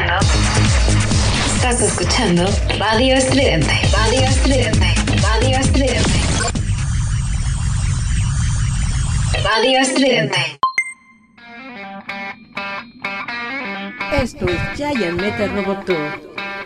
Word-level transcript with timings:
escuchando. 0.00 0.26
Estás 1.54 1.80
escuchando 1.80 2.44
Radio 2.78 3.14
Estridente. 3.16 3.72
Radio 3.92 4.20
Estridente. 4.22 4.94
Radio 5.22 5.58
Estridente. 5.58 6.20
Radio 9.44 9.78
Estridente. 9.80 10.60
Esto 14.12 14.46
es 14.48 14.60
Giant 14.76 15.20
Metal 15.20 15.50
Roboto 15.54 15.96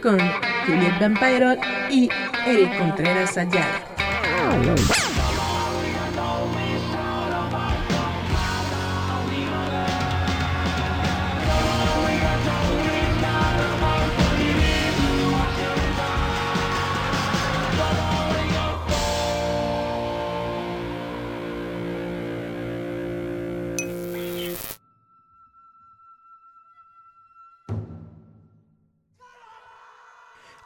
con 0.02 0.18
Juliet 0.66 0.98
Vampiro 1.00 1.56
y 1.90 2.08
Eric 2.46 2.78
Contreras 2.78 3.36
Ayala. 3.36 5.13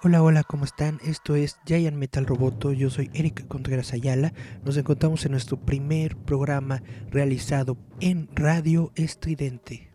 Hola, 0.09 0.23
hola, 0.23 0.43
¿cómo 0.43 0.65
están? 0.65 1.01
Esto 1.05 1.37
es 1.37 1.59
Giant 1.67 1.98
Metal 1.98 2.25
Roboto, 2.25 2.73
yo 2.73 2.89
soy 2.89 3.11
Eric 3.12 3.47
Contreras 3.47 3.93
Ayala. 3.93 4.33
Nos 4.65 4.79
encontramos 4.79 5.27
en 5.27 5.33
nuestro 5.33 5.61
primer 5.61 6.16
programa 6.16 6.83
realizado 7.11 7.77
en 8.01 8.27
Radio 8.35 8.91
Estridente. 8.95 9.91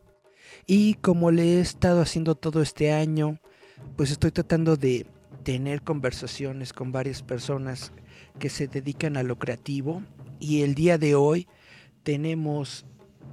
Y 0.68 0.94
como 1.02 1.32
le 1.32 1.56
he 1.56 1.62
estado 1.62 2.00
haciendo 2.00 2.36
todo 2.36 2.62
este 2.62 2.94
año, 2.94 3.40
pues 3.96 4.12
estoy 4.12 4.30
tratando 4.30 4.78
de 4.78 5.08
tener 5.42 5.82
conversaciones 5.82 6.74
con 6.74 6.92
varias 6.92 7.24
personas 7.24 7.92
que 8.38 8.50
se 8.50 8.68
dedican 8.68 9.18
a 9.18 9.24
lo 9.24 9.40
creativo. 9.40 10.04
Y 10.40 10.62
el 10.62 10.76
día 10.76 11.00
de 11.00 11.16
hoy 11.16 11.48
tenemos 12.04 12.86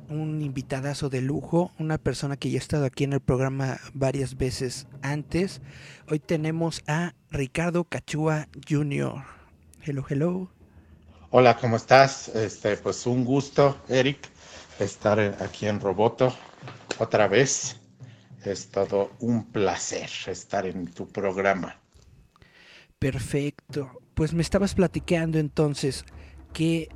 un 0.08 0.42
invitadazo 0.42 1.08
de 1.08 1.20
lujo, 1.20 1.72
una 1.78 1.98
persona 1.98 2.36
que 2.36 2.50
ya 2.50 2.58
ha 2.58 2.62
estado 2.62 2.84
aquí 2.84 3.04
en 3.04 3.12
el 3.12 3.20
programa 3.20 3.78
varias 3.94 4.36
veces 4.36 4.86
antes. 5.02 5.60
Hoy 6.08 6.18
tenemos 6.18 6.82
a 6.86 7.14
Ricardo 7.30 7.84
Cachúa 7.84 8.48
Jr. 8.68 9.22
Hello, 9.84 10.04
hello. 10.08 10.50
Hola, 11.30 11.56
¿cómo 11.56 11.76
estás? 11.76 12.28
Este, 12.28 12.76
pues 12.76 13.06
un 13.06 13.24
gusto, 13.24 13.80
Eric, 13.88 14.28
estar 14.80 15.20
aquí 15.40 15.66
en 15.66 15.80
Roboto 15.80 16.34
otra 16.98 17.28
vez. 17.28 17.76
Es 18.44 18.70
todo 18.70 19.12
un 19.20 19.44
placer 19.52 20.10
estar 20.26 20.66
en 20.66 20.86
tu 20.92 21.06
programa. 21.06 21.78
Perfecto. 22.98 23.90
Pues 24.14 24.32
me 24.32 24.42
estabas 24.42 24.74
platicando 24.74 25.38
entonces 25.38 26.04
que 26.52 26.88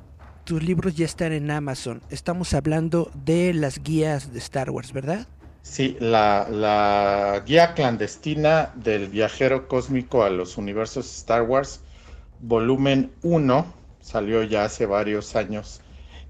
tus 0.44 0.62
libros 0.62 0.94
ya 0.94 1.06
están 1.06 1.32
en 1.32 1.50
Amazon. 1.50 2.02
Estamos 2.10 2.54
hablando 2.54 3.10
de 3.24 3.54
las 3.54 3.82
guías 3.82 4.32
de 4.32 4.38
Star 4.38 4.70
Wars, 4.70 4.92
¿verdad? 4.92 5.26
Sí, 5.62 5.96
la, 5.98 7.42
guía 7.46 7.72
clandestina 7.72 8.70
del 8.74 9.08
viajero 9.08 9.66
cósmico 9.66 10.22
a 10.22 10.30
los 10.30 10.58
universos 10.58 11.06
Star 11.16 11.42
Wars, 11.42 11.80
volumen 12.40 13.10
1, 13.22 13.66
salió 14.00 14.42
ya 14.42 14.64
hace 14.64 14.84
varios 14.84 15.34
años 15.36 15.80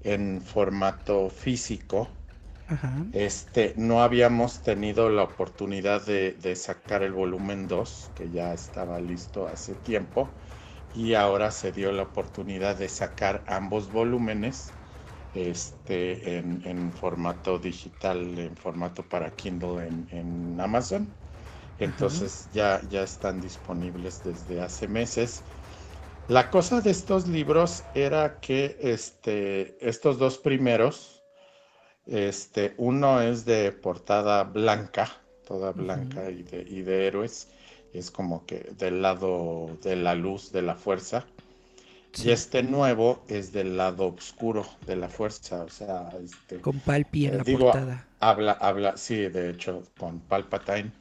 en 0.03 0.41
formato 0.41 1.29
físico. 1.29 2.07
Este, 3.13 3.73
no 3.77 4.01
habíamos 4.01 4.63
tenido 4.63 5.09
la 5.09 5.23
oportunidad 5.23 6.03
de, 6.03 6.31
de 6.41 6.55
sacar 6.55 7.03
el 7.03 7.11
volumen 7.11 7.67
2, 7.67 8.11
que 8.15 8.31
ya 8.31 8.53
estaba 8.53 8.99
listo 8.99 9.47
hace 9.47 9.73
tiempo 9.73 10.29
y 10.95 11.13
ahora 11.13 11.51
se 11.51 11.71
dio 11.71 11.91
la 11.91 12.03
oportunidad 12.03 12.77
de 12.77 12.87
sacar 12.87 13.43
ambos 13.47 13.91
volúmenes 13.91 14.71
este, 15.33 16.37
en, 16.37 16.93
formato 16.93 17.59
digital, 17.59 18.39
en 18.39 18.55
formato 18.55 19.03
para 19.03 19.29
Kindle 19.31 19.87
en, 19.87 20.57
Amazon. 20.59 21.13
Entonces 21.77 22.47
ya, 22.53 22.81
ya 22.89 23.03
están 23.03 23.41
disponibles 23.41 24.23
desde 24.23 24.61
hace 24.61 24.87
meses. 24.87 25.43
La 26.27 26.49
cosa 26.49 26.79
de 26.79 26.91
estos 26.91 27.27
libros 27.27 27.83
era 27.93 28.39
que 28.39 28.77
este, 28.81 29.77
estos 29.85 30.17
dos 30.17 30.37
primeros, 30.37 31.21
este, 32.07 32.73
uno 32.77 33.21
es 33.21 33.45
de 33.45 33.73
portada 33.73 34.43
blanca, 34.43 35.11
toda 35.45 35.71
blanca 35.71 36.31
y, 36.31 36.43
de, 36.43 36.61
y 36.61 36.81
de 36.81 37.07
héroes, 37.07 37.49
es 37.97 38.11
como 38.11 38.45
que 38.45 38.71
del 38.77 39.01
lado 39.01 39.77
de 39.83 39.95
la 39.95 40.15
luz, 40.15 40.51
de 40.51 40.61
la 40.61 40.75
fuerza. 40.75 41.25
Y 42.23 42.29
este 42.29 42.63
nuevo 42.63 43.25
es 43.27 43.51
del 43.51 43.75
lado 43.75 44.07
oscuro 44.07 44.65
de 44.87 44.95
la 44.95 45.09
fuerza, 45.09 45.65
o 45.65 45.69
sea, 45.69 46.11
este, 46.23 46.61
con 46.61 46.79
Palpi 46.79 47.25
en 47.25 47.39
la 47.39 47.43
portada. 47.43 48.07
Habla, 48.21 48.53
habla, 48.53 48.95
sí, 48.95 49.15
de 49.17 49.49
hecho, 49.49 49.83
con 49.97 50.21
Palpatine 50.21 50.93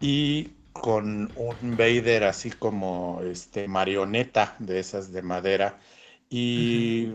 y 0.00 0.52
con 0.72 1.30
un 1.36 1.76
Vader 1.76 2.24
así 2.24 2.50
como 2.50 3.20
este 3.24 3.68
marioneta 3.68 4.56
de 4.58 4.78
esas 4.78 5.12
de 5.12 5.22
madera 5.22 5.78
y 6.30 7.10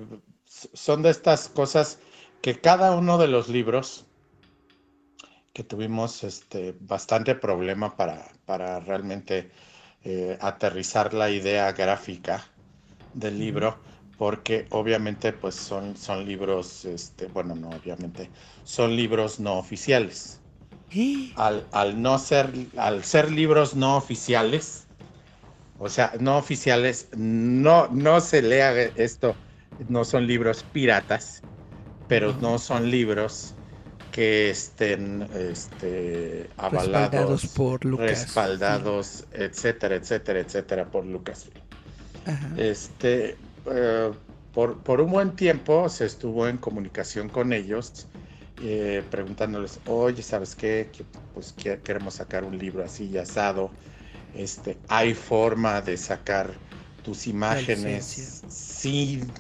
son 0.46 1.02
de 1.02 1.10
estas 1.10 1.50
cosas 1.50 2.00
que 2.42 2.60
cada 2.60 2.96
uno 2.96 3.18
de 3.18 3.28
los 3.28 3.48
libros 3.50 4.06
que 5.54 5.64
tuvimos 5.64 6.24
este, 6.24 6.76
bastante 6.80 7.36
problema 7.36 7.96
para, 7.96 8.32
para 8.46 8.80
realmente 8.80 9.52
eh, 10.04 10.38
aterrizar 10.42 11.14
la 11.14 11.30
idea 11.32 11.72
gráfica 11.74 12.44
del 13.14 13.40
libro, 13.40 13.82
porque 14.18 14.68
obviamente 14.72 15.34
pues 15.34 15.56
son, 15.56 15.96
son 15.98 16.26
libros, 16.26 16.86
este, 16.86 17.28
bueno, 17.28 17.56
no 17.56 17.76
obviamente, 17.76 18.32
son 18.64 18.96
libros 18.96 19.40
no 19.40 19.58
oficiales. 19.60 20.44
Al, 21.36 21.68
al, 21.72 22.02
no 22.02 22.20
ser, 22.20 22.54
al 22.78 23.04
ser 23.04 23.32
libros 23.32 23.76
no 23.76 23.98
oficiales, 23.98 24.90
o 25.78 25.90
sea, 25.90 26.14
no 26.20 26.38
oficiales, 26.38 27.10
no, 27.18 27.88
no 27.90 28.22
se 28.22 28.42
lea 28.42 28.74
esto, 28.96 29.42
no 29.78 30.06
son 30.06 30.28
libros 30.28 30.64
piratas, 30.64 31.46
pero 32.08 32.34
no 32.34 32.60
son 32.60 32.90
libros 32.92 33.58
que 34.14 34.52
estén 34.52 35.28
este, 35.34 36.48
avalados, 36.58 36.86
respaldados 36.86 37.48
por 37.48 37.84
Lucas, 37.84 38.08
respaldados, 38.08 39.26
etcétera, 39.34 39.96
etcétera, 39.96 40.40
etcétera, 40.40 40.86
por 40.86 41.04
Lucas. 41.04 41.48
Este, 42.56 43.36
eh, 43.66 44.12
por, 44.54 44.78
por, 44.84 45.02
un 45.02 45.10
buen 45.12 45.36
tiempo 45.36 45.90
se 45.90 46.06
estuvo 46.06 46.48
en 46.48 46.58
comunicación 46.58 47.28
con 47.28 47.54
ellos, 47.54 48.06
eh, 48.62 49.04
preguntándoles, 49.10 49.80
oye, 49.88 50.22
¿sabes 50.22 50.54
qué? 50.54 50.90
Que, 50.96 51.04
pues 51.34 51.56
queremos 51.84 52.14
sacar 52.14 52.44
un 52.44 52.56
libro 52.60 52.84
así 52.84 53.06
y 53.06 53.18
asado. 53.18 53.72
Este, 54.36 54.78
hay 54.90 55.16
forma 55.16 55.82
de 55.82 55.98
sacar 55.98 56.54
tus 57.04 57.26
imágenes 57.26 58.44
sin 58.48 59.32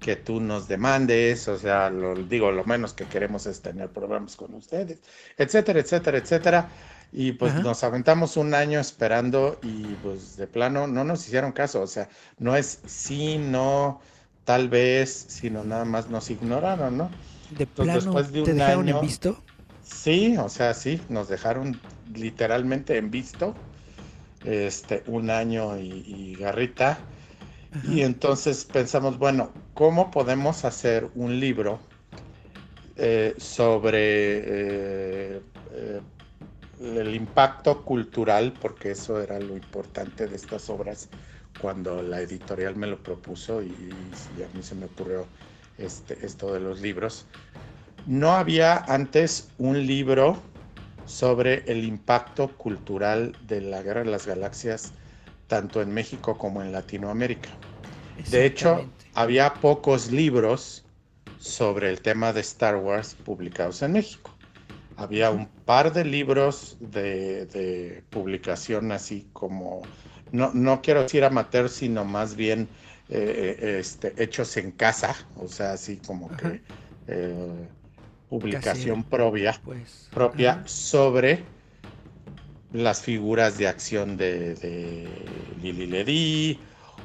que 0.00 0.16
tú 0.16 0.40
nos 0.40 0.66
demandes, 0.66 1.46
o 1.46 1.58
sea, 1.58 1.90
lo 1.90 2.14
digo, 2.14 2.50
lo 2.50 2.64
menos 2.64 2.94
que 2.94 3.04
queremos 3.04 3.46
es 3.46 3.60
tener 3.60 3.90
programas 3.90 4.34
con 4.34 4.54
ustedes, 4.54 4.98
etcétera, 5.36 5.80
etcétera, 5.80 6.18
etcétera. 6.18 6.68
Y 7.12 7.32
pues 7.32 7.54
nos 7.56 7.82
aventamos 7.82 8.36
un 8.36 8.54
año 8.54 8.78
esperando 8.78 9.58
y 9.62 9.82
pues 10.02 10.36
de 10.36 10.46
plano 10.46 10.86
no 10.86 11.02
nos 11.02 11.26
hicieron 11.26 11.50
caso, 11.50 11.82
o 11.82 11.86
sea, 11.88 12.08
no 12.38 12.54
es 12.56 12.78
sí, 12.86 13.36
no, 13.36 14.00
tal 14.44 14.68
vez, 14.68 15.26
sino 15.28 15.64
nada 15.64 15.84
más 15.84 16.08
nos 16.08 16.30
ignoraron, 16.30 16.96
¿no? 16.96 17.10
De 17.50 17.66
plano, 17.66 17.94
después 17.94 18.32
de 18.32 18.38
un 18.40 18.44
¿te 18.46 18.54
dejaron 18.54 18.88
en 18.88 19.00
visto? 19.00 19.42
Sí, 19.82 20.36
o 20.36 20.48
sea, 20.48 20.72
sí, 20.72 21.00
nos 21.08 21.28
dejaron 21.28 21.80
literalmente 22.14 22.96
en 22.96 23.10
visto, 23.10 23.56
este, 24.44 25.02
un 25.08 25.30
año 25.30 25.78
y 25.78 26.36
garrita 26.36 26.98
y 27.84 28.02
entonces 28.02 28.64
pensamos, 28.64 29.18
bueno, 29.18 29.50
¿cómo 29.80 30.10
podemos 30.10 30.66
hacer 30.66 31.08
un 31.14 31.40
libro 31.40 31.80
eh, 32.96 33.34
sobre 33.38 33.96
eh, 33.96 35.40
eh, 35.72 36.00
el 36.82 37.14
impacto 37.14 37.82
cultural? 37.82 38.52
Porque 38.60 38.90
eso 38.90 39.22
era 39.22 39.40
lo 39.40 39.56
importante 39.56 40.26
de 40.26 40.36
estas 40.36 40.68
obras 40.68 41.08
cuando 41.62 42.02
la 42.02 42.20
editorial 42.20 42.76
me 42.76 42.88
lo 42.88 43.02
propuso 43.02 43.62
y, 43.62 43.70
a 43.70 44.54
mí 44.54 44.62
se 44.62 44.74
me 44.74 44.84
ocurrió 44.84 45.24
este, 45.78 46.26
esto 46.26 46.52
de 46.52 46.60
los 46.60 46.82
libros. 46.82 47.24
No 48.06 48.32
había 48.32 48.76
antes 48.76 49.48
un 49.56 49.86
libro 49.86 50.36
sobre 51.06 51.64
el 51.72 51.84
impacto 51.84 52.48
cultural 52.48 53.34
de 53.46 53.62
la 53.62 53.80
Guerra 53.80 54.00
de 54.00 54.10
las 54.10 54.26
Galaxias 54.26 54.92
tanto 55.46 55.80
en 55.80 55.94
México 55.94 56.36
como 56.36 56.60
en 56.60 56.70
Latinoamérica. 56.70 57.48
De 58.30 58.44
hecho, 58.44 58.86
había 59.14 59.54
pocos 59.54 60.10
libros 60.10 60.84
sobre 61.38 61.88
el 61.90 62.00
tema 62.00 62.32
de 62.32 62.40
Star 62.40 62.76
Wars 62.76 63.16
publicados 63.24 63.82
en 63.82 63.92
México. 63.92 64.36
Había 64.96 65.30
un 65.30 65.46
par 65.46 65.92
de 65.92 66.04
libros 66.04 66.76
de, 66.80 68.04
publicación 68.10 68.92
así 68.92 69.26
como, 69.32 69.82
no, 70.30 70.50
no 70.52 70.82
quiero 70.82 71.02
decir 71.02 71.24
amateur, 71.24 71.70
sino 71.70 72.04
más 72.04 72.36
bien 72.36 72.68
eh, 73.08 73.78
este, 73.80 74.12
hechos 74.22 74.56
en 74.58 74.72
casa, 74.72 75.16
o 75.36 75.48
sea, 75.48 75.72
así 75.72 75.96
como 75.96 76.28
que 76.36 76.60
eh, 77.08 77.68
publicación 78.28 79.02
propia, 79.02 79.58
pues, 79.64 80.08
propia 80.12 80.62
sobre 80.66 81.42
las 82.72 83.00
figuras 83.00 83.56
de 83.56 83.66
acción 83.66 84.18
de, 84.18 84.54
de 84.56 85.08
Lili 85.62 85.86
Ledy 85.86 86.60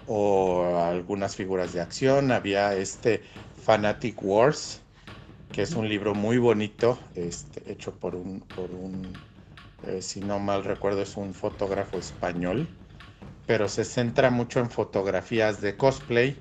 o 0.07 0.78
algunas 0.78 1.36
figuras 1.36 1.74
de 1.74 1.81
acción. 1.81 2.31
Había 2.31 2.75
este 2.75 3.24
Fanatic 3.63 4.22
Wars, 4.24 4.81
que 5.52 5.62
es 5.62 5.74
un 5.74 5.88
libro 5.88 6.13
muy 6.13 6.38
bonito, 6.38 6.98
este, 7.16 7.72
hecho 7.72 7.94
por 7.94 8.16
un, 8.16 8.42
por 8.42 8.72
un 8.72 9.13
eh, 9.88 10.02
si 10.02 10.19
no 10.19 10.40
mal 10.40 10.63
recuerdo, 10.63 11.02
es 11.02 11.16
un 11.16 11.34
fotógrafo 11.34 11.98
español, 11.98 12.68
pero 13.46 13.69
se 13.69 13.86
centra 13.86 14.30
mucho 14.31 14.60
en 14.60 14.69
fotografías 14.69 15.62
de 15.62 15.75
cosplay 15.78 16.38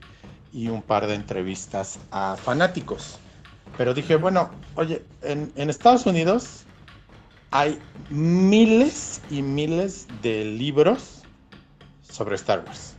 y 0.52 0.68
un 0.68 0.82
par 0.82 1.06
de 1.06 1.14
entrevistas 1.14 1.98
a 2.10 2.36
fanáticos. 2.36 3.18
Pero 3.76 3.92
dije, 3.92 4.16
bueno, 4.16 4.50
oye, 4.76 5.04
en, 5.22 5.52
en 5.56 5.68
Estados 5.68 6.06
Unidos 6.06 6.64
hay 7.50 7.78
miles 8.08 9.20
y 9.30 9.42
miles 9.42 10.06
de 10.22 10.44
libros 10.44 11.22
sobre 12.02 12.36
Star 12.36 12.64
Wars. 12.64 12.93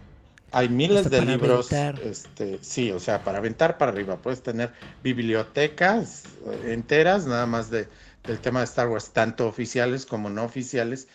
Hay 0.56 0.70
miles 0.70 1.10
de 1.10 1.22
libros, 1.22 1.70
este, 1.70 2.60
sí, 2.62 2.90
o 2.90 3.00
sea, 3.02 3.26
para 3.26 3.40
aventar 3.40 3.78
para 3.78 3.92
arriba. 3.92 4.22
Puedes 4.22 4.42
tener 4.42 4.72
bibliotecas 5.04 6.24
eh, 6.48 6.72
enteras, 6.72 7.26
nada 7.26 7.46
más 7.46 7.70
de, 7.70 7.90
del 8.24 8.40
tema 8.40 8.60
de 8.60 8.64
Star 8.64 8.88
Wars, 8.88 9.12
tanto 9.12 9.50
oficiales 9.50 10.06
como 10.06 10.30
no 10.30 10.46
oficiales, 10.46 11.10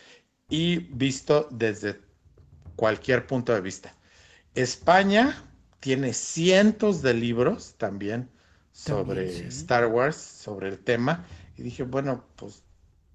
y 0.50 0.76
visto 0.76 1.48
desde 1.50 2.02
cualquier 2.76 3.26
punto 3.26 3.54
de 3.54 3.62
vista. 3.62 3.94
España 4.54 5.42
tiene 5.80 6.12
cientos 6.12 7.00
de 7.00 7.14
libros 7.14 7.76
también 7.78 8.28
sobre 8.72 9.46
Star 9.46 9.86
Wars, 9.86 10.16
sobre 10.16 10.68
el 10.68 10.78
tema, 10.78 11.24
y 11.56 11.62
dije, 11.62 11.84
bueno, 11.84 12.26
pues 12.36 12.62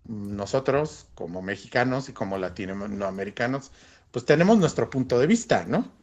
nosotros 0.05 1.05
como 1.13 1.43
mexicanos 1.43 2.09
y 2.09 2.13
como 2.13 2.39
latinoamericanos, 2.39 3.71
pues 4.09 4.25
tenemos 4.25 4.57
nuestro 4.57 4.89
punto 4.89 5.19
de 5.19 5.27
vista, 5.27 5.65
¿no? 5.67 5.94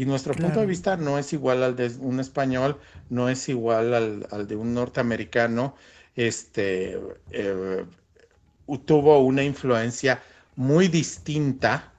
Y 0.00 0.06
nuestro 0.06 0.32
punto 0.32 0.60
de 0.60 0.66
vista 0.66 0.96
no 0.96 1.18
es 1.18 1.34
igual 1.34 1.62
al 1.62 1.76
de 1.76 1.92
un 2.00 2.20
español, 2.20 2.78
no 3.10 3.28
es 3.28 3.50
igual 3.50 3.92
al, 4.30 4.48
de 4.48 4.56
un 4.56 4.72
norteamericano. 4.72 5.74
Este 6.16 6.98
eh, 7.32 7.84
tuvo 8.86 9.18
una 9.18 9.42
influencia 9.42 10.22
muy 10.56 10.88
distinta 10.88 11.92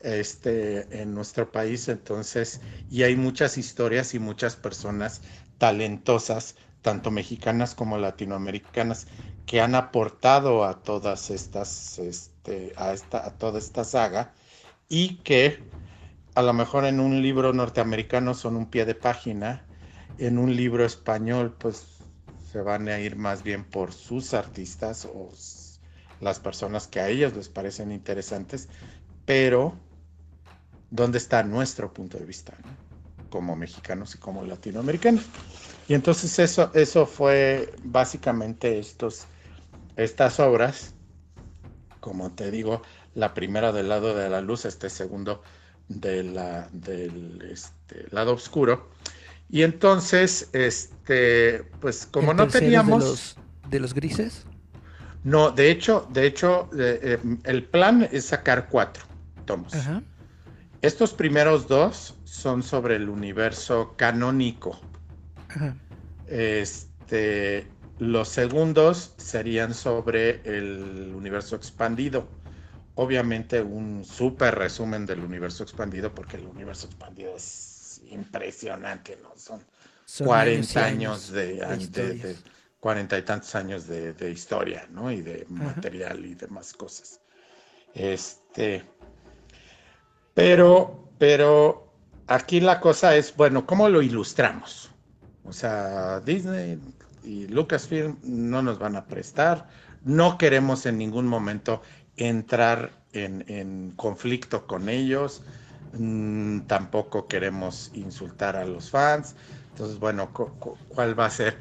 este, 0.00 1.02
en 1.02 1.14
nuestro 1.14 1.52
país, 1.52 1.86
entonces, 1.86 2.60
y 2.90 3.04
hay 3.04 3.14
muchas 3.14 3.58
historias 3.58 4.12
y 4.14 4.18
muchas 4.18 4.56
personas 4.56 5.20
talentosas, 5.58 6.56
tanto 6.82 7.12
mexicanas 7.12 7.76
como 7.76 7.96
latinoamericanas, 7.96 9.06
que 9.46 9.60
han 9.60 9.76
aportado 9.76 10.64
a 10.64 10.82
todas 10.82 11.30
estas, 11.30 11.96
este, 12.00 12.72
a, 12.74 12.92
esta, 12.92 13.24
a 13.24 13.30
toda 13.38 13.60
esta 13.60 13.84
saga 13.84 14.34
y 14.88 15.18
que 15.18 15.62
a 16.34 16.42
lo 16.42 16.52
mejor 16.52 16.84
en 16.84 17.00
un 17.00 17.22
libro 17.22 17.52
norteamericano 17.52 18.34
son 18.34 18.56
un 18.56 18.66
pie 18.66 18.84
de 18.84 18.94
página, 18.94 19.64
en 20.18 20.38
un 20.38 20.54
libro 20.54 20.84
español 20.84 21.54
pues 21.58 21.86
se 22.50 22.60
van 22.60 22.88
a 22.88 23.00
ir 23.00 23.16
más 23.16 23.42
bien 23.42 23.64
por 23.64 23.92
sus 23.92 24.34
artistas 24.34 25.06
o 25.06 25.28
las 26.20 26.40
personas 26.40 26.86
que 26.86 27.00
a 27.00 27.08
ellos 27.08 27.34
les 27.34 27.48
parecen 27.48 27.92
interesantes, 27.92 28.68
pero 29.24 29.74
¿dónde 30.90 31.18
está 31.18 31.42
nuestro 31.42 31.92
punto 31.92 32.18
de 32.18 32.24
vista 32.24 32.54
como 33.30 33.56
mexicanos 33.56 34.14
y 34.14 34.18
como 34.18 34.44
latinoamericanos? 34.44 35.24
Y 35.88 35.94
entonces 35.94 36.38
eso, 36.38 36.70
eso 36.74 37.06
fue 37.06 37.72
básicamente 37.84 38.78
estos, 38.78 39.26
estas 39.96 40.40
obras, 40.40 40.94
como 42.00 42.30
te 42.32 42.50
digo, 42.50 42.82
la 43.14 43.34
primera 43.34 43.72
del 43.72 43.88
lado 43.88 44.14
de 44.14 44.30
la 44.30 44.40
luz, 44.40 44.64
este 44.64 44.90
segundo 44.90 45.42
de 45.88 46.22
la, 46.24 46.68
del 46.72 47.42
este, 47.50 48.06
lado 48.10 48.32
oscuro. 48.34 48.90
Y 49.50 49.62
entonces, 49.62 50.48
este, 50.52 51.64
pues 51.80 52.06
como 52.06 52.34
no 52.34 52.48
teníamos... 52.48 53.36
De 53.68 53.80
los, 53.80 53.94
grises? 53.94 54.44
No, 55.22 55.50
de 55.50 55.70
hecho, 55.70 56.06
de 56.12 56.26
hecho, 56.26 56.68
eh, 56.78 56.98
eh, 57.02 57.36
el 57.44 57.64
plan 57.64 58.08
es 58.12 58.26
sacar 58.26 58.68
cuatro 58.68 59.04
tomos. 59.44 59.72
Estos 60.82 61.12
primeros 61.12 61.66
dos 61.66 62.14
son 62.24 62.62
sobre 62.62 62.96
el 62.96 63.08
universo 63.08 63.94
canónico. 63.96 64.78
Este, 66.26 67.66
los 67.98 68.28
segundos 68.28 69.14
serían 69.16 69.72
sobre 69.72 70.40
el 70.44 71.12
universo 71.14 71.56
expandido 71.56 72.28
obviamente 72.94 73.60
un 73.60 74.04
súper 74.04 74.54
resumen 74.54 75.06
del 75.06 75.20
universo 75.20 75.62
expandido, 75.62 76.14
porque 76.14 76.36
el 76.36 76.46
universo 76.46 76.86
expandido 76.86 77.34
es 77.36 78.02
impresionante, 78.10 79.18
¿no? 79.22 79.32
Son, 79.36 79.64
40 80.26 80.84
años, 80.84 81.32
de, 81.32 82.36
40 82.78 83.18
y 83.18 83.22
tantos 83.22 83.54
años 83.54 83.86
de, 83.86 84.30
historia, 84.30 84.86
¿no? 84.90 85.10
Y 85.10 85.22
de 85.22 85.46
material 85.48 86.24
y 86.24 86.34
demás 86.34 86.74
cosas. 86.74 87.20
Este, 87.94 88.84
pero, 90.34 91.08
pero 91.18 91.92
aquí 92.26 92.60
la 92.60 92.80
cosa 92.80 93.16
es, 93.16 93.34
bueno, 93.34 93.66
¿cómo 93.66 93.88
lo 93.88 94.02
ilustramos? 94.02 94.90
O 95.44 95.52
sea, 95.52 96.20
Disney 96.20 96.78
y 97.22 97.46
Lucasfilm 97.48 98.18
no 98.22 98.62
nos 98.62 98.78
van 98.78 98.96
a 98.96 99.06
prestar, 99.06 99.68
no 100.02 100.36
queremos 100.36 100.84
en 100.86 100.98
ningún 100.98 101.26
momento 101.26 101.80
entrar 102.16 102.92
en, 103.12 103.92
conflicto 103.96 104.66
con 104.66 104.88
ellos, 104.88 105.42
mm, 105.92 106.60
tampoco 106.60 107.28
queremos 107.28 107.90
insultar 107.94 108.56
a 108.56 108.64
los 108.64 108.90
fans, 108.90 109.34
entonces 109.70 109.98
bueno, 109.98 110.30
¿cuál 110.88 111.18
va 111.18 111.26
a 111.26 111.30
ser? 111.30 111.58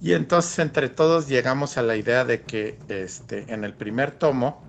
Y 0.00 0.12
entonces 0.12 0.58
entre 0.58 0.88
todos 0.88 1.28
llegamos 1.28 1.78
a 1.78 1.82
la 1.82 1.96
idea 1.96 2.24
de 2.24 2.42
que 2.42 2.78
este, 2.88 3.52
en 3.52 3.64
el 3.64 3.74
primer 3.74 4.10
tomo 4.12 4.62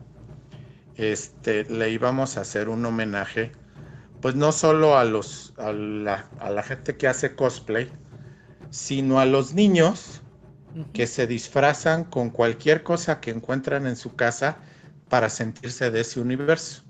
este, 0.96 1.66
le 1.66 1.90
íbamos 1.90 2.38
a 2.38 2.42
hacer 2.42 2.70
un 2.70 2.86
homenaje, 2.86 3.52
pues 4.22 4.36
no 4.36 4.52
solo 4.52 4.98
a, 4.98 5.04
los, 5.04 5.54
a, 5.58 5.74
la, 5.74 6.30
a 6.40 6.50
la 6.50 6.64
gente 6.64 6.96
que 6.96 7.08
hace 7.08 7.36
cosplay, 7.36 7.92
sino 8.70 9.20
a 9.20 9.26
los 9.26 9.54
niños 9.54 10.22
que 10.94 11.08
se 11.08 11.28
disfrazan 11.28 12.04
con 12.06 12.30
cualquier 12.30 12.84
cosa 12.84 13.20
que 13.20 13.32
encuentran 13.32 13.88
en 13.88 13.96
su 13.96 14.16
casa 14.16 14.58
para 15.10 15.30
sentirse 15.30 15.92
de 15.92 16.02
ese 16.02 16.20
universo. 16.20 16.84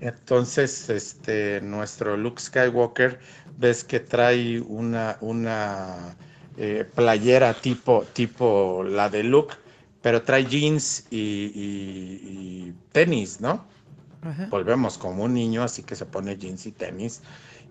Entonces, 0.00 0.90
este, 0.90 1.60
nuestro 1.60 2.16
Luke 2.16 2.40
Skywalker, 2.42 3.20
ves 3.56 3.84
que 3.84 4.00
trae 4.00 4.60
una, 4.60 5.16
una 5.20 6.16
eh, 6.56 6.84
playera 6.94 7.54
tipo, 7.54 8.04
tipo 8.12 8.82
la 8.82 9.08
de 9.08 9.22
Luke, 9.22 9.54
pero 10.00 10.22
trae 10.22 10.44
jeans 10.44 11.06
y, 11.10 12.72
tenis, 12.90 13.40
¿no? 13.40 13.64
Volvemos 14.50 14.98
como 14.98 15.24
un 15.24 15.34
niño, 15.34 15.62
así 15.62 15.82
que 15.82 15.94
se 15.94 16.06
pone 16.06 16.36
jeans 16.36 16.66
y 16.66 16.72
tenis, 16.72 17.22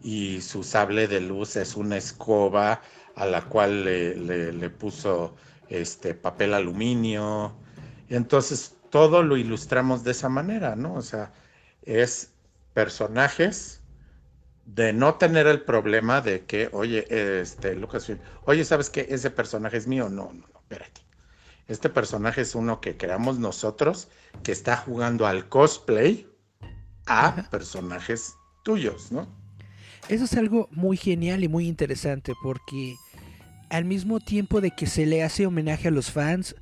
y 0.03 0.41
su 0.41 0.63
sable 0.63 1.07
de 1.07 1.21
luz 1.21 1.55
es 1.57 1.75
una 1.75 1.97
escoba 1.97 2.81
a 3.15 3.25
la 3.25 3.41
cual 3.41 3.83
le, 3.83 4.53
le 4.53 4.69
puso 4.69 5.35
este 5.69 6.13
papel 6.13 6.53
aluminio. 6.53 7.53
Entonces, 8.09 8.75
todo 8.91 9.23
lo 9.23 9.37
ilustramos 9.37 10.03
de 10.03 10.11
esa 10.11 10.29
manera, 10.29 10.75
¿no? 10.75 10.93
O 10.93 11.01
sea, 11.01 11.33
es 11.81 12.33
personajes 12.73 13.81
de 14.65 14.93
no 14.93 15.15
tener 15.15 15.47
el 15.47 15.61
problema 15.61 16.21
de 16.21 16.45
que, 16.45 16.69
oye, 16.71 17.07
este, 17.09 17.75
Lucas, 17.75 18.11
oye, 18.45 18.63
¿sabes 18.63 18.89
qué? 18.89 19.07
Ese 19.09 19.31
personaje 19.31 19.77
es 19.77 19.87
mío. 19.87 20.09
No, 20.09 20.31
no, 20.33 20.47
no, 20.53 20.59
espérate. 20.59 21.01
Este 21.67 21.89
personaje 21.89 22.41
es 22.41 22.53
uno 22.53 22.81
que 22.81 22.97
creamos 22.97 23.39
nosotros, 23.39 24.09
que 24.43 24.51
está 24.51 24.77
jugando 24.77 25.25
al 25.25 25.49
cosplay 25.49 26.27
a 27.07 27.47
personajes 27.49 28.35
tuyos, 28.63 29.11
¿no? 29.11 29.27
Eso 30.09 30.25
es 30.25 30.33
algo 30.35 30.67
muy 30.71 30.97
genial 30.97 31.43
y 31.43 31.47
muy 31.47 31.67
interesante 31.67 32.33
porque 32.43 32.95
al 33.69 33.85
mismo 33.85 34.19
tiempo 34.19 34.59
de 34.59 34.71
que 34.71 34.87
se 34.87 35.05
le 35.05 35.23
hace 35.23 35.45
homenaje 35.45 35.87
a 35.87 35.91
los 35.91 36.11
fans, 36.11 36.55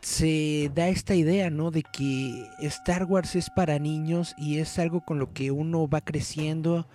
se 0.00 0.70
da 0.74 0.88
esta 0.88 1.14
idea, 1.14 1.50
¿no? 1.50 1.70
De 1.70 1.82
que 1.82 2.46
Star 2.60 3.04
Wars 3.04 3.34
es 3.36 3.50
para 3.50 3.78
niños 3.78 4.34
y 4.38 4.58
es 4.58 4.78
algo 4.78 5.00
con 5.00 5.18
lo 5.18 5.32
que 5.32 5.50
uno 5.50 5.88
va 5.88 6.00
creciendo. 6.00 6.88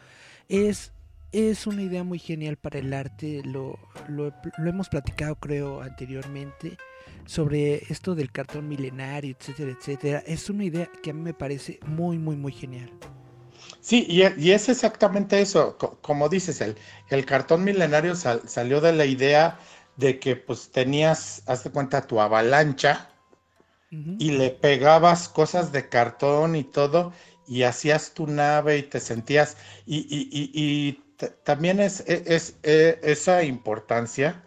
Es 0.50 0.94
es 1.34 1.66
una 1.66 1.82
idea 1.82 2.04
muy 2.04 2.20
genial 2.20 2.58
para 2.58 2.78
el 2.78 2.94
arte, 2.94 3.42
lo, 3.44 3.80
lo, 4.08 4.32
hemos 4.66 4.88
platicado 4.88 5.36
creo 5.36 5.82
anteriormente 5.82 6.78
sobre 7.26 7.92
esto 7.92 8.14
del 8.14 8.32
cartón 8.32 8.68
milenario, 8.68 9.36
etcétera, 9.38 9.72
etcétera. 9.72 10.24
Es 10.28 10.50
una 10.50 10.64
idea 10.64 10.88
que 11.02 11.10
a 11.10 11.14
mí 11.14 11.22
me 11.22 11.34
parece 11.34 11.80
muy, 11.88 12.20
muy, 12.20 12.36
muy 12.36 12.52
genial. 12.52 12.92
Sí, 13.80 14.06
y, 14.08 14.22
y 14.40 14.52
es 14.52 14.70
exactamente 14.70 15.42
eso, 15.42 15.76
como 16.02 16.30
dices, 16.30 16.62
el, 16.62 16.76
el 17.10 17.26
cartón 17.26 17.64
milenario 17.64 18.16
sal, 18.16 18.42
salió 18.46 18.80
de 18.80 18.94
la 18.94 19.06
idea 19.06 19.58
de 19.98 20.20
que 20.20 20.36
pues 20.36 20.72
tenías, 20.72 21.44
hazte 21.48 21.72
cuenta, 21.72 22.08
tu 22.08 22.20
avalancha 22.20 23.10
uh 23.92 23.96
-huh. 23.96 24.16
y 24.20 24.32
le 24.32 24.50
pegabas 24.52 25.30
cosas 25.30 25.72
de 25.72 25.90
cartón 25.90 26.56
y 26.56 26.64
todo 26.64 27.14
y 27.48 27.64
hacías 27.64 28.14
tu 28.14 28.28
nave 28.28 28.78
y 28.78 28.84
te 28.84 29.00
sentías, 29.00 29.58
y, 29.86 29.98
y, 30.10 30.30
y, 30.32 30.52
y 30.54 31.04
también 31.44 31.80
es, 31.80 32.02
es, 32.08 32.22
es, 32.28 32.56
e, 32.64 33.00
esa 33.04 33.44
importancia 33.44 34.44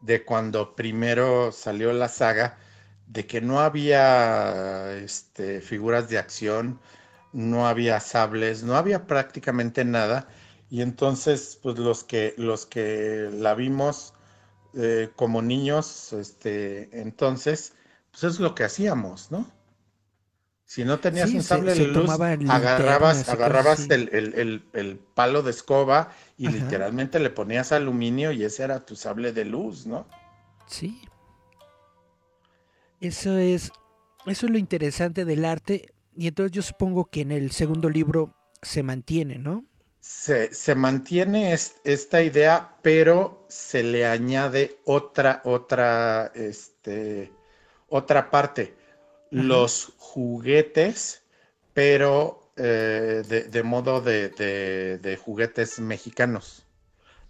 de 0.00 0.24
cuando 0.24 0.74
primero 0.74 1.52
salió 1.52 1.92
la 1.92 2.08
saga, 2.08 2.58
de 3.06 3.26
que 3.26 3.40
no 3.40 3.60
había 3.60 4.92
este, 4.96 5.60
figuras 5.60 6.08
de 6.08 6.18
acción, 6.18 6.80
no 7.32 7.66
había 7.66 8.00
sables, 8.00 8.62
no 8.62 8.76
había 8.76 9.06
prácticamente 9.06 9.84
nada, 9.84 10.28
y 10.70 10.82
entonces 10.82 11.58
pues 11.62 11.78
los 11.78 12.04
que, 12.04 12.34
los 12.38 12.66
que 12.66 13.30
la 13.32 13.54
vimos 13.54 14.14
eh, 14.74 15.10
como 15.16 15.42
niños, 15.42 16.12
este, 16.12 17.00
entonces, 17.00 17.74
pues 18.10 18.24
es 18.24 18.40
lo 18.40 18.54
que 18.54 18.64
hacíamos, 18.64 19.30
¿no? 19.30 19.46
Si 20.64 20.84
no 20.84 20.98
tenías 21.00 21.30
sí, 21.30 21.36
un 21.36 21.42
sable 21.42 21.74
se, 21.74 21.80
de 21.80 21.88
luz, 21.88 22.10
agarrabas, 22.10 23.26
agarrabas 23.30 23.88
el, 23.88 24.10
el, 24.12 24.34
el, 24.34 24.64
el, 24.74 24.98
palo 24.98 25.42
de 25.42 25.50
escoba 25.50 26.12
y 26.36 26.48
Ajá. 26.48 26.56
literalmente 26.56 27.18
le 27.20 27.30
ponías 27.30 27.72
aluminio 27.72 28.32
y 28.32 28.44
ese 28.44 28.64
era 28.64 28.84
tu 28.84 28.94
sable 28.94 29.32
de 29.32 29.46
luz, 29.46 29.86
¿no? 29.86 30.06
Sí. 30.66 31.00
Eso 33.00 33.38
es, 33.38 33.72
eso 34.26 34.46
es 34.46 34.52
lo 34.52 34.58
interesante 34.58 35.24
del 35.24 35.46
arte. 35.46 35.94
Y 36.14 36.26
entonces 36.26 36.52
yo 36.52 36.60
supongo 36.60 37.06
que 37.06 37.22
en 37.22 37.32
el 37.32 37.50
segundo 37.52 37.88
libro 37.88 38.34
se 38.60 38.82
mantiene, 38.82 39.38
¿no? 39.38 39.64
Se, 40.08 40.54
se 40.54 40.74
mantiene 40.74 41.52
es, 41.52 41.74
esta 41.84 42.22
idea, 42.22 42.76
pero 42.80 43.44
se 43.50 43.82
le 43.82 44.06
añade 44.06 44.78
otra, 44.86 45.42
otra, 45.44 46.32
este, 46.34 47.30
otra 47.90 48.30
parte. 48.30 48.74
Los 49.30 49.92
juguetes, 49.98 51.20
pero 51.74 52.50
eh, 52.56 53.22
de, 53.28 53.42
de, 53.44 53.62
modo 53.62 54.00
de, 54.00 54.30
de, 54.30 54.96
de, 54.96 55.16
juguetes 55.18 55.78
mexicanos. 55.78 56.64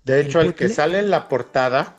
De 0.04 0.20
hecho, 0.20 0.40
el, 0.40 0.46
el 0.46 0.54
que 0.54 0.68
sale 0.68 1.00
en 1.00 1.10
la 1.10 1.28
portada, 1.28 1.96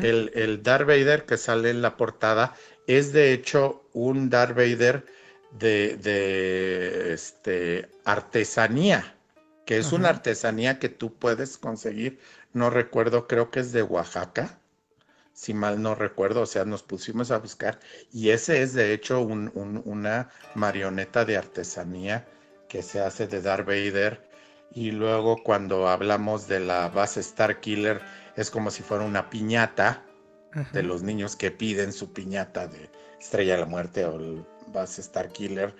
el, 0.00 0.30
el, 0.36 0.62
Darth 0.62 0.86
Vader 0.86 1.24
que 1.24 1.38
sale 1.38 1.70
en 1.70 1.82
la 1.82 1.96
portada, 1.96 2.54
es 2.86 3.12
de 3.12 3.32
hecho 3.32 3.82
un 3.92 4.30
Darth 4.30 4.56
Vader 4.56 5.04
de, 5.50 7.12
este, 7.12 7.88
artesanía, 8.04 9.13
que 9.64 9.78
es 9.78 9.92
Ajá. 9.92 9.94
una 9.94 10.08
artesanía 10.10 10.78
que 10.78 10.88
tú 10.88 11.14
puedes 11.14 11.58
conseguir, 11.58 12.20
no 12.52 12.70
recuerdo, 12.70 13.26
creo 13.26 13.50
que 13.50 13.60
es 13.60 13.72
de 13.72 13.82
Oaxaca 13.82 14.60
si 15.34 15.52
mal 15.52 15.82
no 15.82 15.94
recuerdo, 15.94 16.42
o 16.42 16.46
sea, 16.46 16.64
nos 16.64 16.82
pusimos 16.82 17.30
a 17.30 17.38
buscar 17.38 17.80
y 18.12 18.30
ese 18.30 18.62
es 18.62 18.72
de 18.72 18.92
hecho 18.94 19.20
un, 19.20 19.50
un, 19.54 19.82
una 19.84 20.30
marioneta 20.54 21.24
de 21.24 21.36
artesanía 21.36 22.26
que 22.68 22.82
se 22.82 23.00
hace 23.00 23.26
de 23.26 23.42
Darth 23.42 23.66
Vader 23.66 24.30
y 24.72 24.92
luego 24.92 25.42
cuando 25.42 25.88
hablamos 25.88 26.46
de 26.48 26.60
la 26.60 26.88
base 26.88 27.20
Star 27.20 27.60
Killer 27.60 28.00
es 28.36 28.50
como 28.50 28.70
si 28.70 28.82
fuera 28.82 29.04
una 29.04 29.28
piñata 29.28 30.04
Ajá. 30.52 30.70
de 30.72 30.82
los 30.84 31.02
niños 31.02 31.36
que 31.36 31.50
piden 31.50 31.92
su 31.92 32.12
piñata 32.12 32.68
de 32.68 32.88
Estrella 33.20 33.54
de 33.54 33.60
la 33.60 33.66
Muerte 33.66 34.04
o 34.04 34.16
el 34.16 34.46
base 34.68 35.00
Star 35.00 35.30
Killer 35.30 35.74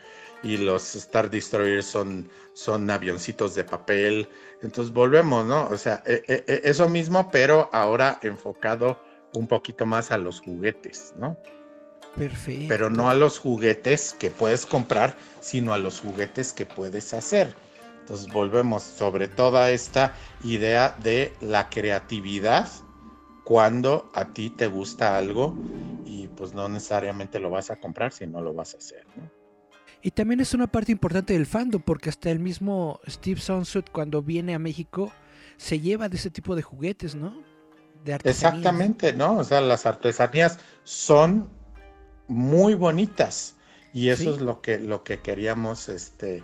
y 0.45 0.59
los 0.59 0.95
Star 0.95 1.31
Destroyers 1.31 1.87
son, 1.87 2.29
son 2.53 2.89
avioncitos 2.91 3.55
de 3.55 3.65
papel. 3.65 4.29
Entonces 4.63 4.93
volvemos, 4.93 5.47
¿no? 5.47 5.67
O 5.69 5.79
sea, 5.79 6.03
e, 6.07 6.23
e, 6.29 6.45
e, 6.47 6.61
eso 6.65 6.89
mismo, 6.89 7.31
pero 7.31 7.71
ahora 7.73 8.19
enfocado 8.23 9.01
un 9.33 9.49
poquito 9.49 9.87
más 9.87 10.13
a 10.13 10.19
los 10.19 10.41
juguetes, 10.41 11.15
¿no? 11.17 11.37
Perfecto. 12.15 12.67
Pero 12.69 12.91
no 12.91 13.09
a 13.09 13.15
los 13.15 13.39
juguetes 13.39 14.15
que 14.19 14.31
puedes 14.31 14.67
comprar, 14.67 15.17
sino 15.41 15.73
a 15.73 15.79
los 15.79 16.01
juguetes 16.01 16.53
que 16.53 16.67
puedes 16.67 17.15
hacer. 17.15 17.55
Entonces 18.01 18.31
volvemos 18.31 18.83
sobre 18.83 19.29
toda 19.29 19.71
esta 19.71 20.15
idea 20.45 20.95
de 21.03 21.33
la 21.41 21.71
creatividad 21.71 22.69
cuando 23.45 24.11
a 24.15 24.27
ti 24.27 24.51
te 24.51 24.67
gusta 24.67 25.17
algo 25.17 25.55
y 26.05 26.29
pues 26.29 26.53
no 26.53 26.69
necesariamente 26.69 27.41
lo 27.41 27.49
vas 27.49 27.71
a 27.71 27.77
comprar 27.77 28.13
si 28.13 28.27
no 28.27 28.43
lo 28.43 28.53
vas 28.53 28.75
a 28.75 28.79
hacer, 28.79 29.07
¿no? 29.17 29.44
Y 30.05 30.11
también 30.11 30.39
es 30.41 30.53
una 30.53 30.67
parte 30.67 30.93
importante 30.93 31.33
del 31.33 31.47
fandom 31.47 31.81
porque 31.81 32.11
hasta 32.11 32.31
el 32.31 32.39
mismo 32.39 33.01
Steve 33.09 33.41
Sunset 33.41 33.91
cuando 33.91 34.21
viene 34.21 34.55
a 34.55 34.59
México 34.59 35.11
se 35.57 35.81
lleva 35.81 36.11
de 36.11 36.19
ese 36.19 36.31
tipo 36.31 36.55
de 36.55 36.61
juguetes, 36.61 37.15
¿no? 37.15 37.43
Exactamente, 38.23 39.15
¿no? 39.15 39.39
O 39.39 39.45
sea, 39.45 39.63
las 39.63 39.87
artesanías 39.87 40.59
son 40.83 41.49
muy 42.29 42.75
bonitas 42.75 43.57
y 43.95 44.11
eso 44.11 44.25
¿Sí? 44.25 44.29
es 44.29 44.41
lo 44.43 44.61
que, 44.61 44.79
lo 44.79 45.05
que 45.05 45.21
queríamos 45.21 45.89
este, 45.89 46.43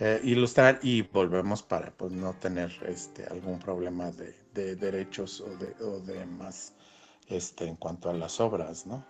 eh, 0.00 0.20
ilustrar 0.22 0.78
y 0.82 1.00
volvemos 1.00 1.62
para 1.62 1.90
pues, 1.92 2.12
no 2.12 2.34
tener 2.34 2.70
este, 2.86 3.24
algún 3.24 3.58
problema 3.58 4.10
de, 4.10 4.36
de 4.52 4.76
derechos 4.76 5.40
o 5.40 5.56
de, 5.56 5.74
o 5.82 6.00
de, 6.00 6.26
más 6.26 6.74
este, 7.28 7.66
en 7.66 7.76
cuanto 7.76 8.10
a 8.10 8.12
las 8.12 8.38
obras, 8.38 8.86
¿no? 8.86 9.02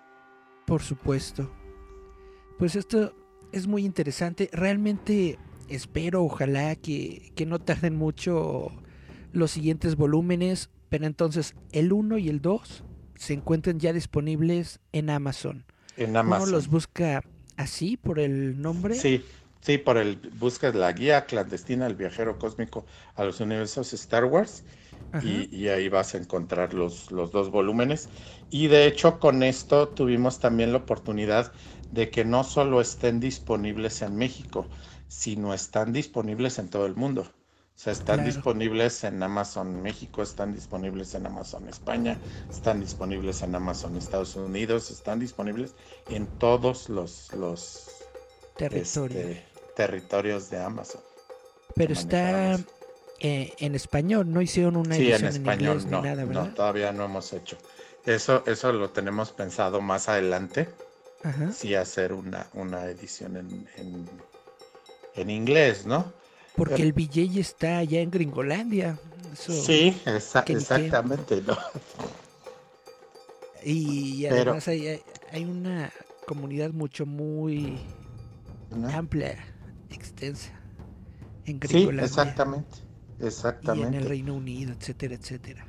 Por 0.68 0.82
supuesto. 0.82 1.50
Pues 2.60 2.76
esto 2.76 3.12
es 3.52 3.66
muy 3.66 3.84
interesante. 3.84 4.50
Realmente 4.52 5.38
espero, 5.68 6.22
ojalá 6.24 6.76
que, 6.76 7.32
que 7.34 7.46
no 7.46 7.58
tarden 7.58 7.96
mucho 7.96 8.72
los 9.32 9.50
siguientes 9.50 9.96
volúmenes 9.96 10.70
pero 10.88 11.06
entonces 11.06 11.54
el 11.72 11.92
1 11.92 12.18
y 12.18 12.28
el 12.28 12.40
2 12.40 12.84
se 13.16 13.34
encuentran 13.34 13.78
ya 13.78 13.92
disponibles 13.92 14.80
en 14.92 15.10
Amazon. 15.10 15.64
En 15.96 16.16
Amazon. 16.16 16.48
¿Uno 16.48 16.52
los 16.52 16.68
busca 16.68 17.22
así 17.56 17.96
por 17.96 18.18
el 18.18 18.60
nombre? 18.60 18.94
Sí, 18.94 19.24
sí, 19.60 19.78
por 19.78 19.98
el 19.98 20.16
buscas 20.38 20.74
la 20.74 20.92
guía 20.92 21.26
clandestina 21.26 21.86
del 21.86 21.96
viajero 21.96 22.38
cósmico 22.38 22.86
a 23.16 23.24
los 23.24 23.40
universos 23.40 23.92
Star 23.92 24.24
Wars 24.24 24.64
y, 25.22 25.54
y, 25.54 25.68
ahí 25.68 25.88
vas 25.88 26.14
a 26.14 26.18
encontrar 26.18 26.74
los, 26.74 27.10
los 27.10 27.30
dos 27.32 27.50
volúmenes. 27.50 28.08
Y 28.50 28.68
de 28.68 28.86
hecho 28.86 29.18
con 29.18 29.42
esto 29.42 29.88
tuvimos 29.88 30.40
también 30.40 30.72
la 30.72 30.78
oportunidad 30.78 31.52
de 31.92 32.10
que 32.10 32.24
no 32.24 32.44
solo 32.44 32.80
estén 32.80 33.20
disponibles 33.20 34.02
en 34.02 34.16
México, 34.16 34.66
sino 35.08 35.54
están 35.54 35.92
disponibles 35.92 36.58
en 36.58 36.68
todo 36.68 36.86
el 36.86 36.94
mundo. 36.94 37.22
O 37.78 37.80
sea, 37.80 37.92
están 37.92 38.16
claro. 38.16 38.32
disponibles 38.32 39.04
en 39.04 39.22
Amazon 39.22 39.82
México, 39.82 40.22
están 40.22 40.52
disponibles 40.52 41.14
en 41.14 41.26
Amazon 41.26 41.68
España, 41.68 42.18
están 42.50 42.80
disponibles 42.80 43.42
en 43.42 43.54
Amazon 43.54 43.96
Estados 43.96 44.34
Unidos, 44.34 44.90
están 44.90 45.20
disponibles 45.20 45.74
en 46.10 46.26
todos 46.38 46.88
los, 46.88 47.32
los 47.34 47.88
territorios. 48.56 49.24
Este, 49.24 49.44
territorios 49.76 50.50
de 50.50 50.58
Amazon. 50.58 51.00
Pero 51.76 51.92
está 51.92 52.58
eh, 53.20 53.52
en 53.58 53.74
español, 53.76 54.32
no 54.32 54.42
hicieron 54.42 54.76
una 54.76 54.96
sí, 54.96 55.02
edición 55.02 55.20
en 55.22 55.28
español, 55.28 55.76
en 55.76 55.82
inglés 55.82 55.86
no, 55.86 56.02
ni 56.02 56.08
nada, 56.08 56.24
¿verdad? 56.24 56.44
no, 56.46 56.54
todavía 56.54 56.92
no 56.92 57.04
hemos 57.04 57.32
hecho. 57.32 57.56
Eso, 58.04 58.42
eso 58.46 58.72
lo 58.72 58.90
tenemos 58.90 59.32
pensado 59.32 59.80
más 59.80 60.08
adelante, 60.08 60.68
Ajá. 61.22 61.52
sí 61.52 61.74
hacer 61.74 62.12
una, 62.12 62.46
una 62.54 62.86
edición 62.86 63.36
en, 63.36 63.68
en, 63.76 64.08
en 65.14 65.30
inglés, 65.30 65.84
¿no? 65.86 66.12
Porque 66.58 66.82
el 66.82 66.92
BJ 66.92 67.38
está 67.38 67.78
allá 67.78 68.00
en 68.00 68.10
Gringolandia. 68.10 68.98
Eso, 69.32 69.52
sí, 69.52 70.00
exactamente, 70.06 71.40
¿no? 71.42 71.56
Y 73.62 74.26
además 74.30 74.64
Pero, 74.64 74.72
hay, 74.72 75.00
hay, 75.30 75.44
una 75.44 75.92
comunidad 76.26 76.70
mucho 76.70 77.06
muy 77.06 77.78
¿no? 78.70 78.88
amplia, 78.88 79.38
extensa 79.90 80.50
en 81.44 81.60
Gringolandia. 81.60 82.08
Sí, 82.08 82.20
exactamente, 82.20 82.78
exactamente. 83.20 83.86
Y 83.86 83.88
en 83.88 84.02
el 84.02 84.08
Reino 84.08 84.34
Unido, 84.34 84.72
etcétera, 84.72 85.14
etcétera. 85.14 85.64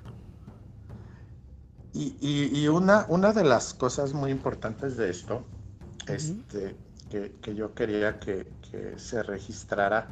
Y, 1.93 2.15
y, 2.21 2.59
y 2.59 2.67
una, 2.67 3.05
una 3.09 3.33
de 3.33 3.43
las 3.43 3.73
cosas 3.73 4.13
muy 4.13 4.31
importantes 4.31 4.95
de 4.97 5.09
esto, 5.09 5.37
uh 5.37 6.05
-huh. 6.05 6.15
este, 6.15 6.75
que, 7.09 7.33
que, 7.41 7.55
yo 7.55 7.73
quería 7.73 8.19
que, 8.19 8.47
que 8.69 8.99
se 8.99 9.23
registrara, 9.23 10.07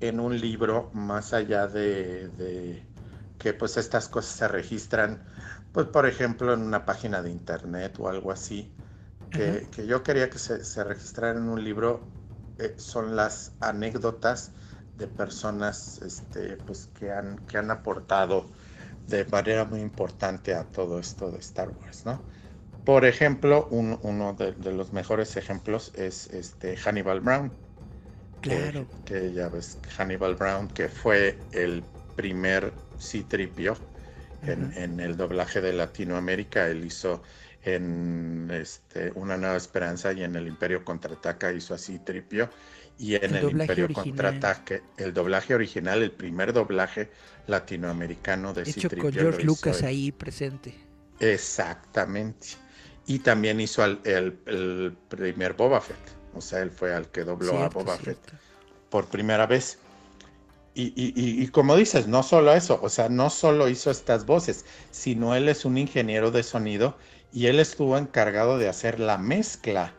en 0.00 0.20
un 0.20 0.38
libro 0.38 0.90
más 0.92 1.32
allá 1.32 1.66
de, 1.66 2.28
de, 2.28 2.82
que 3.38 3.52
pues 3.52 3.76
estas 3.76 4.08
cosas 4.08 4.32
se 4.32 4.48
registran, 4.48 5.22
pues 5.72 5.86
por 5.88 6.06
ejemplo 6.06 6.54
en 6.54 6.62
una 6.62 6.84
página 6.84 7.20
de 7.22 7.30
internet 7.30 7.96
o 7.98 8.08
algo 8.08 8.30
así, 8.30 8.72
que, 9.30 9.50
uh 9.50 9.54
-huh. 9.54 9.70
que 9.70 9.86
yo 9.86 10.02
quería 10.02 10.30
que 10.30 10.38
se, 10.38 10.64
se, 10.64 10.84
registrara 10.84 11.38
en 11.38 11.48
un 11.48 11.64
libro, 11.64 12.00
eh, 12.58 12.74
son 12.76 13.16
las 13.16 13.52
anécdotas 13.60 14.52
personas 15.06 16.00
este, 16.02 16.56
pues, 16.66 16.88
que, 16.98 17.12
han, 17.12 17.38
que 17.46 17.58
han 17.58 17.70
aportado 17.70 18.46
de 19.08 19.24
manera 19.24 19.64
muy 19.64 19.80
importante 19.80 20.54
a 20.54 20.64
todo 20.64 20.98
esto 20.98 21.30
de 21.30 21.38
Star 21.38 21.70
Wars, 21.80 22.04
¿no? 22.04 22.20
Por 22.84 23.04
ejemplo, 23.04 23.68
uno 23.70 24.34
de, 24.34 24.72
los 24.72 24.92
mejores 24.92 25.36
ejemplos 25.36 25.92
es 25.94 26.28
este 26.28 26.76
Hannibal 26.76 27.20
Brown. 27.20 27.52
Claro. 28.40 28.86
Que, 29.04 29.32
ya 29.32 29.48
ves, 29.48 29.78
Hannibal 29.96 30.36
Brown, 30.36 30.68
que 30.68 30.88
fue 30.88 31.36
el 31.52 31.82
primer 32.16 32.72
citripio 32.98 33.76
en, 34.42 34.72
en, 34.74 35.00
el 35.00 35.16
doblaje 35.16 35.60
de 35.60 35.72
Latinoamérica. 35.74 36.66
Él 36.68 36.84
hizo 36.84 37.22
en 37.62 38.48
este, 38.50 39.12
Una 39.14 39.36
Nueva 39.36 39.56
Esperanza 39.56 40.12
y 40.12 40.22
en 40.22 40.36
El 40.36 40.46
Imperio 40.46 40.84
Contraataca 40.84 41.52
hizo 41.52 41.74
así 41.74 41.98
Tripio. 41.98 42.48
Y 42.98 43.14
en 43.14 43.36
El, 43.36 43.50
Imperio 43.50 43.88
Contraataque, 43.92 44.82
el 44.96 45.14
doblaje 45.14 45.54
original, 45.54 46.02
el 46.02 46.10
primer 46.10 46.52
doblaje 46.52 47.10
latinoamericano 47.46 48.52
de 48.52 48.62
Hecho 48.62 48.90
con 48.90 49.12
George 49.12 49.44
Lucas 49.44 49.82
ahí 49.82 50.10
presente. 50.10 50.74
Exactamente. 51.20 52.48
Y 53.06 53.20
también 53.20 53.60
hizo 53.60 53.84
el, 53.84 54.96
primer 55.08 55.54
Boba 55.54 55.80
Fett. 55.80 55.96
O 56.34 56.40
sea, 56.40 56.60
él 56.60 56.70
fue 56.70 56.94
al 56.94 57.08
que 57.08 57.24
dobló 57.24 57.58
a 57.62 57.68
Boba 57.68 57.96
Fett 57.96 58.18
por 58.90 59.06
primera 59.06 59.46
vez. 59.46 59.78
Y, 60.74 60.92
y, 60.94 61.12
y, 61.42 61.48
como 61.48 61.74
dices, 61.74 62.06
no 62.06 62.22
solo 62.22 62.52
eso, 62.54 62.78
o 62.82 62.88
sea, 62.88 63.08
no 63.08 63.30
solo 63.30 63.68
hizo 63.68 63.90
estas 63.90 64.26
voces, 64.26 64.64
sino 64.92 65.34
él 65.34 65.48
es 65.48 65.64
un 65.64 65.76
ingeniero 65.76 66.30
de 66.30 66.44
sonido 66.44 66.96
y 67.32 67.46
él 67.46 67.58
estuvo 67.58 67.98
encargado 67.98 68.58
de 68.58 68.68
hacer 68.68 69.00
la 69.00 69.18
mezcla 69.18 69.92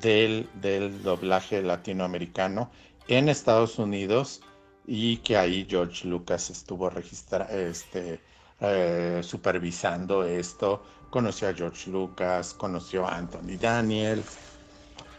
del, 0.00 0.48
del 0.60 1.02
doblaje 1.02 1.62
latinoamericano 1.62 2.70
en 3.08 3.28
Estados 3.28 3.78
Unidos 3.78 4.42
y 4.86 5.18
que 5.18 5.36
ahí 5.36 5.66
George 5.68 6.08
Lucas 6.08 6.50
estuvo 6.50 6.90
registrando, 6.90 7.52
este, 7.52 8.20
eh, 8.60 9.20
supervisando 9.22 10.24
esto, 10.24 10.82
conoció 11.10 11.48
a 11.48 11.54
George 11.54 11.90
Lucas, 11.90 12.54
conoció 12.54 13.06
a 13.06 13.16
Anthony 13.16 13.58
Daniel. 13.60 14.22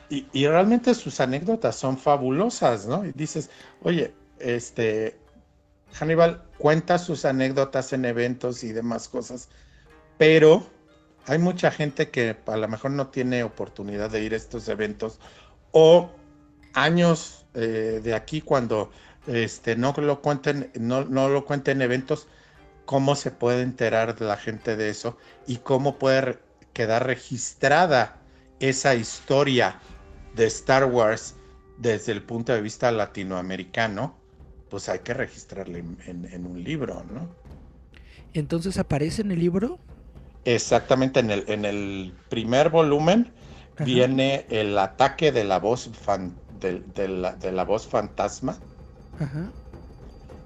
Y, 0.09 0.25
y, 0.33 0.47
realmente 0.47 0.93
sus 0.93 1.19
anécdotas 1.19 1.75
son 1.75 1.97
fabulosas, 1.97 2.85
¿no? 2.85 3.05
Y 3.05 3.13
dices, 3.13 3.49
oye, 3.81 4.13
este, 4.39 5.17
Hannibal 5.93 6.43
cuenta 6.57 6.97
sus 6.97 7.25
anécdotas 7.25 7.93
en 7.93 8.05
eventos 8.05 8.63
y 8.63 8.73
demás 8.73 9.07
cosas, 9.07 9.49
pero 10.17 10.65
hay 11.25 11.39
mucha 11.39 11.71
gente 11.71 12.09
que 12.09 12.35
a 12.45 12.57
lo 12.57 12.67
mejor 12.67 12.91
no 12.91 13.07
tiene 13.07 13.43
oportunidad 13.43 14.09
de 14.09 14.23
ir 14.23 14.33
a 14.33 14.37
estos 14.37 14.67
eventos 14.67 15.19
o 15.71 16.11
años 16.73 17.45
eh, 17.53 18.01
de 18.03 18.13
aquí 18.13 18.41
cuando 18.41 18.91
este, 19.27 19.75
no 19.75 19.93
lo 19.97 20.21
cuenten, 20.21 20.71
no, 20.79 21.05
no 21.05 21.29
lo 21.29 21.45
cuenten 21.45 21.81
eventos, 21.81 22.27
cómo 22.85 23.15
se 23.15 23.31
puede 23.31 23.61
enterar 23.61 24.19
la 24.19 24.37
gente 24.37 24.75
de 24.75 24.89
eso 24.89 25.17
y 25.47 25.57
cómo 25.57 25.97
puede 25.97 26.39
quedar 26.73 27.05
registrada 27.05 28.17
esa 28.59 28.95
historia 28.95 29.79
de 30.35 30.45
Star 30.47 30.85
Wars 30.85 31.35
desde 31.77 32.11
el 32.11 32.23
punto 32.23 32.53
de 32.53 32.61
vista 32.61 32.91
latinoamericano, 32.91 34.17
pues 34.69 34.89
hay 34.89 34.99
que 34.99 35.13
registrarla 35.13 35.77
en 35.77 36.45
un 36.45 36.63
libro, 36.63 37.03
¿no? 37.03 37.29
Entonces 38.33 38.77
aparece 38.77 39.21
en 39.21 39.31
el 39.31 39.39
libro. 39.39 39.79
Exactamente, 40.45 41.19
en 41.21 41.31
el, 41.31 41.45
en 41.47 41.65
el 41.65 42.13
primer 42.29 42.69
volumen 42.69 43.31
viene 43.79 44.45
el 44.49 44.77
ataque 44.77 45.31
de 45.31 45.43
la 45.43 45.59
voz 45.59 45.89
de, 46.59 47.51
la, 47.51 47.63
voz 47.63 47.87
fantasma. 47.87 48.57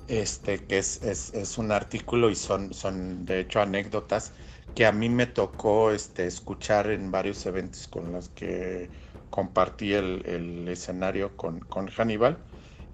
Este, 0.07 0.65
que 0.65 0.77
es, 0.77 1.01
es, 1.03 1.57
un 1.57 1.71
artículo 1.71 2.29
y 2.29 2.35
son, 2.35 2.73
son 2.73 3.25
de 3.25 3.41
hecho 3.41 3.59
anécdotas 3.59 4.31
que 4.73 4.85
a 4.85 4.91
mí 4.91 5.09
me 5.09 5.25
tocó 5.25 5.91
este, 5.91 6.27
escuchar 6.27 6.91
en 6.91 7.11
varios 7.11 7.45
eventos 7.45 7.87
con 7.87 8.11
los 8.11 8.29
que 8.29 8.89
compartí 9.29 9.93
el, 9.93 10.67
escenario 10.67 11.35
con, 11.35 11.59
con, 11.61 11.87
Hannibal 11.87 12.37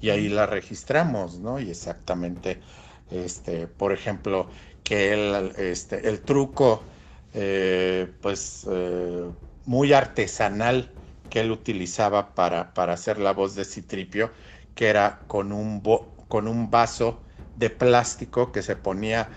y 0.02 0.10
ahí 0.10 0.30
la 0.30 0.46
registramos, 0.46 1.40
¿no? 1.40 1.60
Y 1.60 1.70
exactamente, 1.70 2.62
este, 3.12 3.68
por 3.68 3.94
ejemplo, 3.94 4.48
que 4.84 5.14
el, 5.14 5.54
este, 5.58 6.08
el 6.08 6.22
truco 6.22 6.84
eh, 7.34 8.12
pues 8.22 8.68
eh, 8.70 9.30
muy 9.66 9.94
artesanal 9.94 10.92
que 11.30 11.42
él 11.42 11.52
utilizaba 11.52 12.36
para, 12.36 12.74
para, 12.74 12.94
hacer 12.94 13.18
la 13.18 13.34
voz 13.34 13.56
de 13.56 13.66
Citripio, 13.66 14.32
que 14.76 14.88
era 14.88 15.22
con 15.28 15.52
un, 15.52 15.82
con 16.28 16.48
un 16.48 16.70
vaso 16.70 17.22
de 17.56 17.70
plástico 17.70 18.52
que 18.52 18.62
se 18.62 18.76
ponía 18.76 19.30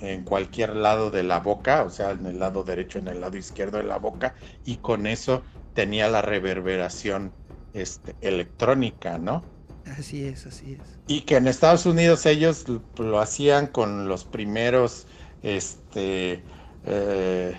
en 0.00 0.22
cualquier 0.24 0.76
lado 0.76 1.10
de 1.10 1.22
la 1.22 1.40
boca, 1.40 1.82
o 1.82 1.90
sea, 1.90 2.10
en 2.10 2.26
el 2.26 2.38
lado 2.38 2.62
derecho, 2.62 2.98
en 2.98 3.08
el 3.08 3.20
lado 3.20 3.36
izquierdo 3.36 3.78
de 3.78 3.84
la 3.84 3.98
boca, 3.98 4.34
y 4.64 4.76
con 4.76 5.06
eso 5.06 5.42
tenía 5.72 6.08
la 6.08 6.22
reverberación 6.22 7.32
este, 7.72 8.14
electrónica, 8.20 9.18
¿no? 9.18 9.42
Así 9.86 10.24
es, 10.24 10.46
así 10.46 10.74
es. 10.74 10.80
Y 11.06 11.22
que 11.22 11.36
en 11.36 11.48
Estados 11.48 11.86
Unidos 11.86 12.24
ellos 12.26 12.66
lo 12.98 13.18
hacían 13.18 13.66
con 13.66 14.08
los 14.08 14.24
primeros, 14.24 15.06
este, 15.42 16.42
eh, 16.84 17.56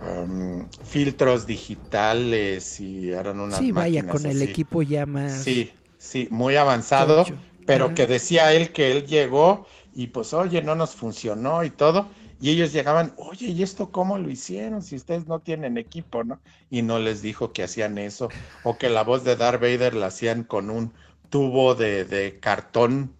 um, 0.00 0.68
filtros 0.84 1.46
digitales 1.46 2.80
y 2.80 3.10
eran 3.12 3.40
unas 3.40 3.58
Sí, 3.58 3.72
vaya, 3.72 4.02
con 4.04 4.26
el 4.26 4.42
equipo 4.42 4.82
ya 4.82 5.06
más... 5.06 5.44
Sí, 5.44 5.72
sí, 5.96 6.28
muy 6.30 6.56
avanzado, 6.56 7.24
pero 7.64 7.94
que 7.94 8.06
decía 8.06 8.52
él 8.52 8.72
que 8.72 8.92
él 8.92 9.06
llegó 9.06 9.66
y 9.92 10.08
pues, 10.08 10.32
oye, 10.34 10.62
no 10.62 10.74
nos 10.74 10.94
funcionó 10.94 11.64
y 11.64 11.70
todo. 11.70 12.10
Y 12.38 12.50
ellos 12.50 12.72
llegaban, 12.72 13.12
oye, 13.18 13.46
¿y 13.48 13.62
esto 13.62 13.92
cómo 13.92 14.18
lo 14.18 14.30
hicieron? 14.30 14.82
Si 14.82 14.96
ustedes 14.96 15.26
no 15.26 15.40
tienen 15.40 15.76
equipo, 15.76 16.24
¿no? 16.24 16.42
Y 16.70 16.82
no 16.82 16.98
les 16.98 17.20
dijo 17.22 17.52
que 17.52 17.62
hacían 17.62 17.98
eso, 17.98 18.32
o 18.62 18.78
que 18.78 18.88
la 18.88 19.04
voz 19.04 19.24
de 19.24 19.36
Darth 19.36 19.60
Vader 19.60 19.94
la 19.94 20.06
hacían 20.06 20.44
con 20.44 20.70
un 20.70 20.94
tubo 21.28 21.74
de, 21.74 22.04
de 22.06 22.40
cartón 22.40 23.19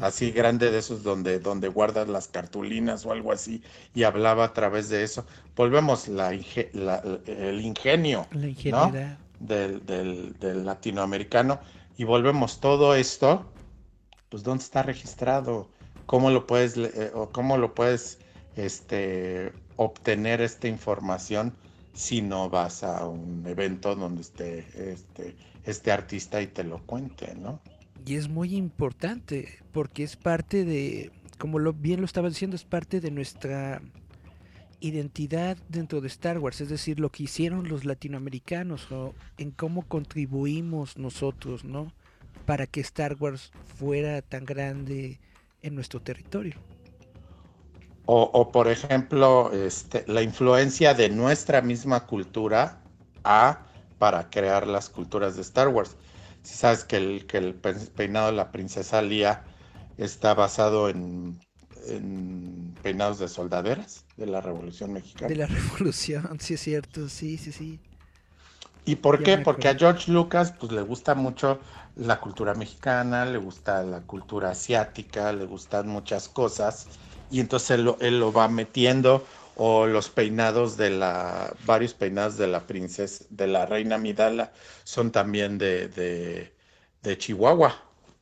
Así 0.00 0.32
grande 0.32 0.70
de 0.70 0.78
esos 0.78 1.02
donde, 1.02 1.38
donde 1.38 1.68
guardas 1.68 2.08
las 2.08 2.28
cartulinas 2.28 3.06
o 3.06 3.12
algo 3.12 3.32
así 3.32 3.62
y 3.94 4.02
hablaba 4.02 4.44
a 4.44 4.52
través 4.52 4.88
de 4.88 5.04
eso. 5.04 5.24
Volvemos 5.54 6.08
la, 6.08 6.32
el 6.32 7.60
ingenio 7.60 8.26
del, 9.38 9.86
del, 9.86 10.64
latinoamericano 10.64 11.60
y 11.96 12.04
volvemos 12.04 12.60
todo 12.60 12.94
esto, 12.94 13.46
pues 14.28 14.42
¿dónde 14.42 14.64
está 14.64 14.82
registrado? 14.82 15.68
¿Cómo 16.06 16.30
lo 16.30 16.46
puedes, 16.46 16.76
eh, 16.76 17.12
o 17.14 17.30
cómo 17.30 17.56
lo 17.56 17.74
puedes 17.74 18.18
este, 18.56 19.52
obtener 19.76 20.40
esta 20.40 20.66
información 20.66 21.54
si 21.94 22.22
no 22.22 22.50
vas 22.50 22.82
a 22.82 23.06
un 23.06 23.44
evento 23.46 23.94
donde 23.94 24.22
esté 24.22 24.66
este, 24.92 25.36
este 25.64 25.92
artista 25.92 26.40
y 26.42 26.48
te 26.48 26.64
lo 26.64 26.78
cuente, 26.86 27.34
¿no? 27.34 27.60
Y 28.06 28.16
es 28.16 28.28
muy 28.28 28.56
importante 28.56 29.58
porque 29.72 30.02
es 30.02 30.16
parte 30.16 30.64
de, 30.64 31.12
como 31.38 31.58
lo, 31.58 31.72
bien 31.72 32.00
lo 32.00 32.06
estaba 32.06 32.28
diciendo, 32.28 32.56
es 32.56 32.64
parte 32.64 33.00
de 33.00 33.10
nuestra 33.10 33.82
identidad 34.80 35.58
dentro 35.68 36.00
de 36.00 36.08
Star 36.08 36.38
Wars, 36.38 36.60
es 36.60 36.70
decir, 36.70 36.98
lo 36.98 37.10
que 37.10 37.24
hicieron 37.24 37.68
los 37.68 37.84
latinoamericanos 37.84 38.90
o 38.90 39.14
en 39.36 39.50
cómo 39.50 39.82
contribuimos 39.82 40.96
nosotros, 40.96 41.64
¿no? 41.64 41.92
Para 42.46 42.66
que 42.66 42.80
Star 42.80 43.16
Wars 43.20 43.52
fuera 43.76 44.22
tan 44.22 44.44
grande 44.44 45.20
en 45.62 45.74
nuestro 45.74 46.00
territorio. 46.00 46.54
O, 48.12 48.50
por 48.50 48.66
ejemplo, 48.66 49.52
este, 49.52 50.04
la 50.08 50.22
influencia 50.22 50.94
de 50.94 51.10
nuestra 51.10 51.62
misma 51.62 52.06
cultura 52.06 52.80
a 53.22 53.66
para 53.98 54.30
crear 54.30 54.66
las 54.66 54.88
culturas 54.88 55.36
de 55.36 55.42
Star 55.42 55.68
Wars. 55.68 55.96
Si 56.42 56.54
sabes 56.54 56.84
que 56.84 56.96
el, 56.96 57.26
que 57.26 57.38
el 57.38 57.54
peinado 57.54 58.26
de 58.26 58.32
la 58.32 58.50
princesa 58.50 59.02
Lía 59.02 59.44
está 59.98 60.34
basado 60.34 60.88
en, 60.88 61.38
peinados 62.82 63.18
de 63.18 63.28
soldaderas 63.28 64.04
de 64.16 64.26
la 64.26 64.40
Revolución 64.40 64.92
Mexicana. 64.92 65.28
De 65.28 65.36
la 65.36 65.46
Revolución, 65.46 66.38
sí 66.40 66.54
es 66.54 66.60
cierto, 66.60 67.08
sí, 67.08 67.36
sí, 67.38 67.52
sí. 67.52 67.78
¿Y 68.84 68.96
por 68.96 69.22
qué? 69.22 69.38
Porque 69.38 69.68
a 69.68 69.74
George 69.74 70.10
Lucas 70.10 70.54
pues 70.58 70.72
le 70.72 70.82
gusta 70.82 71.14
mucho 71.14 71.60
la 71.96 72.20
cultura 72.20 72.54
mexicana, 72.54 73.26
le 73.26 73.38
gusta 73.38 73.82
la 73.82 74.00
cultura 74.00 74.50
asiática, 74.50 75.32
le 75.32 75.44
gustan 75.44 75.88
muchas 75.88 76.28
cosas 76.28 76.86
y 77.30 77.40
entonces 77.40 77.70
él 77.78 77.94
él 78.00 78.18
lo 78.18 78.32
va 78.32 78.48
metiendo 78.48 79.24
o 79.62 79.86
los 79.86 80.08
peinados 80.08 80.78
de 80.78 80.88
la, 80.88 81.54
varios 81.66 81.92
peinados 81.92 82.38
de 82.38 82.46
la 82.46 82.66
princesa, 82.66 83.26
de 83.28 83.46
la 83.46 83.66
reina 83.66 83.98
Midala, 83.98 84.52
son 84.84 85.12
también 85.12 85.58
de, 85.58 85.88
de, 87.02 87.18
Chihuahua, 87.18 87.74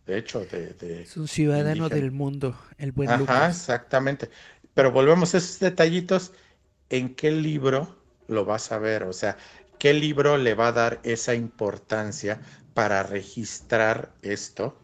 de 0.04 0.18
hecho, 0.18 0.40
de... 0.40 1.02
es 1.02 1.16
un 1.16 1.28
ciudadano 1.28 1.88
del 1.88 2.10
mundo, 2.10 2.56
el 2.78 2.90
buen 2.90 3.08
Ajá, 3.08 3.48
exactamente. 3.50 4.30
Pero 4.74 4.90
volvemos 4.90 5.32
a 5.34 5.38
esos 5.38 5.60
detallitos, 5.60 6.32
¿en 6.90 7.14
qué 7.14 7.30
libro 7.30 7.86
lo 8.26 8.44
vas 8.44 8.72
a 8.72 8.78
ver? 8.78 9.04
O 9.04 9.12
sea, 9.12 9.36
¿qué 9.78 9.94
libro 9.94 10.38
le 10.38 10.54
va 10.54 10.68
a 10.68 10.72
dar 10.72 11.00
esa 11.04 11.34
importancia 11.34 12.40
para 12.74 13.04
registrar 13.04 14.10
esto, 14.22 14.76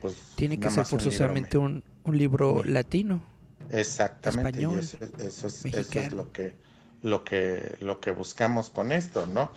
pues 0.00 0.14
Tiene 0.34 0.58
que 0.58 0.68
ser 0.70 0.84
forzosamente 0.84 1.58
me- 1.58 1.64
un, 1.64 1.84
un 2.04 2.18
libro 2.18 2.62
latino. 2.64 3.31
Exactamente, 3.70 4.60
y 4.60 4.64
eso, 4.64 4.74
eso 4.78 4.98
es, 5.04 5.24
eso 5.26 5.46
es 5.46 5.64
mexicano. 5.64 6.16
lo 6.16 6.32
que, 6.32 6.54
lo 7.02 7.24
que, 7.24 7.76
lo 7.80 8.00
que 8.00 8.10
buscamos 8.10 8.70
con 8.70 8.92
esto, 8.92 9.26
¿no? 9.26 9.50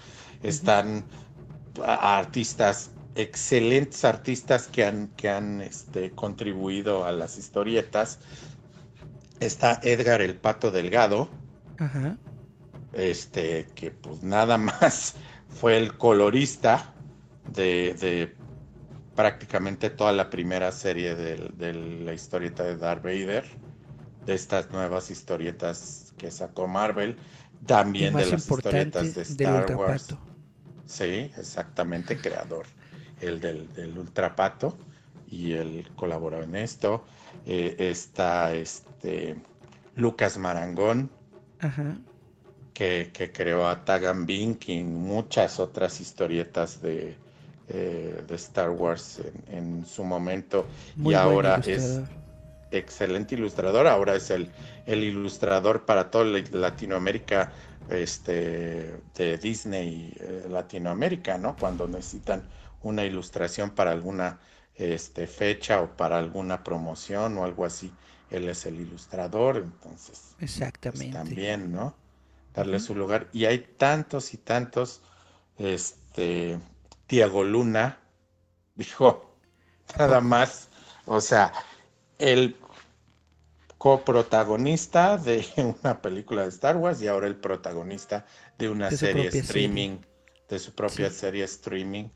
Están 0.43 1.05
artistas, 1.83 2.91
excelentes 3.15 4.05
artistas 4.05 4.67
que 4.67 4.85
han, 4.85 5.07
que 5.09 5.29
han 5.29 5.61
este, 5.61 6.11
contribuido 6.11 7.05
a 7.05 7.11
las 7.11 7.37
historietas. 7.37 8.19
Está 9.39 9.79
Edgar 9.83 10.21
el 10.21 10.35
Pato 10.35 10.71
Delgado, 10.71 11.29
Ajá. 11.77 12.17
este, 12.93 13.67
que 13.75 13.91
pues 13.91 14.23
nada 14.23 14.57
más 14.59 15.15
fue 15.49 15.77
el 15.77 15.97
colorista 15.97 16.93
de, 17.53 17.93
de 17.99 18.35
prácticamente 19.15 19.89
toda 19.89 20.11
la 20.11 20.29
primera 20.29 20.71
serie 20.71 21.15
de, 21.15 21.73
la 21.73 22.13
historieta 22.13 22.63
de 22.63 22.77
Darth 22.77 23.03
Vader, 23.03 23.45
de 24.25 24.33
estas 24.33 24.71
nuevas 24.71 25.11
historietas 25.11 26.13
que 26.17 26.31
sacó 26.31 26.67
Marvel, 26.67 27.17
también 27.65 28.15
de 28.15 28.25
las 28.25 28.47
historietas 28.47 29.15
de 29.15 29.23
del 29.23 29.31
Star 29.31 29.75
Wars. 29.75 30.07
Sí, 30.85 31.31
exactamente, 31.37 32.17
creador, 32.17 32.65
el 33.21 33.39
del, 33.39 33.71
del 33.73 33.97
Ultrapato, 33.97 34.77
y 35.29 35.53
él 35.53 35.87
colaboró 35.95 36.43
en 36.43 36.55
esto. 36.55 37.03
Eh, 37.45 37.75
está 37.79 38.53
este 38.53 39.35
Lucas 39.95 40.37
Marangón, 40.37 41.09
Ajá. 41.59 41.97
que, 42.73 43.11
que 43.13 43.31
creó 43.31 43.67
a 43.67 43.83
Tagan 43.85 44.25
Bink 44.25 44.69
y 44.69 44.83
muchas 44.83 45.59
otras 45.59 46.01
historietas 46.01 46.81
de, 46.81 47.15
eh, 47.69 48.23
de 48.27 48.35
Star 48.35 48.69
Wars 48.69 49.19
en, 49.49 49.57
en 49.57 49.85
su 49.85 50.03
momento. 50.03 50.65
Muy 50.95 51.13
y 51.13 51.17
ahora 51.17 51.61
es. 51.65 52.01
Excelente 52.71 53.35
ilustrador. 53.35 53.87
Ahora 53.87 54.15
es 54.15 54.29
el, 54.31 54.51
el 54.85 55.03
ilustrador 55.03 55.85
para 55.85 56.11
toda 56.11 56.25
la- 56.25 56.43
Latinoamérica 56.51 57.53
este, 57.87 59.01
de 59.15 59.37
Disney 59.37 60.13
eh, 60.19 60.45
Latinoamérica, 60.49 61.37
¿no? 61.37 61.57
Cuando 61.57 61.87
necesitan 61.87 62.47
una 62.81 63.05
ilustración 63.05 63.71
para 63.71 63.91
alguna 63.91 64.39
este, 64.75 65.27
fecha 65.27 65.81
o 65.81 65.95
para 65.95 66.17
alguna 66.19 66.63
promoción 66.63 67.37
o 67.37 67.45
algo 67.45 67.65
así. 67.65 67.97
Él 68.29 68.49
es 68.49 68.65
el 68.65 68.79
ilustrador, 68.79 69.57
entonces 69.57 70.35
pues, 70.89 71.05
Exactamente. 71.07 71.09
también, 71.09 71.71
¿no? 71.71 71.95
Darle 72.53 72.79
su 72.79 72.95
lugar. 72.95 73.29
Y 73.33 73.45
hay 73.45 73.59
tantos 73.59 74.33
y 74.33 74.37
tantos, 74.37 75.01
este, 75.57 76.59
Tiago 77.07 77.43
Luna, 77.43 77.99
dijo, 78.75 79.37
nada 79.97 80.21
más, 80.21 80.69
o 81.05 81.21
sea, 81.21 81.53
el 82.19 82.57
coprotagonista 83.77 85.17
de 85.17 85.45
una 85.83 86.01
película 86.01 86.43
de 86.43 86.49
Star 86.49 86.77
Wars 86.77 87.01
y 87.01 87.07
ahora 87.07 87.27
el 87.27 87.35
protagonista 87.35 88.25
de 88.57 88.69
una 88.69 88.89
De 88.89 88.97
serie 88.97 89.27
streaming, 89.29 89.99
de 90.49 90.59
su 90.59 90.73
propia 90.73 91.09
Sí. 91.09 91.15
serie 91.17 91.43
streaming, 91.45 92.09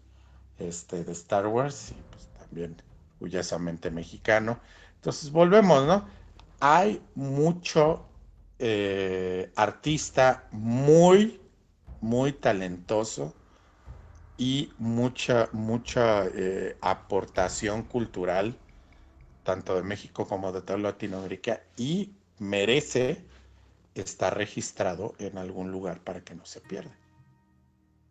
este, 0.58 1.04
de 1.04 1.12
Star 1.14 1.48
Wars, 1.48 1.92
y 1.92 2.04
pues 2.04 2.28
también 2.34 2.82
orgullosamente 3.20 3.92
mexicano. 3.92 4.62
Entonces 4.96 5.32
volvemos, 5.32 5.86
¿no? 5.86 6.08
Hay 6.60 7.02
mucho 7.16 8.06
eh, 8.60 9.52
artista 9.56 10.48
muy, 10.52 11.42
muy 12.02 12.34
talentoso 12.34 13.36
y 14.38 14.74
mucha, 14.78 15.50
mucha 15.52 16.26
eh, 16.28 16.78
aportación 16.82 17.84
cultural, 17.84 18.58
tanto 19.50 19.76
de 19.76 19.82
México 19.82 20.28
como 20.28 20.52
de 20.52 20.62
toda 20.62 20.78
Latinoamérica, 20.78 21.64
y 21.76 22.12
merece 22.38 23.18
estar 23.96 24.38
registrado 24.38 25.16
en 25.18 25.40
algún 25.40 25.72
lugar 25.72 26.02
para 26.02 26.24
que 26.24 26.36
no 26.36 26.46
se 26.46 26.62
pierda. 26.62 26.96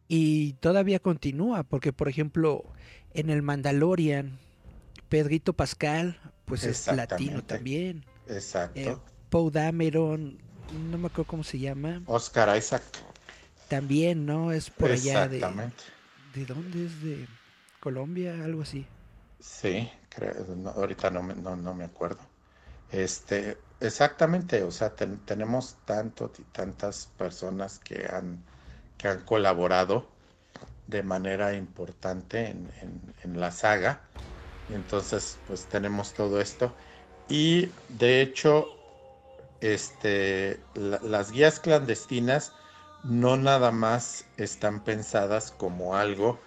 Y 0.09 0.55
todavía 0.55 0.99
continúa, 0.99 1.63
porque 1.63 1.93
por 1.93 2.09
ejemplo, 2.09 2.65
en 3.15 3.31
el 3.31 3.43
Mandalorian, 3.43 4.41
Pedrito 5.09 5.53
Pascal, 5.53 6.19
pues 6.45 6.65
es 6.65 6.89
latino 6.89 7.45
también. 7.45 8.05
Exacto. 8.27 8.81
Eh, 8.81 8.97
Poe 9.31 9.53
Dameron, 9.53 10.39
no 10.91 10.99
me 10.99 11.07
acuerdo 11.07 11.29
cómo 11.29 11.45
se 11.45 11.61
llama, 11.61 12.03
Oscar 12.07 12.59
Isaac. 12.59 12.83
también, 13.69 14.27
¿no? 14.27 14.51
Es 14.51 14.71
por 14.71 14.91
allá 14.91 15.29
de... 15.29 15.37
Exactamente. 15.37 15.85
¿De 16.35 16.47
dónde 16.47 16.85
es? 16.85 17.01
¿De 17.01 17.29
Colombia? 17.79 18.45
Algo 18.45 18.63
así. 18.63 18.87
Sí, 19.39 19.89
no, 20.57 20.71
ahorita 20.71 21.11
no 21.11 21.23
me, 21.23 21.35
no, 21.35 21.57
no 21.57 21.75
me 21.75 21.85
acuerdo. 21.85 22.21
Este, 22.91 23.59
exactamente, 23.81 24.63
o 24.65 24.71
sea, 24.71 24.95
ten- 24.97 25.25
tenemos 25.27 25.79
tanto 25.85 26.33
y 26.39 26.45
tantas 26.45 27.07
personas 27.19 27.79
que 27.81 28.07
han, 28.11 28.45
que 28.99 29.09
han 29.09 29.25
colaborado 29.25 30.09
de 30.87 31.03
manera 31.03 31.55
importante 31.55 32.49
en, 32.51 32.73
en- 32.83 33.41
la 33.41 33.53
saga. 33.53 34.03
Entonces, 34.69 35.41
pues 35.47 35.69
tenemos 35.69 36.15
todo 36.15 36.41
esto. 36.41 36.77
Y 37.29 37.75
de 37.89 38.23
hecho, 38.23 38.69
este, 39.61 40.67
la- 40.75 41.01
las 41.03 41.31
guías 41.33 41.61
clandestinas 41.61 42.55
no 43.03 43.37
nada 43.37 43.71
más 43.73 44.27
están 44.37 44.85
pensadas 44.85 45.51
como 45.53 45.97
algo 45.97 46.41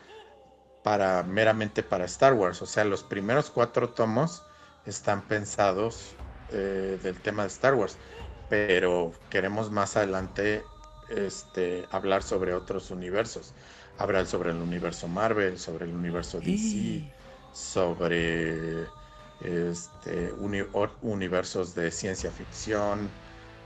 para 0.84 1.24
meramente 1.24 1.84
para 1.84 2.06
Star 2.06 2.34
Wars. 2.34 2.62
O 2.62 2.66
sea, 2.66 2.84
los 2.86 3.04
primeros 3.04 3.52
cuatro 3.52 3.94
tomos 3.94 4.48
están 4.86 5.28
pensados 5.28 6.20
eh, 6.50 7.00
del 7.02 7.22
tema 7.22 7.44
de 7.44 7.50
Star 7.50 7.76
Wars, 7.76 8.00
pero 8.48 9.12
queremos 9.30 9.72
más 9.72 9.96
adelante 9.98 10.74
este, 11.10 11.88
hablar 11.92 12.24
sobre 12.24 12.54
otros 12.54 12.92
universos. 12.92 13.56
Hablar 13.98 14.26
sobre 14.28 14.52
el 14.52 14.58
universo 14.62 15.08
Marvel, 15.08 15.60
sobre 15.60 15.86
el 15.86 15.94
universo 15.94 16.42
DC, 16.42 17.14
sobre 17.52 18.94
este, 19.40 20.34
uni- 20.34 20.66
universos 21.02 21.76
de 21.76 21.92
ciencia 21.92 22.32
ficción, 22.32 23.18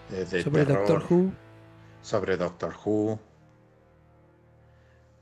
eh, 0.10 0.26
de 0.26 0.44
sobre 0.44 0.66
terror, 0.66 0.88
Doctor 0.88 1.06
Who. 1.10 1.34
sobre 2.02 2.38
Doctor 2.38 2.76
Who, 2.86 3.20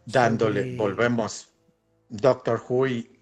dándole, 0.05 0.61
sobre- 0.61 0.75
volvemos, 0.77 1.52
Doctor 2.13 2.63
Who 2.69 2.87
y 2.87 3.19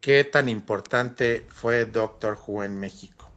qué 0.00 0.24
tan 0.24 0.48
importante 0.48 1.46
fue 1.48 1.84
Doctor 1.84 2.36
Who 2.44 2.64
en 2.64 2.78
México. 2.78 3.30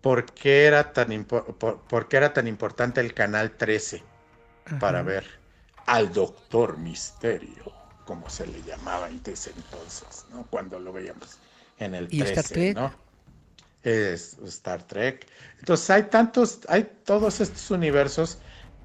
¿Por 0.00 0.26
qué 0.26 0.64
era 0.64 0.92
tan, 0.92 1.24
por, 1.24 1.54
por 1.54 2.08
qué 2.08 2.16
era 2.16 2.32
tan 2.32 2.48
importante 2.48 3.00
el 3.00 3.14
Canal 3.14 3.52
13 3.52 4.02
para 4.80 5.02
ver 5.02 5.24
al 5.86 6.12
Doctor 6.12 6.76
Misterio, 6.76 7.72
como 8.04 8.28
se 8.28 8.48
le 8.48 8.60
llamaba 8.62 9.08
en 9.08 9.20
ese 9.24 9.50
entonces, 9.50 10.24
¿no? 10.32 10.44
Cuando 10.50 10.80
lo 10.80 10.92
veíamos 10.92 11.38
en 11.78 11.94
el 11.94 12.08
¿Y 12.10 12.18
13, 12.18 12.32
Star 12.32 12.44
Trek? 12.44 12.76
¿no? 12.76 12.94
Es 13.84 14.38
Star 14.38 14.82
Trek. 14.82 15.26
Entonces 15.60 15.88
hay 15.88 16.02
tantos, 16.02 16.58
hay 16.66 16.90
todos 17.04 17.40
estos 17.40 17.70
universos 17.70 18.38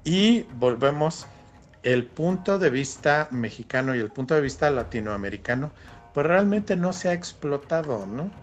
y 0.04 0.42
volvemos 0.54 1.26
el 1.82 2.10
punto 2.12 2.58
de 2.58 2.70
vista 2.70 3.28
mexicano 3.30 3.94
y 3.94 4.00
el 4.00 4.12
punto 4.12 4.34
de 4.34 4.40
vista 4.40 4.70
latinoamericano, 4.70 5.74
pues 6.12 6.26
realmente 6.26 6.76
no 6.76 6.92
se 6.92 7.08
ha 7.08 7.12
explotado, 7.12 8.06
¿no? 8.06 8.36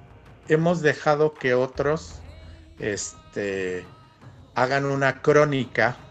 Hemos 0.46 0.82
dejado 0.82 1.38
que 1.38 1.54
otros 1.54 2.26
este, 2.78 3.96
hagan 4.56 4.86
una 4.86 5.22
crónica 5.22 6.08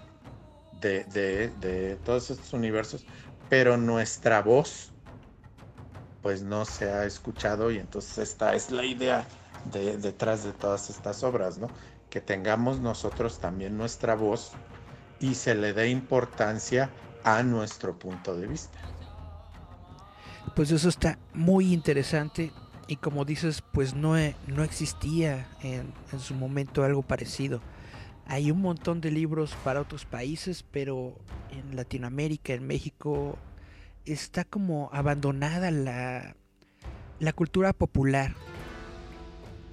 de, 0.71 1.05
de- 1.05 1.51
de 1.51 1.97
todos 1.99 2.31
estos 2.31 2.53
universos, 2.53 3.07
pero 3.49 3.77
nuestra 3.79 4.43
voz 4.43 4.95
pues 6.21 6.43
no 6.43 6.65
se 6.65 6.91
ha 6.91 7.05
escuchado 7.05 7.71
y 7.71 7.79
entonces 7.79 8.19
esta 8.19 8.55
es 8.55 8.71
la 8.71 8.85
idea 8.85 9.29
de- 9.63 9.99
detrás 9.99 10.43
de 10.43 10.53
todas 10.53 10.91
estas 10.91 11.23
obras, 11.23 11.59
¿no? 11.59 11.73
Que 12.09 12.21
tengamos 12.21 12.81
nosotros 12.81 13.41
también 13.41 13.77
nuestra 13.77 14.15
voz 14.15 14.59
y 15.19 15.37
se 15.37 15.55
le 15.55 15.73
dé 15.75 15.89
importancia 15.91 16.97
a 17.25 17.43
nuestro 17.43 17.99
punto 17.99 18.37
de 18.37 18.47
vista. 18.47 18.79
Pues 20.55 20.71
eso 20.71 20.89
está 20.89 21.19
muy 21.33 21.73
interesante 21.73 22.53
y 22.87 22.97
como 22.97 23.25
dices, 23.25 23.63
pues 23.73 23.95
no, 23.95 24.17
e- 24.17 24.37
no 24.47 24.63
existía 24.63 25.49
en, 25.63 25.93
en 26.13 26.21
su 26.21 26.35
momento 26.35 26.85
algo 26.85 27.03
parecido. 27.03 27.61
Hay 28.27 28.51
un 28.51 28.61
montón 28.61 29.01
de 29.01 29.11
libros 29.11 29.55
para 29.65 29.81
otros 29.81 30.05
países, 30.05 30.65
pero 30.71 31.19
en 31.51 31.77
Latinoamérica, 31.77 32.55
en 32.55 32.67
México, 32.67 33.39
está 34.07 34.45
como 34.45 34.91
abandonada 34.93 35.71
la, 35.71 36.37
la 37.21 37.33
cultura 37.33 37.73
popular. 37.73 38.35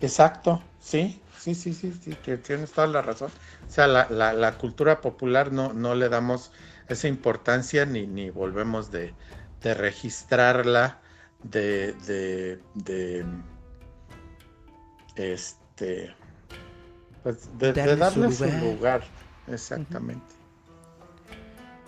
Exacto, 0.01 0.61
sí, 0.79 1.21
sí, 1.37 1.53
sí, 1.53 1.73
sí, 1.73 1.93
sí, 2.03 2.15
tienes 2.37 2.71
toda 2.71 2.87
la 2.87 3.01
razón. 3.01 3.31
O 3.67 3.71
sea, 3.71 3.87
la, 3.87 4.07
la, 4.09 4.57
cultura 4.57 4.99
popular 4.99 5.51
no, 5.51 5.73
no 5.73 5.95
le 5.95 6.09
damos 6.09 6.51
esa 6.93 7.07
importancia 7.07 7.85
ni, 7.85 8.07
ni 8.07 8.29
volvemos 8.29 8.91
de, 8.91 9.13
de 9.61 9.73
registrarla, 9.73 11.01
de, 11.43 11.93
de, 12.05 12.59
de, 12.75 13.25
este, 15.15 16.13
pues 17.23 17.57
de, 17.57 17.73
darle, 17.73 18.31
su, 18.31 18.45
lugar. 18.45 19.03
Exactamente. 19.47 20.35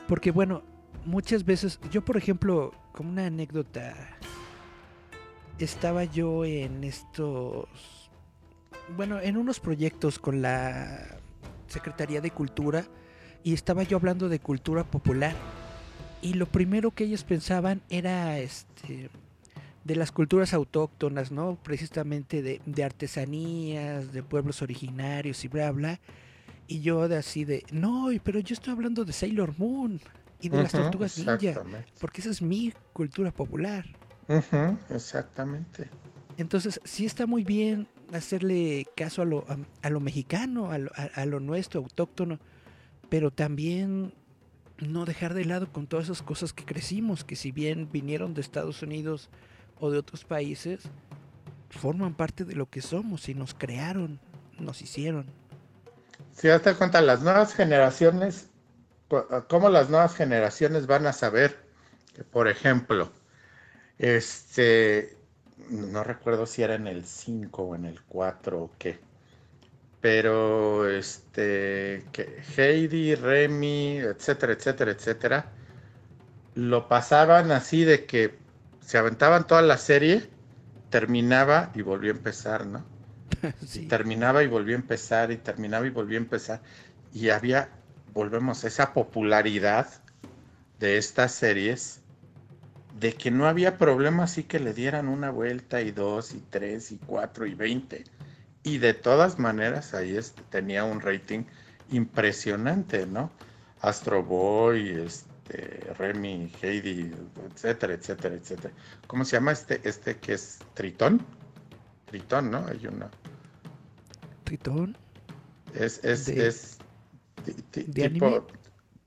Porque 0.08 0.32
bueno, 0.32 0.64
muchas 1.06 1.46
veces, 1.46 1.80
yo 1.92 2.04
por 2.04 2.18
ejemplo, 2.18 2.72
como 2.92 3.10
una 3.10 3.26
anécdota, 3.28 3.94
estaba 5.60 6.04
yo 6.04 6.46
en 6.46 6.84
estos, 6.84 7.68
bueno, 8.96 9.20
en 9.20 9.38
unos 9.38 9.60
proyectos 9.60 10.20
con 10.20 10.42
la 10.42 11.18
Secretaría 11.68 12.22
de 12.22 12.32
Cultura 12.32 12.86
y 13.44 13.54
estaba 13.54 13.84
yo 13.84 13.98
hablando 13.98 14.30
de 14.30 14.40
cultura 14.40 14.84
popular. 14.84 15.36
Y 16.22 16.36
lo 16.36 16.46
primero 16.46 16.92
que 16.92 17.04
ellos 17.04 17.24
pensaban 17.24 17.82
era 17.90 18.40
este 18.40 19.10
de 19.84 19.96
las 19.96 20.14
culturas 20.14 20.54
autóctonas, 20.54 21.32
¿no? 21.32 21.58
Precisamente 21.62 22.42
de, 22.42 22.62
de 22.66 22.84
artesanías, 22.84 24.14
de 24.14 24.24
pueblos 24.24 24.62
originarios 24.62 25.44
y 25.44 25.50
bla 25.50 25.72
bla. 25.72 26.00
Y 26.68 26.82
yo 26.82 27.08
de 27.10 27.18
así 27.18 27.44
de, 27.44 27.66
no, 27.72 28.10
pero 28.24 28.40
yo 28.40 28.54
estoy 28.54 28.74
hablando 28.74 29.04
de 29.04 29.12
Sailor 29.12 29.54
Moon 29.58 30.00
y 30.40 30.50
de 30.50 30.64
las 30.64 30.72
tortugas 30.72 31.18
ninja, 31.18 31.62
porque 32.00 32.22
esa 32.22 32.30
es 32.30 32.42
mi 32.42 32.74
cultura 32.94 33.32
popular. 33.32 33.86
exactamente. 34.90 35.90
Entonces, 36.38 36.82
sí 36.84 37.06
está 37.06 37.28
muy 37.28 37.44
bien 37.44 37.88
hacerle 38.12 38.88
caso 38.96 39.22
a 39.22 39.26
lo, 39.26 39.46
a, 39.82 39.90
lo 39.90 40.00
mexicano, 40.00 40.72
a 40.72 40.78
lo, 40.78 40.92
a 40.96 41.26
lo, 41.26 41.40
nuestro, 41.40 41.82
autóctono, 41.82 42.40
pero 43.14 43.30
también 43.30 44.12
no 44.80 45.06
dejar 45.06 45.36
de 45.36 45.46
lado 45.46 45.72
con 45.72 45.86
todas 45.86 46.06
esas 46.06 46.24
cosas 46.24 46.52
que 46.52 46.66
crecimos, 46.66 47.24
que 47.24 47.36
si 47.36 47.52
bien 47.52 47.92
vinieron 47.92 48.34
de 48.34 48.42
Estados 48.42 48.82
Unidos 48.82 49.30
o 49.80 49.92
de 49.92 50.00
otros 50.00 50.26
países, 50.26 50.82
forman 51.70 52.16
parte 52.16 52.44
de 52.44 52.56
lo 52.56 52.72
que 52.72 52.82
somos 52.82 53.30
y 53.30 53.36
nos 53.36 53.54
crearon, 53.54 54.20
nos 54.58 54.82
hicieron. 54.82 55.28
Si 56.32 56.48
das 56.48 56.64
cuenta, 56.76 57.02
las 57.02 57.22
nuevas 57.22 57.54
generaciones, 57.54 58.50
¿cómo 59.48 59.70
las 59.70 59.92
nuevas 59.92 60.16
generaciones 60.16 60.88
van 60.88 61.06
a 61.06 61.14
saber 61.14 61.56
que, 62.16 62.24
por 62.24 62.48
ejemplo, 62.48 63.12
este, 64.00 65.16
no 65.70 66.04
recuerdo 66.04 66.48
si 66.48 66.64
era 66.64 66.74
en 66.74 66.88
el 66.88 67.06
5 67.06 67.62
o 67.62 67.76
en 67.76 67.86
el 67.86 68.02
4 68.06 68.60
o 68.60 68.72
qué, 68.80 69.00
pero 70.04 70.90
este, 70.90 72.04
que 72.12 72.44
Heidi, 72.58 73.16
Remy, 73.16 74.00
etcétera, 74.00 74.52
etcétera, 74.52 74.92
etcétera, 74.92 75.46
lo 76.56 76.90
pasaban 76.90 77.54
así 77.54 77.86
de 77.86 78.04
que 78.04 78.36
se 78.82 78.98
aventaban 78.98 79.48
toda 79.48 79.62
la 79.62 79.78
serie, 79.78 80.30
terminaba 80.90 81.72
y 81.74 81.84
volvió 81.84 82.12
a 82.12 82.18
empezar, 82.18 82.66
¿no? 82.66 82.84
terminaba 83.88 84.44
y 84.44 84.48
volvió 84.48 84.76
a 84.76 84.80
empezar, 84.82 85.32
y 85.32 85.38
terminaba 85.38 85.88
y 85.88 85.92
volvió 85.92 86.18
a 86.18 86.22
empezar. 86.22 86.62
Y 87.14 87.30
había, 87.30 87.70
volvemos, 88.14 88.66
esa 88.66 88.92
popularidad 88.92 89.88
de 90.82 90.98
estas 90.98 91.32
series, 91.32 92.02
de 93.00 93.14
que 93.14 93.32
no 93.32 93.48
había 93.48 93.78
problema 93.78 94.24
así 94.24 94.44
que 94.44 94.60
le 94.60 94.74
dieran 94.74 95.08
una 95.08 95.32
vuelta 95.32 95.80
y 95.80 95.92
dos 95.92 96.34
y 96.34 96.42
tres 96.50 96.92
y 96.92 96.98
cuatro 96.98 97.46
y 97.46 97.54
veinte. 97.54 98.04
Y 98.64 98.78
de 98.78 98.94
todas 98.94 99.40
maneras 99.40 99.94
ahí 99.94 100.16
este, 100.16 100.42
tenía 100.44 100.86
un 100.86 101.02
rating 101.02 101.44
impresionante, 101.92 103.06
¿no? 103.06 103.30
Astro 103.82 104.24
Boy, 104.24 104.90
este, 104.90 105.94
Remy, 105.98 106.52
Heidi, 106.62 107.12
etcétera, 107.52 107.94
etcétera, 107.94 108.36
etcétera. 108.36 108.74
¿Cómo 109.08 109.26
se 109.26 109.36
llama 109.36 109.52
este, 109.52 109.82
este 109.84 110.18
que 110.18 110.34
es 110.34 110.60
Tritón? 110.74 111.26
Tritón, 112.06 112.52
¿no? 112.52 112.66
Hay 112.68 112.88
uno. 112.88 113.10
¿Tritón? 114.46 114.98
Es, 115.74 116.02
es, 116.04 116.30
es 116.30 116.78
tipo, 117.72 118.48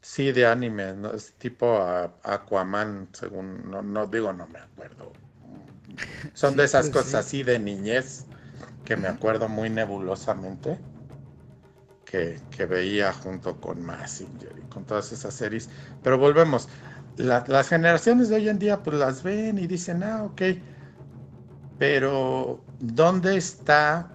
sí, 0.02 0.32
de 0.32 0.46
anime, 0.46 0.92
¿no? 0.92 1.14
es 1.14 1.32
tipo 1.34 1.80
Aquaman, 2.22 3.08
según, 3.12 3.70
no, 3.70 4.06
digo, 4.06 4.32
no 4.34 4.46
me 4.48 4.58
acuerdo. 4.58 5.12
Son 6.34 6.56
de 6.56 6.64
esas 6.64 6.90
cosas 6.90 7.14
así 7.14 7.42
de 7.42 7.58
niñez 7.58 8.26
que 8.86 8.96
me 8.96 9.08
acuerdo 9.08 9.50
muy 9.50 9.68
nebulosamente. 9.68 10.78
Que, 12.04 12.40
veía 12.66 13.12
junto 13.12 13.60
con 13.60 13.82
Massinger 13.84 14.54
y 14.58 14.62
con 14.70 14.84
todas 14.86 15.12
esas 15.12 15.34
series. 15.34 15.68
Pero 16.02 16.16
volvemos, 16.16 16.66
las 17.18 17.68
generaciones 17.68 18.30
de 18.30 18.36
hoy 18.36 18.48
en 18.48 18.58
día 18.58 18.82
pues 18.82 18.96
las 18.96 19.22
ven 19.22 19.58
y 19.58 19.66
dicen, 19.66 20.02
ah, 20.02 20.24
ok, 20.24 20.40
pero 21.78 22.64
¿dónde 22.80 23.36
está? 23.36 24.12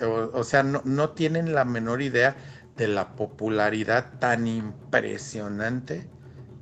O, 0.00 0.42
sea, 0.44 0.62
no, 0.62 1.10
tienen 1.10 1.52
la 1.52 1.66
menor 1.66 2.00
idea 2.00 2.36
de 2.76 2.88
la 2.88 3.14
popularidad 3.14 4.18
tan 4.18 4.46
impresionante 4.46 6.08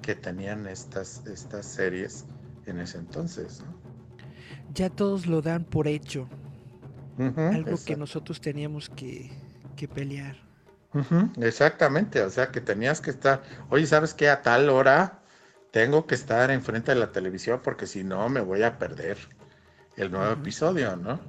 que 0.02 0.16
tenían 0.16 0.66
estas, 0.66 1.24
estas 1.26 1.66
series 1.66 2.24
en 2.66 2.80
ese 2.80 2.98
entonces. 2.98 3.62
Ya 4.74 4.90
todos 4.90 5.26
lo 5.26 5.40
dan 5.40 5.62
por 5.62 5.86
hecho. 5.86 6.28
Algo 7.18 7.76
que 7.84 7.96
nosotros 7.96 8.40
teníamos 8.40 8.88
que, 8.90 9.30
pelear. 9.94 10.36
exactamente, 11.40 12.20
o 12.22 12.30
sea 12.30 12.50
que 12.50 12.60
tenías 12.60 13.00
que 13.00 13.10
estar, 13.10 13.42
oye, 13.70 13.86
¿sabes 13.86 14.12
qué? 14.12 14.28
A 14.28 14.42
tal 14.42 14.68
hora 14.68 15.22
tengo 15.70 16.06
que 16.06 16.14
estar 16.14 16.50
enfrente 16.50 16.92
de 16.92 17.00
la 17.00 17.12
televisión 17.12 17.60
porque 17.62 17.86
si 17.86 18.04
no 18.04 18.28
me 18.28 18.40
voy 18.40 18.62
a 18.62 18.78
perder 18.78 19.16
el 19.96 20.10
nuevo 20.10 20.32
episodio, 20.32 20.96
¿no? 20.96 21.20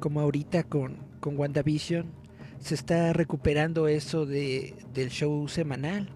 Como 0.00 0.20
ahorita 0.20 0.64
con, 0.64 0.98
con 1.20 1.38
WandaVision, 1.38 2.12
se 2.58 2.74
está 2.74 3.12
recuperando 3.12 3.88
eso 3.88 4.26
de, 4.26 4.74
del 4.92 5.10
show 5.10 5.48
semanal. 5.48 6.10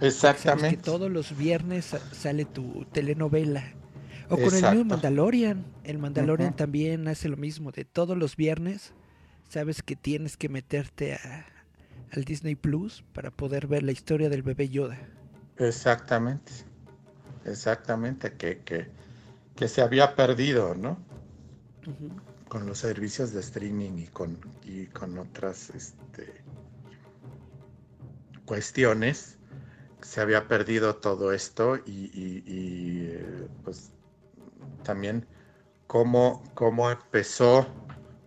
Exactamente. 0.00 0.76
que 0.76 0.82
todos 0.82 1.10
los 1.10 1.36
viernes 1.36 1.96
sale 2.12 2.44
tu 2.44 2.84
telenovela. 2.92 3.64
O 4.28 4.36
con 4.36 4.54
el 4.54 4.62
mismo 4.62 4.84
Mandalorian. 4.84 5.64
El 5.84 5.98
Mandalorian 5.98 6.56
también 6.56 7.08
hace 7.08 7.28
lo 7.28 7.36
mismo. 7.36 7.72
De 7.72 7.84
todos 7.84 8.16
los 8.16 8.36
viernes, 8.36 8.92
sabes 9.48 9.82
que 9.82 9.96
tienes 9.96 10.36
que 10.36 10.48
meterte 10.48 11.14
a, 11.14 11.46
al 12.12 12.24
Disney 12.24 12.54
Plus 12.54 13.04
para 13.12 13.30
poder 13.30 13.66
ver 13.66 13.82
la 13.82 13.92
historia 13.92 14.28
del 14.28 14.42
bebé 14.42 14.68
Yoda. 14.68 14.98
Exactamente. 15.58 16.52
Exactamente. 17.44 18.32
Que, 18.34 18.60
que, 18.60 18.88
que 19.56 19.68
se 19.68 19.82
había 19.82 20.14
perdido, 20.16 20.74
¿no? 20.74 20.98
Con 22.48 22.66
los 22.66 22.78
servicios 22.78 23.32
de 23.32 23.40
streaming 23.40 23.98
y 23.98 24.06
con, 24.06 24.38
y 24.64 24.86
con 24.86 25.18
otras 25.18 25.70
este, 25.70 26.32
cuestiones, 28.44 29.38
se 30.02 30.20
había 30.20 30.48
perdido 30.48 30.96
todo 30.96 31.32
esto 31.32 31.76
y, 31.86 32.10
eh, 32.46 33.48
pues 33.64 33.90
también 34.84 35.26
cómo, 35.88 36.44
cómo 36.54 36.90
empezó 36.90 37.66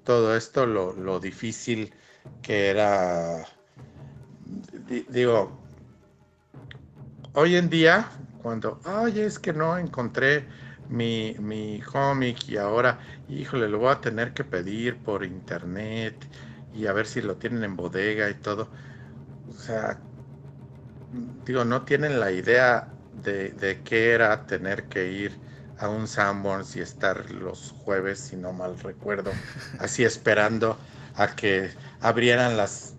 todo 0.04 0.36
esto, 0.36 0.65
lo, 0.65 0.93
lo 0.93 1.20
difícil 1.20 1.93
que 2.41 2.70
era, 2.70 3.46
digo, 5.10 5.62
hoy 7.34 7.56
en 7.56 7.70
día, 7.70 8.10
cuando, 8.41 8.80
ay, 8.86 9.20
es 9.20 9.39
que 9.39 9.54
no 9.54 9.78
encontré 9.78 10.46
mi, 10.89 11.36
mi 11.39 11.82
cómic 11.82 12.48
y 12.48 12.58
ahora, 12.58 13.00
híjole, 13.28 13.67
lo 13.67 13.80
voy 13.80 13.91
a 13.91 14.02
tener 14.02 14.34
que 14.34 14.43
pedir 14.43 14.98
por 14.98 15.24
internet 15.24 16.15
y 16.74 16.88
a 16.88 16.93
ver 16.93 17.06
si 17.06 17.22
lo 17.22 17.36
tienen 17.36 17.63
en 17.63 17.76
bodega 17.76 18.30
y 18.30 18.36
todo. 18.36 18.70
O 19.50 19.54
sea, 19.54 20.00
digo, 21.46 21.65
no 21.65 21.84
tienen 21.84 22.20
la 22.20 22.32
idea 22.32 22.88
de, 23.24 23.52
de 23.52 23.82
qué 23.84 24.12
era 24.12 24.46
tener 24.46 24.86
que 24.86 25.12
ir 25.12 25.46
a 25.80 25.90
un 25.90 26.08
Sanborns 26.08 26.76
y 26.76 26.82
estar 26.82 27.32
los 27.32 27.72
jueves, 27.72 28.20
si 28.20 28.36
no 28.38 28.54
mal 28.54 28.80
recuerdo, 28.80 29.32
así 29.80 30.04
esperando 30.04 30.78
a 31.16 31.36
que 31.36 31.72
abrieran 32.00 32.58
las, 32.58 32.96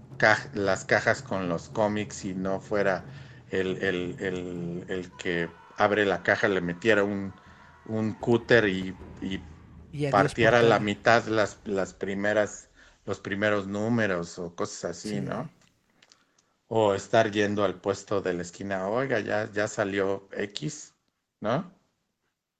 las 0.55 0.85
cajas 0.85 1.23
con 1.23 1.49
los 1.49 1.69
cómics 1.69 2.25
y 2.25 2.35
no 2.35 2.61
fuera 2.61 3.05
el, 3.51 3.83
el, 3.83 4.17
el, 4.21 4.85
el 4.89 5.13
que 5.17 5.51
abre 5.77 6.05
la 6.07 6.23
caja, 6.23 6.49
le 6.49 6.61
metiera 6.61 7.05
un, 7.05 7.33
un 7.87 8.13
cúter 8.15 8.69
y, 8.69 8.97
partiera 10.11 10.63
la 10.63 10.79
mitad 10.81 11.27
las, 11.27 11.59
las 11.65 11.95
primeras, 11.95 12.71
los 13.05 13.21
primeros 13.21 13.67
números 13.67 14.39
o 14.39 14.55
cosas 14.55 14.97
así, 14.97 15.21
¿no? 15.21 15.51
O 16.69 16.95
estar 16.95 17.31
yendo 17.31 17.65
al 17.65 17.81
puesto 17.81 18.21
de 18.21 18.33
la 18.35 18.43
esquina, 18.43 18.89
oiga, 18.89 19.21
ya, 19.21 19.51
ya 19.51 19.69
salió 19.69 20.29
X, 20.33 20.95
¿no? 21.41 21.78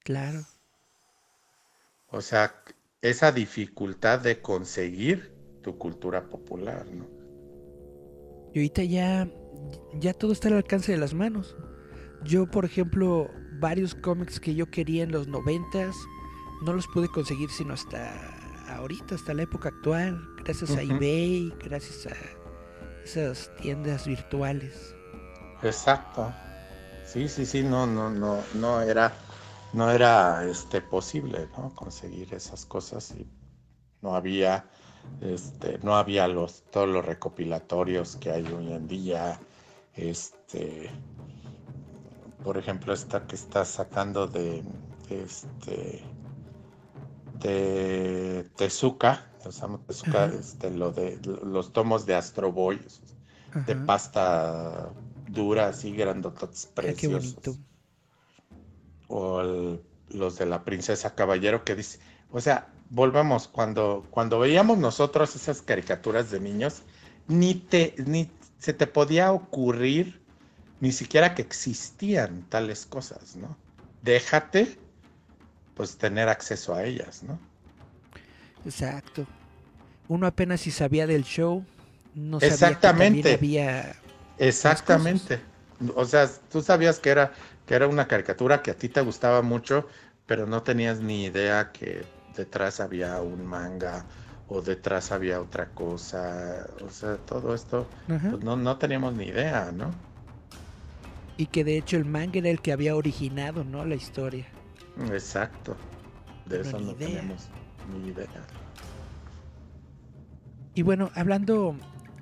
Claro. 0.03 0.45
O 2.11 2.21
sea, 2.21 2.63
esa 3.01 3.31
dificultad 3.31 4.19
de 4.19 4.41
conseguir 4.41 5.33
tu 5.61 5.77
cultura 5.77 6.29
popular, 6.29 6.85
¿no? 6.87 7.05
Y 8.53 8.59
ahorita 8.59 8.83
ya, 8.83 9.29
ya 9.99 10.13
todo 10.13 10.31
está 10.31 10.47
al 10.47 10.55
alcance 10.55 10.91
de 10.91 10.97
las 10.97 11.13
manos. 11.13 11.55
Yo, 12.23 12.49
por 12.49 12.65
ejemplo, 12.65 13.29
varios 13.59 13.93
cómics 13.95 14.39
que 14.39 14.55
yo 14.55 14.69
quería 14.69 15.03
en 15.03 15.11
los 15.11 15.27
noventas, 15.27 15.95
no 16.63 16.73
los 16.73 16.87
pude 16.87 17.07
conseguir 17.07 17.49
sino 17.49 17.73
hasta 17.73 18.11
ahorita, 18.75 19.15
hasta 19.15 19.33
la 19.33 19.43
época 19.43 19.69
actual, 19.69 20.21
gracias 20.43 20.71
a 20.71 20.81
eBay, 20.81 21.53
gracias 21.63 22.07
a 22.07 22.15
esas 23.03 23.55
tiendas 23.61 24.07
virtuales. 24.07 24.95
Exacto. 25.63 26.33
Sí, 27.05 27.27
sí, 27.27 27.45
sí, 27.45 27.63
no, 27.63 27.87
no, 27.87 28.09
no, 28.09 28.41
no 28.55 28.81
era, 28.81 29.13
no 29.73 29.91
era 29.91 30.43
este 30.45 30.81
posible, 30.81 31.49
¿no? 31.57 31.73
Conseguir 31.75 32.33
esas 32.33 32.65
cosas 32.65 33.13
y 33.15 33.27
no 34.01 34.15
había, 34.15 34.69
este, 35.21 35.79
no 35.79 35.95
había 35.97 36.27
los, 36.27 36.63
todos 36.71 36.89
los 36.89 37.05
recopilatorios 37.05 38.17
que 38.17 38.31
hay 38.31 38.51
hoy 38.51 38.73
en 38.73 38.87
día. 38.87 39.39
Este, 39.95 40.91
por 42.43 42.57
ejemplo, 42.57 42.93
esta 42.93 43.25
que 43.27 43.35
está 43.35 43.65
sacando 43.65 44.27
de, 44.27 44.63
este, 45.09 46.03
de 47.33 48.49
Tezuka, 48.55 49.31
Osamu 49.45 49.79
Tezuka, 49.79 50.25
este, 50.25 50.71
lo 50.71 50.91
de 50.91 51.19
los 51.43 51.73
tomos 51.73 52.05
de 52.05 52.15
Astro 52.15 52.51
Boy, 52.51 52.81
de 53.65 53.75
pasta 53.75 54.93
dura, 55.27 55.67
así 55.69 55.91
grandototes 55.93 56.65
Ah, 56.83 56.93
qué 56.93 57.07
preciosos. 57.07 57.07
bonito. 57.07 57.57
O 59.09 59.41
el- 59.41 59.81
los 60.09 60.37
de 60.37 60.45
la 60.47 60.65
princesa 60.65 61.15
caballero 61.15 61.65
que 61.65 61.75
dice, 61.75 61.99
o 62.31 62.41
sea, 62.41 62.69
volvamos, 62.89 63.47
cuando, 63.49 64.07
cuando 64.11 64.39
veíamos 64.39 64.77
nosotros 64.79 65.35
esas 65.35 65.61
caricaturas 65.63 66.31
de 66.31 66.39
niños, 66.41 66.83
ni 67.27 67.55
te, 67.55 67.95
ni 68.05 68.31
se 68.59 68.73
te 68.73 68.87
podía 68.87 69.31
ocurrir 69.33 70.25
ni 70.81 70.91
siquiera 70.93 71.35
que 71.35 71.41
existían 71.43 72.43
tales 72.49 72.85
cosas, 72.85 73.35
¿no? 73.35 73.57
Déjate, 74.01 74.79
pues, 75.75 75.97
tener 75.97 76.29
acceso 76.29 76.75
a 76.75 76.85
ellas, 76.85 77.23
¿no? 77.23 77.39
Exacto. 78.65 79.25
Uno 80.07 80.27
apenas 80.27 80.61
si 80.61 80.71
sabía 80.71 81.07
del 81.07 81.23
show, 81.23 81.63
no 82.15 82.39
sabía 82.39 82.55
que 82.57 82.89
Exactamente. 82.89 83.21
también 83.21 83.37
había 83.37 83.95
Exactamente. 84.39 85.39
O 85.95 86.05
sea, 86.05 86.29
tú 86.51 86.61
sabías 86.61 86.99
que 86.99 87.09
era, 87.09 87.33
que 87.69 87.75
era 87.75 87.87
una 87.87 88.07
caricatura 88.07 88.63
que 88.63 88.71
a 88.71 88.73
ti 88.73 88.89
te 88.89 88.99
gustaba 89.01 89.43
mucho, 89.43 89.85
pero 90.25 90.47
no 90.47 90.63
tenías 90.63 91.01
ni 91.01 91.25
idea 91.25 91.71
que 91.71 92.03
detrás 92.35 92.79
había 92.79 93.21
un 93.21 93.45
manga 93.45 94.07
o 94.47 94.63
detrás 94.63 95.11
había 95.11 95.39
otra 95.39 95.67
cosa. 95.67 96.65
O 96.83 96.89
sea, 96.89 97.17
todo 97.17 97.53
esto, 97.53 97.85
pues 98.07 98.43
no, 98.43 98.57
no 98.57 98.77
teníamos 98.79 99.13
ni 99.13 99.25
idea, 99.25 99.71
¿no? 99.71 99.91
y 101.37 101.45
que 101.45 101.63
de 101.63 101.77
hecho 101.77 101.95
el 101.95 102.05
manga 102.05 102.39
era 102.39 102.49
el 102.49 102.59
que 102.59 102.73
había 102.73 102.95
originado, 102.95 103.63
¿no? 103.63 103.85
La 103.85 103.93
historia. 103.93 104.47
Exacto. 105.11 105.77
De 106.47 106.61
eso 106.61 106.79
no 106.79 106.93
idea. 106.93 107.07
tenemos 107.07 107.49
ni 107.93 108.07
idea. 108.09 108.27
Y 110.73 110.81
bueno, 110.81 111.11
hablando 111.13 111.75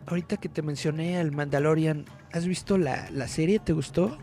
ahorita 0.08 0.36
que 0.36 0.50
te 0.50 0.62
mencioné 0.62 1.18
al 1.18 1.32
Mandalorian, 1.32 2.04
¿has 2.34 2.46
visto 2.46 2.78
la, 2.78 3.10
la 3.12 3.30
serie? 3.30 3.60
¿Te 3.60 3.72
gustó? 3.72 4.18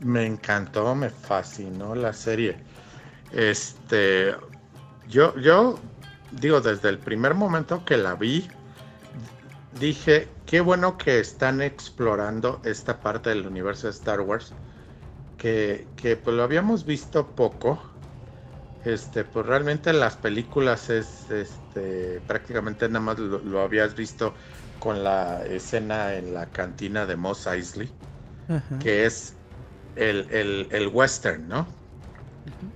Me 0.00 0.26
encantó, 0.26 0.94
me 0.94 1.10
fascinó 1.10 1.94
la 1.94 2.12
serie. 2.12 2.56
Este, 3.32 4.34
yo, 5.08 5.36
yo 5.38 5.78
digo, 6.32 6.60
desde 6.60 6.88
el 6.88 6.98
primer 6.98 7.34
momento 7.34 7.84
que 7.84 7.96
la 7.96 8.14
vi, 8.14 8.48
dije, 9.80 10.28
qué 10.46 10.60
bueno 10.60 10.96
que 10.98 11.18
están 11.18 11.60
explorando 11.62 12.60
esta 12.64 13.00
parte 13.00 13.30
del 13.30 13.46
universo 13.46 13.86
de 13.86 13.92
Star 13.92 14.20
Wars, 14.20 14.52
que, 15.38 15.86
que 15.96 16.16
pues 16.16 16.36
lo 16.36 16.42
habíamos 16.42 16.84
visto 16.84 17.26
poco. 17.26 17.80
Este, 18.84 19.24
pues 19.24 19.44
realmente 19.44 19.92
las 19.92 20.16
películas 20.16 20.90
es, 20.90 21.28
este, 21.30 22.20
prácticamente 22.26 22.88
nada 22.88 23.00
más 23.00 23.18
lo, 23.18 23.38
lo 23.40 23.60
habías 23.62 23.96
visto 23.96 24.32
con 24.78 25.02
la 25.02 25.44
escena 25.44 26.14
en 26.14 26.32
la 26.34 26.46
cantina 26.46 27.04
de 27.06 27.16
Mos 27.16 27.46
Eisley 27.48 27.90
Ajá. 28.48 28.78
que 28.78 29.06
es 29.06 29.35
el, 29.96 30.26
el- 30.30 30.68
el 30.70 30.88
western, 30.88 31.48
¿no? 31.48 31.66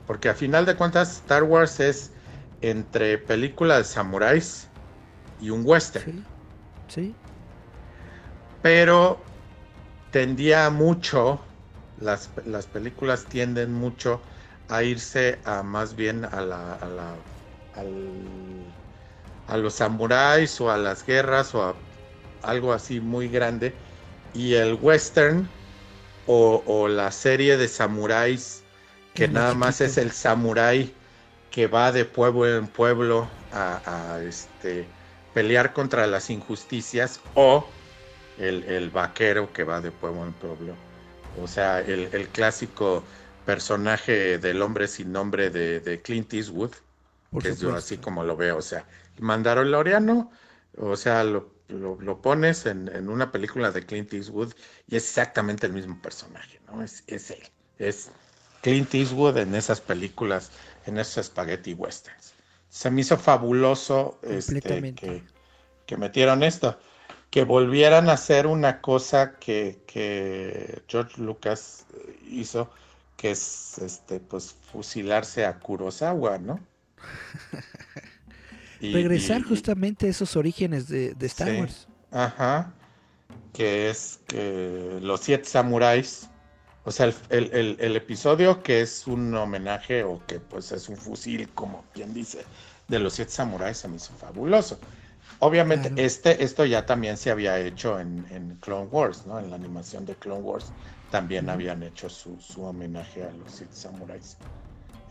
Porque 0.06 0.28
a 0.28 0.34
final 0.34 0.66
de 0.66 0.74
cuentas 0.74 1.12
Star 1.16 1.42
Wars 1.44 1.78
es 1.80 2.10
entre 2.60 3.18
película 3.18 3.78
de 3.78 3.84
samuráis 3.84 4.66
y 5.40 5.50
un 5.50 5.62
western, 5.64 6.04
Sí. 6.04 6.24
Sí. 6.88 7.14
pero 8.62 9.18
tendía 10.10 10.68
mucho, 10.70 11.40
las, 12.00 12.30
las 12.46 12.66
películas 12.66 13.26
tienden 13.26 13.72
mucho 13.72 14.20
a 14.68 14.82
irse 14.82 15.38
a 15.44 15.62
más 15.62 15.94
bien 15.96 16.24
a 16.24 16.40
la, 16.40 16.74
a 16.74 16.86
la- 16.88 17.16
al- 17.74 18.64
a 19.48 19.56
los 19.56 19.74
samuráis 19.74 20.60
o 20.60 20.70
a 20.70 20.76
las 20.76 21.04
guerras 21.06 21.54
o 21.54 21.62
a 21.64 21.74
algo 22.42 22.72
así 22.72 23.00
muy 23.00 23.28
grande 23.28 23.72
y 24.34 24.54
el 24.54 24.74
western 24.74 25.48
o, 26.26 26.62
o 26.66 26.88
la 26.88 27.10
serie 27.12 27.56
de 27.56 27.68
samuráis 27.68 28.62
que 29.14 29.28
nada 29.28 29.54
más 29.54 29.80
es 29.80 29.98
el 29.98 30.12
samurái 30.12 30.94
que 31.50 31.66
va 31.66 31.92
de 31.92 32.04
pueblo 32.04 32.46
en 32.56 32.68
pueblo 32.68 33.28
a, 33.52 34.14
a, 34.14 34.22
este, 34.22 34.86
pelear 35.34 35.72
contra 35.72 36.06
las 36.06 36.30
injusticias 36.30 37.20
o 37.34 37.66
el, 38.38 38.62
el 38.64 38.90
vaquero 38.90 39.52
que 39.52 39.64
va 39.64 39.80
de 39.80 39.90
pueblo 39.90 40.24
en 40.24 40.32
pueblo. 40.32 40.74
O 41.42 41.48
sea, 41.48 41.80
el, 41.80 42.08
el 42.12 42.28
clásico 42.28 43.04
personaje 43.44 44.38
del 44.38 44.62
hombre 44.62 44.86
sin 44.86 45.12
nombre 45.12 45.50
de, 45.50 45.80
de 45.80 46.00
Clint 46.00 46.32
Eastwood, 46.32 46.72
Por 47.30 47.42
que 47.42 47.50
es 47.50 47.60
yo 47.60 47.74
así 47.74 47.98
como 47.98 48.22
lo 48.22 48.36
veo. 48.36 48.58
O 48.58 48.62
sea, 48.62 48.84
Mandaloriano, 49.18 50.30
o 50.76 50.96
sea, 50.96 51.24
lo, 51.24 51.50
lo- 51.70 52.00
lo 52.00 52.20
pones 52.22 52.66
en, 52.66 52.88
en 52.94 53.08
una 53.08 53.32
película 53.32 53.70
de 53.70 53.84
Clint 53.86 54.12
Eastwood 54.12 54.52
y 54.88 54.96
es 54.96 55.04
exactamente 55.04 55.66
el 55.66 55.72
mismo 55.72 56.00
personaje, 56.02 56.60
¿no? 56.66 56.82
Es, 56.82 57.04
es 57.06 57.30
él. 57.30 57.42
Es 57.78 58.10
Clint 58.62 58.94
Eastwood 58.94 59.38
en 59.38 59.54
esas 59.54 59.80
películas, 59.80 60.52
en 60.86 60.98
esos 60.98 61.26
spaghetti 61.26 61.74
westerns. 61.74 62.34
Se 62.68 62.90
me 62.90 63.00
hizo 63.02 63.16
fabuloso 63.18 64.18
este, 64.22 64.92
que, 64.94 65.22
que 65.86 65.96
metieron 65.96 66.42
esto. 66.42 66.78
Que 67.30 67.44
volvieran 67.44 68.08
a 68.10 68.14
hacer 68.14 68.46
una 68.46 68.80
cosa 68.80 69.38
que, 69.38 69.84
que 69.86 70.82
George 70.88 71.20
Lucas 71.22 71.86
hizo, 72.28 72.70
que 73.16 73.30
es 73.32 73.78
este, 73.78 74.20
pues 74.20 74.52
fusilarse 74.72 75.46
a 75.46 75.58
Kurosawa, 75.60 76.38
¿no? 76.38 76.60
Y- 78.80 78.92
Regresar 78.92 79.40
y- 79.40 79.44
justamente 79.44 80.06
a 80.06 80.10
esos 80.10 80.36
orígenes 80.36 80.88
de, 80.88 81.14
de 81.14 81.26
Star 81.26 81.48
Sí. 81.50 81.56
Wars. 81.60 81.88
Ajá. 82.10 82.72
Que 83.52 83.90
es 83.90 84.20
que 84.26 84.98
los 85.02 85.20
siete 85.20 85.44
samuráis. 85.44 86.28
O 86.84 86.90
sea, 86.92 87.06
el, 87.06 87.14
el- 87.28 87.50
el- 87.52 87.76
el 87.78 87.96
episodio 87.96 88.62
que 88.62 88.80
es 88.80 89.06
un 89.06 89.34
homenaje 89.34 90.02
o 90.02 90.20
que 90.26 90.40
pues 90.40 90.72
es 90.72 90.88
un 90.88 90.96
fusil, 90.96 91.48
como 91.54 91.84
quien 91.92 92.14
dice, 92.14 92.44
de 92.88 92.98
los 92.98 93.12
siete 93.14 93.30
samuráis 93.32 93.76
se 93.76 93.88
me 93.88 93.96
hizo 93.96 94.12
fabuloso. 94.14 94.78
Obviamente, 95.40 95.88
Claro. 95.88 96.02
este, 96.02 96.42
esto 96.42 96.64
ya 96.64 96.86
también 96.86 97.16
se 97.16 97.30
había 97.30 97.58
hecho 97.58 98.00
en, 98.00 98.26
en 98.30 98.56
Clone 98.60 98.86
Wars, 98.90 99.26
¿no? 99.26 99.38
En 99.38 99.50
la 99.50 99.56
animación 99.56 100.04
de 100.06 100.14
Clone 100.14 100.42
Wars 100.42 100.72
también 101.10 101.48
habían 101.50 101.82
hecho 101.82 102.08
su, 102.08 102.40
su 102.40 102.62
homenaje 102.62 103.24
a 103.24 103.30
los 103.32 103.52
siete 103.52 103.74
samuráis. 103.74 104.36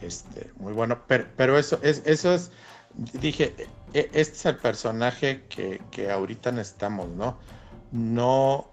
Este, 0.01 0.49
muy 0.57 0.73
bueno, 0.73 0.99
pero, 1.07 1.25
pero 1.35 1.57
eso 1.57 1.79
es, 1.83 2.01
eso 2.05 2.33
es, 2.33 2.51
dije, 2.95 3.55
e- 3.93 4.09
este 4.13 4.35
es 4.35 4.45
el 4.45 4.57
personaje 4.57 5.45
que, 5.49 5.81
que 5.91 6.11
ahorita 6.11 6.51
necesitamos, 6.51 7.09
¿no? 7.09 7.37
No 7.91 8.71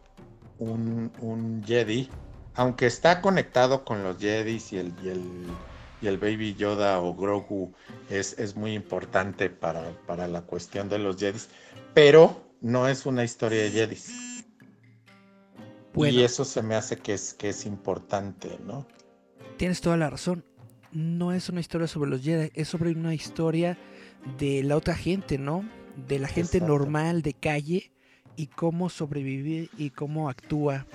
un, 0.58 1.12
un 1.20 1.62
Jedi, 1.64 2.08
aunque 2.54 2.86
está 2.86 3.20
conectado 3.20 3.84
con 3.84 4.02
los 4.02 4.18
Jedis 4.18 4.72
y 4.72 4.78
el, 4.78 4.92
y 5.02 5.08
el, 5.08 5.22
y 6.02 6.06
el 6.06 6.18
Baby 6.18 6.54
Yoda 6.54 7.00
o 7.00 7.14
Grogu 7.14 7.72
es, 8.10 8.38
es 8.38 8.56
muy 8.56 8.74
importante 8.74 9.50
para, 9.50 9.90
para 10.06 10.26
la 10.28 10.42
cuestión 10.42 10.88
de 10.88 10.98
los 10.98 11.16
Jedis, 11.16 11.48
pero 11.94 12.42
no 12.60 12.88
es 12.88 13.06
una 13.06 13.24
historia 13.24 13.62
de 13.62 13.70
Jedis. 13.70 14.44
Bueno. 15.94 16.18
Y 16.18 16.22
eso 16.22 16.44
se 16.44 16.62
me 16.62 16.74
hace 16.74 16.98
que 16.98 17.14
es, 17.14 17.32
que 17.32 17.48
es 17.48 17.64
importante, 17.64 18.58
¿no? 18.64 18.86
Tienes 19.56 19.80
toda 19.80 19.96
la 19.96 20.10
razón. 20.10 20.44
No 20.92 21.32
es 21.32 21.48
una 21.48 21.60
historia 21.60 21.86
sobre 21.86 22.10
los 22.10 22.22
Jedi, 22.22 22.50
es 22.54 22.68
sobre 22.68 22.92
una 22.92 23.14
historia 23.14 23.78
de 24.38 24.62
la 24.62 24.76
otra 24.76 24.94
gente, 24.94 25.38
¿no? 25.38 25.68
De 26.08 26.18
la 26.18 26.28
gente 26.28 26.58
Exacto. 26.58 26.66
normal 26.78 27.22
de 27.22 27.34
calle 27.34 27.92
y 28.36 28.48
cómo 28.48 28.88
sobrevive 28.88 29.70
y 29.78 29.90
cómo 29.90 30.28
actúa 30.28 30.86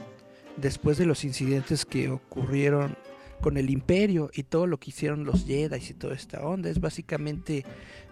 después 0.57 0.97
de 0.97 1.05
los 1.05 1.23
incidentes 1.23 1.86
que 1.86 2.09
ocurrieron 2.09 2.95
con 3.41 3.57
el 3.57 3.69
imperio 3.69 4.29
y 4.34 4.43
todo 4.43 4.67
lo 4.67 4.79
que 4.79 4.91
hicieron 4.91 5.25
los 5.25 5.45
Jedi 5.45 5.84
y 5.89 5.93
toda 5.93 6.13
esta 6.13 6.45
onda. 6.45 6.69
Es 6.69 6.79
básicamente 6.79 7.65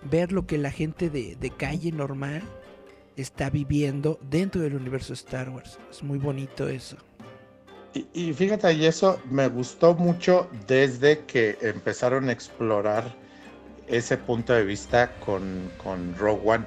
ver 0.09 0.31
lo 0.31 0.47
que 0.47 0.57
la 0.57 0.71
gente 0.71 1.09
de, 1.09 1.35
de 1.35 1.51
calle 1.51 1.91
normal 1.91 2.41
está 3.15 3.49
viviendo 3.49 4.19
dentro 4.29 4.61
del 4.61 4.75
universo 4.75 5.13
Star 5.13 5.49
Wars. 5.49 5.77
Es 5.91 6.01
muy 6.01 6.17
bonito 6.17 6.67
eso. 6.67 6.97
Y, 7.93 8.07
y, 8.13 8.33
fíjate, 8.33 8.71
y 8.73 8.85
eso 8.85 9.19
me 9.29 9.47
gustó 9.47 9.95
mucho 9.95 10.49
desde 10.67 11.25
que 11.25 11.57
empezaron 11.61 12.29
a 12.29 12.31
explorar 12.31 13.15
ese 13.89 14.17
punto 14.17 14.53
de 14.53 14.63
vista 14.63 15.11
con, 15.25 15.71
con 15.83 16.15
Rogue 16.17 16.41
One. 16.45 16.65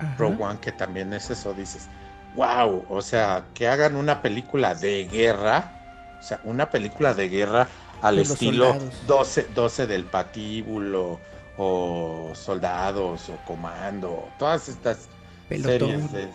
Ajá. 0.00 0.14
Rogue 0.18 0.42
One, 0.42 0.58
que 0.60 0.72
también 0.72 1.12
es 1.12 1.30
eso, 1.30 1.52
dices, 1.52 1.88
wow, 2.34 2.84
o 2.88 3.02
sea, 3.02 3.44
que 3.54 3.68
hagan 3.68 3.96
una 3.96 4.22
película 4.22 4.74
de 4.74 5.06
guerra, 5.06 5.72
o 6.18 6.22
sea, 6.22 6.40
una 6.44 6.70
película 6.70 7.14
de 7.14 7.28
guerra 7.28 7.68
al 8.02 8.16
de 8.16 8.22
estilo 8.22 8.76
12, 9.06 9.48
12 9.54 9.86
del 9.86 10.04
patíbulo, 10.04 11.20
o 11.58 12.30
soldados, 12.34 13.28
o 13.28 13.36
comando, 13.46 14.28
todas 14.38 14.68
estas 14.68 15.08
pelotón. 15.48 15.78
series 15.78 16.12
de 16.12 16.28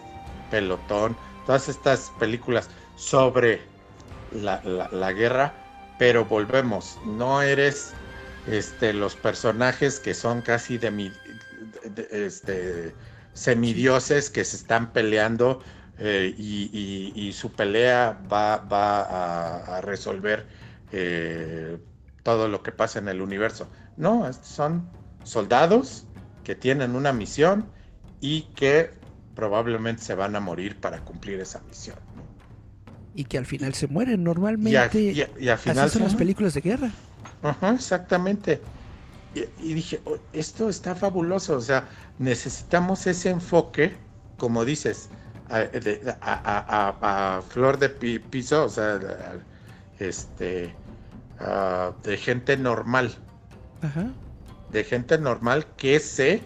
pelotón, 0.51 1.17
todas 1.47 1.67
estas 1.67 2.11
películas 2.19 2.69
sobre 2.95 3.61
la, 4.31 4.61
la, 4.63 4.87
la 4.91 5.11
guerra, 5.13 5.53
pero 5.97 6.25
volvemos, 6.25 6.99
no 7.05 7.41
eres 7.41 7.93
este, 8.47 8.93
los 8.93 9.15
personajes 9.15 9.99
que 9.99 10.13
son 10.13 10.41
casi 10.41 10.77
de, 10.77 10.91
mi, 10.91 11.11
de, 11.95 12.03
de 12.03 12.25
este, 12.25 12.95
semidioses 13.33 14.29
que 14.29 14.43
se 14.43 14.57
están 14.57 14.91
peleando 14.93 15.61
eh, 15.97 16.33
y, 16.37 16.69
y, 16.73 17.27
y, 17.27 17.31
su 17.33 17.51
pelea 17.51 18.19
va, 18.31 18.57
va 18.57 19.01
a, 19.01 19.77
a, 19.77 19.81
resolver 19.81 20.45
eh, 20.91 21.77
todo 22.23 22.49
lo 22.49 22.63
que 22.63 22.71
pasa 22.73 22.99
en 22.99 23.07
el 23.07 23.21
universo. 23.21 23.69
No, 23.95 24.31
son 24.33 24.89
soldados 25.23 26.05
que 26.43 26.53
tienen 26.53 26.95
una 26.95 27.13
misión 27.13 27.69
y 28.19 28.43
que 28.55 28.91
probablemente 29.35 30.01
se 30.01 30.15
van 30.15 30.35
a 30.35 30.41
morir 30.41 30.79
para 30.81 30.99
cumplir 30.99 31.39
esa 31.39 31.61
misión. 31.61 31.97
¿no? 32.15 32.23
Y 33.13 33.23
que 33.23 33.37
al 33.37 33.45
final 33.45 33.73
se 33.73 33.87
mueren 33.87 34.23
normalmente. 34.23 35.01
Y, 35.01 35.21
a, 35.21 35.29
y 35.39 35.47
al 35.47 35.57
final 35.57 35.85
así 35.85 35.93
son 35.93 36.03
las 36.03 36.15
películas 36.15 36.53
de 36.53 36.61
guerra. 36.61 36.91
Ajá, 37.45 37.75
exactamente. 37.75 38.61
Y, 39.35 39.41
y, 39.69 39.73
dije, 39.75 40.01
oh, 40.05 40.17
esto 40.33 40.67
está 40.69 40.95
fabuloso, 40.95 41.57
o 41.57 41.61
sea, 41.61 41.87
necesitamos 42.17 43.05
ese 43.05 43.29
enfoque, 43.29 43.95
como 44.37 44.65
dices, 44.65 45.09
a, 45.49 45.59
de, 45.59 46.01
a, 46.21 46.97
a, 47.01 47.37
a 47.37 47.41
flor 47.41 47.77
de 47.77 47.89
piso, 47.89 48.65
o 48.65 48.69
sea, 48.69 48.99
este, 49.99 50.73
de 52.03 52.17
gente 52.17 52.57
normal. 52.57 53.13
Ajá. 53.81 54.07
De 54.71 54.83
gente 54.83 55.17
normal 55.17 55.67
que 55.77 55.99
se 55.99 56.41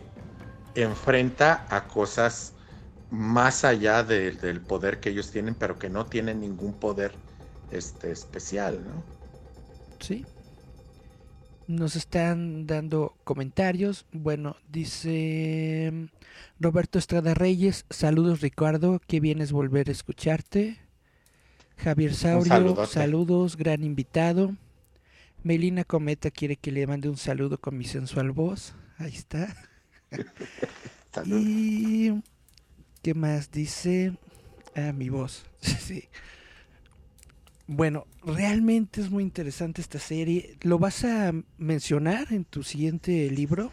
enfrenta 0.75 1.65
a 1.69 1.87
cosas 1.87 2.53
más 3.09 3.63
allá 3.63 4.03
de, 4.03 4.31
del 4.31 4.61
poder 4.61 4.99
que 4.99 5.09
ellos 5.09 5.31
tienen, 5.31 5.55
pero 5.55 5.79
que 5.79 5.89
no 5.89 6.05
tienen 6.05 6.41
ningún 6.41 6.73
poder 6.73 7.13
este, 7.71 8.11
especial, 8.11 8.79
¿no? 8.83 9.03
Sí, 9.99 10.25
nos 11.69 11.95
están 11.95 12.65
dando 12.65 13.15
comentarios. 13.23 14.07
Bueno, 14.11 14.57
dice 14.71 16.09
Roberto 16.59 16.97
Estrada 16.97 17.35
Reyes, 17.35 17.85
saludos 17.91 18.41
Ricardo, 18.41 18.99
qué 19.05 19.19
bien 19.19 19.39
es 19.39 19.51
volver 19.51 19.87
a 19.87 19.91
escucharte. 19.91 20.79
Javier 21.77 22.15
Saurio, 22.15 22.87
saludos, 22.87 23.55
gran 23.55 23.83
invitado. 23.83 24.55
Melina 25.43 25.83
Cometa 25.83 26.31
quiere 26.31 26.57
que 26.57 26.71
le 26.71 26.87
mande 26.87 27.07
un 27.07 27.17
saludo 27.17 27.59
con 27.59 27.77
mi 27.77 27.85
sensual 27.85 28.31
voz. 28.31 28.73
Ahí 28.97 29.13
está. 29.13 29.55
y 31.27 32.19
¿qué 33.03 33.13
más 33.13 33.51
dice? 33.51 34.17
Ah, 34.75 34.91
mi 34.91 35.09
voz. 35.09 35.45
sí. 35.61 36.09
Bueno, 37.71 38.07
realmente 38.23 38.99
es 38.99 39.11
muy 39.11 39.21
interesante 39.21 39.79
esta 39.79 39.99
serie. 39.99 40.57
¿Lo 40.61 40.79
vas 40.79 41.03
a 41.03 41.31
mencionar 41.59 42.33
en 42.33 42.43
tu 42.43 42.63
siguiente 42.63 43.29
libro? 43.29 43.71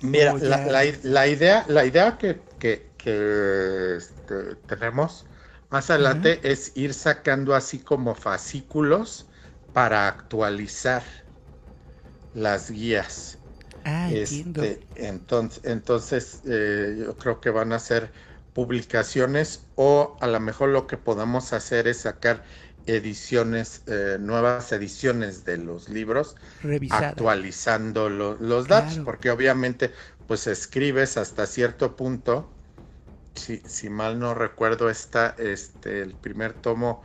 Mira, 0.00 0.36
ya... 0.36 0.48
la, 0.48 0.66
la, 0.66 0.82
la, 1.04 1.28
idea, 1.28 1.64
la 1.68 1.86
idea 1.86 2.18
que, 2.18 2.40
que, 2.58 2.90
que 2.98 3.96
este, 3.98 4.56
tenemos 4.66 5.26
más 5.70 5.90
adelante 5.90 6.40
uh 6.42 6.46
-huh. 6.46 6.50
es 6.50 6.72
ir 6.76 6.92
sacando 6.92 7.54
así 7.54 7.78
como 7.78 8.16
fascículos 8.16 9.28
para 9.72 10.08
actualizar 10.08 11.04
las 12.34 12.68
guías. 12.68 13.38
Ah, 13.84 14.10
entiendo. 14.12 14.64
Este, 14.64 14.88
entonces, 14.96 15.60
entonces 15.64 16.40
eh, 16.46 16.96
yo 16.98 17.16
creo 17.16 17.40
que 17.40 17.50
van 17.50 17.72
a 17.72 17.78
ser 17.78 18.12
publicaciones 18.52 19.70
o 19.74 20.16
a 20.20 20.26
lo 20.26 20.40
mejor 20.40 20.70
lo 20.70 20.86
que 20.86 20.98
podamos 20.98 21.52
hacer 21.52 21.88
es 21.88 22.02
sacar 22.02 22.44
ediciones, 22.86 23.84
eh, 23.86 24.18
nuevas 24.20 24.72
ediciones 24.72 25.44
de 25.44 25.58
los 25.58 25.88
libros, 25.88 26.36
Revisada. 26.62 27.14
actualizando 27.14 28.08
lo, 28.10 28.36
los 28.38 28.68
datos, 28.68 28.98
porque 29.00 29.30
obviamente 29.30 29.92
pues 30.26 30.46
escribes 30.46 31.16
hasta 31.16 31.46
cierto 31.46 31.96
punto, 31.96 32.56
si, 33.34 33.58
si 33.66 33.90
mal 33.90 34.18
no 34.18 34.34
recuerdo 34.34 34.90
está 34.90 35.34
este, 35.38 36.02
el 36.02 36.16
primer 36.16 36.54
tomo 36.54 37.02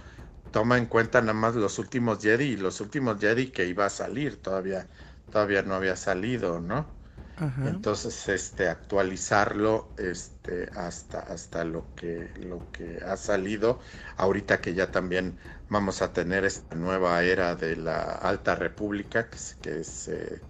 toma 0.52 0.78
en 0.78 0.88
cuenta 0.88 1.22
nada 1.22 1.34
más 1.34 1.56
los 1.56 1.80
últimos 1.80 2.22
Jedi 2.22 2.46
y 2.54 2.58
los 2.58 2.82
últimos 2.82 3.20
Jedi 3.20 3.52
que 3.52 3.68
iba 3.68 3.86
a 3.86 3.90
salir, 3.90 4.42
todavía, 4.42 4.90
todavía 5.30 5.64
no 5.64 5.76
había 5.76 5.96
salido, 5.96 6.62
¿no? 6.62 6.97
Ajá. 7.38 7.70
Entonces, 7.70 8.28
este, 8.30 8.68
actualizarlo 8.68 9.90
este, 9.98 10.70
hasta, 10.76 11.20
hasta 11.20 11.64
lo, 11.64 11.86
que, 11.96 12.32
lo 12.40 12.72
que 12.72 13.00
ha 13.06 13.16
salido, 13.16 13.80
ahorita 14.18 14.60
que 14.60 14.74
ya 14.74 14.92
también 14.92 15.38
vamos 15.70 16.02
a 16.02 16.14
tener 16.14 16.46
esta 16.46 16.76
nueva 16.76 17.24
era 17.24 17.56
de 17.56 17.76
la 17.76 18.02
Alta 18.02 18.56
República, 18.56 19.30
que, 19.30 19.38
que 19.62 19.84
se 19.84 20.42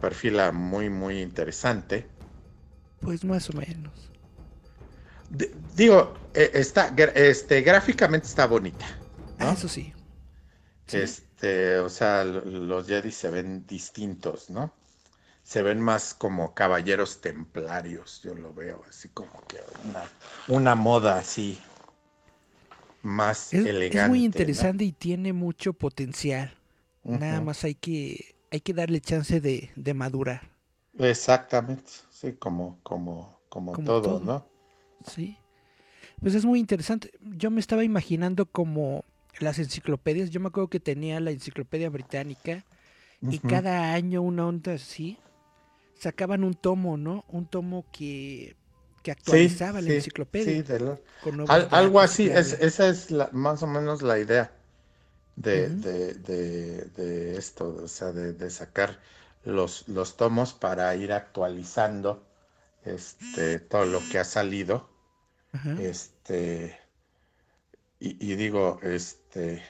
perfila 0.00 0.52
muy, 0.52 0.90
muy 0.90 1.20
interesante. 1.20 2.06
Pues 3.00 3.24
más 3.24 3.50
o 3.50 3.54
menos. 3.54 4.10
D 5.30 5.52
digo, 5.74 6.14
eh, 6.34 6.50
está, 6.54 6.94
este, 7.14 7.62
gráficamente 7.62 8.26
está 8.26 8.46
bonita. 8.46 8.86
¿no? 9.38 9.52
Eso 9.52 9.68
sí. 9.68 9.92
sí. 10.86 10.98
Este, 10.98 11.78
o 11.78 11.88
sea, 11.88 12.24
los 12.24 12.86
Jedi 12.86 13.10
se 13.10 13.30
ven 13.30 13.66
distintos, 13.66 14.50
¿no? 14.50 14.72
Se 15.48 15.62
ven 15.62 15.80
más 15.80 16.12
como 16.12 16.52
caballeros 16.52 17.22
templarios, 17.22 18.20
yo 18.22 18.34
lo 18.34 18.52
veo 18.52 18.84
así 18.86 19.08
como 19.08 19.32
que 19.48 19.56
una, 19.88 20.04
una 20.46 20.74
moda 20.74 21.16
así 21.16 21.58
más 23.00 23.54
es, 23.54 23.64
elegante. 23.64 24.02
Es 24.02 24.08
muy 24.10 24.24
interesante 24.24 24.84
¿no? 24.84 24.88
y 24.90 24.92
tiene 24.92 25.32
mucho 25.32 25.72
potencial. 25.72 26.54
Uh 27.02 27.14
-huh. 27.14 27.20
Nada 27.20 27.40
más 27.40 27.64
hay 27.64 27.74
que, 27.74 28.34
hay 28.50 28.60
que 28.60 28.74
darle 28.74 29.00
chance 29.00 29.40
de, 29.40 29.70
de, 29.74 29.94
madurar. 29.94 30.50
Exactamente, 30.98 31.92
sí, 32.10 32.34
como, 32.34 32.78
como, 32.82 33.40
como, 33.48 33.72
como 33.72 33.86
todo, 33.86 34.02
todo, 34.02 34.20
¿no? 34.20 34.46
Sí. 35.06 35.38
Pues 36.20 36.34
es 36.34 36.44
muy 36.44 36.60
interesante. 36.60 37.10
Yo 37.22 37.50
me 37.50 37.60
estaba 37.60 37.84
imaginando 37.84 38.44
como 38.44 39.02
las 39.40 39.58
enciclopedias. 39.58 40.28
Yo 40.28 40.40
me 40.40 40.48
acuerdo 40.48 40.68
que 40.68 40.78
tenía 40.78 41.18
la 41.20 41.30
enciclopedia 41.30 41.88
británica 41.88 42.66
uh 43.22 43.28
-huh. 43.28 43.34
y 43.34 43.38
cada 43.38 43.94
año 43.94 44.20
una 44.20 44.46
onda 44.46 44.74
así 44.74 45.16
sacaban 45.98 46.44
un 46.44 46.54
tomo, 46.54 46.96
¿no? 46.96 47.24
Un 47.28 47.46
tomo 47.46 47.84
que, 47.92 48.56
que 49.02 49.10
actualizaba 49.10 49.80
sí, 49.80 49.84
la 49.86 49.90
sí, 49.90 49.96
enciclopedia. 49.96 50.52
Sí, 50.56 50.62
de 50.62 50.80
lo... 50.80 51.00
Al, 51.48 51.68
algo 51.70 52.00
así, 52.00 52.28
es, 52.28 52.52
esa 52.54 52.88
es 52.88 53.10
la, 53.10 53.28
más 53.32 53.62
o 53.62 53.66
menos 53.66 54.02
la 54.02 54.18
idea 54.18 54.52
de, 55.36 55.66
uh 55.66 55.70
-huh. 55.70 55.80
de, 55.80 56.14
de, 56.14 56.84
de, 56.96 57.36
esto, 57.36 57.80
o 57.84 57.88
sea, 57.88 58.12
de, 58.12 58.50
sacar 58.50 58.98
los, 59.44 59.88
los 59.88 60.16
tomos 60.16 60.52
para 60.52 60.94
ir 60.96 61.12
actualizando 61.12 62.24
este, 62.84 63.60
todo 63.60 63.86
lo 63.86 64.00
que 64.10 64.18
ha 64.18 64.24
salido. 64.24 64.88
Uh 65.54 65.58
-huh. 65.58 65.80
Este, 65.80 66.78
y, 68.00 68.32
y, 68.32 68.36
digo, 68.36 68.78
este, 68.82 69.62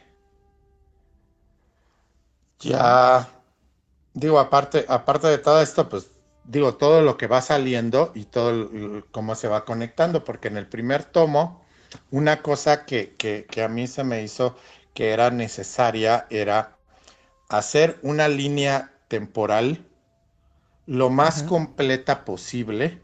ya, 2.60 3.28
digo, 4.14 4.38
aparte, 4.38 4.84
aparte 4.88 5.28
de 5.28 5.38
todo 5.38 5.62
esto, 5.62 5.88
pues 5.88 6.10
digo, 6.48 6.76
todo 6.76 7.02
lo 7.02 7.18
que 7.18 7.26
va 7.26 7.42
saliendo 7.42 8.10
y 8.14 8.24
todo 8.24 9.02
cómo 9.10 9.34
se 9.34 9.48
va 9.48 9.64
conectando, 9.64 10.24
porque 10.24 10.48
en 10.48 10.56
el 10.56 10.66
primer 10.66 11.04
tomo, 11.04 11.62
una 12.10 12.42
cosa 12.42 12.86
que, 12.86 13.14
que, 13.16 13.44
que, 13.44 13.62
a 13.62 13.68
mí 13.68 13.86
se 13.86 14.02
me 14.02 14.22
hizo 14.22 14.56
que 14.94 15.10
era 15.10 15.30
necesaria 15.30 16.26
era 16.30 16.76
hacer 17.48 17.98
una 18.02 18.28
línea 18.28 18.92
temporal 19.08 19.86
lo 20.86 21.10
más 21.10 21.42
uh 21.42 21.44
-huh. 21.44 21.48
completa 21.48 22.24
posible 22.24 23.00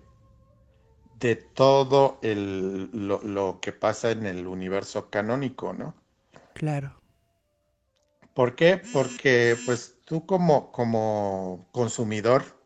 de 1.20 1.36
todo 1.36 2.18
el, 2.22 2.90
lo, 2.92 3.20
lo, 3.22 3.61
que 3.61 3.72
pasa 3.72 4.11
en 4.11 4.26
el 4.26 4.47
universo 4.47 5.11
canónico, 5.11 5.72
¿no? 5.74 5.95
Claro. 6.55 6.95
¿Por 8.32 8.55
qué? 8.57 8.80
Porque 8.92 9.57
pues 9.66 9.97
tú 10.05 10.26
como, 10.26 10.72
como 10.72 11.68
consumidor, 11.72 12.64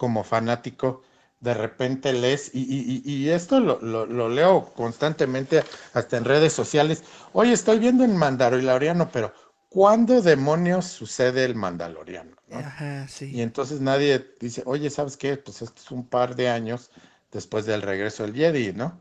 como 0.00 0.24
fanático, 0.24 1.02
de 1.40 1.52
repente 1.52 2.14
lees, 2.14 2.50
y, 2.54 3.28
esto 3.28 3.60
lo, 3.60 4.28
leo 4.30 4.72
constantemente 4.74 5.62
hasta 5.92 6.16
en 6.16 6.24
redes 6.24 6.54
sociales, 6.54 7.04
oye, 7.34 7.52
estoy 7.52 7.78
viendo 7.78 8.02
en 8.02 8.16
Mandaloriano, 8.16 9.10
pero 9.12 9.34
¿cuándo 9.68 10.22
demonios 10.22 10.86
sucede 10.86 11.44
el 11.44 11.54
Mandaloriano? 11.54 12.34
Ajá, 12.50 13.06
sí. 13.08 13.30
Y 13.30 13.42
entonces 13.42 13.82
nadie 13.82 14.26
dice, 14.40 14.62
oye, 14.64 14.88
¿sabes 14.88 15.18
qué? 15.18 15.36
Pues 15.36 15.60
esto 15.60 15.82
es 15.82 15.90
un 15.90 16.06
par 16.06 16.34
de 16.34 16.48
años 16.48 16.90
después 17.30 17.66
del 17.66 17.82
regreso 17.82 18.22
del 18.22 18.34
Jedi, 18.34 18.72
¿no? 18.72 18.98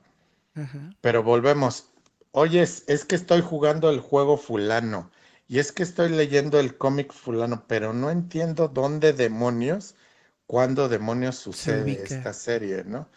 Ajá. 0.55 0.89
Pero 0.99 1.23
volvemos, 1.23 1.85
oye, 2.33 2.61
es 2.61 3.05
que 3.05 3.15
estoy 3.15 3.39
jugando 3.39 3.89
el 3.89 4.01
juego 4.01 4.35
fulano, 4.35 5.09
y 5.47 5.59
es 5.59 5.71
que 5.71 5.83
estoy 5.83 6.09
leyendo 6.09 6.59
el 6.59 6.75
cómic 6.75 7.13
fulano, 7.13 7.63
pero 7.67 7.93
no 7.93 8.11
entiendo 8.11 8.67
dónde 8.67 9.13
demonios 9.13 9.95
cuándo 10.49 10.89
demonios 10.89 11.35
sucede 11.35 12.01
esta 12.03 12.33
serie, 12.33 12.83
¿no? 12.83 13.07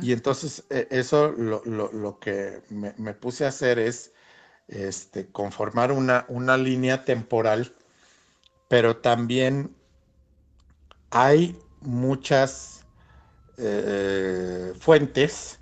Y 0.00 0.12
entonces 0.12 0.62
eh, 0.70 0.86
eso 0.92 1.32
lo, 1.32 2.18
que 2.20 2.62
me, 2.70 3.12
puse 3.12 3.44
a 3.44 3.48
hacer 3.48 3.80
es 3.80 4.12
este, 4.68 5.26
conformar 5.26 5.90
una, 5.90 6.26
una 6.28 6.56
línea 6.56 7.04
temporal, 7.04 7.74
pero 8.68 8.98
también 8.98 9.74
hay 11.10 11.58
muchas 11.80 12.84
eh, 13.58 14.72
fuentes 14.78 15.58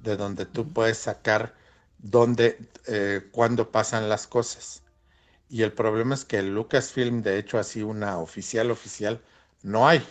de 0.00 0.16
donde 0.16 0.46
tú 0.46 0.72
puedes 0.72 0.98
sacar 0.98 1.54
dónde, 1.98 2.58
eh, 2.88 3.28
cuándo 3.30 3.70
pasan 3.70 4.08
las 4.08 4.26
cosas. 4.26 4.82
Y 5.48 5.62
el 5.62 5.72
problema 5.72 6.16
es 6.16 6.24
que 6.24 6.38
el 6.40 6.52
Lucasfilm, 6.52 7.22
de 7.22 7.38
hecho, 7.38 7.56
así 7.56 7.84
una 7.84 8.18
oficial 8.18 8.72
oficial, 8.72 9.22
no 9.62 9.86
hay. 9.86 10.04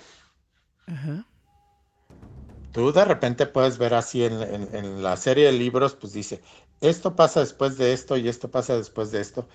Tú 2.72 2.92
de 2.92 3.06
repente 3.06 3.48
puedes 3.48 3.78
ver 3.78 3.94
así 3.94 4.26
en, 4.26 5.02
la 5.02 5.16
serie 5.16 5.46
de 5.46 5.54
libros, 5.54 5.96
pues 5.96 6.12
dice, 6.12 6.42
esto 6.82 7.16
pasa 7.16 7.40
después 7.40 7.78
de 7.78 7.94
esto 7.94 8.18
y 8.18 8.28
esto 8.28 8.52
pasa 8.52 8.76
después 8.76 9.12
de 9.12 9.22
esto, 9.22 9.48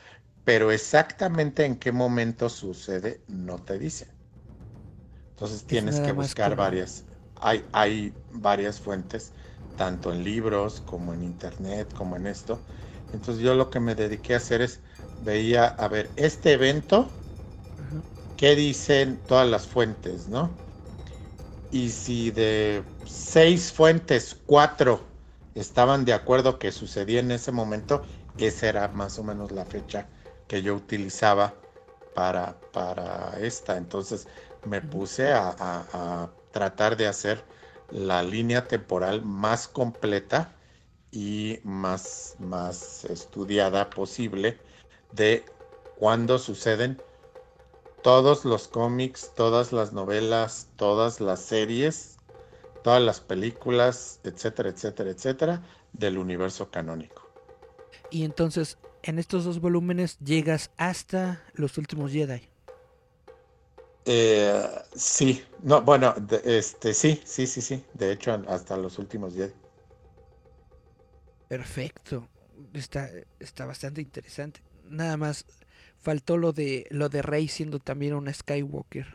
pero 0.42 0.70
exactamente 0.72 1.66
en 1.66 1.78
qué 1.78 1.92
momento 1.92 2.48
sucede 2.48 3.22
no 3.28 3.58
te 3.58 3.78
dice. 3.78 4.08
Entonces 5.34 5.66
tienes 5.66 6.00
que 6.00 6.12
buscar 6.12 6.56
varias. 6.56 7.04
Hay, 7.34 7.66
hay 7.72 8.14
varias 8.30 8.80
fuentes, 8.80 9.34
tanto 9.74 10.12
en 10.12 10.24
libros 10.24 10.80
como 10.80 11.12
en 11.12 11.22
internet, 11.22 11.92
como 11.92 12.16
en 12.16 12.26
esto. 12.26 12.64
Entonces 13.12 13.42
yo 13.42 13.54
lo 13.54 13.68
que 13.70 13.80
me 13.80 13.94
dediqué 13.94 14.34
a 14.34 14.38
hacer 14.38 14.62
es, 14.62 14.80
veía, 15.18 15.66
a 15.66 15.88
ver, 15.88 16.10
este 16.16 16.52
evento, 16.52 17.10
¿qué 18.36 18.56
dicen 18.56 19.22
todas 19.26 19.48
las 19.48 19.66
fuentes, 19.66 20.28
no? 20.28 20.58
Y 21.70 21.90
si 21.90 22.30
de 22.30 22.84
seis 23.04 23.72
fuentes, 23.72 24.36
cuatro 24.46 25.04
estaban 25.54 26.04
de 26.04 26.12
acuerdo 26.12 26.58
que 26.58 26.72
sucedía 26.72 27.20
en 27.20 27.30
ese 27.30 27.52
momento, 27.52 28.02
esa 28.38 28.68
era 28.68 28.88
más 28.88 29.18
o 29.18 29.24
menos 29.24 29.52
la 29.52 29.64
fecha 29.64 30.08
que 30.48 30.62
yo 30.62 30.74
utilizaba 30.74 31.54
para, 32.14 32.58
para 32.72 33.38
esta. 33.40 33.76
Entonces 33.76 34.26
me 34.64 34.80
puse 34.80 35.32
a, 35.32 36.30
tratar 36.52 36.96
de 36.96 37.06
hacer 37.06 37.44
la 37.90 38.22
línea 38.24 38.66
temporal 38.66 39.22
más 39.22 39.68
completa 39.68 40.56
y 41.12 41.60
más, 41.62 42.34
más 42.40 43.04
estudiada 43.04 43.88
posible 43.90 44.58
de 45.12 45.44
cuándo 45.96 46.38
suceden 46.38 47.00
todos 48.02 48.44
los 48.44 48.68
cómics, 48.68 49.32
todas 49.34 49.72
las 49.72 49.92
novelas, 49.92 50.68
todas 50.76 51.20
las 51.20 51.40
series, 51.40 52.16
todas 52.82 53.02
las 53.02 53.20
películas, 53.20 54.20
etcétera, 54.24 54.70
etcétera, 54.70 55.10
etcétera, 55.10 55.62
del 55.92 56.18
universo 56.18 56.70
canónico. 56.70 57.28
Y 58.10 58.24
entonces, 58.24 58.78
en 59.02 59.18
estos 59.18 59.44
dos 59.44 59.60
volúmenes 59.60 60.18
llegas 60.18 60.70
hasta 60.76 61.42
los 61.54 61.78
últimos 61.78 62.12
Jedi. 62.12 62.48
Eh, 64.06 64.66
sí, 64.94 65.44
no, 65.62 65.82
bueno, 65.82 66.14
este, 66.44 66.94
sí, 66.94 67.20
sí, 67.24 67.46
sí, 67.46 67.60
sí. 67.60 67.84
De 67.94 68.12
hecho, 68.12 68.32
hasta 68.48 68.76
los 68.76 68.98
últimos 68.98 69.34
Jedi. 69.34 69.52
Perfecto. 71.48 72.28
Está, 72.72 73.10
está 73.38 73.66
bastante 73.66 74.00
interesante. 74.00 74.62
Nada 74.84 75.16
más, 75.16 75.44
faltó 76.00 76.36
lo 76.36 76.52
de 76.52 76.86
lo 76.90 77.08
de 77.08 77.22
Rey 77.22 77.48
siendo 77.48 77.78
también 77.78 78.14
una 78.14 78.32
Skywalker. 78.32 79.06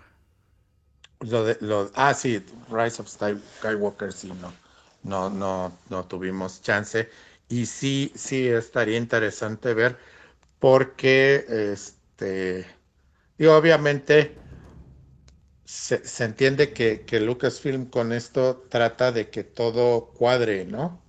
Lo 1.21 1.43
de, 1.43 1.57
lo, 1.61 1.91
ah, 1.95 2.13
sí, 2.13 2.43
Rise 2.69 3.01
of 3.01 3.09
Skywalker, 3.09 4.11
sí, 4.11 4.31
no, 4.41 4.53
no, 5.03 5.29
no, 5.29 5.77
no 5.89 6.05
tuvimos 6.05 6.61
chance. 6.61 7.09
Y 7.47 7.65
sí, 7.65 8.11
sí 8.15 8.47
estaría 8.47 8.97
interesante 8.97 9.73
ver, 9.73 9.97
porque, 10.59 11.45
este, 11.47 12.65
y 13.37 13.45
obviamente 13.45 14.35
se, 15.65 16.23
entiende 16.23 16.73
que, 16.73 17.01
que, 17.01 17.19
Lucasfilm 17.19 17.85
con 17.85 18.11
esto 18.11 18.65
trata 18.69 19.11
de 19.11 19.29
que 19.29 19.43
todo 19.43 20.07
cuadre, 20.07 20.65
¿no? 20.65 21.01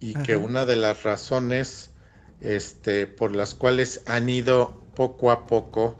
Y 0.00 0.14
que 0.14 0.36
una 0.36 0.66
de 0.66 0.76
las 0.76 1.02
razones 1.02 1.90
este, 2.40 3.06
por 3.06 3.34
las 3.34 3.54
cuales 3.54 4.02
han 4.06 4.28
ido 4.28 4.83
poco 4.94 5.30
a 5.30 5.46
poco, 5.46 5.96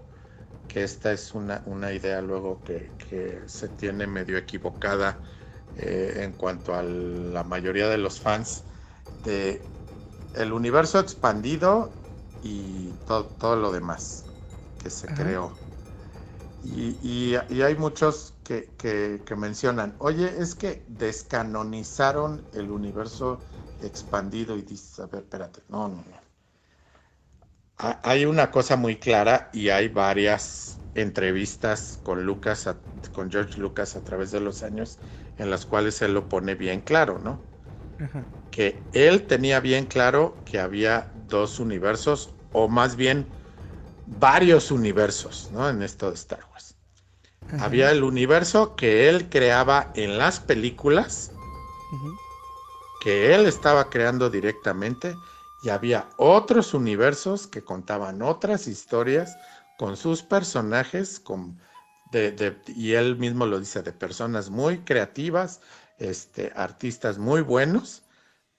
que 0.69 0.83
esta 0.83 1.13
es 1.13 1.35
una, 1.35 1.63
una 1.67 1.93
idea 1.93 2.21
luego 2.21 2.63
que, 2.65 2.93
se 3.47 3.69
tiene 3.69 4.07
medio 4.07 4.37
equivocada 4.37 5.21
eh, 5.77 6.15
en 6.17 6.33
cuanto 6.33 6.75
a 6.75 6.83
la 6.83 7.45
mayoría 7.45 7.89
de 7.89 7.99
los 7.99 8.21
fans, 8.21 8.65
de 9.23 9.71
el 10.35 10.53
universo 10.53 10.99
expandido 10.99 11.93
y 12.43 12.93
todo, 13.07 13.57
lo 13.57 13.71
demás 13.71 14.25
que 14.79 14.91
se 14.91 15.07
creó. 15.09 15.57
Y, 16.63 17.35
hay 17.37 17.77
muchos 17.77 18.35
que, 18.43 18.75
que, 18.77 19.37
mencionan, 19.37 19.95
oye, 19.99 20.35
es 20.39 20.55
que 20.55 20.85
descanonizaron 20.89 22.49
el 22.53 22.71
universo 22.71 23.45
expandido 23.81 24.57
y 24.57 24.63
dices, 24.63 24.99
a 24.99 25.07
ver, 25.07 25.23
espérate, 25.23 25.63
no, 25.69 25.89
no, 25.89 25.97
no 25.97 26.24
hay 27.77 28.25
una 28.25 28.51
cosa 28.51 28.77
muy 28.77 28.97
clara 28.97 29.51
y 29.53 29.69
hay 29.69 29.89
varias 29.89 30.79
entrevistas 30.95 31.99
con 32.03 32.25
Lucas, 32.25 32.69
con 33.13 33.31
George 33.31 33.61
Lucas 33.61 33.97
a 33.97 34.05
través 34.05 34.31
de 34.31 34.41
los 34.41 34.63
años, 34.63 34.99
en 35.39 35.51
las 35.51 35.67
cuales 35.67 36.01
él 36.03 36.15
lo 36.15 36.29
pone 36.29 36.55
bien 36.55 36.81
claro, 36.81 37.19
¿no? 37.19 37.41
Que 38.51 38.81
él 38.93 39.27
tenía 39.27 39.61
bien 39.61 39.87
claro 39.87 40.37
que 40.45 40.61
había 40.61 41.11
dos 41.29 41.59
universos, 41.59 42.31
o 42.53 42.69
más 42.69 42.95
bien 42.95 43.27
varios 44.07 44.71
universos, 44.71 45.49
¿no? 45.51 45.69
En 45.69 45.83
esto 45.83 46.09
de 46.09 46.15
Star 46.15 46.45
Wars. 46.53 46.77
Había 47.59 47.91
el 47.91 48.05
universo 48.05 48.75
que 48.77 49.09
él 49.09 49.29
creaba 49.29 49.91
en 49.95 50.17
las 50.19 50.41
películas, 50.41 51.33
que 53.03 53.35
él 53.35 53.47
estaba 53.47 53.91
creando 53.91 54.31
directamente, 54.31 55.15
y 55.65 55.71
había 55.71 56.11
otros 56.19 56.75
universos 56.75 57.47
que 57.47 57.65
contaban 57.65 58.21
otras 58.21 58.69
historias 58.69 59.39
con 59.79 59.97
sus 59.97 60.23
personajes, 60.23 61.23
y 62.69 62.93
él 62.93 63.17
mismo 63.17 63.47
lo 63.47 63.59
dice, 63.59 63.83
de 63.83 63.93
personas 63.93 64.51
muy 64.51 64.81
creativas, 64.81 65.63
este, 65.99 66.53
artistas 66.55 67.17
muy 67.17 67.41
buenos, 67.41 68.03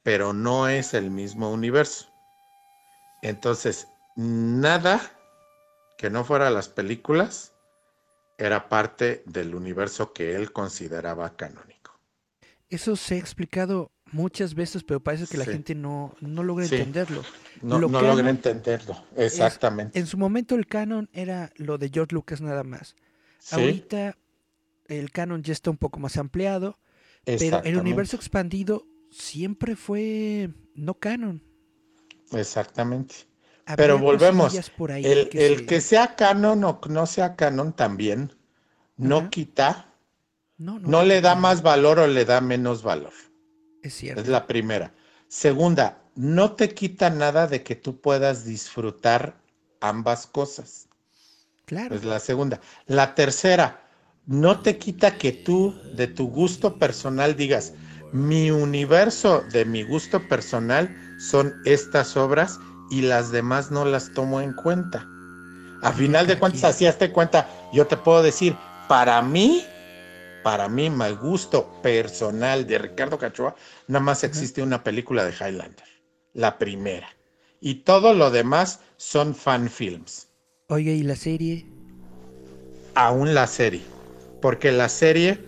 pero 0.01 0.33
no 0.33 0.67
es 0.67 0.95
el 0.95 1.11
mismo 1.11 1.51
universo. 1.51 2.11
Entonces, 3.21 3.87
nada 4.15 4.99
que 5.99 6.09
no 6.09 6.25
fuera 6.25 6.49
las 6.49 6.69
películas 6.69 7.53
era 8.39 8.67
parte 8.67 9.21
del 9.27 9.53
universo 9.53 10.11
que 10.11 10.35
él 10.35 10.51
consideraba 10.51 11.35
canónico. 11.35 11.99
Eso 12.67 12.95
se 12.95 13.15
ha 13.15 13.19
explicado 13.19 13.91
muchas 14.11 14.55
veces, 14.55 14.83
pero 14.83 14.99
parece 14.99 15.27
que 15.27 15.37
la 15.37 15.45
gente 15.45 15.75
no, 15.75 16.15
no 16.21 16.43
logra 16.43 16.65
entenderlo. 16.65 17.23
No, 17.61 17.79
no 17.79 18.01
logra 18.01 18.29
entenderlo, 18.29 19.03
exactamente. 19.15 19.97
en 19.97 20.07
su 20.07 20.17
momento 20.17 20.55
el 20.55 20.67
canon 20.67 21.09
era 21.13 21.51
lo 21.55 21.77
de 21.77 21.89
George 21.89 22.13
Lucas 22.13 22.41
nada 22.41 22.63
más. 22.63 22.95
Ahorita 23.51 24.17
el 24.87 25.11
canon 25.11 25.43
ya 25.43 25.53
está 25.53 25.69
un 25.69 25.77
poco 25.77 25.99
más 25.99 26.17
ampliado, 26.17 26.79
pero 27.23 27.63
el 27.63 27.77
universo 27.77 28.15
expandido 28.15 28.85
siempre 29.11 29.75
fue 29.75 30.49
no 30.75 30.95
canon. 30.95 31.43
Exactamente. 32.31 33.15
pero 33.75 33.99
volvemos, 33.99 34.53
el, 34.55 35.65
que, 35.65 35.81
sea 35.81 36.15
canon 36.15 36.63
o 36.63 36.81
no 36.87 37.05
sea 37.05 37.35
canon 37.35 37.73
también 37.73 38.33
no 38.97 39.29
quita, 39.29 39.93
no, 40.57 40.79
no 40.79 41.03
le 41.03 41.21
da 41.21 41.35
más 41.35 41.61
valor 41.61 41.99
o 41.99 42.07
le 42.07 42.25
da 42.25 42.41
menos 42.41 42.83
valor. 42.83 43.13
Es 44.21 44.27
la 44.27 44.47
primera. 44.47 44.93
Segunda, 45.27 46.01
no 46.15 46.53
te 46.53 46.73
quita 46.73 47.09
nada 47.09 47.47
de 47.47 47.63
que 47.63 47.75
tú 47.75 47.99
puedas 47.99 48.45
disfrutar 48.45 49.35
ambas 49.81 50.27
cosas. 50.27 50.87
Claro. 51.65 51.95
Es 51.95 52.03
la 52.03 52.19
segunda. 52.19 52.59
La 52.87 53.15
tercera, 53.15 53.81
no 54.25 54.59
te 54.61 54.77
quita 54.77 55.17
que 55.17 55.31
tú, 55.31 55.75
de 55.95 56.07
tu 56.07 56.27
gusto 56.29 56.77
personal, 56.77 57.35
digas, 57.35 57.73
mi 58.11 58.49
universo 58.49 59.43
de 59.51 59.65
mi 59.65 59.83
gusto 59.83 60.27
personal 60.27 60.95
son 61.19 61.53
estas 61.65 62.15
obras 62.15 62.59
y 62.89 63.01
las 63.01 63.31
demás 63.31 63.71
no 63.71 63.85
las 63.85 64.13
tomo 64.13 64.41
en 64.41 64.53
cuenta. 64.53 65.07
A 65.81 65.91
final 65.91 66.25
de 66.25 66.39
cuentas, 66.39 66.63
así 66.63 66.87
hazte 66.87 67.11
cuenta, 67.11 67.47
yo 67.73 67.85
te 67.85 67.97
puedo 67.97 68.23
decir, 68.23 68.55
para 68.87 69.21
mí, 69.21 69.65
para 70.45 70.69
mí, 70.69 70.91
mi 70.91 71.09
gusto 71.09 71.81
personal 71.81 72.67
de 72.67 72.77
Ricardo 72.77 73.17
Cachoa, 73.17 73.55
nada 73.87 74.05
más 74.05 74.23
existe 74.23 74.61
una 74.61 74.83
película 74.83 75.25
de 75.25 75.31
Highlander, 75.31 75.87
la 76.33 76.59
primera. 76.59 77.09
Y 77.59 77.81
todo 77.81 78.13
lo 78.13 78.29
demás 78.29 78.81
son 78.95 79.33
fan 79.33 79.71
films. 79.71 80.27
Oye, 80.67 80.93
¿y 80.93 81.01
la 81.01 81.15
serie? 81.15 81.65
Aún 82.93 83.33
la 83.33 83.47
serie. 83.47 83.81
Porque 84.39 84.71
la 84.71 84.87
serie 84.87 85.39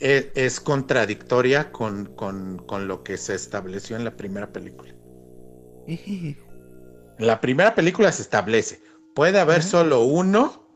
es, 0.00 0.28
es 0.34 0.58
contradictoria 0.58 1.70
con, 1.70 2.06
con, 2.16 2.56
con, 2.56 2.88
lo 2.88 3.04
que 3.04 3.18
se 3.18 3.34
estableció 3.34 3.94
en 3.94 4.04
la 4.04 4.16
primera 4.16 4.54
película. 4.54 4.94
La 7.18 7.42
primera 7.42 7.74
película 7.74 8.10
se 8.10 8.22
establece. 8.22 8.80
Puede 9.14 9.38
haber 9.38 9.62
solo 9.62 10.02
uno 10.02 10.66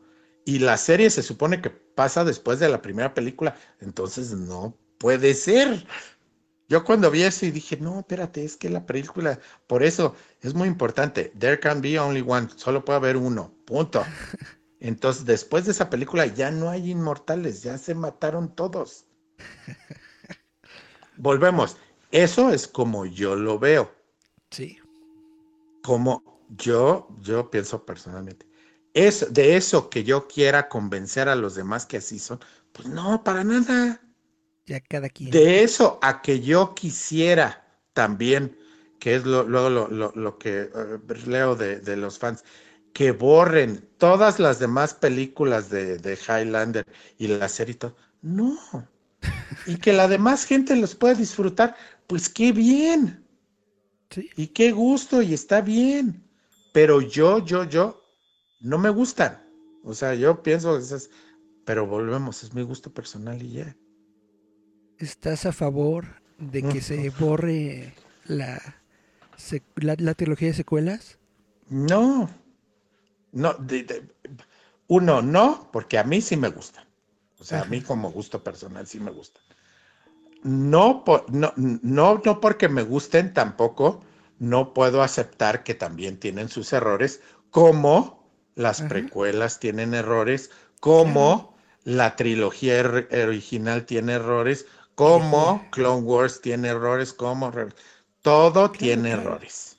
y 0.45 0.59
la 0.59 0.77
serie 0.77 1.09
se 1.11 1.21
supone 1.21 1.61
que 1.61 1.69
pasa 2.01 2.23
después 2.23 2.57
de 2.57 2.67
la 2.67 2.81
primera 2.81 3.13
película. 3.13 3.55
Entonces 3.79 4.31
no 4.31 4.75
puede 4.97 5.35
ser. 5.35 5.85
Yo 6.67 6.83
cuando 6.83 7.11
vi 7.11 7.21
eso 7.21 7.45
y 7.45 7.51
dije, 7.51 7.77
no, 7.77 7.99
espérate, 7.99 8.43
es 8.43 8.57
que 8.57 8.71
la 8.71 8.87
película, 8.87 9.39
por 9.67 9.83
eso 9.83 10.15
es 10.41 10.55
muy 10.55 10.67
importante. 10.67 11.31
There 11.37 11.59
can 11.59 11.79
be 11.79 11.99
only 11.99 12.23
one, 12.27 12.47
solo 12.55 12.83
puede 12.83 12.97
haber 12.97 13.17
uno, 13.17 13.53
punto. 13.67 14.03
Entonces, 14.79 15.25
después 15.25 15.65
de 15.65 15.73
esa 15.73 15.91
película 15.91 16.25
ya 16.25 16.49
no 16.49 16.71
hay 16.71 16.89
inmortales, 16.89 17.61
ya 17.61 17.77
se 17.77 17.93
mataron 17.93 18.55
todos. 18.55 19.05
Volvemos. 21.17 21.77
Eso 22.09 22.49
es 22.49 22.67
como 22.67 23.05
yo 23.05 23.35
lo 23.35 23.59
veo. 23.59 23.91
Sí. 24.49 24.79
Como 25.83 26.23
yo, 26.49 27.07
yo 27.21 27.51
pienso 27.51 27.85
personalmente. 27.85 28.50
Es 28.93 29.33
de 29.33 29.55
eso 29.55 29.89
que 29.89 30.03
yo 30.03 30.27
quiera 30.27 30.67
convencer 30.67 31.29
a 31.29 31.35
los 31.35 31.55
demás 31.55 31.85
que 31.85 31.97
así 31.97 32.19
son. 32.19 32.39
Pues 32.73 32.87
no, 32.87 33.23
para 33.23 33.43
nada. 33.43 34.01
Ya 34.65 34.79
cada 34.81 35.09
quien. 35.09 35.31
De 35.31 35.63
eso 35.63 35.99
a 36.01 36.21
que 36.21 36.41
yo 36.41 36.75
quisiera 36.75 37.65
también, 37.93 38.57
que 38.99 39.15
es 39.15 39.25
luego 39.25 39.69
lo, 39.69 39.69
lo, 39.69 39.87
lo, 39.87 40.11
lo, 40.15 40.37
que 40.37 40.69
uh, 40.73 41.29
leo 41.29 41.55
de, 41.55 41.79
de, 41.79 41.97
los 41.97 42.19
fans, 42.19 42.43
que 42.93 43.11
borren 43.11 43.87
todas 43.97 44.39
las 44.39 44.59
demás 44.59 44.93
películas 44.93 45.69
de, 45.69 45.97
de 45.97 46.13
Highlander 46.13 46.85
y 47.17 47.27
la 47.27 47.49
serie 47.49 47.73
y 47.73 47.77
todo. 47.77 47.95
No. 48.21 48.57
y 49.65 49.77
que 49.77 49.93
la 49.93 50.07
demás 50.07 50.45
gente 50.45 50.75
los 50.75 50.95
pueda 50.95 51.13
disfrutar, 51.15 51.75
pues 52.07 52.29
qué 52.29 52.51
bien. 52.51 53.25
Sí. 54.09 54.29
Y 54.35 54.47
qué 54.47 54.71
gusto, 54.71 55.21
y 55.21 55.33
está 55.33 55.61
bien. 55.61 56.23
Pero 56.73 57.01
yo, 57.01 57.43
yo, 57.45 57.63
yo, 57.63 58.00
no 58.61 58.77
me 58.77 58.89
gustan. 58.89 59.43
O 59.83 59.93
sea, 59.93 60.13
yo 60.15 60.43
pienso, 60.43 60.77
es, 60.77 61.09
pero 61.65 61.87
volvemos, 61.87 62.43
es 62.43 62.53
mi 62.53 62.61
gusto 62.61 62.93
personal 62.93 63.41
y 63.41 63.53
ya. 63.53 63.75
¿Estás 64.97 65.45
a 65.45 65.51
favor 65.51 66.21
de 66.37 66.61
que 66.63 66.81
se 66.81 67.09
borre 67.09 67.93
la, 68.25 68.61
la, 69.75 69.95
la 69.97 70.13
trilogía 70.13 70.49
de 70.49 70.53
secuelas? 70.53 71.17
No. 71.69 72.29
No, 73.31 73.53
de, 73.53 73.83
de, 73.83 74.07
uno, 74.87 75.21
no, 75.21 75.69
porque 75.71 75.97
a 75.97 76.03
mí 76.03 76.21
sí 76.21 76.37
me 76.37 76.49
gustan. 76.49 76.85
O 77.39 77.43
sea, 77.43 77.61
a 77.61 77.65
mí 77.65 77.81
como 77.81 78.11
gusto 78.11 78.43
personal 78.43 78.85
sí 78.85 78.99
me 78.99 79.09
gustan. 79.09 79.41
No, 80.43 81.03
por, 81.03 81.31
no, 81.31 81.53
no, 81.55 82.21
no 82.23 82.41
porque 82.41 82.69
me 82.69 82.83
gusten 82.83 83.33
tampoco, 83.33 84.03
no 84.37 84.73
puedo 84.73 85.01
aceptar 85.01 85.63
que 85.63 85.73
también 85.73 86.19
tienen 86.19 86.49
sus 86.49 86.73
errores, 86.73 87.21
como 87.49 88.20
las 88.55 88.81
Ajá. 88.81 88.87
precuelas 88.89 89.59
tienen 89.59 89.93
errores, 89.93 90.51
como 90.79 91.55
la 91.83 92.15
trilogía 92.15 92.81
original 93.23 93.85
tiene 93.85 94.13
errores, 94.13 94.65
como 94.95 95.69
Clone 95.71 96.01
Wars 96.03 96.41
tiene 96.41 96.69
errores, 96.69 97.13
como 97.13 97.51
todo 98.21 98.71
tiene 98.71 99.11
errores 99.11 99.77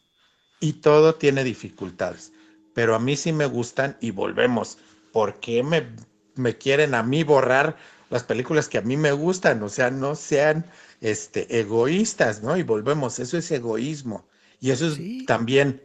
y 0.60 0.74
todo 0.74 1.16
tiene 1.16 1.44
dificultades. 1.44 2.32
Pero 2.74 2.94
a 2.94 2.98
mí 2.98 3.16
sí 3.16 3.32
me 3.32 3.46
gustan 3.46 3.96
y 4.00 4.10
volvemos. 4.10 4.78
¿Por 5.10 5.40
qué 5.40 5.62
me, 5.62 5.94
me 6.34 6.56
quieren 6.56 6.94
a 6.94 7.02
mí 7.02 7.22
borrar 7.24 7.76
las 8.08 8.24
películas 8.24 8.68
que 8.68 8.78
a 8.78 8.82
mí 8.82 8.96
me 8.96 9.12
gustan? 9.12 9.62
O 9.62 9.68
sea, 9.68 9.90
no 9.90 10.14
sean 10.14 10.66
este, 11.00 11.58
egoístas, 11.60 12.42
¿no? 12.42 12.56
Y 12.56 12.62
volvemos, 12.62 13.18
eso 13.18 13.36
es 13.36 13.50
egoísmo. 13.50 14.26
Y 14.60 14.70
eso 14.70 14.86
es 14.86 15.02
sí. 15.02 15.26
también, 15.26 15.82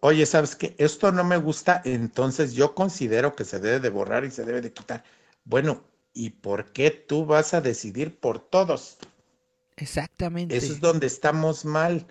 oye, 0.00 0.26
¿sabes 0.26 0.56
qué? 0.56 0.74
Esto 0.78 1.12
no 1.12 1.24
me 1.24 1.36
gusta, 1.36 1.82
entonces 1.84 2.54
yo 2.54 2.74
considero 2.74 3.34
que 3.34 3.44
se 3.44 3.58
debe 3.58 3.80
de 3.80 3.90
borrar 3.90 4.24
y 4.24 4.30
se 4.30 4.44
debe 4.44 4.60
de 4.60 4.72
quitar. 4.72 5.04
Bueno, 5.44 5.84
¿y 6.12 6.30
por 6.30 6.72
qué 6.72 6.90
tú 6.90 7.26
vas 7.26 7.54
a 7.54 7.60
decidir 7.60 8.18
por 8.18 8.38
todos? 8.38 8.98
Exactamente. 9.76 10.56
Eso 10.56 10.72
es 10.72 10.80
donde 10.80 11.06
estamos 11.06 11.64
mal. 11.64 12.06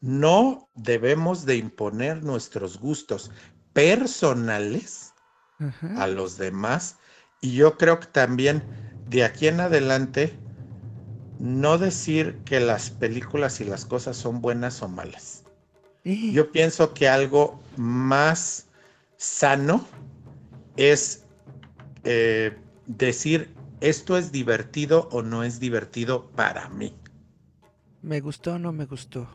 No 0.00 0.68
debemos 0.74 1.44
de 1.44 1.56
imponer 1.56 2.22
nuestros 2.22 2.78
gustos 2.78 3.30
personales 3.72 5.12
Ajá. 5.58 6.02
a 6.02 6.06
los 6.06 6.36
demás. 6.36 6.96
Y 7.40 7.54
yo 7.54 7.76
creo 7.76 8.00
que 8.00 8.06
también 8.06 8.62
de 9.08 9.24
aquí 9.24 9.48
en 9.48 9.60
adelante, 9.60 10.38
no 11.38 11.78
decir 11.78 12.38
que 12.44 12.60
las 12.60 12.90
películas 12.90 13.60
y 13.60 13.64
las 13.64 13.86
cosas 13.86 14.16
son 14.16 14.40
buenas 14.40 14.82
o 14.82 14.88
malas. 14.88 15.37
Yo 16.32 16.50
pienso 16.50 16.94
que 16.94 17.06
algo 17.06 17.60
más 17.76 18.66
sano 19.18 19.86
es 20.76 21.24
eh, 22.04 22.56
decir 22.86 23.54
esto 23.80 24.16
es 24.16 24.32
divertido 24.32 25.08
o 25.12 25.22
no 25.22 25.44
es 25.44 25.60
divertido 25.60 26.30
para 26.30 26.68
mí. 26.70 26.94
Me 28.00 28.20
gustó 28.20 28.54
o 28.54 28.58
no 28.58 28.72
me 28.72 28.86
gustó. 28.86 29.28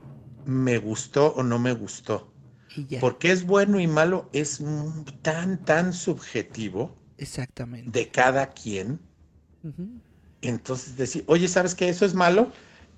Me 0.46 0.80
gustó 0.80 1.34
o 1.36 1.44
no 1.44 1.60
me 1.60 1.74
gustó. 1.74 2.34
Porque 3.00 3.32
es 3.32 3.46
bueno 3.46 3.80
y 3.80 3.86
malo 3.86 4.30
es 4.34 4.60
tan, 5.22 5.64
tan 5.64 5.94
subjetivo. 5.94 6.96
Exactamente. 7.18 7.92
De 7.92 8.10
cada 8.10 8.52
quien. 8.52 9.00
Uh 9.62 9.68
-huh. 9.68 10.02
Entonces 10.42 10.98
decir, 10.98 11.24
oye, 11.28 11.48
¿sabes 11.48 11.76
que 11.76 11.88
eso 11.88 12.04
es 12.04 12.16
malo? 12.16 12.52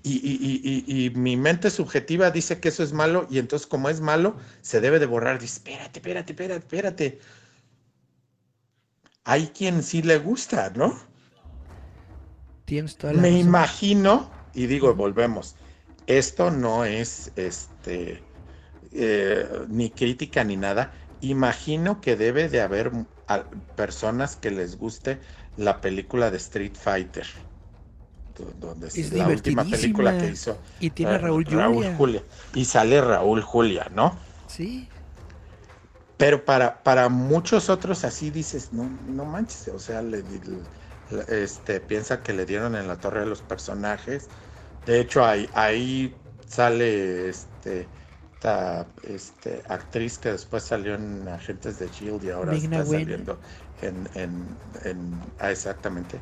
Y, 0.05 0.17
y, 0.17 0.85
y, 0.85 1.05
y, 1.07 1.09
mi 1.11 1.35
mente 1.35 1.71
subjetiva 1.71 2.29
dice 2.31 2.59
que 2.59 2.69
eso 2.69 2.83
es 2.83 2.93
malo, 2.93 3.25
y 3.29 3.39
entonces, 3.39 3.67
como 3.67 3.89
es 3.89 4.01
malo, 4.01 4.37
se 4.61 4.79
debe 4.81 4.99
de 4.99 5.07
borrar. 5.07 5.39
Dice, 5.39 5.57
espérate, 5.57 5.99
espérate, 5.99 6.33
espérate, 6.33 6.59
espérate. 6.65 7.19
Hay 9.25 9.49
quien 9.49 9.83
sí 9.83 10.01
le 10.01 10.19
gusta, 10.19 10.69
¿no? 10.75 10.97
Tienes 12.65 12.97
toda 12.97 13.13
la 13.13 13.21
Me 13.21 13.27
razón. 13.27 13.39
imagino, 13.39 14.31
y 14.53 14.67
digo, 14.67 14.93
volvemos, 14.95 15.57
esto 16.07 16.51
no 16.51 16.85
es 16.85 17.31
este 17.35 18.29
eh, 18.91 19.65
ni 19.69 19.91
crítica 19.93 20.43
ni 20.43 20.57
nada. 20.57 20.93
Imagino 21.21 22.01
que 22.01 22.15
debe 22.15 22.49
de 22.49 22.61
haber 22.61 22.91
personas 23.75 24.35
que 24.37 24.51
les 24.51 24.77
guste 24.77 25.21
la 25.55 25.81
película 25.81 26.31
de 26.31 26.37
Street 26.37 26.75
Fighter. 26.77 27.44
Donde 28.59 28.87
es 28.87 29.13
la 29.13 29.27
última 29.27 29.63
película 29.63 30.17
que 30.17 30.29
hizo. 30.29 30.57
Y 30.79 30.89
tiene 30.89 31.13
a 31.13 31.17
Raúl, 31.17 31.45
Raúl 31.45 31.75
Julia. 31.75 31.95
Julia. 31.95 32.23
Y 32.53 32.65
sale 32.65 33.01
Raúl 33.01 33.41
Julia, 33.41 33.89
¿no? 33.93 34.17
Sí. 34.47 34.87
Pero 36.17 36.45
para, 36.45 36.83
para 36.83 37.09
muchos 37.09 37.69
otros 37.69 38.03
así 38.03 38.29
dices, 38.29 38.71
no, 38.71 38.89
no 39.07 39.25
manches, 39.25 39.67
o 39.67 39.79
sea, 39.79 40.01
le, 40.01 40.23
le, 41.09 41.43
este, 41.43 41.81
piensa 41.81 42.23
que 42.23 42.33
le 42.33 42.45
dieron 42.45 42.75
en 42.75 42.87
la 42.87 42.97
torre 42.97 43.21
a 43.21 43.25
los 43.25 43.41
personajes. 43.41 44.27
De 44.85 45.01
hecho, 45.01 45.25
ahí, 45.25 45.49
ahí 45.53 46.15
sale 46.47 47.29
este, 47.29 47.87
esta 48.45 48.87
este, 49.03 49.63
actriz 49.67 50.19
que 50.19 50.31
después 50.31 50.63
salió 50.63 50.95
en 50.95 51.27
Agentes 51.27 51.79
de 51.79 51.89
Shield 51.89 52.23
y 52.23 52.29
ahora 52.29 52.53
está 52.55 52.85
saliendo 52.85 53.39
en, 53.81 54.07
en, 54.13 54.45
en 54.83 55.21
ah, 55.39 55.51
exactamente 55.51 56.19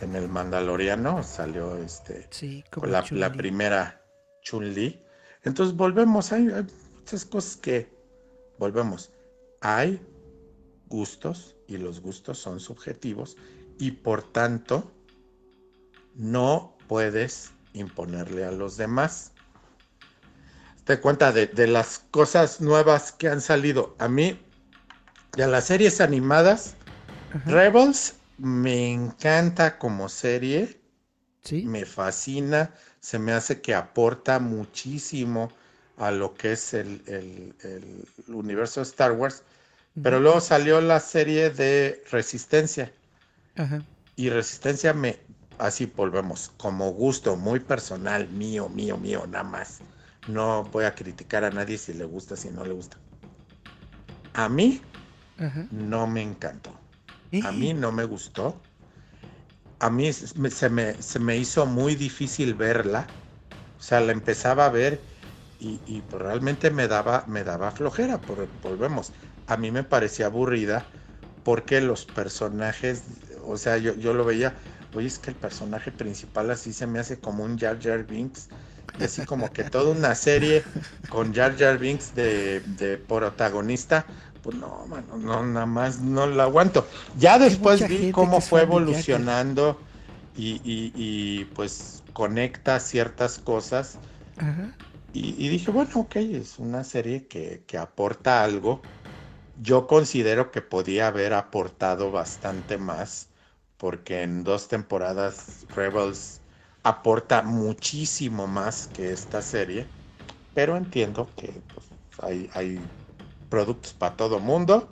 en 0.00 0.16
el 0.16 0.28
Mandaloriano 0.28 1.22
salió 1.22 1.76
este 1.76 2.26
Sí, 2.30 2.64
con 2.70 2.90
la, 2.90 3.32
primera 3.32 4.02
Chun-Li. 4.42 5.00
Entonces 5.42 5.76
volvemos, 5.76 6.32
hay, 6.32 6.48
hay 6.48 6.66
muchas 6.96 7.24
cosas 7.24 7.56
que 7.56 7.92
volvemos. 8.58 9.12
Hay 9.60 10.00
gustos 10.88 11.56
y 11.66 11.76
los 11.78 12.00
gustos 12.00 12.38
son 12.38 12.60
subjetivos 12.60 13.36
y 13.78 13.92
por 13.92 14.22
tanto 14.22 14.92
no 16.14 16.76
puedes 16.86 17.52
imponerle 17.72 18.44
a 18.44 18.52
los 18.52 18.76
demás. 18.76 19.32
Te 20.84 21.00
cuenta 21.00 21.32
de, 21.32 21.46
de 21.46 21.66
las 21.66 22.00
cosas 22.10 22.60
nuevas 22.60 23.10
que 23.12 23.28
han 23.28 23.40
salido. 23.40 23.96
A 23.98 24.08
mí, 24.08 24.38
de 25.36 25.46
las 25.46 25.64
series 25.64 26.00
animadas, 26.00 26.74
Rebels 27.46 28.16
me 28.38 28.92
encanta 28.92 29.78
como 29.78 30.08
serie. 30.08 30.80
Sí. 31.42 31.64
Me 31.64 31.84
fascina. 31.86 32.74
Se 33.00 33.18
me 33.18 33.32
hace 33.32 33.60
que 33.60 33.74
aporta 33.74 34.38
muchísimo 34.40 35.50
a 35.96 36.10
lo 36.10 36.34
que 36.34 36.52
es 36.52 36.74
el, 36.74 37.02
el 37.06 38.08
universo 38.34 38.80
de 38.80 38.84
Star 38.84 39.12
Wars. 39.12 39.42
Pero 40.02 40.20
luego 40.20 40.40
salió 40.40 40.80
la 40.80 41.00
serie 41.00 41.50
de 41.50 42.02
Resistencia. 42.10 42.92
Ajá. 43.56 43.82
Y 44.16 44.28
Resistencia 44.30 44.92
me, 44.92 45.20
así 45.58 45.86
volvemos, 45.86 46.50
como 46.56 46.90
gusto 46.92 47.36
muy 47.36 47.60
personal, 47.60 48.28
mío, 48.28 48.68
mío, 48.68 48.96
mío, 48.96 49.26
nada 49.26 49.44
más. 49.44 49.80
No 50.26 50.64
voy 50.64 50.84
a 50.84 50.94
criticar 50.94 51.44
a 51.44 51.50
nadie 51.50 51.78
si 51.78 51.94
le 51.94 52.04
gusta, 52.04 52.36
si 52.36 52.50
no 52.50 52.64
le 52.64 52.72
gusta. 52.72 52.96
A 54.34 54.48
mí 54.48 54.82
Ajá. 55.38 55.66
no 55.70 56.06
me 56.06 56.22
encantó. 56.22 56.83
A 57.42 57.52
mí 57.52 57.74
no 57.74 57.92
me 57.92 58.04
gustó. 58.04 58.60
A 59.78 59.90
mí 59.90 60.12
se 60.12 60.68
me, 60.70 60.94
se 61.02 61.18
me, 61.18 61.36
hizo 61.36 61.66
muy 61.66 61.94
difícil 61.94 62.54
verla. 62.54 63.06
O 63.78 63.82
sea, 63.82 64.00
la 64.00 64.12
empezaba 64.12 64.66
a 64.66 64.70
ver 64.70 65.00
y, 65.60 65.80
y 65.86 66.02
realmente 66.10 66.70
me 66.70 66.88
daba, 66.88 67.24
me 67.26 67.44
daba 67.44 67.70
flojera. 67.70 68.18
Por, 68.20 68.48
volvemos. 68.62 69.12
A 69.46 69.56
mí 69.56 69.70
me 69.70 69.84
parecía 69.84 70.26
aburrida 70.26 70.86
porque 71.44 71.80
los 71.80 72.06
personajes, 72.06 73.04
o 73.44 73.56
sea, 73.58 73.76
yo, 73.78 73.94
yo 73.94 74.14
lo 74.14 74.24
veía, 74.24 74.54
oye, 74.92 75.06
es 75.06 75.18
que 75.18 75.30
el 75.30 75.36
personaje 75.36 75.92
principal 75.92 76.50
así 76.50 76.72
se 76.72 76.86
me 76.86 76.98
hace 76.98 77.20
como 77.20 77.44
un 77.44 77.58
Jar 77.58 77.78
Jar 77.80 78.04
Binks. 78.06 78.48
Y 78.96 79.04
así 79.04 79.22
como 79.22 79.52
que 79.52 79.64
toda 79.64 79.90
una 79.92 80.14
serie 80.14 80.64
con 81.08 81.34
Jar 81.34 81.56
Jar 81.56 81.78
Binks 81.78 82.14
de, 82.14 82.60
de 82.60 82.96
protagonista, 82.96 84.06
pues 84.44 84.56
no, 84.56 84.86
mano, 84.88 85.18
no, 85.18 85.44
nada 85.44 85.66
más 85.66 86.00
no 86.00 86.26
la 86.28 86.44
aguanto. 86.44 86.88
Ya 87.14 87.38
después 87.40 87.86
vi 87.86 88.10
cómo 88.10 88.40
fue 88.42 88.62
evolucionando 88.62 89.84
y, 90.34 90.56
y- 90.64 90.92
y, 90.94 91.46
pues 91.46 92.04
conecta 92.12 92.80
ciertas 92.80 93.38
cosas. 93.38 94.00
Ajá. 94.38 94.74
Y, 95.12 95.44
y 95.46 95.48
dije, 95.48 95.70
bueno, 95.70 95.90
ok, 96.00 96.16
es 96.16 96.58
una 96.58 96.84
serie 96.84 97.26
que, 97.28 97.64
que 97.66 97.78
aporta 97.78 98.42
algo. 98.44 98.86
Yo 99.56 99.86
considero 99.88 100.50
que 100.52 100.62
podía 100.62 101.08
haber 101.08 101.34
aportado 101.34 102.10
bastante 102.12 102.78
más, 102.78 103.30
porque 103.78 104.22
en 104.22 104.44
dos 104.44 104.68
temporadas 104.68 105.66
Rebels 105.70 106.42
aporta 106.84 107.42
muchísimo 107.42 108.46
más 108.48 108.88
que 108.88 109.12
esta 109.12 109.42
serie, 109.42 109.92
pero 110.54 110.76
entiendo 110.76 111.34
que 111.36 111.64
pues, 111.74 111.92
hay, 112.18 112.50
hay 112.54 112.92
productos 113.54 113.92
para 113.92 114.16
todo 114.16 114.40
mundo. 114.40 114.88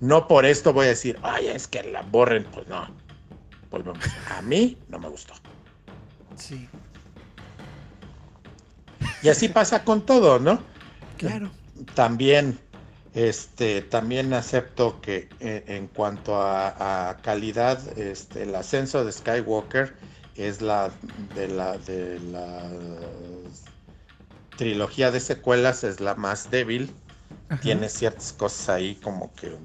No 0.00 0.26
por 0.28 0.46
esto 0.46 0.72
voy 0.72 0.86
a 0.86 0.88
decir, 0.90 1.18
ay, 1.22 1.48
es 1.48 1.68
que 1.68 1.82
la 1.82 2.00
borren, 2.00 2.44
pues 2.44 2.66
no. 2.68 2.88
Volvemos. 3.70 4.02
A 4.34 4.40
mí 4.40 4.78
no 4.88 4.98
me 4.98 5.08
gustó. 5.08 5.34
Sí. 6.36 6.66
Y 9.22 9.28
así 9.28 9.50
pasa 9.50 9.84
con 9.84 10.06
todo, 10.06 10.38
¿no? 10.38 10.62
Claro. 11.18 11.50
También, 11.94 12.58
este, 13.12 13.82
también 13.82 14.32
acepto 14.32 15.02
que 15.02 15.28
eh, 15.40 15.64
en 15.66 15.88
cuanto 15.88 16.40
a, 16.40 17.10
a 17.10 17.18
calidad, 17.18 17.78
este, 17.98 18.44
el 18.44 18.54
ascenso 18.54 19.04
de 19.04 19.12
Skywalker 19.12 19.94
es 20.36 20.62
la 20.62 20.90
de 21.34 21.48
la 21.48 21.76
de 21.76 22.20
la 22.20 22.70
trilogía 24.56 25.10
de 25.10 25.20
secuelas 25.20 25.84
es 25.84 26.00
la 26.00 26.14
más 26.14 26.50
débil. 26.50 26.90
Ajá. 27.48 27.60
Tiene 27.60 27.88
ciertas 27.88 28.32
cosas 28.32 28.68
ahí 28.68 28.94
como 28.96 29.32
que 29.34 29.56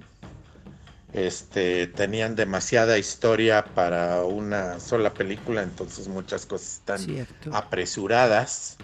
este 1.14 1.86
tenían 1.88 2.36
demasiada 2.36 2.98
historia 2.98 3.66
para 3.76 4.24
una 4.24 4.80
sola 4.80 5.14
película, 5.14 5.62
entonces 5.62 6.08
muchas 6.08 6.46
cosas 6.46 6.74
están 6.74 7.00
Cierto. 7.00 7.54
apresuradas. 7.54 8.78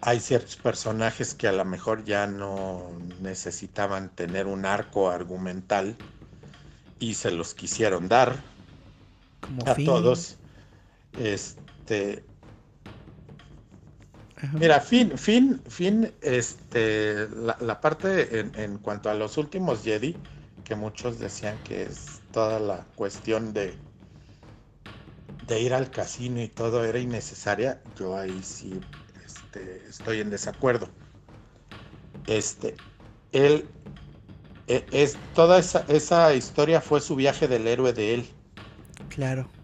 Hay 0.00 0.20
ciertos 0.20 0.56
personajes 0.56 1.34
que 1.34 1.48
a 1.48 1.52
lo 1.52 1.64
mejor 1.64 2.04
ya 2.04 2.26
no 2.26 2.90
necesitaban 3.20 4.08
tener 4.08 4.46
un 4.46 4.64
arco 4.64 5.10
argumental 5.10 5.96
y 6.98 7.14
se 7.14 7.30
los 7.30 7.54
quisieron 7.54 8.08
dar 8.08 8.36
Como 9.40 9.68
a 9.68 9.74
todos. 9.74 10.36
Este, 11.18 12.24
Ajá. 14.36 14.60
mira, 14.60 14.80
Finn, 14.80 15.16
Finn, 15.18 15.62
Finn, 15.68 16.14
este, 16.20 17.28
la, 17.30 17.56
la 17.60 17.80
parte 17.80 18.40
en, 18.40 18.52
en 18.56 18.78
cuanto 18.78 19.10
a 19.10 19.14
los 19.14 19.36
últimos 19.38 19.82
Jedi, 19.82 20.22
que 20.62 20.74
muchos 20.76 21.18
decían 21.18 21.60
que 21.62 21.82
es 21.84 22.24
toda 22.30 22.58
la 22.60 22.88
cuestión 22.94 23.52
de 23.52 23.82
de 25.40 25.60
ir 25.60 25.72
al 25.72 25.90
casino 25.90 26.42
y 26.42 26.48
todo 26.48 26.84
era 26.84 26.98
innecesaria, 26.98 27.82
yo 27.94 28.16
ahí 28.18 28.42
sí 28.42 28.86
este, 29.24 29.86
estoy 29.88 30.20
en 30.20 30.28
desacuerdo. 30.30 30.94
Este, 32.26 32.82
él, 33.32 33.70
e- 34.68 34.88
es, 34.92 35.22
toda 35.32 35.58
esa, 35.58 35.84
esa 35.88 36.34
historia 36.34 36.80
fue 36.82 37.00
su 37.02 37.16
viaje 37.16 37.48
del 37.48 37.66
héroe 37.68 37.92
de 37.94 38.14
él. 38.14 38.36
Claro. 39.08 39.55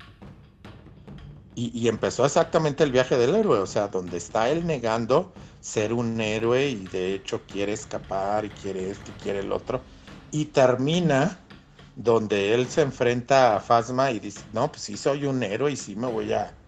Y, 1.55 1.79
y 1.79 1.89
empezó 1.89 2.25
exactamente 2.25 2.83
el 2.85 2.93
viaje 2.93 3.17
del 3.19 3.35
héroe, 3.35 3.59
o 3.59 3.67
sea, 3.67 3.89
donde 3.89 4.17
está 4.17 4.51
él 4.51 4.67
negando 4.67 5.35
ser 5.61 5.93
un 5.93 6.21
héroe 6.21 6.69
y 6.69 6.89
de 6.89 7.15
hecho 7.15 7.47
quiere 7.47 7.73
escapar 7.73 8.45
y 8.47 8.51
quiere 8.53 8.91
esto 8.91 9.11
y 9.11 9.15
quiere 9.17 9.41
el 9.41 9.53
otro. 9.53 9.85
Y 10.31 10.47
termina 10.47 11.47
donde 11.95 12.55
él 12.55 12.69
se 12.69 12.83
enfrenta 12.83 13.55
a 13.57 13.61
Fasma 13.61 14.11
y 14.13 14.19
dice, 14.21 14.47
no, 14.53 14.73
pues 14.73 14.83
sí 14.85 14.97
soy 14.97 15.27
un 15.27 15.43
héroe 15.43 15.73
y 15.73 15.77
sí 15.77 15.95
me 15.97 16.07
voy 16.09 16.33
a, 16.33 16.59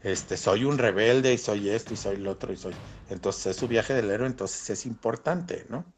este, 0.00 0.36
soy 0.36 0.64
un 0.64 0.78
rebelde 0.78 1.32
y 1.32 1.38
soy 1.38 1.68
esto 1.70 1.94
y 1.94 1.96
soy 1.96 2.16
lo 2.18 2.32
otro 2.32 2.52
y 2.52 2.56
soy. 2.56 2.78
Entonces 3.06 3.46
es 3.46 3.56
su 3.56 3.68
viaje 3.68 3.94
del 3.94 4.10
héroe, 4.10 4.26
entonces 4.26 4.68
es 4.70 4.86
importante, 4.86 5.66
¿no? 5.68 5.92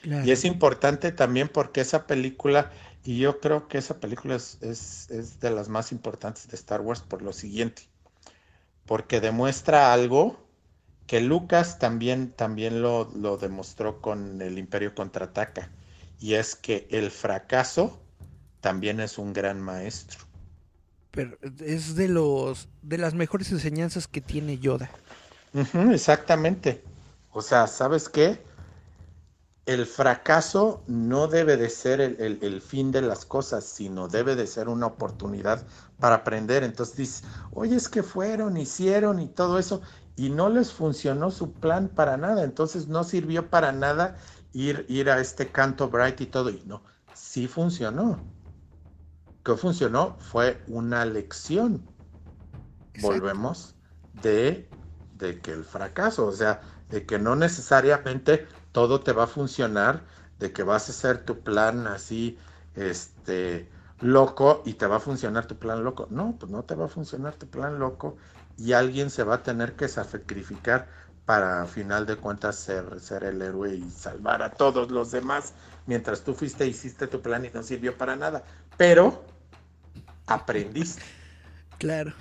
Claro. 0.00 0.28
Y 0.28 0.32
es 0.32 0.44
importante 0.44 1.12
también 1.12 1.48
porque 1.48 1.80
esa 1.82 2.06
película, 2.06 2.72
y 3.08 3.18
yo 3.18 3.40
creo 3.40 3.68
que 3.68 3.78
esa 3.78 4.00
película 4.00 4.36
es, 4.36 4.58
es- 4.62 5.10
es 5.10 5.40
de 5.40 5.50
las 5.50 5.68
más 5.68 5.92
importantes 5.92 6.48
de 6.48 6.56
Star 6.56 6.80
Wars 6.82 7.00
por 7.02 7.22
lo 7.22 7.32
siguiente, 7.32 7.82
porque 8.86 9.20
demuestra 9.20 9.92
algo 9.92 10.38
que 11.06 11.20
Lucas 11.20 11.78
también, 11.78 12.32
también 12.32 12.82
lo, 12.82 13.10
lo 13.14 13.36
demostró 13.38 14.00
con 14.00 14.42
el 14.42 14.58
Imperio 14.58 14.94
Contraataca, 14.94 15.70
y 16.20 16.34
es 16.34 16.56
que 16.56 16.86
el 16.90 17.10
fracaso 17.10 18.00
también 18.60 19.00
es 19.00 19.18
un 19.18 19.32
gran 19.32 19.60
maestro. 19.62 20.20
Pero 21.10 21.38
es 21.60 21.94
de 21.96 22.08
los 22.08 22.68
de 22.82 22.98
las 22.98 23.14
mejores 23.14 23.50
enseñanzas 23.52 24.08
que 24.08 24.20
tiene 24.20 24.58
Yoda. 24.58 24.90
Exactamente. 25.92 26.82
O 27.32 27.42
sea, 27.42 27.66
¿sabes 27.66 28.08
qué? 28.08 28.42
El 29.68 29.86
fracaso 29.86 30.82
no 30.88 31.28
debe 31.28 31.56
de 31.56 31.70
ser 31.70 32.00
el, 32.00 32.16
el- 32.20 32.38
el 32.42 32.60
fin 32.62 32.90
de 32.90 33.02
las 33.02 33.24
cosas, 33.24 33.64
sino 33.64 34.08
debe 34.08 34.34
de 34.36 34.46
ser 34.48 34.68
una 34.68 34.86
oportunidad 34.86 35.66
para 36.00 36.16
aprender. 36.16 36.64
Entonces 36.64 36.96
dices, 36.96 37.24
oye, 37.52 37.76
es 37.76 37.88
que 37.88 38.02
fueron, 38.02 38.56
hicieron 38.56 39.20
y 39.20 39.28
todo 39.28 39.58
eso, 39.60 39.82
y 40.16 40.30
no 40.30 40.48
les 40.48 40.72
funcionó 40.72 41.30
su 41.30 41.54
plan 41.60 41.88
para 41.88 42.16
nada. 42.16 42.42
Entonces 42.44 42.88
no 42.88 43.04
sirvió 43.04 43.48
para 43.50 43.70
nada 43.72 44.16
ir, 44.52 44.86
ir 44.88 45.08
a 45.10 45.20
este 45.20 45.52
canto 45.52 45.88
bright 45.90 46.20
y 46.20 46.26
todo. 46.26 46.50
Y 46.50 46.62
no, 46.66 46.82
sí 47.12 47.46
funcionó. 47.48 48.26
¿Qué 49.44 49.56
funcionó? 49.56 50.16
Fue 50.20 50.62
una 50.68 51.04
lección 51.04 51.90
Exacto. 52.92 53.32
volvemos 53.34 53.78
de, 54.12 54.74
de 55.12 55.40
que 55.40 55.52
el 55.52 55.64
fracaso, 55.64 56.26
o 56.26 56.32
sea, 56.32 56.62
de 56.90 57.06
que 57.06 57.18
no 57.18 57.36
necesariamente 57.36 58.48
todo 58.72 59.00
te 59.00 59.12
va 59.12 59.24
a 59.24 59.26
funcionar, 59.26 60.02
de 60.38 60.52
que 60.52 60.62
vas 60.62 60.88
a 60.88 60.92
hacer 60.92 61.24
tu 61.24 61.40
plan 61.40 61.86
así, 61.86 62.38
este, 62.74 63.68
loco 64.00 64.62
y 64.64 64.74
te 64.74 64.86
va 64.86 64.96
a 64.96 65.00
funcionar 65.00 65.46
tu 65.46 65.56
plan 65.56 65.82
loco. 65.84 66.06
No, 66.10 66.36
pues 66.38 66.50
no 66.52 66.62
te 66.62 66.74
va 66.74 66.86
a 66.86 66.88
funcionar 66.88 67.34
tu 67.34 67.46
plan 67.48 67.78
loco 67.78 68.16
y 68.56 68.72
alguien 68.72 69.10
se 69.10 69.24
va 69.24 69.36
a 69.36 69.42
tener 69.42 69.74
que 69.74 69.88
sacrificar 69.88 70.88
para, 71.24 71.66
final 71.66 72.06
de 72.06 72.16
cuentas, 72.16 72.56
ser, 72.56 73.00
ser 73.00 73.24
el 73.24 73.42
héroe 73.42 73.74
y 73.74 73.90
salvar 73.90 74.42
a 74.42 74.50
todos 74.50 74.90
los 74.90 75.10
demás, 75.10 75.52
mientras 75.86 76.22
tú 76.22 76.34
fuiste, 76.34 76.66
hiciste 76.66 77.06
tu 77.06 77.20
plan 77.20 77.44
y 77.44 77.50
no 77.50 77.62
sirvió 77.62 77.96
para 77.98 78.16
nada. 78.16 78.44
Pero 78.78 79.24
aprendiste. 80.26 81.02
Claro. 81.78 82.12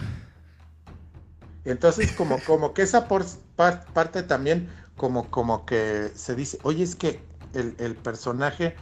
Entonces, 1.63 2.11
como, 2.13 2.39
como 2.45 2.73
que 2.73 2.81
esa 2.81 3.07
por- 3.07 3.25
par- 3.55 3.85
parte 3.93 4.23
también, 4.23 4.69
como, 4.97 5.29
como 5.31 5.65
que 5.65 6.11
se 6.15 6.35
dice, 6.35 6.59
oye, 6.63 6.83
es 6.83 6.95
que 6.95 7.21
el, 7.53 7.75
el 7.79 7.95
personaje, 7.95 8.75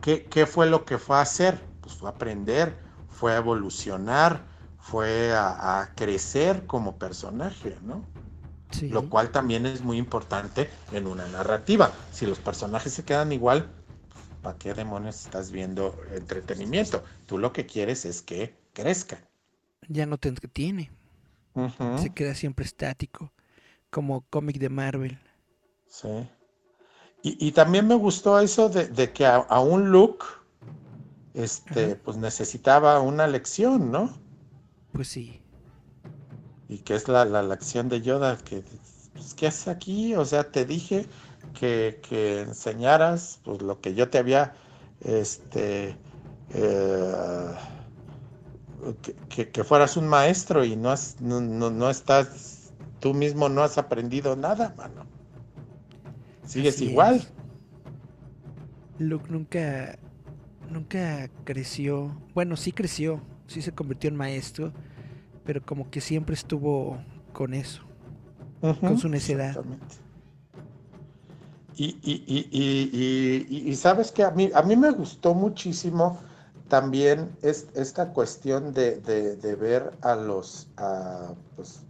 ¿qué, 0.00 0.24
qué 0.24 0.46
fue 0.46 0.66
lo 0.68 0.84
que 0.84 0.98
fue 0.98 1.16
a 1.16 1.22
hacer? 1.22 1.60
Pues 1.80 1.94
fue 1.94 2.08
a 2.08 2.12
aprender, 2.12 2.76
fue 3.08 3.32
a 3.32 3.36
evolucionar, 3.38 4.42
fue 4.78 5.32
a, 5.32 5.80
a 5.80 5.94
crecer 5.94 6.66
como 6.66 6.98
personaje, 6.98 7.76
¿no? 7.82 8.04
Sí. 8.70 8.88
Lo 8.90 9.08
cual 9.08 9.30
también 9.30 9.66
es 9.66 9.82
muy 9.82 9.98
importante 9.98 10.70
en 10.92 11.06
una 11.06 11.26
narrativa. 11.28 11.92
Si 12.12 12.26
los 12.26 12.38
personajes 12.38 12.92
se 12.92 13.04
quedan 13.04 13.32
igual, 13.32 13.68
¿para 14.42 14.58
qué 14.58 14.74
demonios 14.74 15.24
estás 15.24 15.50
viendo 15.50 15.96
entretenimiento? 16.14 17.04
Tú 17.26 17.38
lo 17.38 17.52
que 17.52 17.66
quieres 17.66 18.04
es 18.04 18.22
que 18.22 18.56
crezca. 18.72 19.18
Ya 19.88 20.06
no 20.06 20.16
te 20.18 20.28
entretiene. 20.28 20.90
Se 21.96 22.10
queda 22.10 22.34
siempre 22.34 22.64
estático, 22.64 23.32
como 23.90 24.24
cómic 24.30 24.58
de 24.58 24.68
Marvel. 24.68 25.18
Sí. 25.86 26.28
Y, 27.22 27.52
también 27.52 27.86
me 27.86 27.96
gustó 27.96 28.40
eso 28.40 28.70
de, 28.70 29.12
que 29.12 29.26
a, 29.26 29.60
un 29.60 29.90
Luke, 29.90 30.24
este, 31.34 31.96
pues 31.96 32.16
necesitaba 32.16 32.98
una 33.00 33.26
lección, 33.26 33.90
¿no? 33.90 34.10
Pues 34.92 35.08
sí. 35.08 35.42
Y 36.70 36.78
que 36.78 36.94
es 36.94 37.08
la, 37.08 37.26
la 37.26 37.42
lección 37.42 37.90
de 37.90 38.00
Yoda, 38.00 38.38
que, 38.38 38.64
pues, 39.12 39.34
¿qué 39.34 39.48
haces 39.48 39.68
aquí? 39.68 40.14
O 40.14 40.24
sea, 40.24 40.50
te 40.50 40.64
dije 40.64 41.06
que, 41.52 42.40
enseñaras 42.40 43.40
pues, 43.44 43.60
lo 43.60 43.80
que 43.80 43.94
yo 43.94 44.08
te 44.08 44.18
había, 44.18 44.54
este, 45.00 45.96
eh, 46.54 47.54
que, 49.28 49.64
fueras 49.64 49.96
un 49.96 50.08
maestro 50.08 50.64
y 50.64 50.76
no, 50.76 50.90
has, 50.90 51.20
no, 51.20 51.40
no, 51.40 51.90
estás, 51.90 52.49
tú 53.00 53.14
mismo 53.14 53.48
no 53.48 53.62
has 53.62 53.78
aprendido 53.78 54.36
nada, 54.36 54.74
mano. 54.76 55.06
Sigues 56.46 56.80
igual. 56.80 57.22
Luke 58.98 59.26
nunca, 59.30 59.98
nunca 60.68 61.30
creció, 61.44 62.14
bueno, 62.34 62.56
sí 62.56 62.72
creció, 62.72 63.22
sí 63.46 63.62
se 63.62 63.72
convirtió 63.72 64.08
en 64.08 64.16
maestro, 64.16 64.72
pero 65.44 65.64
como 65.64 65.90
que 65.90 66.00
siempre 66.00 66.34
estuvo 66.34 66.98
con 67.32 67.54
eso, 67.54 67.82
con 68.60 68.98
su 68.98 69.08
necedad. 69.08 69.56
Y, 71.76 71.98
y, 72.02 72.48
y, 72.50 73.70
y, 73.70 73.76
sabes 73.76 74.12
que 74.12 74.22
a 74.22 74.30
mí, 74.32 74.50
a 74.54 74.60
mí 74.62 74.76
me 74.76 74.90
gustó 74.90 75.32
muchísimo 75.34 76.18
también 76.70 77.36
es 77.42 77.66
esta 77.74 78.12
cuestión 78.12 78.72
de, 78.72 79.56
ver 79.60 79.90
a 80.00 80.14
los, 80.14 80.68
pues, 81.56 81.80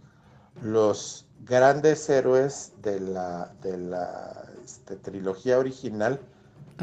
los 0.61 1.25
grandes 1.45 2.09
héroes 2.09 2.73
de 2.81 2.99
la, 2.99 3.51
de 3.61 3.77
la 3.77 4.45
este, 4.63 4.95
trilogía 4.95 5.57
original, 5.57 6.19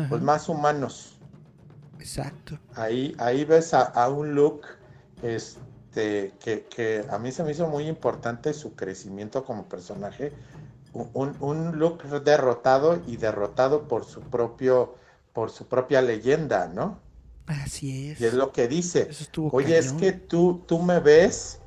pues 0.08 0.22
más 0.22 0.48
humanos. 0.48 1.18
Exacto. 1.98 2.58
Ahí, 2.74 3.14
ahí 3.18 3.44
ves 3.44 3.74
a, 3.74 4.08
un 4.08 4.34
Luke 4.34 4.68
este, 5.22 6.32
que, 6.38 7.04
a 7.10 7.18
mí 7.18 7.32
se 7.32 7.42
me 7.42 7.50
hizo 7.50 7.68
muy 7.68 7.88
importante 7.88 8.52
su 8.54 8.74
crecimiento 8.74 9.44
como 9.44 9.68
personaje. 9.68 10.32
Un, 10.92 11.36
un 11.40 11.78
Luke 11.78 12.06
derrotado 12.20 13.02
y 13.06 13.16
derrotado 13.16 13.88
por 13.88 14.04
su 14.04 14.20
propio, 14.20 14.94
por 15.32 15.50
su 15.50 15.66
propia 15.66 16.00
leyenda, 16.00 16.68
¿no? 16.68 17.00
Así 17.46 18.10
es. 18.10 18.20
Y 18.20 18.26
es 18.26 18.34
lo 18.34 18.52
que 18.52 18.68
dice. 18.68 19.08
Oye, 19.52 19.78
es 19.78 19.92
que 19.92 20.12
tú, 20.12 20.62
tú 20.66 20.78
me 20.78 21.00
ves 21.00 21.60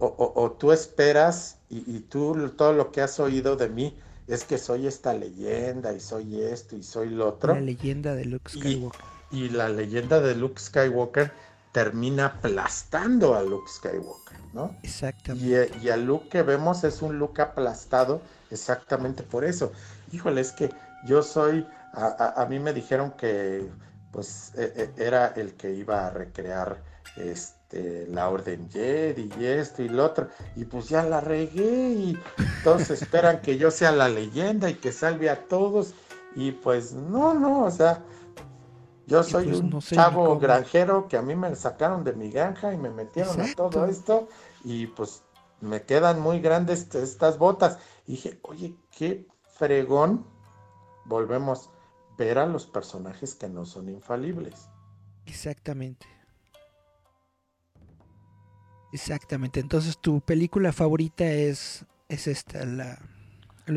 o, 0.00 0.56
tú 0.58 0.72
esperas 0.72 1.58
y, 1.68 2.00
tú 2.00 2.50
todo 2.56 2.72
lo 2.72 2.92
que 2.92 3.02
has 3.02 3.18
oído 3.20 3.56
de 3.56 3.68
mí 3.68 3.98
es 4.26 4.44
que 4.44 4.58
soy 4.58 4.86
esta 4.86 5.14
leyenda 5.14 5.92
y 5.92 6.00
soy 6.00 6.42
esto 6.42 6.76
y 6.76 6.82
soy 6.82 7.10
lo 7.10 7.28
otro. 7.28 7.54
La 7.54 7.60
leyenda 7.60 8.14
de 8.14 8.24
Luke 8.26 8.50
Skywalker. 8.50 9.00
Y, 9.30 9.48
la 9.48 9.68
leyenda 9.68 10.20
de 10.20 10.34
Luke 10.34 10.60
Skywalker 10.60 11.32
termina 11.72 12.26
aplastando 12.26 13.34
a 13.34 13.42
Luke 13.42 13.70
Skywalker, 13.70 14.38
¿no? 14.52 14.76
Exactamente. 14.82 15.78
Y, 15.80 15.86
y 15.86 15.90
a 15.90 15.96
Luke 15.96 16.28
que 16.28 16.42
vemos 16.42 16.84
es 16.84 17.02
un 17.02 17.18
Luke 17.18 17.42
aplastado 17.42 18.20
exactamente 18.50 19.22
por 19.22 19.44
eso. 19.44 19.72
Híjole, 20.12 20.40
es 20.40 20.52
que 20.52 20.70
yo 21.06 21.22
soy, 21.22 21.66
a 21.92 22.46
mí 22.48 22.58
me 22.58 22.72
dijeron 22.72 23.12
que 23.12 23.68
pues 24.10 24.52
e, 24.56 24.90
e, 24.96 25.04
era 25.04 25.28
el 25.28 25.54
que 25.54 25.72
iba 25.72 26.06
a 26.06 26.10
recrear 26.10 26.82
este, 27.16 27.57
la 27.70 28.28
Orden 28.30 28.68
Jedi 28.70 29.30
y 29.38 29.44
esto 29.44 29.82
y 29.82 29.88
lo 29.88 30.04
otro, 30.04 30.28
y 30.56 30.64
pues 30.64 30.88
ya 30.88 31.02
la 31.02 31.20
regué 31.20 31.90
y 31.90 32.18
todos 32.64 32.90
esperan 32.90 33.42
que 33.42 33.58
yo 33.58 33.70
sea 33.70 33.92
la 33.92 34.08
leyenda 34.08 34.70
y 34.70 34.74
que 34.74 34.92
salve 34.92 35.28
a 35.28 35.46
todos, 35.46 35.94
y 36.34 36.52
pues 36.52 36.92
no, 36.92 37.34
no, 37.34 37.64
o 37.64 37.70
sea, 37.70 38.02
yo 39.06 39.22
soy 39.22 39.46
pues, 39.46 39.60
un 39.60 39.80
chavo 39.80 40.38
granjero 40.38 41.08
que 41.08 41.16
a 41.16 41.22
mí 41.22 41.34
me 41.34 41.54
sacaron 41.56 42.04
de 42.04 42.12
mi 42.12 42.30
granja 42.30 42.72
y 42.72 42.76
me 42.76 42.90
metieron 42.90 43.40
a 43.40 43.54
todo 43.54 43.86
esto, 43.86 44.28
y 44.64 44.86
pues 44.86 45.22
me 45.60 45.82
quedan 45.82 46.20
muy 46.20 46.40
grandes 46.40 46.94
estas 46.94 47.38
botas. 47.38 47.78
Y 48.06 48.12
dije, 48.12 48.38
oye, 48.42 48.76
qué 48.96 49.26
fregón, 49.54 50.26
volvemos 51.04 51.70
ver 52.16 52.38
a 52.38 52.46
los 52.46 52.66
personajes 52.66 53.34
que 53.34 53.48
no 53.48 53.64
son 53.64 53.88
infalibles. 53.88 54.68
Exactamente. 55.26 56.06
Exactamente. 58.92 59.60
Entonces 59.60 59.98
tu 59.98 60.20
película 60.20 60.72
favorita 60.72 61.24
es, 61.24 61.84
es 62.08 62.26
esta, 62.26 62.64
la... 62.64 62.98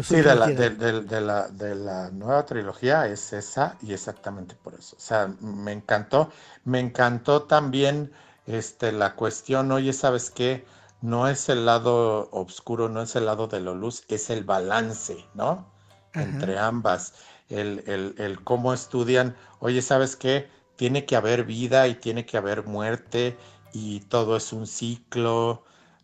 sí, 0.02 0.16
de 0.16 0.36
la, 0.36 0.48
de, 0.48 1.22
la, 1.22 1.48
de 1.50 1.76
la 1.76 2.12
nueva 2.12 2.46
trilogía 2.46 3.08
es 3.08 3.34
esa 3.34 3.78
y 3.82 3.94
exactamente 3.94 4.56
por 4.56 4.74
eso. 4.74 4.96
O 4.96 5.00
sea, 5.00 5.34
me 5.42 5.72
encantó. 5.72 6.32
Me 6.64 6.80
encantó 6.80 7.44
también 7.44 8.12
este, 8.48 8.92
la 8.92 9.16
cuestión, 9.16 9.72
oye, 9.72 9.94
¿sabes 9.94 10.30
qué? 10.30 10.66
No 11.02 11.28
es 11.28 11.50
el 11.50 11.66
lado 11.66 12.30
oscuro, 12.32 12.88
no 12.88 13.02
es 13.02 13.16
el 13.16 13.26
lado 13.26 13.48
de 13.48 13.60
la 13.60 13.74
luz, 13.74 14.04
es 14.08 14.30
el 14.30 14.44
balance, 14.44 15.26
¿no? 15.34 15.72
Entre 16.14 16.60
ambas 16.60 17.14
el, 17.52 18.40
cómo 18.44 18.74
estudian, 18.74 19.36
oye, 19.60 19.82
¿sabes 19.82 20.16
qué? 20.16 20.50
Tiene 20.76 21.06
que 21.06 21.16
haber 21.16 21.44
vida 21.44 21.88
y 21.88 21.96
tiene 21.96 22.26
que 22.26 22.38
haber 22.38 22.66
muerte 22.66 23.38
y 23.74 24.02
todo 24.02 24.38
es 24.38 24.54
un 24.54 24.68
ciclo. 24.68 25.64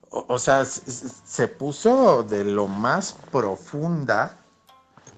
O, 0.09 0.39
sea, 0.39 0.63
se, 0.65 1.47
puso 1.47 2.23
de 2.23 2.45
lo 2.45 2.67
más 2.67 3.13
profunda 3.31 4.37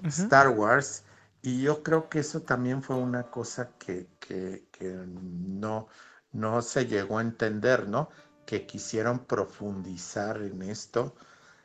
Star 0.04 0.48
Wars 0.48 1.04
y 1.42 1.62
yo 1.62 1.82
creo 1.82 2.08
que 2.08 2.20
eso 2.20 2.42
también 2.42 2.82
fue 2.82 2.96
una 2.96 3.24
cosa 3.24 3.70
que, 3.78 4.08
que, 4.18 4.66
no, 4.80 5.88
no 6.32 6.62
se 6.62 6.86
llegó 6.86 7.18
a 7.18 7.22
entender, 7.22 7.88
¿no? 7.88 8.10
Que 8.46 8.66
quisieron 8.66 9.20
profundizar 9.20 10.38
en 10.42 10.62
esto. 10.62 11.14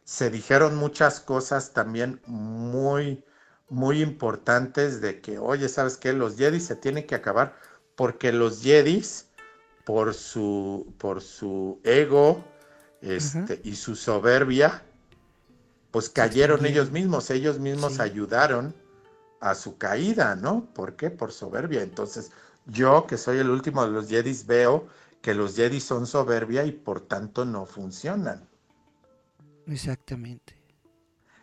Se 0.04 0.30
dijeron 0.30 0.76
muchas 0.76 1.20
cosas 1.20 1.74
también 1.74 2.22
muy 2.28 3.24
muy 3.70 4.02
importantes 4.02 5.02
de 5.02 5.22
que, 5.22 5.40
oye, 5.40 5.70
¿sabes 5.70 5.98
qué? 5.98 6.14
Los 6.14 6.38
Jedi 6.38 6.60
se 6.60 6.76
tienen 6.76 7.08
que 7.08 7.16
acabar 7.16 7.56
porque 7.96 8.32
los 8.32 8.62
Jedis, 8.62 9.25
por 9.86 10.14
su, 10.14 10.94
por 10.98 11.22
su 11.22 11.80
ego 11.84 12.44
este, 13.02 13.62
y 13.64 13.76
su 13.76 13.96
soberbia, 13.96 14.84
pues 15.92 16.10
cayeron 16.10 16.66
ellos 16.66 16.92
mismos, 16.92 17.30
ellos 17.30 17.60
mismos 17.60 18.00
ayudaron 18.00 18.76
a 19.40 19.54
su 19.54 19.78
caída, 19.78 20.36
¿no? 20.36 20.66
¿Por 20.74 20.96
qué? 20.96 21.12
Por 21.12 21.32
soberbia. 21.32 21.84
Entonces, 21.84 22.32
yo 22.66 23.06
que 23.08 23.18
soy 23.18 23.38
el 23.38 23.50
último 23.50 23.86
de 23.86 23.92
los 23.92 24.10
Jedis 24.10 24.46
veo 24.46 24.88
que 25.22 25.34
los 25.36 25.56
Jedis 25.56 25.84
son 25.84 26.08
soberbia 26.08 26.66
y 26.66 26.72
por 26.72 27.02
tanto 27.02 27.46
no 27.46 27.66
funcionan. 27.66 28.48
Exactamente. 29.68 30.58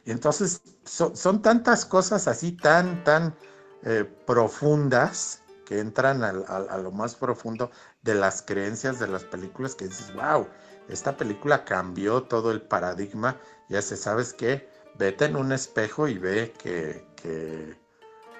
Entonces 0.04 0.60
son 0.84 1.42
tantas 1.42 1.84
cosas 1.84 2.26
así 2.26 2.52
tan, 2.52 3.04
tan 3.04 3.36
eh, 3.84 4.04
profundas 4.26 5.41
que 5.72 5.80
entran 5.80 6.22
a, 6.22 6.76
lo 6.76 6.90
más 6.90 7.14
profundo 7.14 7.70
de 8.02 8.14
las 8.14 8.42
creencias 8.42 8.98
de 8.98 9.06
las 9.06 9.24
películas 9.24 9.74
que 9.74 9.86
dices, 9.86 10.12
wow, 10.12 10.46
esta 10.86 11.16
película 11.16 11.64
cambió 11.64 12.24
todo 12.24 12.50
el 12.50 12.60
paradigma. 12.60 13.40
Ya 13.70 13.80
se 13.80 13.96
sabes 13.96 14.34
que 14.34 14.68
vete 14.98 15.24
en 15.24 15.34
un 15.34 15.50
espejo 15.50 16.08
y 16.08 16.18
ve 16.18 16.52
que, 16.62 17.78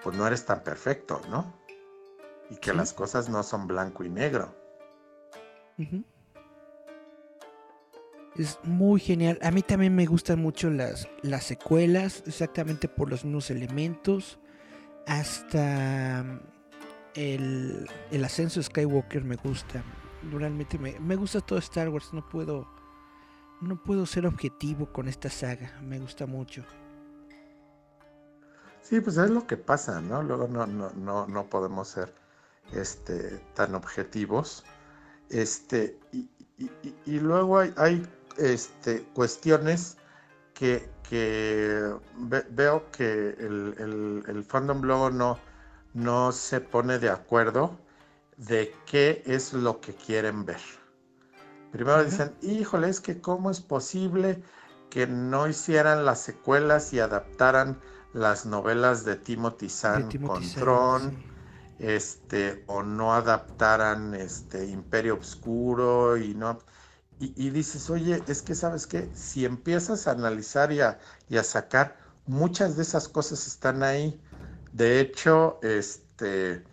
pues 0.02 0.14
no 0.14 0.26
eres 0.26 0.44
tan 0.44 0.62
perfecto, 0.62 1.22
¿no? 1.30 1.54
Y 2.50 2.56
que 2.56 2.74
las 2.74 2.92
cosas 2.92 3.30
no 3.30 3.42
son 3.42 3.66
blanco 3.66 4.04
y 4.04 4.10
negro. 4.10 4.54
Es 8.36 8.58
muy 8.62 9.00
genial. 9.00 9.38
A 9.40 9.50
mí 9.50 9.62
también 9.62 9.94
me 9.94 10.04
gustan 10.04 10.38
mucho 10.38 10.68
las, 10.68 11.08
las 11.22 11.44
secuelas, 11.44 12.24
exactamente 12.26 12.88
por 12.88 13.08
los 13.08 13.24
mismos 13.24 13.50
elementos. 13.50 14.38
Hasta 15.06 16.42
el, 17.14 17.88
el 18.10 18.24
ascenso 18.24 18.60
de 18.60 18.64
Skywalker 18.64 19.24
me 19.24 19.36
gusta. 19.36 19.82
Realmente 20.30 20.78
me, 20.78 20.98
me 21.00 21.16
gusta 21.16 21.40
todo 21.40 21.58
Star 21.58 21.88
Wars. 21.88 22.12
No 22.12 22.28
puedo, 22.28 22.68
no 23.60 23.82
puedo 23.82 24.06
ser 24.06 24.26
objetivo 24.26 24.92
con 24.92 25.08
esta 25.08 25.30
saga. 25.30 25.80
Me 25.82 25.98
gusta 25.98 26.26
mucho. 26.26 26.64
Sí, 28.82 29.00
pues 29.00 29.16
es 29.16 29.30
lo 29.30 29.46
que 29.46 29.56
pasa, 29.56 30.00
¿no? 30.00 30.22
Luego 30.22 30.48
no, 30.48 30.66
no, 30.66 30.90
no, 30.90 31.26
no 31.26 31.46
podemos 31.46 31.88
ser 31.88 32.12
este, 32.72 33.38
tan 33.54 33.74
objetivos. 33.74 34.64
Este, 35.30 35.98
y, 37.06 37.18
luego 37.18 37.58
hay, 37.58 38.06
este, 38.38 39.02
cuestiones 39.14 39.96
que, 40.54 40.90
veo 42.50 42.90
que 42.92 43.30
el, 43.38 44.44
fandom 44.46 44.82
luego 44.82 45.10
no, 45.10 45.38
no 45.94 46.32
se 46.32 46.60
pone 46.60 46.98
de 46.98 47.10
acuerdo 47.10 47.78
de 48.36 48.74
qué 48.86 49.22
es 49.26 49.52
lo 49.52 49.80
que 49.80 49.94
quieren 49.94 50.44
ver. 50.44 50.60
Primero 51.70 52.04
dicen, 52.04 52.34
híjole, 52.42 52.88
es 52.88 53.00
que 53.00 53.20
cómo 53.20 53.50
es 53.50 53.60
posible 53.60 54.42
que 54.90 55.06
no 55.06 55.48
hicieran 55.48 56.04
las 56.04 56.20
secuelas 56.20 56.92
y 56.92 57.00
adaptaran 57.00 57.80
las 58.12 58.44
novelas 58.44 59.06
de 59.06 59.16
Timothy 59.16 59.70
Zahn 59.70 60.10
con 60.26 60.42
Tron, 60.52 61.16
este, 61.78 62.62
o 62.66 62.82
no 62.82 63.14
adaptaran 63.14 64.14
este 64.14 64.66
Imperio 64.66 65.14
Obscuro 65.14 66.18
y 66.18 66.34
no. 66.34 66.58
Y, 67.18 67.50
dices, 67.50 67.88
oye, 67.88 68.20
es 68.26 68.42
que 68.42 68.56
sabes 68.56 68.88
que 68.88 69.08
si 69.14 69.44
empiezas 69.44 70.08
a 70.08 70.10
analizar 70.10 70.72
y 70.72 70.80
a, 70.80 70.98
y 71.28 71.36
a 71.36 71.44
sacar, 71.44 71.96
muchas 72.26 72.76
de 72.76 72.82
esas 72.82 73.08
cosas 73.08 73.46
están 73.46 73.84
ahí. 73.84 74.20
De 74.72 75.00
hecho, 75.00 75.58
este, 75.62 76.64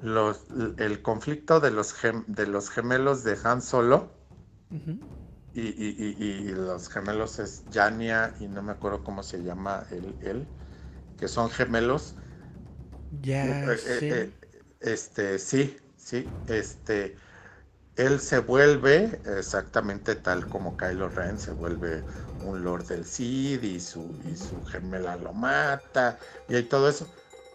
los, 0.00 0.46
el 0.78 1.02
conflicto 1.02 1.60
de 1.60 1.70
los, 1.70 1.94
de 2.26 2.46
los 2.46 2.70
gemelos 2.70 3.24
de 3.24 3.38
Han 3.44 3.62
Solo 3.62 4.10
y, 5.54 6.48
los 6.52 6.88
gemelos 6.88 7.38
es 7.38 7.64
Yania 7.70 8.34
y 8.40 8.46
no 8.46 8.62
me 8.62 8.72
acuerdo 8.72 9.04
cómo 9.04 9.22
se 9.22 9.42
llama 9.42 9.86
él, 9.90 10.46
que 11.16 11.28
son 11.28 11.50
gemelos. 11.50 12.14
Ya, 13.22 13.44
eh, 13.64 13.76
eh, 13.86 14.06
eh, 14.08 14.32
este, 14.80 15.38
sí, 15.38 15.76
sí, 15.96 16.30
este, 16.46 17.16
él 17.96 18.20
se 18.20 18.38
vuelve 18.38 19.20
exactamente 19.38 20.14
tal 20.14 20.48
como 20.48 20.76
Kylo 20.76 21.10
Ren, 21.10 21.38
se 21.38 21.52
vuelve 21.52 22.04
un 22.40 22.64
Lord 22.64 22.86
del 22.86 23.04
Cid 23.04 23.62
y 23.62 23.78
su, 23.80 24.18
y 24.24 24.36
su 24.36 24.62
gemela 24.64 25.16
lo 25.16 25.32
mata 25.34 26.18
y 26.48 26.54
hay 26.54 26.62
todo 26.64 26.88
eso. 26.88 27.06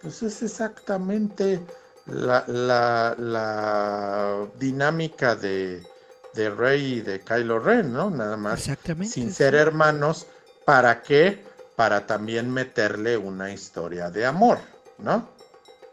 Pues 0.08 0.24
es 0.24 0.42
exactamente 0.42 1.60
la, 2.06 2.46
la, 2.48 4.48
dinámica 4.58 5.36
de, 5.36 5.86
de, 6.34 6.50
Rey 6.50 6.94
y 6.94 7.02
de 7.02 7.20
Kylo 7.20 7.60
Ren, 7.60 7.92
¿no? 7.92 8.10
Nada 8.10 8.38
más. 8.38 8.60
Exactamente. 8.60 9.14
Sin 9.14 9.34
ser 9.34 9.54
hermanos, 9.54 10.28
¿para 10.64 11.02
qué? 11.02 11.44
Para 11.76 12.08
también 12.08 12.50
meterle 12.50 13.18
una 13.18 13.52
historia 13.52 14.10
de 14.10 14.26
amor, 14.26 14.60
¿no? 14.98 15.28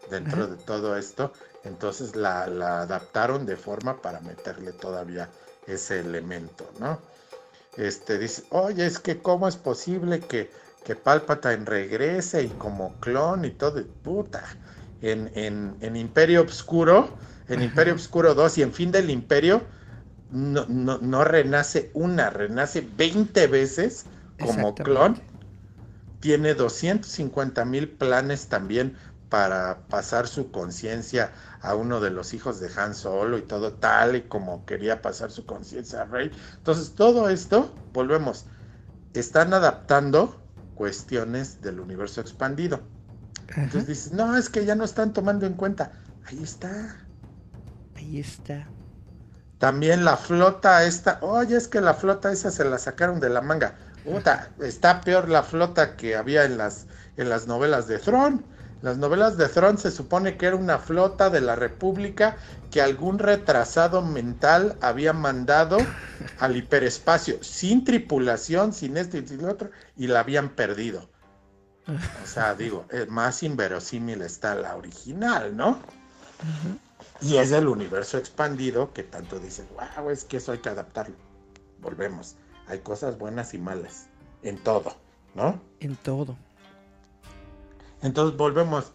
Dentro 0.08 0.46
de 0.46 0.62
todo 0.62 0.96
esto. 0.96 1.32
Entonces 1.64 2.14
la, 2.14 2.46
la 2.46 2.82
adaptaron 2.82 3.44
de 3.44 3.56
forma 3.56 4.00
para 4.00 4.20
meterle 4.20 4.74
todavía 4.74 5.28
ese 5.66 5.98
elemento, 5.98 6.70
¿no? 6.78 7.00
Este 7.76 8.16
dice, 8.16 8.44
oye, 8.50 8.86
es 8.86 9.00
que 9.00 9.20
cómo 9.20 9.48
es 9.48 9.56
posible 9.56 10.20
que, 10.20 10.52
que 10.84 10.96
Palpatine 10.96 11.64
regrese 11.64 12.44
y 12.44 12.48
como 12.48 12.94
clon 13.00 13.44
y 13.44 13.50
todo, 13.50 13.82
puta 14.02 14.42
en, 15.04 15.96
Imperio 15.96 16.42
Obscuro, 16.42 17.10
en 17.48 17.62
Imperio 17.62 17.94
Obscuro 17.94 18.34
2 18.34 18.58
y 18.58 18.62
en 18.62 18.72
Fin 18.72 18.90
del 18.90 19.10
Imperio, 19.10 19.62
no, 20.30 20.66
no, 20.66 21.24
renace 21.24 21.90
una, 21.94 22.30
renace 22.30 22.86
20 22.96 23.46
veces 23.46 24.06
como 24.40 24.74
clon. 24.74 25.20
Tiene 26.20 26.54
250 26.54 27.64
mil 27.66 27.88
planes 27.90 28.48
también 28.48 28.96
para 29.28 29.78
pasar 29.88 30.26
su 30.26 30.50
conciencia 30.50 31.32
a 31.60 31.74
uno 31.74 32.00
de 32.00 32.10
los 32.10 32.32
hijos 32.34 32.60
de 32.60 32.70
Han 32.76 32.94
Solo 32.94 33.36
y 33.36 33.42
todo 33.42 33.72
tal 33.74 34.16
y 34.16 34.22
como 34.22 34.64
quería 34.64 35.02
pasar 35.02 35.30
su 35.30 35.44
conciencia 35.44 36.02
a 36.02 36.04
Rey. 36.06 36.30
Entonces, 36.56 36.94
todo 36.94 37.28
esto, 37.28 37.74
volvemos, 37.92 38.46
están 39.12 39.52
adaptando 39.52 40.43
cuestiones 40.74 41.60
del 41.60 41.80
universo 41.80 42.20
expandido. 42.20 42.80
Entonces 43.56 43.86
dices, 43.86 44.12
no, 44.12 44.36
es 44.36 44.48
que 44.48 44.64
ya 44.64 44.74
no 44.74 44.84
están 44.84 45.12
tomando 45.12 45.46
en 45.46 45.54
cuenta. 45.54 45.92
Ahí 46.26 46.42
está. 46.42 46.96
Ahí 47.96 48.20
está. 48.20 48.66
También 49.58 50.04
la 50.04 50.16
flota 50.16 50.84
esta, 50.84 51.18
oye, 51.22 51.56
es 51.56 51.68
que 51.68 51.80
la 51.80 51.94
flota 51.94 52.32
esa 52.32 52.50
se 52.50 52.64
la 52.64 52.78
sacaron 52.78 53.20
de 53.20 53.30
la 53.30 53.40
manga. 53.40 53.76
Puta, 54.04 54.50
está 54.60 55.00
peor 55.00 55.28
la 55.28 55.42
flota 55.42 55.96
que 55.96 56.16
había 56.16 56.44
en 56.44 56.58
las, 56.58 56.86
en 57.16 57.28
las 57.28 57.46
novelas 57.46 57.86
de 57.86 57.98
Throne. 57.98 58.42
Las 58.82 58.98
novelas 58.98 59.38
de 59.38 59.48
Throne 59.48 59.78
se 59.78 59.90
supone 59.90 60.36
que 60.36 60.46
era 60.46 60.56
una 60.56 60.78
flota 60.78 61.30
de 61.30 61.40
la 61.40 61.56
República 61.56 62.36
que 62.74 62.82
algún 62.82 63.20
retrasado 63.20 64.02
mental 64.02 64.76
había 64.80 65.12
mandado 65.12 65.78
al 66.40 66.56
hiperespacio, 66.56 67.40
sin 67.40 67.84
tripulación, 67.84 68.72
sin 68.72 68.96
esto 68.96 69.16
y 69.16 69.28
sin 69.28 69.42
lo 69.42 69.52
otro, 69.52 69.70
y 69.96 70.08
la 70.08 70.18
habían 70.18 70.48
perdido. 70.48 71.08
O 71.86 72.26
sea, 72.26 72.56
digo, 72.56 72.84
es 72.90 73.08
más 73.08 73.44
inverosímil 73.44 74.22
está 74.22 74.56
la 74.56 74.74
original, 74.74 75.56
¿no? 75.56 75.78
Y 77.20 77.36
es 77.36 77.52
el 77.52 77.68
universo 77.68 78.18
expandido 78.18 78.92
que 78.92 79.04
tanto 79.04 79.38
dices, 79.38 79.66
wow, 79.76 80.10
es 80.10 80.24
que 80.24 80.38
eso 80.38 80.50
hay 80.50 80.58
que 80.58 80.70
adaptarlo. 80.70 81.14
Volvemos. 81.78 82.34
Hay 82.66 82.80
cosas 82.80 83.16
buenas 83.16 83.54
y 83.54 83.58
malas. 83.58 84.08
En 84.42 84.58
todo, 84.58 84.96
¿no? 85.36 85.60
En 85.78 85.94
todo. 85.94 86.36
Entonces 88.02 88.36
volvemos. 88.36 88.92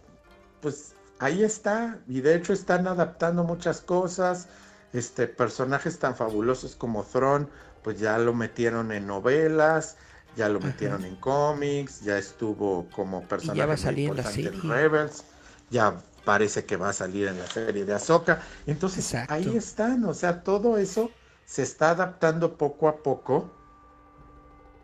Pues 0.60 0.96
ahí 1.20 1.44
está. 1.44 2.00
Y 2.08 2.22
de 2.22 2.36
hecho 2.36 2.54
están 2.54 2.88
adaptando 2.88 3.44
muchas 3.44 3.82
cosas. 3.82 4.48
Este, 4.92 5.28
personajes 5.28 6.00
tan 6.00 6.16
fabulosos 6.16 6.76
como 6.76 7.04
Thron, 7.04 7.48
pues 7.84 8.00
ya 8.00 8.18
lo 8.18 8.34
metieron 8.34 8.92
en 8.92 9.06
novelas 9.06 9.98
ya 10.36 10.50
lo 10.50 10.60
metieron 10.60 11.04
en 11.06 11.16
cómics, 11.16 12.02
ya 12.02 12.18
estuvo 12.18 12.88
como 12.92 13.28
personaje 13.28 13.58
ya 13.58 13.66
va 13.66 13.74
a 13.74 13.78
salir 13.78 14.10
en 14.10 14.18
la 14.18 14.24
serie. 14.24 14.52
Rebels, 14.52 15.24
ya 15.70 16.02
parece 16.24 16.66
que 16.66 16.78
va 16.78 16.90
a 16.90 16.94
salir 16.94 17.28
en 17.28 17.40
la 17.40 17.48
serie 17.48 17.86
de 17.86 17.94
Ahsoka. 17.94 18.42
Entonces 18.66 19.16
ahí 19.28 19.56
están, 19.56 20.06
o 20.06 20.14
sea, 20.14 20.44
todo 20.44 20.78
eso 20.78 21.12
se 21.46 21.64
está 21.64 21.92
adaptando 21.92 22.58
poco 22.58 22.88
a 22.88 22.98
poco 22.98 23.52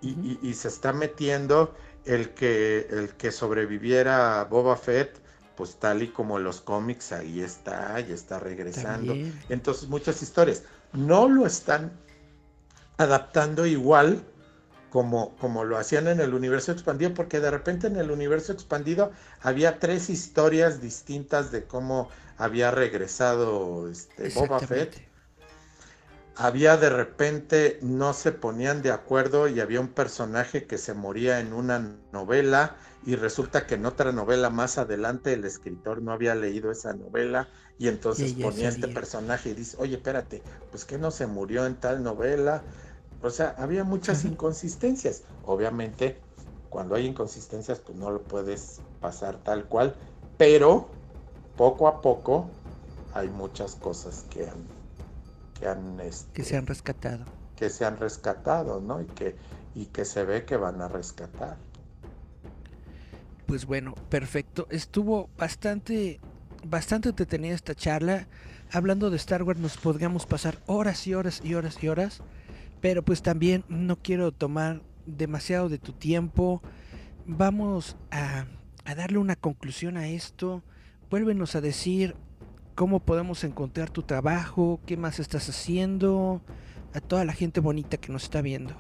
y, 0.01 0.53
se 0.53 0.67
está 0.67 0.93
metiendo 0.93 1.73
el 2.05 2.29
que, 2.35 2.87
el 2.91 3.09
que 3.15 3.31
sobreviviera 3.31 4.43
Boba 4.43 4.75
Fett, 4.75 5.19
pues 5.55 5.75
tal 5.75 6.03
y 6.03 6.09
como 6.09 6.39
los 6.39 6.61
cómics, 6.61 7.11
ahí 7.11 7.41
está, 7.41 7.99
y 7.99 8.11
está 8.11 8.39
regresando. 8.39 9.13
Entonces 9.49 9.89
muchas 9.89 10.21
historias 10.21 10.63
no 10.93 11.27
lo 11.27 11.45
están 11.45 11.91
adaptando 12.97 13.65
igual 13.65 14.23
como, 14.89 15.35
como 15.37 15.65
lo 15.65 15.77
hacían 15.77 16.07
en 16.07 16.21
el 16.21 16.33
universo 16.33 16.71
expandido, 16.71 17.13
porque 17.13 17.39
de 17.41 17.51
repente 17.51 17.87
en 17.87 17.97
el 17.97 18.11
universo 18.11 18.53
expandido 18.53 19.11
había 19.41 19.79
tres 19.79 20.09
historias 20.09 20.81
distintas 20.81 21.51
de 21.51 21.65
cómo 21.65 22.09
había 22.37 22.71
regresado 22.71 23.89
este, 23.89 24.29
Boba 24.29 24.59
Fett. 24.59 24.95
Había 26.37 26.77
de 26.77 26.89
repente, 26.89 27.79
no 27.81 28.13
se 28.13 28.31
ponían 28.31 28.81
de 28.81 28.91
acuerdo 28.91 29.47
y 29.47 29.59
había 29.59 29.79
un 29.79 29.87
personaje 29.87 30.65
que 30.65 30.77
se 30.77 30.93
moría 30.93 31.39
en 31.39 31.53
una 31.53 31.95
novela 32.11 32.75
y 33.05 33.15
resulta 33.15 33.67
que 33.67 33.75
en 33.75 33.85
otra 33.85 34.11
novela 34.11 34.49
más 34.49 34.77
adelante 34.77 35.33
el 35.33 35.45
escritor 35.45 36.01
no 36.01 36.11
había 36.11 36.35
leído 36.35 36.71
esa 36.71 36.93
novela 36.93 37.47
y 37.77 37.87
entonces 37.87 38.33
ponía 38.33 38.69
este 38.69 38.87
personaje 38.87 39.49
y 39.49 39.53
dice, 39.53 39.77
oye, 39.79 39.95
espérate, 39.95 40.41
pues 40.71 40.85
que 40.85 40.97
no 40.97 41.11
se 41.11 41.27
murió 41.27 41.65
en 41.65 41.75
tal 41.75 42.03
novela 42.03 42.63
o 43.25 43.29
sea, 43.31 43.55
había 43.57 43.83
muchas 43.83 44.23
inconsistencias. 44.23 45.23
Obviamente, 45.45 46.19
cuando 46.69 46.93
hay 46.93 47.07
inconsistencias, 47.07 47.79
pues 47.79 47.97
no 47.97 48.11
lo 48.11 48.21
puedes 48.21 48.81
pasar 49.01 49.37
tal 49.43 49.65
cual, 49.65 49.95
pero 50.37 50.89
poco 51.57 51.87
a 51.87 52.01
poco 52.01 52.49
hay 53.15 53.29
muchas 53.29 53.75
cosas 53.75 54.25
que 54.29 54.47
han, 54.47 54.67
que 55.59 55.67
han 55.67 55.99
este, 56.01 56.33
que 56.33 56.43
se 56.43 56.55
han 56.55 56.67
rescatado. 56.67 57.25
Que 57.55 57.71
se 57.71 57.85
han 57.85 57.97
rescatado, 57.97 58.79
¿no? 58.79 59.01
Y 59.01 59.05
que, 59.05 59.35
y 59.73 59.87
que 59.87 60.05
se 60.05 60.23
ve 60.23 60.45
que 60.45 60.57
van 60.57 60.81
a 60.81 60.87
rescatar. 60.87 61.57
Pues 63.45 63.65
bueno, 63.65 63.93
perfecto. 64.09 64.67
Estuvo 64.69 65.29
bastante, 65.37 66.19
bastante 66.65 67.09
entretenida 67.09 67.53
esta 67.53 67.75
charla. 67.75 68.27
Hablando 68.71 69.09
de 69.09 69.17
Star 69.17 69.43
Wars 69.43 69.59
nos 69.59 69.77
podríamos 69.77 70.25
pasar 70.25 70.59
horas 70.65 71.05
y 71.07 71.13
horas 71.13 71.41
y 71.43 71.53
horas 71.53 71.83
y 71.83 71.87
horas. 71.87 72.21
Pero 72.81 73.03
pues 73.03 73.21
también 73.21 73.63
no 73.67 73.97
quiero 73.97 74.31
tomar 74.31 74.81
demasiado 75.05 75.69
de 75.69 75.77
tu 75.77 75.93
tiempo. 75.93 76.61
Vamos 77.25 77.95
a, 78.11 78.45
darle 78.95 79.17
una 79.17 79.35
conclusión 79.35 79.97
a 79.97 80.07
esto. 80.07 80.63
Vuélvenos 81.09 81.55
a 81.55 81.61
decir 81.61 82.15
cómo 82.73 82.99
podemos 82.99 83.43
encontrar 83.43 83.89
tu 83.89 84.03
trabajo, 84.03 84.79
qué 84.85 84.97
más 84.97 85.19
estás 85.19 85.47
haciendo, 85.49 86.41
a 86.93 86.99
toda 86.99 87.25
la 87.25 87.33
gente 87.33 87.59
bonita 87.59 87.97
que 87.97 88.11
nos 88.11 88.23
está 88.23 88.41
viendo. 88.41 88.75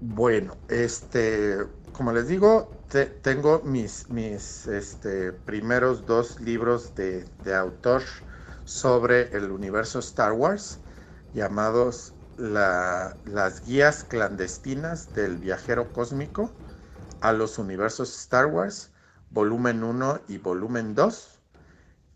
Bueno, 0.00 0.56
este, 0.68 1.56
como 1.94 2.12
les 2.12 2.28
digo, 2.28 2.70
tengo 3.22 3.62
mis, 3.64 4.08
mis 4.10 4.66
este, 4.66 5.32
primeros 5.32 6.04
dos 6.06 6.40
libros 6.40 6.94
de, 6.96 7.24
de 7.44 7.54
autor 7.54 8.02
sobre 8.64 9.34
el 9.36 9.50
universo 9.50 10.00
Star 10.00 10.32
Wars 10.32 10.80
llamados 11.32 12.14
las 12.36 13.64
guías 13.64 14.04
clandestinas 14.04 15.12
del 15.14 15.38
viajero 15.38 15.92
cósmico 15.92 16.50
a 17.20 17.32
los 17.32 17.58
universos 17.58 18.14
Star 18.22 18.46
Wars, 18.46 18.90
volumen 19.30 19.84
1 19.84 20.22
y 20.28 20.38
volumen 20.38 20.94
2, 20.96 21.40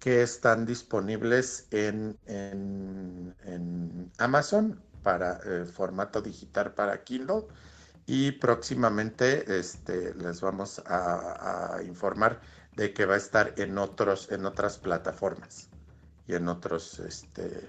que 0.00 0.22
están 0.22 0.66
disponibles 0.66 1.68
en, 1.70 2.18
en, 2.26 3.36
en 3.44 4.12
Amazon 4.18 4.82
para 5.02 5.40
eh, 5.46 5.64
formato 5.66 6.20
digital 6.20 6.74
para 6.74 7.04
Kindle 7.04 7.44
y 8.08 8.32
próximamente 8.32 9.60
este, 9.60 10.14
les 10.14 10.40
vamos 10.40 10.80
a, 10.86 11.76
a, 11.76 11.82
informar 11.82 12.40
de 12.74 12.94
que 12.94 13.04
va 13.04 13.14
a 13.14 13.18
estar 13.18 13.52
en 13.58 13.76
otros 13.76 14.32
en 14.32 14.46
otras 14.46 14.78
plataformas 14.78 15.68
y 16.26 16.34
en 16.34 16.48
otros 16.48 17.00
este, 17.00 17.68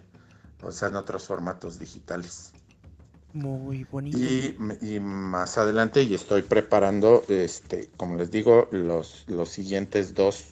o 0.63 0.71
sea 0.71 0.87
en 0.87 0.95
otros 0.95 1.27
formatos 1.27 1.77
digitales. 1.77 2.53
Muy 3.33 3.83
bonito. 3.83 4.17
Y, 4.17 4.57
y, 4.81 4.99
más 4.99 5.57
adelante, 5.57 6.01
y 6.01 6.15
estoy 6.15 6.41
preparando, 6.41 7.23
este, 7.27 7.91
como 7.95 8.15
les 8.15 8.31
digo, 8.31 8.67
los, 8.71 9.25
los 9.27 9.49
siguientes 9.49 10.15
dos 10.15 10.45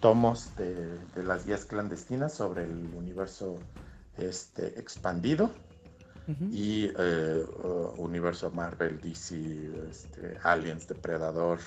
tomos 0.00 0.54
de, 0.56 0.98
de 1.14 1.22
las 1.22 1.46
guías 1.46 1.64
clandestinas 1.64 2.34
sobre 2.34 2.64
el 2.64 2.90
universo 2.94 3.58
este, 4.18 4.78
expandido 4.78 5.50
uh 6.30 6.44
-huh. 6.44 6.52
y 6.52 6.92
eh, 6.98 7.44
universo 7.96 8.50
Marvel, 8.50 9.00
DC, 9.00 9.88
este, 9.90 10.36
Aliens, 10.42 10.86
Depredador, 10.86 11.58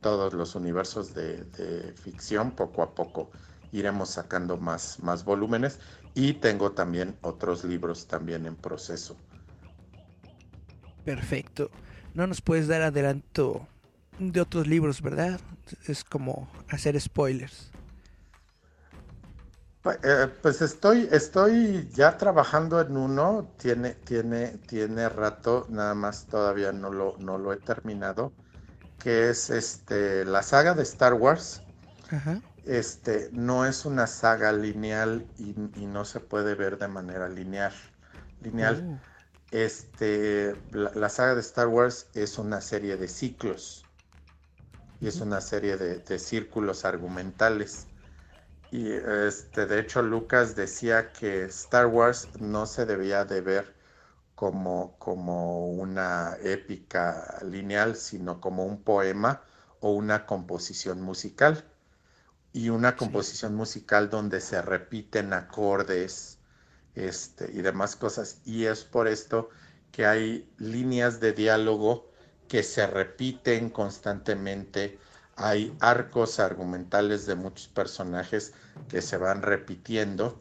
todos 0.00 0.32
los 0.32 0.54
universos 0.54 1.14
de, 1.14 1.44
de, 1.44 1.92
ficción, 1.94 2.52
poco 2.52 2.82
a 2.82 2.94
poco 2.94 3.30
iremos 3.72 4.10
sacando 4.10 4.56
más, 4.56 5.00
más 5.02 5.24
volúmenes 5.24 5.78
y 6.14 6.34
tengo 6.34 6.72
también 6.72 7.16
otros 7.22 7.64
libros 7.64 8.06
también 8.06 8.46
en 8.46 8.56
proceso. 8.56 9.16
Perfecto. 11.04 11.70
No 12.14 12.26
nos 12.26 12.40
puedes 12.40 12.68
dar 12.68 12.82
adelanto 12.82 13.66
de 14.18 14.40
otros 14.40 14.66
libros, 14.66 15.00
¿verdad? 15.02 15.40
Es 15.86 16.04
como 16.04 16.50
hacer 16.68 17.00
spoilers. 17.00 17.70
Eh, 19.84 20.28
pues 20.42 20.60
estoy, 20.60 21.08
estoy 21.12 21.88
ya 21.94 22.16
trabajando 22.18 22.80
en 22.80 22.96
uno, 22.96 23.54
tiene, 23.58 23.94
tiene, 23.94 24.58
tiene 24.66 25.08
rato, 25.08 25.66
nada 25.68 25.94
más 25.94 26.26
todavía 26.26 26.72
no 26.72 26.90
lo, 26.90 27.16
no 27.18 27.38
lo 27.38 27.52
he 27.52 27.58
terminado, 27.58 28.32
que 28.98 29.30
es 29.30 29.50
este 29.50 30.24
la 30.24 30.42
saga 30.42 30.74
de 30.74 30.82
Star 30.82 31.14
Wars. 31.14 31.62
Ajá. 32.10 32.40
Este 32.64 33.30
no 33.32 33.64
es 33.64 33.84
una 33.86 34.06
saga 34.06 34.52
lineal 34.52 35.26
y, 35.38 35.54
y, 35.80 35.86
no 35.86 36.04
se 36.04 36.20
puede 36.20 36.54
ver 36.54 36.76
de 36.78 36.88
manera 36.88 37.28
lineal. 37.28 37.72
Lineal. 38.42 38.82
Uh. 38.84 38.98
Este, 39.50 40.54
la, 40.72 40.90
la, 40.94 41.08
saga 41.08 41.34
de 41.34 41.40
Star 41.40 41.68
Wars 41.68 42.08
es 42.12 42.36
una 42.36 42.60
serie 42.60 42.98
de 42.98 43.08
ciclos 43.08 43.86
y 45.00 45.06
es 45.08 45.20
una 45.20 45.40
serie 45.40 45.78
de, 45.78 46.00
de 46.00 46.18
círculos 46.18 46.84
argumentales. 46.84 47.87
Y 48.70 48.92
este, 48.92 49.66
de 49.66 49.80
hecho 49.80 50.02
Lucas 50.02 50.54
decía 50.54 51.12
que 51.12 51.44
Star 51.44 51.86
Wars 51.86 52.28
no 52.38 52.66
se 52.66 52.84
debía 52.84 53.24
de 53.24 53.40
ver 53.40 53.74
como, 54.34 54.96
como 54.98 55.68
una 55.68 56.36
épica 56.42 57.38
lineal, 57.44 57.96
sino 57.96 58.40
como 58.40 58.64
un 58.66 58.82
poema 58.82 59.42
o 59.80 59.92
una 59.92 60.26
composición 60.26 61.00
musical. 61.00 61.64
Y 62.52 62.70
una 62.70 62.96
composición 62.96 63.52
sí. 63.52 63.56
musical 63.56 64.10
donde 64.10 64.40
se 64.40 64.62
repiten 64.62 65.32
acordes 65.32 66.38
este, 66.94 67.50
y 67.52 67.62
demás 67.62 67.96
cosas. 67.96 68.40
Y 68.44 68.66
es 68.66 68.84
por 68.84 69.08
esto 69.08 69.50
que 69.92 70.06
hay 70.06 70.50
líneas 70.58 71.20
de 71.20 71.32
diálogo 71.32 72.10
que 72.48 72.62
se 72.62 72.86
repiten 72.86 73.70
constantemente 73.70 74.98
hay 75.38 75.74
arcos 75.80 76.40
argumentales 76.40 77.26
de 77.26 77.36
muchos 77.36 77.68
personajes 77.68 78.52
que 78.88 79.00
se 79.00 79.16
van 79.16 79.42
repitiendo. 79.42 80.40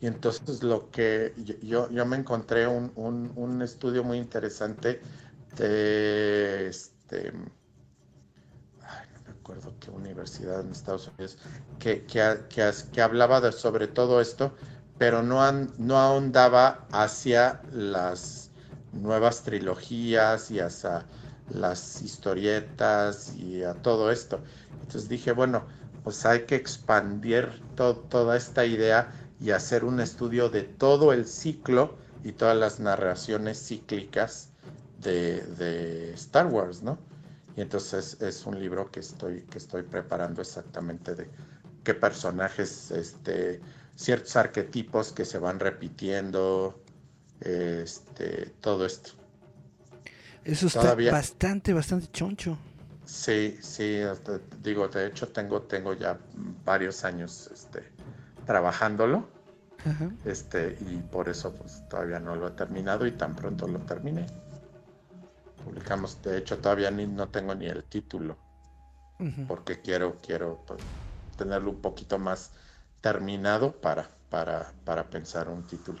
Y 0.00 0.06
entonces 0.06 0.62
lo 0.62 0.90
que 0.90 1.34
yo, 1.62 1.90
yo 1.90 2.06
me 2.06 2.16
encontré 2.16 2.66
un, 2.66 2.92
un, 2.94 3.32
un 3.34 3.62
estudio 3.62 4.04
muy 4.04 4.18
interesante 4.18 5.00
de 5.56 6.68
este, 6.68 7.32
ay, 8.82 9.06
no 9.14 9.20
me 9.24 9.30
acuerdo 9.40 9.74
qué 9.80 9.90
universidad 9.90 10.60
en 10.60 10.70
Estados 10.70 11.08
Unidos, 11.08 11.38
que, 11.78 12.04
que, 12.04 12.38
que, 12.92 13.02
hablaba 13.02 13.40
de, 13.40 13.52
sobre 13.52 13.88
todo 13.88 14.20
esto, 14.20 14.54
pero 14.98 15.22
no, 15.22 15.42
an, 15.42 15.72
no 15.78 15.98
ahondaba 15.98 16.86
hacia 16.92 17.62
las 17.72 18.50
nuevas 18.92 19.42
trilogías 19.42 20.50
y 20.50 20.60
hacia 20.60 21.06
las 21.50 22.02
historietas 22.02 23.34
y 23.36 23.62
a 23.62 23.74
todo 23.74 24.10
esto. 24.10 24.40
Entonces 24.72 25.08
dije, 25.08 25.32
bueno, 25.32 25.64
pues 26.04 26.24
hay 26.26 26.46
que 26.46 26.54
expandir 26.54 27.62
to 27.74 27.96
toda 27.96 28.36
esta 28.36 28.64
idea 28.64 29.12
y 29.40 29.50
hacer 29.50 29.84
un 29.84 30.00
estudio 30.00 30.48
de 30.48 30.62
todo 30.62 31.12
el 31.12 31.26
ciclo 31.26 31.96
y 32.24 32.32
todas 32.32 32.56
las 32.56 32.80
narraciones 32.80 33.66
cíclicas 33.66 34.50
de, 35.00 35.42
de 35.42 36.12
Star 36.14 36.46
Wars, 36.46 36.82
¿no? 36.82 36.98
Y 37.56 37.62
entonces 37.62 38.20
es 38.20 38.44
un 38.46 38.60
libro 38.60 38.90
que 38.90 39.00
estoy, 39.00 39.42
que 39.42 39.58
estoy 39.58 39.82
preparando 39.82 40.42
exactamente 40.42 41.14
de 41.14 41.28
qué 41.84 41.94
personajes, 41.94 42.90
este, 42.90 43.60
ciertos 43.94 44.36
arquetipos 44.36 45.12
que 45.12 45.24
se 45.24 45.38
van 45.38 45.58
repitiendo, 45.58 46.78
este, 47.40 48.54
todo 48.60 48.84
esto. 48.84 49.12
Eso 50.46 50.68
está 50.68 50.80
Todavía... 50.80 51.10
bastante, 51.10 51.72
bastante 51.72 52.06
choncho. 52.12 52.56
Sí, 53.04 53.58
sí, 53.60 54.00
digo, 54.62 54.88
de 54.88 55.08
hecho 55.08 55.28
tengo, 55.28 55.62
tengo 55.62 55.92
ya 55.94 56.18
varios 56.64 57.04
años 57.04 57.50
este, 57.52 57.82
trabajándolo. 58.46 59.28
Ajá. 59.84 60.10
Este, 60.24 60.76
y 60.80 60.96
por 60.96 61.28
eso 61.28 61.54
pues 61.54 61.88
todavía 61.88 62.18
no 62.18 62.34
lo 62.34 62.48
he 62.48 62.50
terminado 62.52 63.06
y 63.06 63.12
tan 63.12 63.34
pronto 63.36 63.68
lo 63.68 63.80
termine. 63.80 64.26
Publicamos, 65.64 66.22
de 66.22 66.38
hecho 66.38 66.58
todavía 66.58 66.90
ni, 66.90 67.06
no 67.06 67.28
tengo 67.28 67.54
ni 67.54 67.66
el 67.66 67.84
título. 67.84 68.36
Porque 69.48 69.80
quiero, 69.80 70.16
quiero 70.20 70.62
pues, 70.66 70.80
tenerlo 71.38 71.70
un 71.70 71.80
poquito 71.80 72.18
más 72.18 72.50
terminado 73.00 73.72
para, 73.72 74.10
para, 74.28 74.72
para 74.84 75.08
pensar 75.08 75.48
un 75.48 75.66
título. 75.66 76.00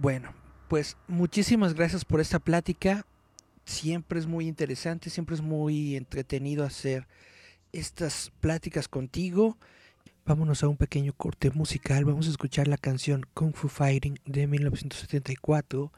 Bueno, 0.00 0.32
pues 0.68 0.96
muchísimas 1.06 1.74
gracias 1.74 2.04
por 2.04 2.20
esta 2.20 2.38
plática. 2.38 3.06
Siempre 3.64 4.18
es 4.18 4.26
muy 4.26 4.46
interesante, 4.46 5.10
siempre 5.10 5.34
es 5.34 5.42
muy 5.42 5.96
entretenido 5.96 6.64
hacer 6.64 7.06
estas 7.72 8.32
pláticas 8.40 8.88
contigo. 8.88 9.58
Vámonos 10.24 10.62
a 10.62 10.68
un 10.68 10.76
pequeño 10.76 11.14
corte 11.14 11.50
musical. 11.50 12.04
Vamos 12.04 12.26
a 12.26 12.30
escuchar 12.30 12.68
la 12.68 12.76
canción 12.76 13.26
Kung 13.32 13.54
Fu 13.54 13.68
Fighting 13.68 14.18
de 14.26 14.46
1974 14.46 15.90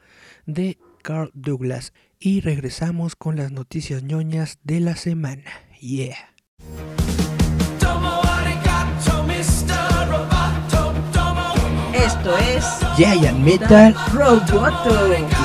de 0.45 0.77
Carl 1.01 1.31
Douglas 1.33 1.93
y 2.19 2.39
regresamos 2.39 3.15
con 3.15 3.35
las 3.35 3.51
noticias 3.51 4.03
ñoñas 4.03 4.59
de 4.63 4.79
la 4.79 4.95
semana. 4.95 5.43
Yeah. 5.81 6.15
Esto 12.61 12.85
es 12.91 12.97
Giant 12.97 13.39
Metal 13.39 13.95
Roboto. 14.13 15.40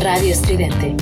Radio 0.00 0.32
Estridente. 0.32 0.94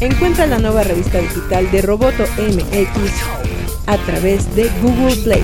Encuentra 0.00 0.46
la 0.46 0.58
nueva 0.58 0.82
revista 0.82 1.18
digital 1.18 1.70
de 1.70 1.82
Roboto 1.82 2.24
MX 2.38 3.12
a 3.86 3.96
través 3.98 4.54
de 4.54 4.70
Google 4.82 5.16
Play. 5.16 5.42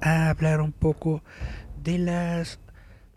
A 0.00 0.30
hablar 0.30 0.60
un 0.60 0.72
poco 0.72 1.22
de 1.82 1.98
las 1.98 2.60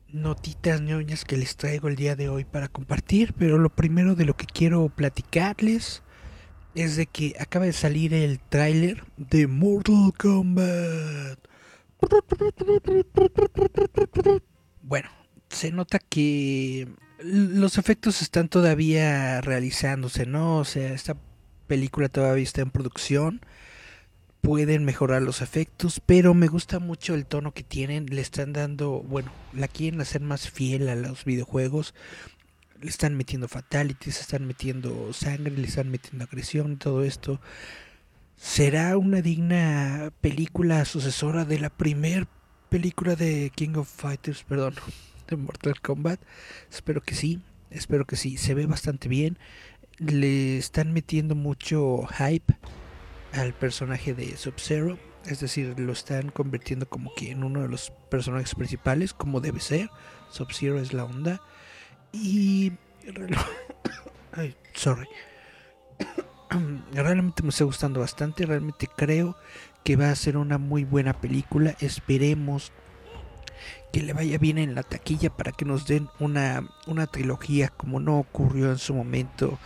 notitas 0.08 0.80
ñoñas 0.80 1.26
que 1.26 1.38
les 1.38 1.58
traigo 1.58 1.88
el 1.88 1.96
día 1.96 2.16
de 2.16 2.30
hoy 2.30 2.46
para 2.46 2.68
compartir, 2.68 3.34
pero 3.38 3.58
lo 3.58 3.70
primero 3.70 4.16
de 4.16 4.26
lo 4.26 4.38
que 4.38 4.46
quiero 4.46 4.88
platicarles 4.90 6.04
es 6.76 6.96
de 6.96 7.06
que 7.06 7.36
acaba 7.40 7.66
de 7.66 7.74
salir 7.74 8.14
el 8.14 8.40
tráiler 8.40 9.04
de 9.18 9.48
Mortal 9.48 10.14
Kombat. 10.18 11.40
Bueno, 14.82 15.10
se 15.50 15.72
nota 15.72 16.00
que 16.00 16.88
los 17.20 17.78
efectos 17.78 18.22
están 18.22 18.50
todavía 18.50 19.42
realizándose, 19.42 20.26
¿no? 20.26 20.58
O 20.58 20.66
sea, 20.66 20.94
esta 20.94 21.16
película 21.68 22.10
todavía 22.10 22.44
está 22.44 22.62
en 22.62 22.72
producción. 22.72 23.42
Pueden 24.44 24.84
mejorar 24.84 25.22
los 25.22 25.42
efectos, 25.42 26.02
pero 26.06 26.34
me 26.34 26.48
gusta 26.48 26.80
mucho 26.80 27.14
el 27.14 27.26
tono 27.26 27.54
que 27.54 27.64
tienen. 27.64 28.08
Le 28.08 28.20
están 28.20 28.52
dando, 28.52 29.02
bueno, 29.02 29.32
la 29.54 29.70
quieren 29.70 30.02
hacer 30.02 30.20
más 30.20 30.50
fiel 30.50 30.90
a 30.90 30.96
los 30.96 31.24
videojuegos. 31.24 31.96
Le 32.82 32.90
están 32.90 33.16
metiendo 33.16 33.48
fatalities, 33.48 34.20
están 34.20 34.46
metiendo 34.46 35.14
sangre, 35.14 35.56
le 35.56 35.66
están 35.66 35.90
metiendo 35.90 36.26
agresión, 36.26 36.76
todo 36.78 37.06
esto. 37.06 37.40
¿Será 38.36 38.98
una 38.98 39.22
digna 39.22 40.12
película 40.20 40.84
sucesora 40.84 41.46
de 41.46 41.60
la 41.60 41.70
primer 41.70 42.28
película 42.68 43.16
de 43.16 43.50
King 43.56 43.76
of 43.78 43.88
Fighters, 43.90 44.44
perdón, 44.44 44.76
de 45.30 45.38
Mortal 45.38 45.80
Kombat? 45.80 46.20
Espero 46.70 47.00
que 47.00 47.16
sí, 47.16 47.40
espero 47.72 48.04
que 48.04 48.18
sí. 48.18 48.36
Se 48.36 48.54
ve 48.54 48.66
bastante 48.66 49.08
bien. 49.08 49.40
Le 50.00 50.58
están 50.58 50.92
metiendo 50.92 51.34
mucho 51.34 52.06
hype 52.08 52.54
al 53.34 53.54
personaje 53.54 54.14
de 54.14 54.38
Sub-Zero. 54.38 54.98
Es 55.26 55.40
decir, 55.40 55.80
lo 55.80 55.94
están 55.94 56.30
convirtiendo 56.30 56.88
como 56.88 57.14
que 57.16 57.32
en 57.32 57.44
uno 57.44 57.62
de 57.62 57.70
los 57.70 57.92
personajes 58.10 58.56
principales, 58.56 59.14
como 59.14 59.42
debe 59.42 59.60
ser. 59.60 59.90
Sub-Zero 60.30 60.80
es 60.80 60.94
la 60.94 61.06
onda. 61.06 61.42
Y... 62.12 62.74
Ay, 64.34 64.56
sorry. 64.74 65.08
realmente 66.94 67.44
me 67.44 67.50
está 67.50 67.64
gustando 67.64 68.00
bastante, 68.00 68.46
realmente 68.46 68.88
creo 68.96 69.36
que 69.84 69.96
va 69.96 70.10
a 70.10 70.16
ser 70.16 70.38
una 70.38 70.58
muy 70.58 70.84
buena 70.84 71.14
película, 71.20 71.76
esperemos 71.80 72.72
que 73.94 74.02
le 74.02 74.14
vaya 74.14 74.40
bien 74.40 74.58
en 74.58 74.74
la 74.74 74.82
taquilla 74.82 75.30
para 75.30 75.52
que 75.52 75.66
nos 75.66 75.86
den 75.86 76.10
una, 76.20 76.68
una 76.88 77.06
trilogía 77.06 77.68
como 77.68 78.00
no 78.00 78.18
ocurrió 78.18 78.72
en 78.72 78.80
su 78.80 78.96
momento 78.96 79.60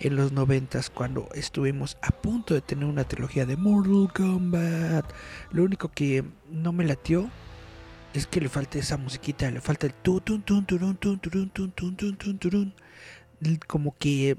en 0.00 0.16
los 0.16 0.32
noventas 0.32 0.88
cuando 0.88 1.28
estuvimos 1.34 1.98
a 2.00 2.10
punto 2.10 2.54
de 2.54 2.62
tener 2.62 2.86
una 2.86 3.04
trilogía 3.04 3.44
de 3.44 3.58
Mortal 3.58 4.10
Kombat. 4.14 5.04
Lo 5.52 5.64
único 5.64 5.90
que 5.90 6.24
no 6.50 6.72
me 6.72 6.84
latió 6.84 7.28
es 8.14 8.26
que 8.26 8.40
le 8.40 8.48
falta 8.48 8.78
esa 8.78 8.96
musiquita, 8.96 9.50
le 9.50 9.60
falta 9.60 9.86
el 9.86 9.92
tu 9.92 10.22
como 13.66 13.98
que 13.98 14.38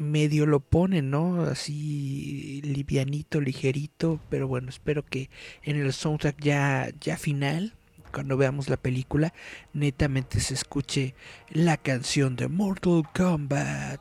medio 0.00 0.46
lo 0.46 0.60
ponen, 0.60 1.10
¿no? 1.10 1.42
Así 1.42 2.60
livianito, 2.62 3.40
ligerito, 3.40 4.20
pero 4.28 4.46
bueno, 4.46 4.68
espero 4.68 5.04
que 5.04 5.28
en 5.64 5.74
el 5.74 5.92
soundtrack 5.92 6.40
ya, 6.40 6.88
ya 7.00 7.16
final, 7.16 7.74
cuando 8.16 8.38
veamos 8.38 8.70
la 8.70 8.78
película, 8.78 9.34
netamente 9.74 10.40
se 10.40 10.54
escuche 10.54 11.14
la 11.50 11.76
canción 11.76 12.34
de 12.34 12.48
Mortal 12.48 13.02
Kombat. 13.14 14.00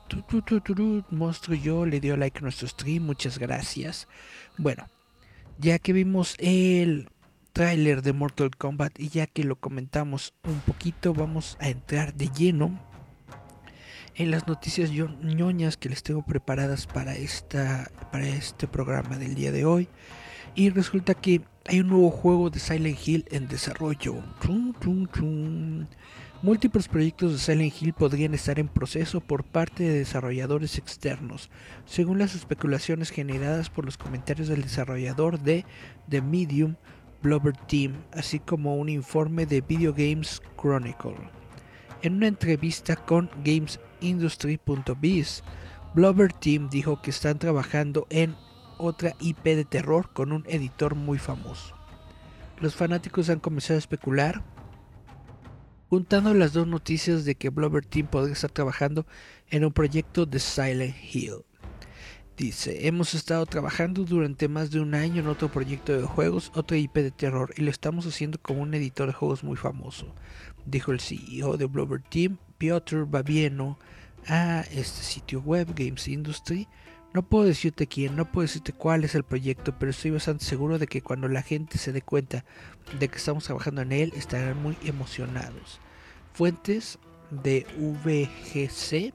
Monstruo 1.10 1.58
yo 1.58 1.86
le 1.86 2.00
dio 2.00 2.16
like 2.16 2.38
a 2.38 2.42
nuestro 2.42 2.66
stream, 2.66 3.04
muchas 3.04 3.38
gracias. 3.38 4.08
Bueno, 4.58 4.88
ya 5.60 5.80
que 5.80 5.92
vimos 5.92 6.36
el 6.38 7.10
tráiler 7.52 8.04
de 8.04 8.14
Mortal 8.14 8.56
Kombat 8.56 8.98
y 9.02 9.10
ya 9.10 9.28
que 9.28 9.44
lo 9.44 9.58
comentamos 9.58 10.34
un 10.46 10.62
poquito, 10.62 11.14
vamos 11.14 11.58
a 11.60 11.68
entrar 11.68 12.14
de 12.14 12.30
lleno 12.30 12.80
en 14.16 14.32
las 14.32 14.48
noticias 14.48 14.92
ñoñas 14.92 15.76
que 15.76 15.90
les 15.90 16.04
tengo 16.04 16.26
preparadas 16.26 16.88
para, 16.88 17.16
esta, 17.16 17.92
para 18.14 18.26
este 18.26 18.66
programa 18.66 19.18
del 19.18 19.36
día 19.36 19.52
de 19.52 19.66
hoy. 19.66 19.90
Y 20.56 20.70
resulta 20.70 21.16
que 21.16 21.42
hay 21.68 21.80
un 21.80 21.88
nuevo 21.88 22.12
juego 22.12 22.52
de 22.52 22.60
Silent 22.60 23.08
Hill 23.08 23.26
en 23.32 23.48
desarrollo. 23.48 24.18
Múltiples 26.44 26.88
proyectos 26.88 27.32
de 27.32 27.40
Silent 27.40 27.82
Hill 27.82 27.94
podrían 27.94 28.36
estar 28.36 28.60
en 28.60 28.68
proceso 28.68 29.20
por 29.20 29.44
parte 29.44 29.84
de 29.84 29.98
desarrolladores 29.98 30.78
externos, 30.78 31.50
según 31.86 32.20
las 32.20 32.36
especulaciones 32.36 33.10
generadas 33.10 33.72
por 33.72 33.86
los 33.86 33.98
comentarios 33.98 34.48
del 34.48 34.62
desarrollador 34.62 35.40
de 35.40 35.66
The 36.08 36.22
Medium, 36.22 36.76
Blubber 37.24 37.58
Team, 37.68 37.96
así 38.12 38.40
como 38.40 38.76
un 38.76 38.90
informe 38.90 39.48
de 39.48 39.62
Video 39.62 39.92
Games 39.92 40.44
Chronicle. 40.62 41.16
En 42.04 42.18
una 42.18 42.28
entrevista 42.28 42.96
con 42.96 43.32
GamesIndustry.biz, 43.44 45.42
Blubber 45.96 46.32
Team 46.32 46.70
dijo 46.70 47.02
que 47.02 47.10
están 47.10 47.40
trabajando 47.40 48.06
en 48.12 48.36
otra 48.78 49.16
IP 49.20 49.44
de 49.44 49.66
terror 49.66 50.12
con 50.14 50.32
un 50.32 50.44
editor 50.48 50.96
muy 50.96 51.18
famoso. 51.18 51.76
Los 52.60 52.76
fanáticos 52.76 53.30
han 53.30 53.40
comenzado 53.40 53.78
a 53.78 53.80
especular, 53.80 54.44
juntando 55.90 56.34
las 56.34 56.54
dos 56.54 56.68
noticias 56.68 57.26
de 57.26 57.36
que 57.36 57.50
Blubber 57.50 57.86
Team 57.86 58.08
podría 58.08 58.34
estar 58.34 58.52
trabajando 58.52 59.06
en 59.50 59.66
un 59.66 59.72
proyecto 59.72 60.26
de 60.26 60.40
Silent 60.40 60.96
Hill. 61.12 61.46
Dice, 62.38 62.88
hemos 62.88 63.14
estado 63.14 63.46
trabajando 63.46 64.04
durante 64.04 64.50
más 64.50 64.70
de 64.70 64.82
un 64.82 64.94
año 64.94 65.22
en 65.22 65.28
otro 65.28 65.50
proyecto 65.50 65.94
de 65.94 66.04
juegos, 66.04 66.52
otra 66.54 66.76
IP 66.76 66.96
de 66.96 67.12
terror, 67.12 67.54
y 67.56 67.62
lo 67.62 67.72
estamos 67.72 68.06
haciendo 68.06 68.40
como 68.42 68.62
un 68.62 68.74
editor 68.74 69.08
de 69.08 69.14
juegos 69.14 69.44
muy 69.44 69.56
famoso 69.56 70.14
dijo 70.66 70.92
el 70.92 71.00
CEO 71.00 71.58
de 71.58 71.66
Blover 71.66 72.02
Team, 72.02 72.38
Piotr 72.58 73.06
Babieno, 73.06 73.78
a 74.28 74.62
este 74.72 75.04
sitio 75.04 75.40
web, 75.42 75.74
Games 75.76 76.08
Industry. 76.08 76.68
No 77.16 77.24
puedo 77.24 77.46
decirte 77.46 77.88
quién, 77.88 78.18
no 78.18 78.30
puedo 78.30 78.46
decirte 78.46 78.74
cuál 78.74 79.06
es 79.06 79.16
el 79.16 79.24
proyecto, 79.24 79.74
pero 79.80 79.92
estoy 79.92 80.12
bastante 80.12 80.44
seguro 80.44 80.80
de 80.80 80.88
que 80.88 81.02
cuando 81.02 81.30
la 81.30 81.44
gente 81.44 81.78
se 81.78 81.94
dé 81.94 82.02
cuenta 82.02 82.44
de 83.00 83.08
que 83.08 83.16
estamos 83.16 83.46
trabajando 83.46 83.84
en 83.84 83.94
él, 83.94 84.12
estarán 84.18 84.62
muy 84.62 84.76
emocionados. 84.84 85.80
Fuentes 86.34 87.00
de 87.32 87.66
VGC 87.78 89.14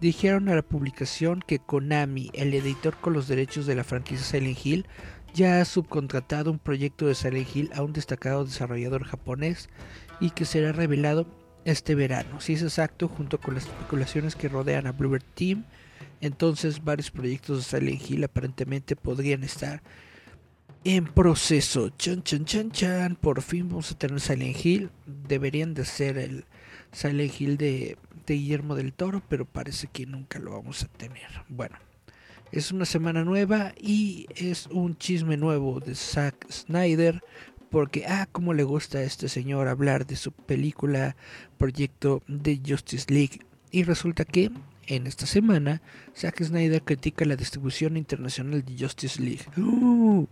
dijeron 0.00 0.48
a 0.48 0.54
la 0.54 0.62
publicación 0.62 1.42
que 1.44 1.58
Konami, 1.58 2.30
el 2.32 2.54
editor 2.54 2.96
con 2.98 3.12
los 3.12 3.26
derechos 3.26 3.66
de 3.66 3.74
la 3.74 3.82
franquicia 3.82 4.24
Silent 4.24 4.64
Hill, 4.64 4.86
ya 5.34 5.60
ha 5.60 5.64
subcontratado 5.64 6.52
un 6.52 6.60
proyecto 6.60 7.08
de 7.08 7.16
Silent 7.16 7.56
Hill 7.56 7.70
a 7.74 7.82
un 7.82 7.92
destacado 7.92 8.44
desarrollador 8.44 9.02
japonés 9.02 9.68
y 10.20 10.30
que 10.30 10.44
será 10.44 10.70
revelado 10.70 11.26
este 11.64 11.96
verano. 11.96 12.40
Si 12.40 12.52
es 12.52 12.62
exacto, 12.62 13.08
junto 13.08 13.40
con 13.40 13.54
las 13.54 13.64
especulaciones 13.64 14.36
que 14.36 14.48
rodean 14.48 14.86
a 14.86 14.92
Bluebird 14.92 15.24
Team, 15.34 15.64
entonces 16.20 16.82
varios 16.82 17.10
proyectos 17.10 17.58
de 17.58 17.78
Silent 17.78 18.10
Hill 18.10 18.24
aparentemente 18.24 18.96
podrían 18.96 19.44
estar 19.44 19.82
en 20.84 21.04
proceso. 21.04 21.90
Chan, 21.90 22.22
chan, 22.22 22.44
chan, 22.44 22.70
chan. 22.70 23.16
Por 23.16 23.42
fin 23.42 23.68
vamos 23.68 23.90
a 23.90 23.98
tener 23.98 24.20
Silent 24.20 24.64
Hill. 24.64 24.90
Deberían 25.06 25.74
de 25.74 25.84
ser 25.84 26.16
el 26.16 26.44
Silent 26.92 27.40
Hill 27.40 27.56
de, 27.56 27.98
Guillermo 28.26 28.74
del 28.74 28.92
Toro, 28.92 29.22
pero 29.28 29.44
parece 29.44 29.88
que 29.88 30.06
nunca 30.06 30.38
lo 30.38 30.52
vamos 30.52 30.82
a 30.82 30.88
tener. 30.88 31.28
Bueno, 31.48 31.76
es 32.52 32.72
una 32.72 32.84
semana 32.84 33.24
nueva 33.24 33.72
y 33.80 34.26
es 34.36 34.66
un 34.68 34.96
chisme 34.96 35.36
nuevo 35.36 35.80
de 35.80 35.94
Zack 35.94 36.50
Snyder 36.50 37.22
porque, 37.70 38.06
ah, 38.06 38.28
cómo 38.30 38.54
le 38.54 38.62
gusta 38.62 38.98
a 38.98 39.02
este 39.02 39.28
señor 39.28 39.68
hablar 39.68 40.06
de 40.06 40.16
su 40.16 40.32
película, 40.32 41.16
proyecto 41.58 42.22
de 42.28 42.60
Justice 42.64 43.12
League. 43.12 43.40
Y 43.70 43.82
resulta 43.82 44.24
que, 44.24 44.50
en 44.86 45.06
esta 45.06 45.26
semana, 45.26 45.82
Zack 46.16 46.42
Snyder 46.42 46.82
critica 46.82 47.24
la 47.24 47.36
distribución 47.36 47.96
internacional 47.96 48.64
de 48.64 48.78
Justice 48.78 49.20
League. 49.20 49.44
¡Uh! 49.56 50.26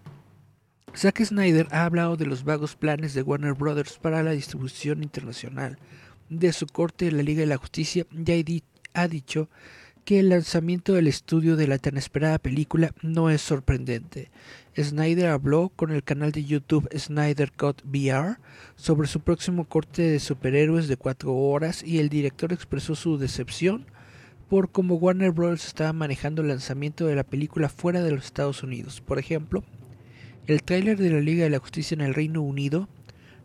Zack 0.96 1.24
Snyder 1.24 1.66
ha 1.72 1.84
hablado 1.84 2.16
de 2.16 2.26
los 2.26 2.44
vagos 2.44 2.76
planes 2.76 3.14
de 3.14 3.22
Warner 3.22 3.54
Brothers 3.54 3.98
para 3.98 4.22
la 4.22 4.30
distribución 4.30 5.02
internacional 5.02 5.78
de 6.28 6.52
su 6.52 6.66
corte 6.66 7.06
de 7.06 7.12
la 7.12 7.22
Liga 7.22 7.40
de 7.40 7.46
la 7.46 7.56
Justicia 7.56 8.06
y 8.12 8.62
ha 8.94 9.08
dicho 9.08 9.48
que 10.04 10.20
el 10.20 10.28
lanzamiento 10.28 10.92
del 10.92 11.08
estudio 11.08 11.56
de 11.56 11.66
la 11.66 11.78
tan 11.78 11.96
esperada 11.96 12.38
película 12.38 12.92
no 13.02 13.30
es 13.30 13.40
sorprendente. 13.40 14.30
Snyder 14.76 15.28
habló 15.28 15.70
con 15.74 15.90
el 15.90 16.04
canal 16.04 16.30
de 16.30 16.44
YouTube 16.44 16.88
Snyder 16.96 17.52
Cut 17.52 17.82
VR 17.84 18.36
sobre 18.76 19.08
su 19.08 19.20
próximo 19.20 19.64
corte 19.64 20.02
de 20.02 20.20
superhéroes 20.20 20.88
de 20.88 20.96
4 20.96 21.34
horas 21.34 21.82
y 21.82 21.98
el 21.98 22.08
director 22.08 22.52
expresó 22.52 22.94
su 22.94 23.18
decepción 23.18 23.86
por 24.48 24.70
cómo 24.70 24.96
Warner 24.96 25.32
Bros. 25.32 25.66
estaba 25.66 25.92
manejando 25.92 26.42
el 26.42 26.48
lanzamiento 26.48 27.06
de 27.06 27.16
la 27.16 27.24
película 27.24 27.68
fuera 27.68 28.02
de 28.02 28.10
los 28.10 28.26
Estados 28.26 28.62
Unidos. 28.62 29.00
Por 29.00 29.18
ejemplo, 29.18 29.64
el 30.46 30.62
tráiler 30.62 30.98
de 30.98 31.10
la 31.10 31.20
Liga 31.20 31.44
de 31.44 31.50
la 31.50 31.58
Justicia 31.58 31.94
en 31.94 32.02
el 32.02 32.14
Reino 32.14 32.42
Unido 32.42 32.88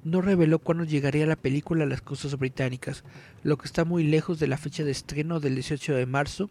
no 0.03 0.21
reveló 0.21 0.59
cuándo 0.59 0.83
llegaría 0.83 1.25
la 1.25 1.35
película 1.35 1.83
a 1.83 1.87
las 1.87 2.01
costas 2.01 2.37
británicas, 2.37 3.03
lo 3.43 3.57
que 3.57 3.65
está 3.65 3.85
muy 3.85 4.03
lejos 4.03 4.39
de 4.39 4.47
la 4.47 4.57
fecha 4.57 4.83
de 4.83 4.91
estreno 4.91 5.39
del 5.39 5.55
18 5.55 5.95
de 5.95 6.05
marzo 6.05 6.49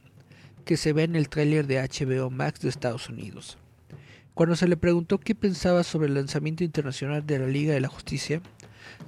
que 0.65 0.77
se 0.77 0.93
ve 0.93 1.05
en 1.05 1.17
el 1.17 1.29
tráiler 1.29 1.67
de 1.67 1.81
HBO 1.81 2.31
Max 2.31 2.61
de 2.61 2.69
Estados 2.69 3.09
Unidos. 3.09 3.59
Cuando 4.35 4.55
se 4.55 4.69
le 4.69 4.77
preguntó 4.77 5.19
qué 5.19 5.35
pensaba 5.35 5.83
sobre 5.83 6.09
el 6.09 6.15
lanzamiento 6.15 6.63
internacional 6.63 7.27
de 7.27 7.39
la 7.39 7.47
Liga 7.47 7.75
de 7.75 7.81
la 7.81 7.89
Justicia, 7.89 8.41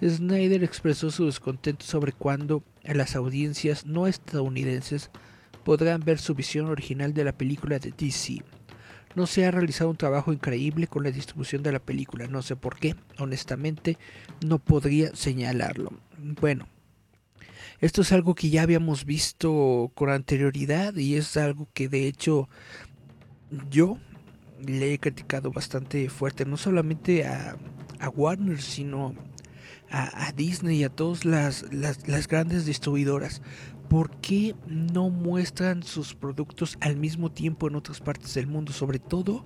Snyder 0.02 0.64
expresó 0.64 1.10
su 1.10 1.26
descontento 1.26 1.84
sobre 1.84 2.12
cuándo 2.12 2.62
las 2.82 3.14
audiencias 3.14 3.86
no 3.86 4.06
estadounidenses 4.06 5.10
podrán 5.64 6.00
ver 6.00 6.18
su 6.18 6.34
visión 6.34 6.66
original 6.66 7.14
de 7.14 7.24
la 7.24 7.32
película 7.32 7.78
de 7.78 7.92
DC. 7.96 8.42
No 9.14 9.26
se 9.26 9.44
ha 9.44 9.50
realizado 9.50 9.90
un 9.90 9.96
trabajo 9.96 10.32
increíble 10.32 10.86
con 10.86 11.02
la 11.02 11.10
distribución 11.10 11.62
de 11.62 11.72
la 11.72 11.80
película, 11.80 12.28
no 12.28 12.42
sé 12.42 12.56
por 12.56 12.78
qué, 12.78 12.94
honestamente 13.18 13.98
no 14.44 14.58
podría 14.58 15.14
señalarlo. 15.16 15.92
Bueno, 16.18 16.68
esto 17.80 18.02
es 18.02 18.12
algo 18.12 18.34
que 18.34 18.50
ya 18.50 18.62
habíamos 18.62 19.04
visto 19.04 19.90
con 19.94 20.10
anterioridad 20.10 20.94
y 20.94 21.16
es 21.16 21.36
algo 21.36 21.66
que 21.72 21.88
de 21.88 22.06
hecho 22.06 22.48
yo 23.70 23.98
le 24.64 24.92
he 24.92 24.98
criticado 24.98 25.50
bastante 25.50 26.08
fuerte, 26.10 26.44
no 26.44 26.56
solamente 26.56 27.26
a, 27.26 27.56
Warner, 28.14 28.60
sino 28.60 29.14
a, 29.90 30.32
Disney 30.32 30.80
y 30.80 30.84
a 30.84 30.90
todas 30.90 31.24
las, 31.24 31.72
las, 31.72 32.28
grandes 32.28 32.66
distribuidoras. 32.66 33.42
¿Por 33.90 34.12
qué 34.20 34.54
no 34.68 35.10
muestran 35.10 35.82
sus 35.82 36.14
productos 36.14 36.78
al 36.80 36.96
mismo 36.96 37.32
tiempo 37.32 37.66
en 37.66 37.74
otras 37.74 37.98
partes 37.98 38.32
del 38.34 38.46
mundo? 38.46 38.72
Sobre 38.72 39.00
todo 39.00 39.44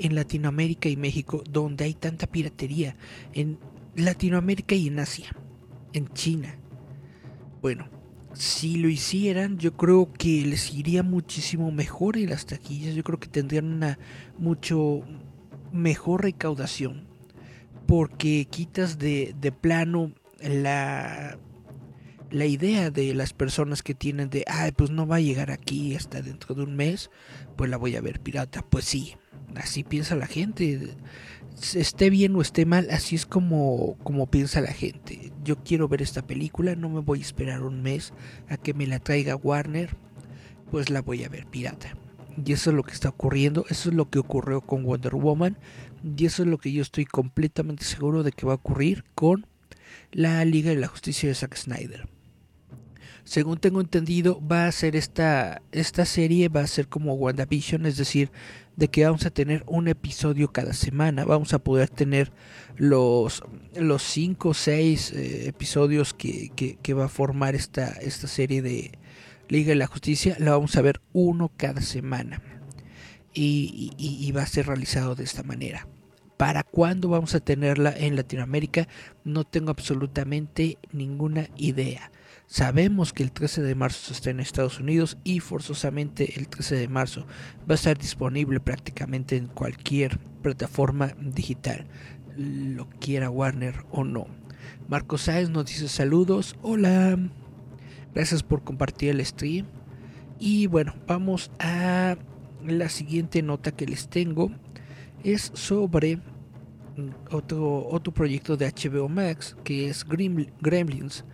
en 0.00 0.16
Latinoamérica 0.16 0.88
y 0.88 0.96
México, 0.96 1.44
donde 1.48 1.84
hay 1.84 1.94
tanta 1.94 2.26
piratería. 2.26 2.96
En 3.34 3.56
Latinoamérica 3.94 4.74
y 4.74 4.88
en 4.88 4.98
Asia. 4.98 5.28
En 5.92 6.08
China. 6.08 6.58
Bueno, 7.62 7.88
si 8.32 8.78
lo 8.78 8.88
hicieran, 8.88 9.58
yo 9.58 9.76
creo 9.76 10.12
que 10.12 10.44
les 10.44 10.74
iría 10.74 11.04
muchísimo 11.04 11.70
mejor 11.70 12.16
en 12.16 12.30
las 12.30 12.46
taquillas. 12.46 12.96
Yo 12.96 13.04
creo 13.04 13.20
que 13.20 13.28
tendrían 13.28 13.72
una 13.72 13.96
mucho 14.38 15.02
mejor 15.70 16.24
recaudación. 16.24 17.06
Porque 17.86 18.48
quitas 18.50 18.98
de, 18.98 19.36
de 19.40 19.52
plano 19.52 20.14
la, 20.40 21.38
la 22.30 22.46
idea 22.46 22.90
de 22.90 23.14
las 23.14 23.32
personas 23.32 23.82
que 23.82 23.94
tienen 23.94 24.30
de, 24.30 24.44
ay, 24.46 24.72
pues 24.72 24.90
no 24.90 25.06
va 25.06 25.16
a 25.16 25.20
llegar 25.20 25.50
aquí 25.50 25.94
hasta 25.94 26.22
dentro 26.22 26.54
de 26.54 26.62
un 26.62 26.76
mes, 26.76 27.10
pues 27.56 27.70
la 27.70 27.76
voy 27.76 27.96
a 27.96 28.00
ver 28.00 28.20
pirata. 28.20 28.62
Pues 28.68 28.84
sí, 28.84 29.16
así 29.54 29.84
piensa 29.84 30.16
la 30.16 30.26
gente 30.26 30.96
esté 31.74 32.10
bien 32.10 32.34
o 32.36 32.42
esté 32.42 32.66
mal, 32.66 32.88
así 32.90 33.16
es 33.16 33.26
como, 33.26 33.96
como 34.02 34.26
piensa 34.26 34.60
la 34.60 34.72
gente. 34.72 35.32
Yo 35.44 35.56
quiero 35.62 35.88
ver 35.88 36.02
esta 36.02 36.26
película, 36.26 36.74
no 36.74 36.88
me 36.88 37.00
voy 37.00 37.20
a 37.20 37.22
esperar 37.22 37.62
un 37.62 37.82
mes 37.82 38.12
a 38.48 38.56
que 38.56 38.74
me 38.74 38.86
la 38.86 38.98
traiga 38.98 39.36
Warner, 39.36 39.96
pues 40.70 40.90
la 40.90 41.02
voy 41.02 41.24
a 41.24 41.28
ver 41.28 41.46
pirata. 41.46 41.96
Y 42.44 42.52
eso 42.52 42.70
es 42.70 42.76
lo 42.76 42.84
que 42.84 42.92
está 42.92 43.08
ocurriendo, 43.08 43.64
eso 43.68 43.88
es 43.88 43.94
lo 43.94 44.08
que 44.08 44.20
ocurrió 44.20 44.60
con 44.60 44.84
Wonder 44.84 45.14
Woman, 45.14 45.58
y 46.04 46.26
eso 46.26 46.42
es 46.42 46.48
lo 46.48 46.58
que 46.58 46.72
yo 46.72 46.82
estoy 46.82 47.04
completamente 47.04 47.84
seguro 47.84 48.22
de 48.22 48.32
que 48.32 48.46
va 48.46 48.52
a 48.52 48.56
ocurrir 48.56 49.04
con 49.14 49.46
la 50.12 50.44
Liga 50.44 50.70
de 50.70 50.76
la 50.76 50.86
Justicia 50.86 51.28
de 51.28 51.34
Zack 51.34 51.56
Snyder. 51.56 52.08
Según 53.28 53.58
tengo 53.58 53.82
entendido, 53.82 54.40
va 54.40 54.64
a 54.64 54.72
ser 54.72 54.96
esta, 54.96 55.60
esta 55.70 56.06
serie, 56.06 56.48
va 56.48 56.62
a 56.62 56.66
ser 56.66 56.88
como 56.88 57.12
WandaVision, 57.12 57.84
es 57.84 57.98
decir, 57.98 58.30
de 58.76 58.88
que 58.88 59.04
vamos 59.04 59.26
a 59.26 59.30
tener 59.30 59.64
un 59.66 59.86
episodio 59.86 60.50
cada 60.50 60.72
semana. 60.72 61.26
Vamos 61.26 61.52
a 61.52 61.58
poder 61.58 61.90
tener 61.90 62.32
los, 62.78 63.42
los 63.74 64.02
cinco 64.02 64.48
o 64.48 64.54
seis 64.54 65.12
eh, 65.12 65.46
episodios 65.46 66.14
que, 66.14 66.48
que, 66.80 66.94
va 66.94 67.04
a 67.04 67.10
formar 67.10 67.54
esta, 67.54 67.88
esta 68.00 68.28
serie 68.28 68.62
de 68.62 68.92
Liga 69.50 69.68
de 69.68 69.76
la 69.76 69.88
Justicia. 69.88 70.34
La 70.38 70.52
vamos 70.52 70.74
a 70.76 70.80
ver 70.80 71.02
uno 71.12 71.52
cada 71.54 71.82
semana. 71.82 72.40
Y, 73.34 73.92
y, 73.98 74.32
va 74.32 74.40
a 74.40 74.46
ser 74.46 74.68
realizado 74.68 75.14
de 75.14 75.24
esta 75.24 75.42
manera. 75.42 75.86
¿Para 76.38 76.62
cuándo 76.62 77.10
vamos 77.10 77.34
a 77.34 77.40
tenerla 77.40 77.92
en 77.94 78.16
Latinoamérica? 78.16 78.88
No 79.22 79.44
tengo 79.44 79.70
absolutamente 79.70 80.78
ninguna 80.92 81.50
idea. 81.58 82.10
Sabemos 82.50 83.12
que 83.12 83.22
el 83.22 83.30
13 83.30 83.60
de 83.60 83.74
marzo 83.74 84.10
está 84.10 84.30
en 84.30 84.40
Estados 84.40 84.80
Unidos 84.80 85.18
y 85.22 85.40
forzosamente 85.40 86.38
el 86.38 86.48
13 86.48 86.76
de 86.76 86.88
marzo 86.88 87.26
va 87.70 87.72
a 87.72 87.74
estar 87.74 87.98
disponible 87.98 88.58
prácticamente 88.58 89.36
en 89.36 89.48
cualquier 89.48 90.18
plataforma 90.40 91.12
digital, 91.20 91.86
lo 92.38 92.88
quiera 93.00 93.28
Warner 93.28 93.84
o 93.90 94.02
no. 94.02 94.28
Marco 94.88 95.18
Sáez 95.18 95.50
nos 95.50 95.66
dice 95.66 95.88
saludos, 95.88 96.56
hola, 96.62 97.18
gracias 98.14 98.42
por 98.42 98.64
compartir 98.64 99.10
el 99.10 99.26
stream. 99.26 99.66
Y 100.38 100.68
bueno, 100.68 100.94
vamos 101.06 101.50
a 101.58 102.16
la 102.66 102.88
siguiente 102.88 103.42
nota 103.42 103.72
que 103.72 103.84
les 103.84 104.08
tengo. 104.08 104.50
Es 105.22 105.50
sobre 105.52 106.20
otro, 107.30 107.86
otro 107.90 108.14
proyecto 108.14 108.56
de 108.56 108.72
HBO 108.72 109.10
Max 109.10 109.54
que 109.64 109.90
es 109.90 110.06
Gremlins 110.06 111.24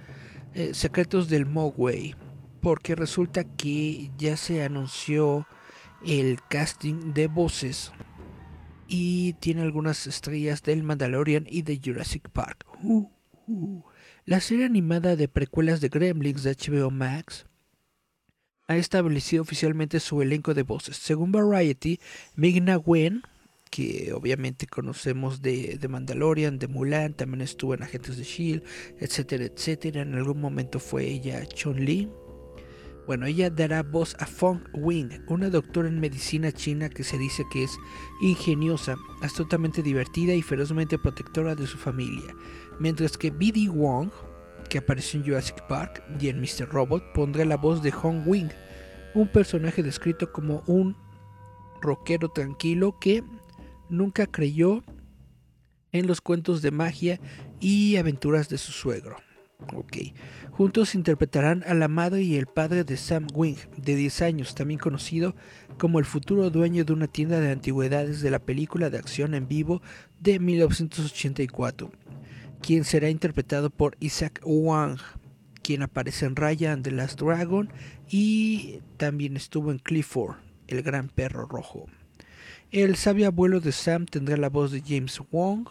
eh, 0.54 0.74
secretos 0.74 1.28
del 1.28 1.46
Mogwai, 1.46 2.14
porque 2.60 2.94
resulta 2.94 3.44
que 3.44 4.10
ya 4.16 4.36
se 4.36 4.62
anunció 4.62 5.46
el 6.06 6.38
casting 6.48 7.12
de 7.12 7.26
voces 7.26 7.92
y 8.86 9.34
tiene 9.34 9.62
algunas 9.62 10.06
estrellas 10.06 10.62
del 10.62 10.82
Mandalorian 10.82 11.46
y 11.48 11.62
de 11.62 11.80
Jurassic 11.82 12.28
Park. 12.30 12.66
Uh, 12.82 13.08
uh. 13.46 13.82
La 14.24 14.40
serie 14.40 14.64
animada 14.64 15.16
de 15.16 15.28
precuelas 15.28 15.80
de 15.80 15.88
Gremlins 15.88 16.42
de 16.42 16.54
HBO 16.54 16.90
Max 16.90 17.46
ha 18.66 18.76
establecido 18.76 19.42
oficialmente 19.42 20.00
su 20.00 20.22
elenco 20.22 20.54
de 20.54 20.62
voces. 20.62 20.96
Según 20.96 21.32
Variety, 21.32 22.00
Migna 22.36 22.78
Wen 22.78 23.22
que 23.74 24.12
obviamente 24.12 24.68
conocemos 24.68 25.42
de, 25.42 25.78
de, 25.80 25.88
Mandalorian, 25.88 26.60
de 26.60 26.68
Mulan, 26.68 27.14
también 27.14 27.40
estuvo 27.40 27.74
en 27.74 27.82
Agentes 27.82 28.16
de 28.16 28.22
Shield, 28.22 28.62
etcétera, 29.00 29.46
etcétera. 29.46 30.02
En 30.02 30.14
algún 30.14 30.40
momento 30.40 30.78
fue 30.78 31.02
ella 31.06 31.44
Chun-Li. 31.44 32.08
Bueno, 33.08 33.26
ella 33.26 33.50
dará 33.50 33.82
voz 33.82 34.14
a 34.20 34.26
Feng 34.26 34.62
Wing, 34.74 35.08
una 35.26 35.50
doctora 35.50 35.88
en 35.88 35.98
medicina 35.98 36.52
china 36.52 36.88
que 36.88 37.02
se 37.02 37.18
dice 37.18 37.42
que 37.52 37.64
es 37.64 37.76
ingeniosa, 38.22 38.94
astutamente 39.22 39.82
divertida 39.82 40.34
y 40.34 40.42
ferozmente 40.42 40.96
protectora 40.96 41.56
de 41.56 41.66
su 41.66 41.76
familia. 41.76 42.32
Mientras 42.78 43.18
que 43.18 43.32
B.D. 43.32 43.70
Wong, 43.70 44.10
que 44.70 44.78
apareció 44.78 45.18
en 45.18 45.26
Jurassic 45.26 45.60
Park 45.66 46.00
y 46.20 46.28
en 46.28 46.38
Mr. 46.40 46.68
Robot, 46.68 47.02
pondrá 47.12 47.44
la 47.44 47.56
voz 47.56 47.82
de 47.82 47.90
Hong 47.90 48.22
Wing, 48.24 48.50
un 49.14 49.26
personaje 49.26 49.82
descrito 49.82 50.30
como 50.30 50.62
un 50.68 50.96
rockero 51.82 52.28
tranquilo 52.28 52.96
que 53.00 53.24
nunca 53.96 54.26
creyó 54.26 54.82
en 55.92 56.06
los 56.06 56.20
cuentos 56.20 56.60
de 56.60 56.70
magia 56.70 57.20
y 57.60 57.96
aventuras 57.96 58.48
de 58.48 58.58
su 58.58 58.72
suegro. 58.72 59.16
Juntos 60.50 60.94
interpretarán 60.94 61.64
a 61.66 61.74
la 61.74 61.88
madre 61.88 62.22
y 62.22 62.36
el 62.36 62.46
padre 62.46 62.84
de 62.84 62.96
Sam 62.96 63.26
Wing, 63.34 63.56
de 63.76 63.96
10 63.96 64.22
años, 64.22 64.54
también 64.54 64.78
conocido 64.78 65.34
como 65.78 65.98
el 65.98 66.04
futuro 66.04 66.50
dueño 66.50 66.84
de 66.84 66.92
una 66.92 67.06
tienda 67.06 67.40
de 67.40 67.50
antigüedades 67.50 68.20
de 68.20 68.30
la 68.30 68.38
película 68.38 68.90
de 68.90 68.98
acción 68.98 69.34
en 69.34 69.48
vivo 69.48 69.82
de 70.20 70.38
1984, 70.38 71.90
quien 72.60 72.84
será 72.84 73.08
interpretado 73.08 73.70
por 73.70 73.96
Isaac 74.00 74.40
Wang, 74.44 74.98
quien 75.62 75.82
aparece 75.82 76.26
en 76.26 76.36
Raya 76.36 76.72
and 76.72 76.84
the 76.84 76.90
Last 76.90 77.20
Dragon 77.20 77.72
y 78.08 78.80
también 78.96 79.36
estuvo 79.36 79.70
en 79.70 79.78
Clifford, 79.78 80.36
el 80.68 80.82
gran 80.82 81.08
perro 81.08 81.46
rojo. 81.46 81.86
El 82.74 82.96
sabio 82.96 83.28
abuelo 83.28 83.60
de 83.60 83.70
Sam 83.70 84.04
tendrá 84.04 84.36
la 84.36 84.48
voz 84.48 84.72
de 84.72 84.82
James 84.84 85.22
Wong, 85.30 85.68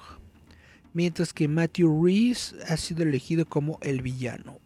mientras 0.93 1.33
que 1.33 1.49
Matthew 1.49 2.01
Reese 2.01 2.55
ha 2.69 2.77
sido 2.77 3.03
elegido 3.03 3.45
como 3.45 3.77
el 3.81 4.01
villano. 4.01 4.57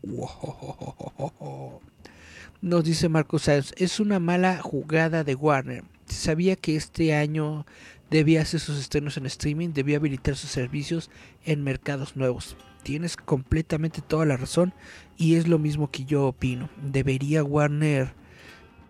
Nos 2.62 2.84
dice 2.84 3.10
Marco 3.10 3.40
Sáenz, 3.40 3.74
es 3.78 4.00
una 4.00 4.20
mala 4.20 4.62
jugada 4.62 5.24
de 5.24 5.34
Warner. 5.34 5.84
Sabía 6.06 6.56
que 6.56 6.76
este 6.76 7.16
año 7.16 7.66
debía 8.12 8.44
hacer 8.44 8.60
sus 8.60 8.78
estrenos 8.78 9.18
en 9.18 9.26
streaming, 9.26 9.70
debía 9.70 9.98
habilitar 9.98 10.36
sus 10.36 10.52
servicios 10.52 11.10
en 11.44 11.64
mercados 11.64 12.16
nuevos. 12.16 12.56
Tienes 12.84 13.18
completamente 13.18 14.04
toda 14.04 14.28
la 14.28 14.38
razón 14.38 14.76
y 15.18 15.38
es 15.38 15.48
lo 15.48 15.58
mismo 15.58 15.90
que 15.90 16.06
yo 16.06 16.28
opino. 16.28 16.70
Debería 16.84 17.44
Warner 17.44 18.14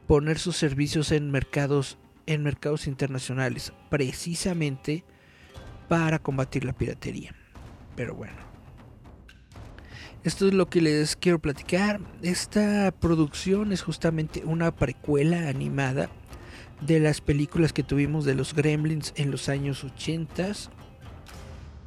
poner 0.05 0.37
sus 0.37 0.57
servicios 0.57 1.13
en 1.13 1.31
mercados 1.31 1.97
en 2.27 2.43
mercados 2.43 2.85
internacionales 2.85 3.73
precisamente 3.89 5.03
para 5.87 6.19
combatir 6.19 6.65
la 6.65 6.73
piratería. 6.73 7.33
Pero 7.95 8.13
bueno. 8.13 8.47
Esto 10.23 10.47
es 10.47 10.53
lo 10.53 10.69
que 10.69 10.81
les 10.81 11.15
quiero 11.15 11.39
platicar. 11.39 12.01
Esta 12.21 12.91
producción 12.91 13.71
es 13.71 13.81
justamente 13.81 14.43
una 14.45 14.75
precuela 14.75 15.47
animada 15.47 16.09
de 16.81 16.99
las 16.99 17.21
películas 17.21 17.73
que 17.73 17.83
tuvimos 17.83 18.25
de 18.25 18.35
los 18.35 18.53
Gremlins 18.53 19.13
en 19.15 19.31
los 19.31 19.47
años 19.47 19.83
80. 19.83 20.51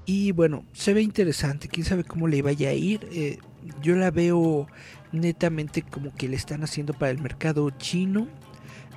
Y 0.07 0.33
bueno, 0.33 0.65
se 0.73 0.95
ve 0.95 1.03
interesante, 1.03 1.69
quién 1.69 1.85
sabe 1.85 2.05
cómo 2.05 2.29
le 2.29 2.43
vaya 2.43 2.71
a 2.71 2.73
ir. 2.73 3.07
Eh, 3.12 3.39
yo 3.83 3.95
la 3.95 4.11
veo 4.11 4.67
netamente 5.12 5.83
como 5.83 6.15
que 6.15 6.29
le 6.29 6.37
están 6.37 6.62
haciendo 6.62 6.95
para 6.95 7.11
el 7.11 7.19
mercado 7.19 7.71
chino. 7.71 8.27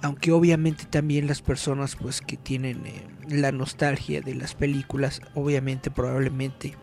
Aunque 0.04 0.34
obviamente 0.34 0.84
también 0.84 1.28
las 1.28 1.42
personas 1.42 1.96
pues 1.96 2.20
que 2.20 2.36
tienen 2.36 2.86
eh, 2.86 3.08
la 3.30 3.54
nostalgia 3.54 4.20
de 4.20 4.36
las 4.36 4.54
películas, 4.54 5.22
obviamente 5.34 5.90
probablemente 5.90 6.76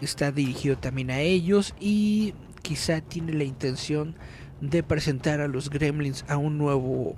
está 0.00 0.32
dirigido 0.32 0.76
también 0.76 1.12
a 1.12 1.20
ellos 1.20 1.76
y 1.78 2.34
quizá 2.60 3.00
tiene 3.02 3.34
la 3.34 3.44
intención 3.44 4.16
de 4.60 4.82
presentar 4.82 5.40
a 5.40 5.46
los 5.46 5.70
Gremlins 5.70 6.24
a 6.26 6.38
un 6.38 6.58
nuevo 6.58 7.14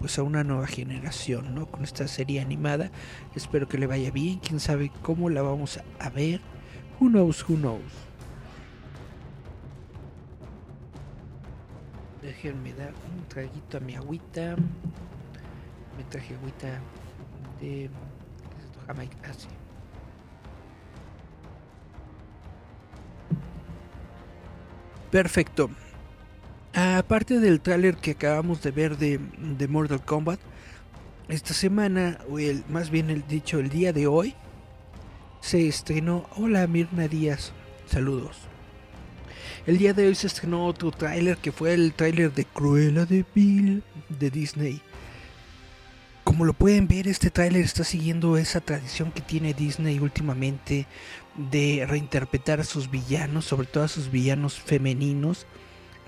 pues 0.00 0.18
a 0.18 0.24
una 0.24 0.42
nueva 0.42 0.66
generación, 0.66 1.54
¿no? 1.54 1.66
Con 1.66 1.84
esta 1.84 2.08
serie 2.08 2.40
animada. 2.40 2.90
Espero 3.36 3.68
que 3.68 3.78
le 3.78 3.86
vaya 3.86 4.10
bien. 4.10 4.40
Quién 4.40 4.58
sabe 4.58 4.90
cómo 5.02 5.30
la 5.30 5.42
vamos 5.42 5.80
a 6.00 6.10
ver. 6.10 6.40
Who 6.98 7.10
knows, 7.10 7.48
who 7.48 7.54
knows. 7.54 8.05
Déjenme 12.26 12.72
dar 12.72 12.92
un 13.14 13.28
traguito 13.28 13.76
a 13.76 13.80
mi 13.80 13.94
agüita. 13.94 14.56
Me 15.96 16.02
traje 16.10 16.34
agüita 16.34 16.80
de 17.60 17.88
Jamaica. 18.84 19.16
Ah, 19.22 19.32
Perfecto. 25.08 25.70
Aparte 26.74 27.38
del 27.38 27.60
tráiler 27.60 27.96
que 27.96 28.10
acabamos 28.10 28.60
de 28.60 28.72
ver 28.72 28.98
de, 28.98 29.68
Mortal 29.68 30.04
Kombat, 30.04 30.40
esta 31.28 31.54
semana, 31.54 32.18
o 32.28 32.40
el, 32.40 32.64
más 32.68 32.90
bien 32.90 33.08
el 33.08 33.24
dicho 33.28 33.60
el 33.60 33.68
día 33.70 33.92
de 33.92 34.08
hoy, 34.08 34.34
se 35.40 35.68
estrenó. 35.68 36.26
Hola 36.36 36.66
Mirna 36.66 37.06
Díaz, 37.06 37.52
saludos. 37.86 38.48
El 39.66 39.78
día 39.78 39.92
de 39.92 40.06
hoy 40.06 40.14
se 40.14 40.28
estrenó 40.28 40.64
otro 40.64 40.92
tráiler 40.92 41.38
que 41.38 41.50
fue 41.50 41.74
el 41.74 41.92
tráiler 41.92 42.32
de 42.32 42.44
Cruella 42.44 43.04
de 43.04 43.24
Bill 43.34 43.82
de 44.08 44.30
Disney. 44.30 44.80
Como 46.22 46.44
lo 46.44 46.52
pueden 46.52 46.86
ver, 46.86 47.08
este 47.08 47.30
tráiler 47.30 47.64
está 47.64 47.82
siguiendo 47.82 48.36
esa 48.36 48.60
tradición 48.60 49.10
que 49.10 49.22
tiene 49.22 49.54
Disney 49.54 49.98
últimamente 49.98 50.86
de 51.36 51.84
reinterpretar 51.88 52.60
a 52.60 52.64
sus 52.64 52.90
villanos, 52.92 53.44
sobre 53.44 53.66
todo 53.66 53.82
a 53.82 53.88
sus 53.88 54.10
villanos 54.10 54.58
femeninos 54.58 55.46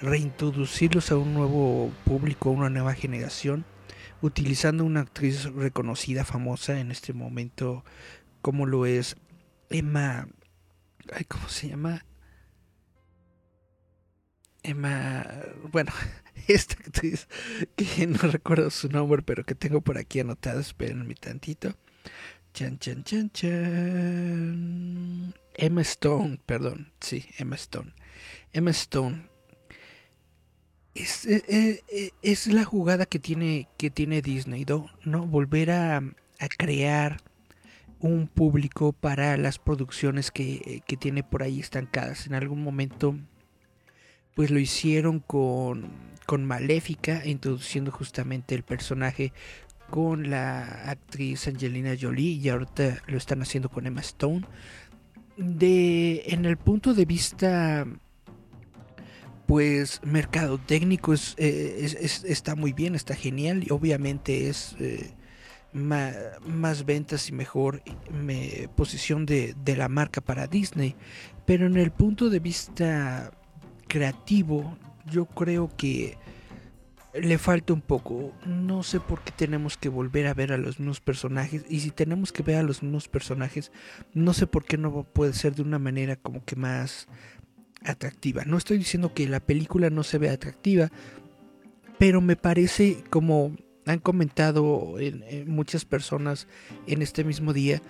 reintroducirlos 0.00 1.10
a 1.10 1.16
un 1.16 1.34
nuevo 1.34 1.90
público, 2.04 2.50
a 2.50 2.52
una 2.52 2.70
nueva 2.70 2.94
generación, 2.94 3.64
utilizando 4.22 4.84
una 4.84 5.00
actriz 5.00 5.44
reconocida, 5.52 6.24
famosa 6.24 6.78
en 6.78 6.92
este 6.92 7.12
momento, 7.12 7.84
como 8.40 8.66
lo 8.66 8.86
es 8.86 9.16
Emma. 9.68 10.28
¿Cómo 11.26 11.48
se 11.48 11.68
llama? 11.70 12.04
Emma. 14.68 15.26
Bueno, 15.72 15.92
esta 16.46 16.74
actriz 16.74 17.26
que 17.74 18.06
no 18.06 18.18
recuerdo 18.18 18.70
su 18.70 18.88
nombre, 18.90 19.22
pero 19.22 19.44
que 19.44 19.54
tengo 19.54 19.80
por 19.80 19.96
aquí 19.96 20.20
anotado, 20.20 20.60
espérenme 20.60 21.14
tantito. 21.14 21.74
Chan, 22.52 22.78
chan, 22.78 23.02
chan, 23.04 23.30
chan. 23.30 24.54
Emma 25.54 25.80
Stone, 25.80 26.38
perdón, 26.44 26.92
sí, 27.00 27.24
Emma 27.38 27.56
Stone. 27.56 27.94
Emma 28.52 28.70
Stone 28.72 29.28
es, 30.94 31.24
eh, 31.24 31.42
eh, 31.48 31.82
eh, 31.88 32.10
es, 32.22 32.46
la 32.48 32.64
jugada 32.64 33.06
que 33.06 33.18
tiene, 33.18 33.68
que 33.78 33.90
tiene 33.90 34.20
Disney, 34.20 34.66
¿no? 35.04 35.26
Volver 35.26 35.70
a, 35.70 35.96
a 35.96 36.48
crear 36.58 37.22
un 38.00 38.28
público 38.28 38.92
para 38.92 39.36
las 39.38 39.58
producciones 39.58 40.30
que, 40.30 40.82
que, 40.86 40.96
tiene 40.96 41.22
por 41.22 41.42
ahí 41.42 41.58
estancadas. 41.60 42.26
En 42.26 42.34
algún 42.34 42.62
momento, 42.62 43.16
pues 44.38 44.52
lo 44.52 44.60
hicieron 44.60 45.18
con, 45.18 45.88
con 46.24 46.44
Maléfica, 46.44 47.26
introduciendo 47.26 47.90
justamente 47.90 48.54
el 48.54 48.62
personaje 48.62 49.32
con 49.90 50.30
la 50.30 50.88
actriz 50.88 51.48
Angelina 51.48 51.96
Jolie 52.00 52.34
y 52.36 52.48
ahorita 52.48 53.02
lo 53.08 53.18
están 53.18 53.42
haciendo 53.42 53.68
con 53.68 53.88
Emma 53.88 54.00
Stone. 54.00 54.46
De, 55.36 56.22
en 56.26 56.44
el 56.44 56.56
punto 56.56 56.94
de 56.94 57.04
vista 57.04 57.84
pues 59.46 60.00
mercado 60.04 60.58
técnico 60.58 61.14
eh, 61.14 61.96
es, 62.00 62.22
está 62.22 62.54
muy 62.54 62.72
bien, 62.72 62.94
está 62.94 63.16
genial 63.16 63.64
y 63.66 63.72
obviamente 63.72 64.48
es 64.48 64.76
eh, 64.78 65.14
más, 65.72 66.84
ventas 66.86 67.28
y 67.28 67.32
mejor 67.32 67.82
posición 68.76 69.26
de, 69.26 69.56
la 69.76 69.88
marca 69.88 70.20
para 70.20 70.46
Disney. 70.46 70.94
Pero 71.44 71.66
en 71.66 71.76
el 71.76 71.90
punto 71.90 72.30
de 72.30 72.38
vista 72.38 73.32
creativo, 73.88 74.76
yo 75.10 75.26
creo 75.26 75.70
que 75.76 76.16
le 77.14 77.38
falta 77.38 77.72
un 77.72 77.80
poco. 77.80 78.32
No 78.46 78.82
sé 78.82 79.00
por 79.00 79.20
qué 79.22 79.32
tenemos 79.32 79.76
que 79.76 79.88
volver 79.88 80.26
a 80.26 80.34
ver 80.34 80.52
a 80.52 80.58
los 80.58 80.78
mismos 80.78 81.00
personajes. 81.00 81.64
Y 81.68 81.80
si 81.80 81.90
tenemos 81.90 82.32
que 82.32 82.42
ver 82.42 82.56
a 82.56 82.62
los 82.62 82.82
mismos 82.82 83.08
personajes, 83.08 83.72
no 84.14 84.32
sé 84.34 84.46
por 84.46 84.64
qué 84.64 84.76
no 84.78 85.04
puede 85.04 85.32
ser 85.32 85.54
de 85.54 85.62
una 85.62 85.78
manera 85.78 86.16
como 86.16 86.44
que 86.44 86.56
más 86.56 87.08
atractiva. 87.82 88.44
No 88.44 88.56
estoy 88.56 88.78
diciendo 88.78 89.14
que 89.14 89.28
la 89.28 89.40
película 89.40 89.90
no 89.90 90.02
se 90.02 90.18
vea 90.18 90.32
atractiva, 90.32 90.90
pero 91.98 92.20
me 92.20 92.36
parece 92.36 93.02
como 93.10 93.56
han 93.86 94.00
comentado 94.00 94.96
muchas 95.46 95.84
personas 95.84 96.46
en 96.86 97.00
este 97.00 97.24
mismo 97.24 97.52
día 97.54 97.80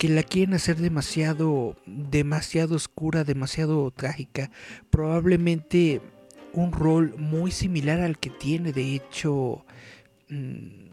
que 0.00 0.08
la 0.08 0.22
quieren 0.22 0.54
hacer 0.54 0.78
demasiado 0.78 1.76
demasiado 1.84 2.74
oscura, 2.74 3.22
demasiado 3.22 3.90
trágica, 3.90 4.50
probablemente 4.88 6.00
un 6.54 6.72
rol 6.72 7.14
muy 7.18 7.50
similar 7.50 8.00
al 8.00 8.18
que 8.18 8.30
tiene 8.30 8.72
de 8.72 8.94
hecho 8.94 9.66
mm, 10.30 10.88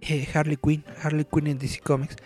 eh, 0.00 0.28
Harley 0.34 0.56
Quinn, 0.56 0.82
Harley 1.00 1.24
Quinn 1.24 1.46
en 1.46 1.58
DC 1.60 1.78
Comics. 1.78 2.16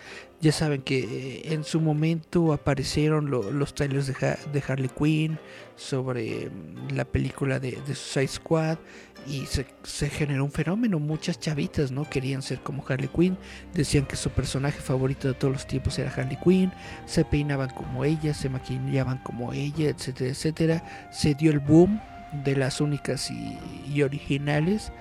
Ya 0.45 0.51
saben 0.51 0.83
que 0.83 0.99
eh, 0.99 1.53
en 1.55 1.63
su 1.63 1.81
momento 1.81 2.53
aparecieron 2.53 3.31
los 3.31 3.73
trailers 3.73 4.05
de, 4.05 4.63
Harley 4.67 4.91
Quinn 4.95 5.39
sobre 5.75 6.51
mm, 6.51 6.95
la 6.95 7.03
película 7.03 7.59
de, 7.59 7.81
Suicide 7.95 8.27
Squad 8.27 8.77
y 9.25 9.47
se, 9.47 9.65
generó 10.11 10.45
un 10.45 10.51
fenómeno. 10.51 10.99
Muchas 10.99 11.39
chavitas 11.39 11.91
no 11.91 12.07
querían 12.07 12.43
ser 12.43 12.59
como 12.59 12.85
Harley 12.87 13.07
Quinn, 13.07 13.39
decían 13.73 14.05
que 14.05 14.15
su 14.17 14.29
personaje 14.29 14.79
favorito 14.79 15.27
de 15.27 15.33
todos 15.33 15.51
los 15.51 15.65
tiempos 15.65 15.97
era 15.97 16.11
Harley 16.11 16.37
Quinn, 16.43 16.71
se 17.07 17.25
peinaban 17.25 17.71
como 17.71 18.05
ella, 18.05 18.35
se 18.35 18.47
maquillaban 18.47 19.17
como 19.23 19.51
ella, 19.51 19.89
etcétera, 19.89 20.29
etcétera. 20.29 21.09
Se 21.11 21.33
dio 21.33 21.49
el 21.49 21.59
boom 21.59 21.99
de 22.43 22.55
las 22.55 22.81
únicas 22.81 23.31
y 23.31 24.03
originales. 24.03 24.91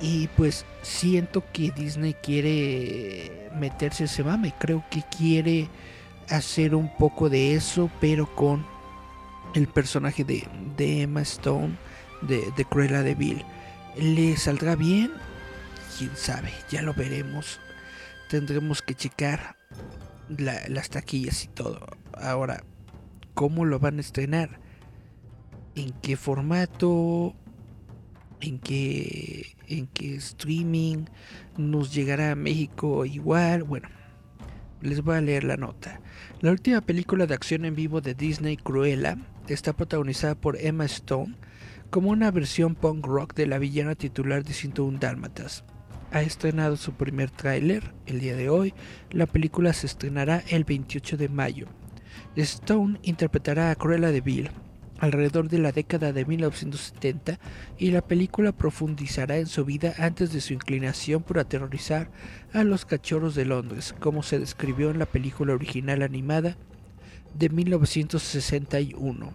Y 0.00 0.28
pues 0.28 0.64
siento 0.82 1.44
que 1.52 1.70
Disney 1.70 2.14
quiere 2.14 3.50
meterse 3.54 4.04
ese 4.04 4.24
mame. 4.24 4.54
Creo 4.58 4.84
que 4.90 5.02
quiere 5.16 5.68
hacer 6.28 6.74
un 6.74 6.94
poco 6.96 7.28
de 7.28 7.54
eso, 7.54 7.90
pero 8.00 8.34
con 8.34 8.64
el 9.54 9.66
personaje 9.66 10.24
de, 10.24 11.02
Emma 11.02 11.22
Stone, 11.22 11.76
de, 12.22 12.50
de 12.56 12.64
Cruella 12.64 13.02
de. 13.02 13.44
¿Le 13.96 14.36
saldrá 14.36 14.76
bien? 14.76 15.10
Quién 15.98 16.12
sabe, 16.14 16.50
ya 16.70 16.82
lo 16.82 16.94
veremos. 16.94 17.60
Tendremos 18.30 18.80
que 18.80 18.94
checar 18.94 19.56
las 20.28 20.90
taquillas 20.90 21.44
y 21.44 21.48
todo. 21.48 21.86
Ahora, 22.14 22.62
¿cómo 23.34 23.64
lo 23.64 23.78
van 23.80 23.98
a 23.98 24.00
estrenar? 24.00 24.60
¿En 25.74 25.92
qué 26.00 26.16
formato? 26.16 27.34
En 28.40 28.58
que, 28.58 29.56
en 29.68 29.86
que 29.86 30.16
streaming 30.16 31.04
nos 31.56 31.94
llegará 31.94 32.32
a 32.32 32.36
México 32.36 33.04
igual. 33.04 33.64
Bueno, 33.64 33.88
les 34.80 35.02
voy 35.02 35.16
a 35.16 35.20
leer 35.20 35.44
la 35.44 35.56
nota. 35.56 36.00
La 36.40 36.50
última 36.50 36.80
película 36.80 37.26
de 37.26 37.34
acción 37.34 37.64
en 37.64 37.74
vivo 37.74 38.00
de 38.00 38.14
Disney, 38.14 38.56
Cruella, 38.56 39.18
está 39.48 39.72
protagonizada 39.72 40.34
por 40.34 40.56
Emma 40.56 40.84
Stone 40.84 41.36
como 41.90 42.10
una 42.10 42.30
versión 42.30 42.74
punk 42.74 43.06
rock 43.06 43.34
de 43.34 43.46
la 43.46 43.58
villana 43.58 43.94
titular 43.94 44.44
de 44.44 44.52
101 44.52 44.98
Dálmatas. 44.98 45.64
Ha 46.12 46.22
estrenado 46.22 46.76
su 46.76 46.92
primer 46.92 47.30
tráiler 47.30 47.92
el 48.06 48.20
día 48.20 48.36
de 48.36 48.48
hoy. 48.48 48.74
La 49.10 49.26
película 49.26 49.72
se 49.72 49.86
estrenará 49.86 50.42
el 50.48 50.64
28 50.64 51.16
de 51.16 51.28
mayo. 51.28 51.66
Stone 52.36 52.98
interpretará 53.02 53.70
a 53.70 53.74
Cruella 53.74 54.10
de 54.10 54.20
Bill, 54.20 54.50
alrededor 55.00 55.48
de 55.48 55.58
la 55.58 55.72
década 55.72 56.12
de 56.12 56.24
1970 56.24 57.40
y 57.78 57.90
la 57.90 58.02
película 58.02 58.52
profundizará 58.52 59.38
en 59.38 59.46
su 59.46 59.64
vida 59.64 59.94
antes 59.98 60.32
de 60.32 60.40
su 60.40 60.52
inclinación 60.52 61.22
por 61.22 61.38
aterrorizar 61.38 62.10
a 62.52 62.62
los 62.62 62.84
cachorros 62.84 63.34
de 63.34 63.46
Londres, 63.46 63.94
como 63.98 64.22
se 64.22 64.38
describió 64.38 64.90
en 64.90 64.98
la 64.98 65.06
película 65.06 65.54
original 65.54 66.02
animada 66.02 66.56
de 67.34 67.48
1961. 67.48 69.32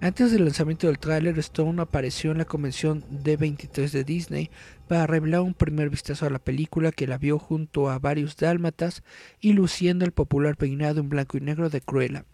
Antes 0.00 0.32
del 0.32 0.44
lanzamiento 0.44 0.88
del 0.88 0.98
tráiler, 0.98 1.38
Stone 1.38 1.80
apareció 1.80 2.32
en 2.32 2.38
la 2.38 2.44
convención 2.44 3.04
D23 3.08 3.88
de 3.90 4.02
Disney 4.02 4.50
para 4.88 5.06
revelar 5.06 5.42
un 5.42 5.54
primer 5.54 5.90
vistazo 5.90 6.26
a 6.26 6.30
la 6.30 6.40
película 6.40 6.90
que 6.90 7.06
la 7.06 7.18
vio 7.18 7.38
junto 7.38 7.88
a 7.88 8.00
varios 8.00 8.36
dálmatas 8.36 9.04
y 9.40 9.52
luciendo 9.52 10.04
el 10.04 10.10
popular 10.10 10.56
peinado 10.56 10.98
en 10.98 11.08
blanco 11.08 11.36
y 11.36 11.40
negro 11.40 11.70
de 11.70 11.82
Cruella, 11.82 12.24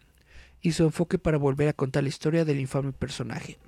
y 0.62 0.72
su 0.72 0.85
enfoque 0.85 1.18
para 1.18 1.39
volver 1.39 1.68
a 1.68 1.72
contar 1.72 2.02
la 2.02 2.09
historia 2.09 2.44
del 2.44 2.60
infame 2.60 2.93
personaje. 2.93 3.59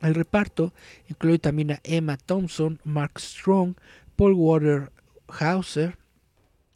El 0.00 0.14
reparto 0.14 0.72
incluye 1.08 1.38
también 1.38 1.72
a 1.72 1.80
Emma 1.82 2.16
Thompson, 2.16 2.80
Mark 2.84 3.18
Strong, 3.18 3.74
Paul 4.16 4.34
Waterhauser, 4.34 5.98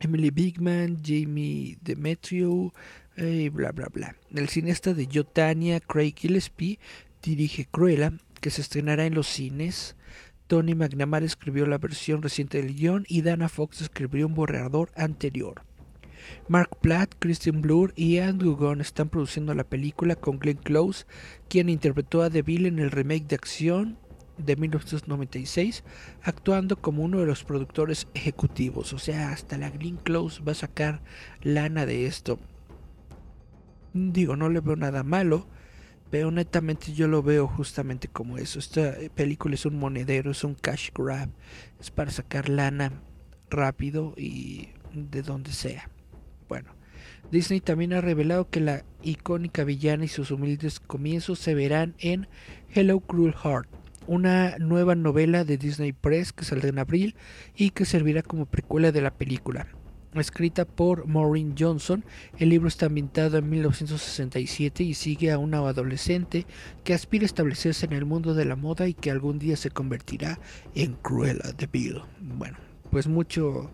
Emily 0.01 0.31
Bigman, 0.31 0.99
Jamie 1.05 1.79
Demetrio, 1.81 2.73
y 3.17 3.49
bla 3.51 3.73
bla 3.73 3.89
bla. 3.93 4.17
El 4.35 4.49
cineasta 4.49 4.95
de 4.95 5.07
Yotania, 5.07 5.81
Craig 5.81 6.15
Gillespie, 6.17 6.79
dirige 7.23 7.67
Cruella, 7.67 8.13
que 8.41 8.51
se 8.51 8.61
estrenará 8.63 9.07
en 9.07 9.15
los 9.15 9.29
cines. 9.29 9.97
Tony 10.47 10.75
McNamara 10.75 11.25
escribió 11.25 11.67
la 11.67 11.79
versión 11.79 12.23
reciente 12.23 12.61
del 12.61 12.75
guion 12.75 13.05
y 13.09 13.23
Dana 13.23 13.49
Fox 13.49 13.81
escribió 13.81 14.27
un 14.27 14.35
borrador 14.35 14.91
anterior. 14.97 15.63
Mark 16.49 16.79
Platt, 16.81 17.15
Christian 17.19 17.63
Blur 17.63 17.93
y 17.97 18.19
Andrew 18.19 18.57
Gunn 18.57 18.81
están 18.81 19.09
produciendo 19.09 19.55
la 19.55 19.65
película 19.65 20.17
con 20.17 20.39
Glenn 20.39 20.59
Close, 20.59 21.07
quien 21.49 21.69
interpretó 21.69 22.23
a 22.23 22.31
Deville 22.31 22.69
en 22.69 22.79
el 22.79 22.91
remake 22.91 23.27
de 23.27 23.37
acción 23.37 23.99
de 24.39 24.57
1996, 24.57 25.85
actuando 26.23 26.77
como 26.77 27.03
uno 27.03 27.21
de 27.21 27.27
los 27.27 27.45
productores 27.45 28.09
ejecutivos. 28.15 28.93
O 28.93 28.99
sea, 28.99 29.31
hasta 29.31 29.59
la 29.59 29.71
Glenn 29.71 29.97
Close 29.99 30.43
va 30.43 30.53
a 30.53 30.57
sacar 30.57 31.03
lana 31.43 31.87
de 31.87 32.07
esto. 32.07 32.39
Digo, 33.95 34.37
no 34.37 34.49
le 34.49 34.61
veo 34.61 34.77
nada 34.77 35.03
malo, 35.03 35.47
pero 36.11 36.31
netamente 36.31 36.93
yo 36.93 37.09
lo 37.09 37.23
veo 37.23 37.47
justamente 37.47 38.09
como 38.09 38.39
eso. 38.39 38.59
Esta 38.59 38.95
película 39.15 39.55
es 39.55 39.67
un 39.67 39.79
monedero, 39.79 40.31
es 40.31 40.45
un 40.45 40.55
cash 40.55 40.91
grab, 40.95 41.31
es 41.81 41.91
para 41.91 42.11
sacar 42.11 42.49
lana 42.49 42.93
rápido 43.51 44.15
y 44.17 44.71
de 44.93 45.23
donde 45.23 45.53
sea. 45.53 45.89
Disney 47.33 47.63
también 47.63 47.95
ha 47.95 48.03
revelado 48.03 48.51
que 48.51 48.61
la 48.61 48.85
icónica 49.03 49.65
villana 49.65 50.05
y 50.05 50.09
sus 50.09 50.31
humildes 50.31 50.81
comienzos 50.81 51.39
se 51.39 51.55
verán 51.55 51.95
en 51.99 52.29
Hello 52.75 53.01
Cruel 53.01 53.33
Heart, 53.33 53.71
una 54.07 54.59
nueva 54.59 54.97
novela 54.97 55.43
de 55.43 55.57
Disney 55.57 55.95
Press 55.95 56.35
que 56.35 56.45
saldrá 56.45 56.69
en 56.69 56.79
abril 56.79 57.17
y 57.57 57.71
que 57.71 57.87
servirá 57.87 58.21
como 58.21 58.45
precuela 58.45 58.93
de 58.93 59.01
la 59.01 59.15
película 59.15 59.67
escrita 60.21 60.67
por 60.67 61.07
Maureen 61.07 61.55
Johnson. 61.59 62.05
El 62.39 62.51
libro 62.51 62.69
está 62.69 62.85
ambientado 62.85 63.39
en 63.39 63.49
1967 63.49 64.83
y 64.83 64.93
sigue 64.93 65.33
a 65.33 65.39
una 65.39 65.61
adolescente 65.61 66.45
que 66.85 66.93
aspira 66.93 67.23
a 67.23 67.27
establecerse 67.27 67.87
en 67.87 67.95
el 67.95 68.05
mundo 68.05 68.35
de 68.35 68.45
la 68.45 68.57
moda 68.57 68.89
y 68.89 68.93
que 68.93 69.11
algún 69.11 69.39
día 69.39 69.57
se 69.57 69.71
convertirá 69.71 70.39
en 70.75 70.97
Cruella 70.97 71.53
de 71.57 71.67
Vil. 71.67 72.03
Bueno, 72.21 72.59
pues 72.91 73.07
mucho 73.07 73.71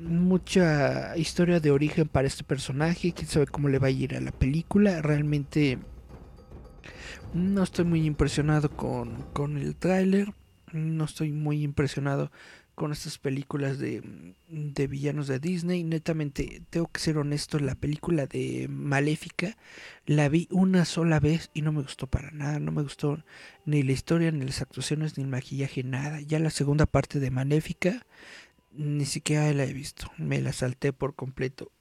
mucha 0.00 1.16
historia 1.16 1.60
de 1.60 1.70
origen 1.70 2.08
para 2.08 2.28
este 2.28 2.44
personaje, 2.44 3.12
quién 3.12 3.28
sabe 3.28 3.46
cómo 3.46 3.68
le 3.68 3.78
va 3.78 3.88
a 3.88 3.90
ir 3.90 4.14
a 4.14 4.20
la 4.20 4.32
película, 4.32 5.02
realmente 5.02 5.78
no 7.34 7.62
estoy 7.62 7.84
muy 7.84 8.04
impresionado 8.06 8.70
con, 8.70 9.22
con 9.32 9.56
el 9.56 9.76
tráiler, 9.76 10.32
no 10.72 11.04
estoy 11.04 11.32
muy 11.32 11.62
impresionado 11.62 12.30
con 12.78 12.92
estas 12.92 13.18
películas 13.18 13.78
de, 13.80 14.34
de, 14.48 14.86
villanos 14.86 15.26
de 15.26 15.40
Disney. 15.40 15.82
Netamente, 15.82 16.62
tengo 16.70 16.86
que 16.86 17.00
ser 17.00 17.18
honesto, 17.18 17.58
la 17.58 17.74
película 17.74 18.26
de 18.26 18.68
Maléfica 18.70 19.56
la 20.06 20.28
vi 20.28 20.46
una 20.52 20.84
sola 20.84 21.18
vez 21.18 21.50
y 21.54 21.62
no 21.62 21.72
me 21.72 21.82
gustó 21.82 22.06
para 22.06 22.30
nada. 22.30 22.60
No 22.60 22.70
me 22.70 22.82
gustó 22.82 23.24
ni 23.66 23.82
la 23.82 23.92
historia, 23.92 24.30
ni 24.30 24.44
las 24.46 24.62
actuaciones, 24.62 25.18
ni 25.18 25.24
el 25.24 25.28
maquillaje, 25.28 25.82
nada. 25.82 26.20
Ya 26.20 26.38
la 26.38 26.50
segunda 26.50 26.86
parte 26.86 27.18
de 27.18 27.32
Maléfica 27.32 28.06
ni 28.70 29.04
siquiera 29.04 29.52
la 29.52 29.64
he 29.64 29.72
visto. 29.72 30.10
Me 30.16 30.40
la 30.40 30.52
salté 30.52 30.92
por 30.92 31.14
completo. 31.14 31.72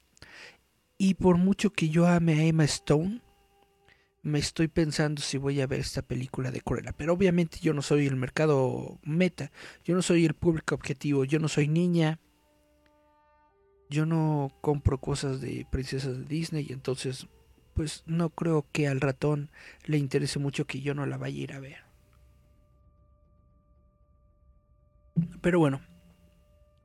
Y 0.98 1.16
por 1.16 1.38
mucho 1.38 1.72
que 1.72 1.90
yo 1.90 2.08
ame 2.08 2.34
a 2.34 2.44
Emma 2.44 2.64
Stone, 2.64 3.22
me 4.24 4.40
estoy 4.40 4.68
pensando 4.68 5.22
si 5.22 5.38
voy 5.38 5.62
a 5.62 5.68
ver 5.68 5.80
esta 5.80 6.02
película 6.02 6.52
de 6.52 6.62
Cruella. 6.62 6.92
Pero 6.94 7.14
obviamente 7.14 7.60
yo 7.62 7.74
no 7.74 7.82
soy 7.82 8.08
el 8.08 8.16
mercado 8.16 9.00
meta, 9.04 9.52
yo 9.86 9.96
no 9.96 10.02
soy 10.02 10.26
el 10.26 10.34
público 10.34 10.76
objetivo, 10.76 11.24
yo 11.24 11.40
no 11.40 11.48
soy 11.48 11.68
niña, 11.68 12.20
yo 13.90 14.06
no 14.06 14.52
compro 14.62 15.00
cosas 15.00 15.40
de 15.40 15.66
princesas 15.72 16.18
de 16.18 16.26
Disney, 16.26 16.68
entonces 16.70 17.28
pues 17.74 18.04
no 18.06 18.32
creo 18.32 18.66
que 18.72 18.88
al 18.88 19.00
ratón 19.00 19.52
le 19.86 19.98
interese 19.98 20.40
mucho 20.40 20.66
que 20.66 20.82
yo 20.82 20.94
no 20.94 21.06
la 21.06 21.18
vaya 21.18 21.38
a 21.38 21.44
ir 21.44 21.54
a 21.54 21.60
ver. 21.60 21.78
Pero 25.42 25.60
bueno, 25.60 25.82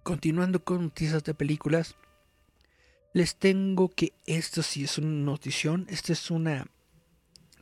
continuando 0.03 0.65
con 0.65 0.83
noticias 0.83 1.24
de 1.24 1.35
películas, 1.35 1.97
les 3.12 3.37
tengo 3.37 3.89
que 3.89 4.12
esto 4.27 4.62
sí 4.62 4.85
es 4.85 4.99
una 4.99 5.24
notición, 5.24 5.87
esta 5.89 6.12
es 6.12 6.31
una 6.31 6.66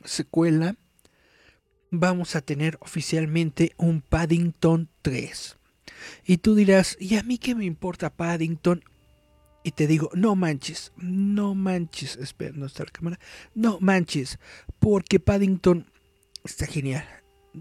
secuela, 0.03 0.75
vamos 1.89 2.35
a 2.35 2.41
tener 2.41 2.77
oficialmente 2.79 3.73
un 3.77 4.01
Paddington 4.01 4.89
3. 5.01 5.57
Y 6.25 6.37
tú 6.37 6.55
dirás, 6.55 6.97
¿y 6.99 7.17
a 7.17 7.23
mí 7.23 7.37
qué 7.37 7.53
me 7.53 7.65
importa 7.65 8.15
Paddington? 8.15 8.83
Y 9.63 9.71
te 9.71 9.85
digo, 9.85 10.09
no 10.13 10.35
manches, 10.35 10.91
no 10.97 11.53
manches, 11.53 12.15
espera, 12.15 12.53
no 12.55 12.65
está 12.65 12.83
la 12.83 12.91
cámara, 12.91 13.19
no 13.53 13.77
manches, 13.79 14.39
porque 14.79 15.19
Paddington 15.19 15.85
está 16.43 16.65
genial. 16.65 17.05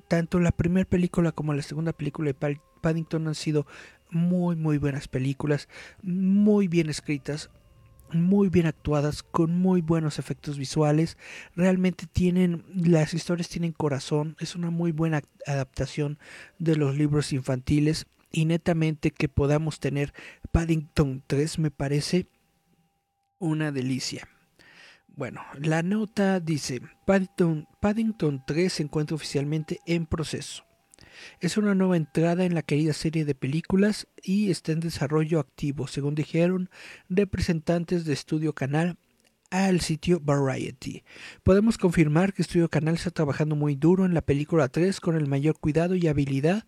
Tanto 0.08 0.38
la 0.38 0.52
primera 0.52 0.88
película 0.88 1.32
como 1.32 1.52
la 1.52 1.62
segunda 1.62 1.92
película 1.92 2.32
de 2.32 2.58
Paddington 2.80 3.28
han 3.28 3.34
sido 3.34 3.66
muy, 4.10 4.56
muy 4.56 4.78
buenas 4.78 5.08
películas, 5.08 5.68
muy 6.02 6.68
bien 6.68 6.90
escritas, 6.90 7.50
muy 8.12 8.48
bien 8.48 8.66
actuadas, 8.66 9.22
con 9.22 9.56
muy 9.56 9.80
buenos 9.80 10.18
efectos 10.18 10.58
visuales. 10.58 11.16
Realmente 11.54 12.06
tienen, 12.06 12.64
las 12.74 13.14
historias 13.14 13.48
tienen 13.48 13.72
corazón, 13.72 14.36
es 14.40 14.54
una 14.54 14.70
muy 14.70 14.92
buena 14.92 15.22
adaptación 15.46 16.18
de 16.58 16.76
los 16.76 16.96
libros 16.96 17.32
infantiles 17.32 18.06
y 18.32 18.44
netamente 18.44 19.10
que 19.10 19.28
podamos 19.28 19.80
tener 19.80 20.12
Paddington 20.52 21.22
3 21.26 21.58
me 21.58 21.70
parece 21.70 22.26
una 23.38 23.72
delicia. 23.72 24.28
Bueno, 25.08 25.42
la 25.58 25.82
nota 25.82 26.40
dice, 26.40 26.80
Paddington, 27.06 27.66
Paddington 27.80 28.44
3 28.46 28.72
se 28.72 28.82
encuentra 28.82 29.16
oficialmente 29.16 29.80
en 29.86 30.06
proceso. 30.06 30.64
Es 31.40 31.56
una 31.56 31.74
nueva 31.74 31.96
entrada 31.96 32.44
en 32.44 32.54
la 32.54 32.62
querida 32.62 32.92
serie 32.92 33.24
de 33.24 33.34
películas 33.34 34.06
y 34.22 34.50
está 34.50 34.72
en 34.72 34.80
desarrollo 34.80 35.40
activo, 35.40 35.86
según 35.86 36.14
dijeron 36.14 36.70
representantes 37.08 38.04
de 38.04 38.12
Estudio 38.12 38.54
Canal 38.54 38.96
al 39.50 39.80
sitio 39.80 40.20
Variety. 40.20 41.02
Podemos 41.42 41.76
confirmar 41.76 42.32
que 42.32 42.42
Estudio 42.42 42.68
Canal 42.68 42.94
está 42.94 43.10
trabajando 43.10 43.56
muy 43.56 43.74
duro 43.74 44.04
en 44.04 44.14
la 44.14 44.22
película 44.22 44.68
3 44.68 45.00
con 45.00 45.16
el 45.16 45.26
mayor 45.26 45.58
cuidado 45.58 45.94
y 45.96 46.06
habilidad 46.06 46.64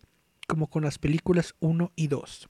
como 0.47 0.67
con 0.67 0.83
las 0.83 0.99
películas 0.99 1.55
1 1.59 1.93
y 1.95 2.07
2. 2.07 2.49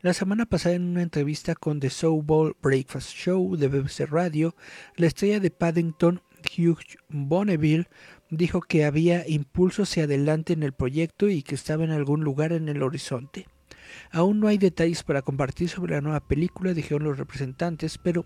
La 0.00 0.14
semana 0.14 0.46
pasada 0.46 0.74
en 0.74 0.84
una 0.84 1.02
entrevista 1.02 1.54
con 1.54 1.78
The 1.78 1.90
Soul 1.90 2.24
Bowl 2.24 2.56
Breakfast 2.62 3.10
Show 3.10 3.56
de 3.56 3.68
BBC 3.68 4.10
Radio, 4.10 4.56
la 4.96 5.06
estrella 5.06 5.40
de 5.40 5.50
Paddington, 5.50 6.22
Hugh 6.56 6.78
Bonneville, 7.08 7.86
dijo 8.30 8.60
que 8.60 8.84
había 8.84 9.28
impulso 9.28 9.82
hacia 9.82 10.04
adelante 10.04 10.52
en 10.52 10.62
el 10.62 10.72
proyecto 10.72 11.28
y 11.28 11.42
que 11.42 11.54
estaba 11.54 11.84
en 11.84 11.90
algún 11.90 12.22
lugar 12.22 12.52
en 12.52 12.68
el 12.68 12.82
horizonte. 12.82 13.46
Aún 14.12 14.40
no 14.40 14.46
hay 14.46 14.58
detalles 14.58 15.02
para 15.02 15.22
compartir 15.22 15.68
sobre 15.68 15.94
la 15.94 16.00
nueva 16.00 16.20
película, 16.20 16.74
dijeron 16.74 17.04
los 17.04 17.18
representantes, 17.18 17.98
pero 17.98 18.24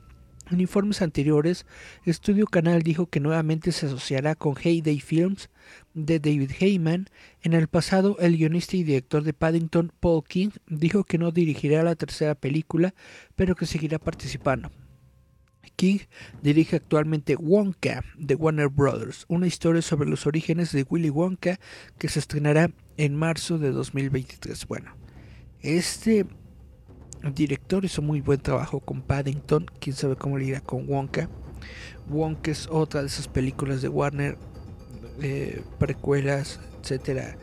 en 0.50 0.60
informes 0.60 1.00
anteriores, 1.00 1.64
Estudio 2.04 2.46
Canal 2.46 2.82
dijo 2.82 3.06
que 3.06 3.18
nuevamente 3.18 3.72
se 3.72 3.86
asociará 3.86 4.34
con 4.34 4.56
Heyday 4.62 5.00
Films 5.00 5.48
de 5.94 6.20
David 6.20 6.50
Heyman. 6.60 7.06
En 7.40 7.54
el 7.54 7.66
pasado, 7.68 8.18
el 8.18 8.36
guionista 8.36 8.76
y 8.76 8.84
director 8.84 9.22
de 9.22 9.32
Paddington, 9.32 9.90
Paul 10.00 10.22
King, 10.24 10.50
dijo 10.66 11.04
que 11.04 11.16
no 11.16 11.30
dirigirá 11.30 11.82
la 11.82 11.94
tercera 11.94 12.34
película, 12.34 12.94
pero 13.36 13.54
que 13.54 13.64
seguirá 13.64 13.98
participando. 13.98 14.70
King 15.76 15.98
dirige 16.42 16.76
actualmente 16.76 17.36
Wonka 17.36 18.04
de 18.16 18.34
Warner 18.34 18.68
Brothers, 18.68 19.24
una 19.28 19.46
historia 19.46 19.82
sobre 19.82 20.08
los 20.08 20.26
orígenes 20.26 20.72
de 20.72 20.86
Willy 20.88 21.10
Wonka 21.10 21.58
que 21.98 22.08
se 22.08 22.18
estrenará 22.18 22.70
en 22.96 23.16
marzo 23.16 23.58
de 23.58 23.70
2023. 23.70 24.66
Bueno, 24.66 24.96
este 25.60 26.26
director 27.34 27.84
hizo 27.84 28.02
muy 28.02 28.20
buen 28.20 28.40
trabajo 28.40 28.80
con 28.80 29.02
Paddington, 29.02 29.66
quién 29.80 29.96
sabe 29.96 30.16
cómo 30.16 30.38
le 30.38 30.46
irá 30.46 30.60
con 30.60 30.88
Wonka. 30.88 31.28
Wonka 32.08 32.50
es 32.50 32.68
otra 32.70 33.00
de 33.00 33.06
esas 33.06 33.28
películas 33.28 33.82
de 33.82 33.88
Warner, 33.88 34.38
eh, 35.22 35.62
precuelas, 35.78 36.60
etcétera, 36.80 37.36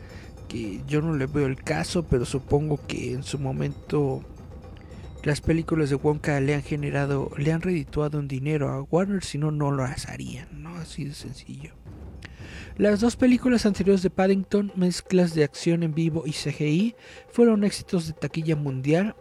que 0.48 0.82
yo 0.86 1.00
no 1.00 1.14
le 1.16 1.26
veo 1.26 1.46
el 1.46 1.56
caso, 1.56 2.04
pero 2.04 2.24
supongo 2.24 2.78
que 2.86 3.12
en 3.12 3.22
su 3.22 3.38
momento 3.38 4.22
las 5.22 5.40
películas 5.40 5.90
de 5.90 5.96
Wonka 5.96 6.40
le 6.40 6.54
han 6.54 6.62
generado, 6.62 7.30
le 7.36 7.52
han 7.52 7.62
redituado 7.62 8.18
un 8.18 8.28
dinero 8.28 8.70
a 8.70 8.82
Warner, 8.82 9.22
si 9.22 9.38
no, 9.38 9.50
no 9.50 9.70
lo 9.70 9.84
harían, 9.84 10.62
¿no? 10.62 10.74
Así 10.76 11.04
de 11.04 11.14
sencillo. 11.14 11.74
Las 12.76 13.00
dos 13.00 13.16
películas 13.16 13.66
anteriores 13.66 14.02
de 14.02 14.10
Paddington, 14.10 14.72
mezclas 14.74 15.34
de 15.34 15.44
acción 15.44 15.82
en 15.82 15.94
vivo 15.94 16.24
y 16.26 16.32
CGI, 16.32 16.96
fueron 17.30 17.64
éxitos 17.64 18.06
de 18.06 18.14
taquilla 18.14 18.56
mundial, 18.56 19.14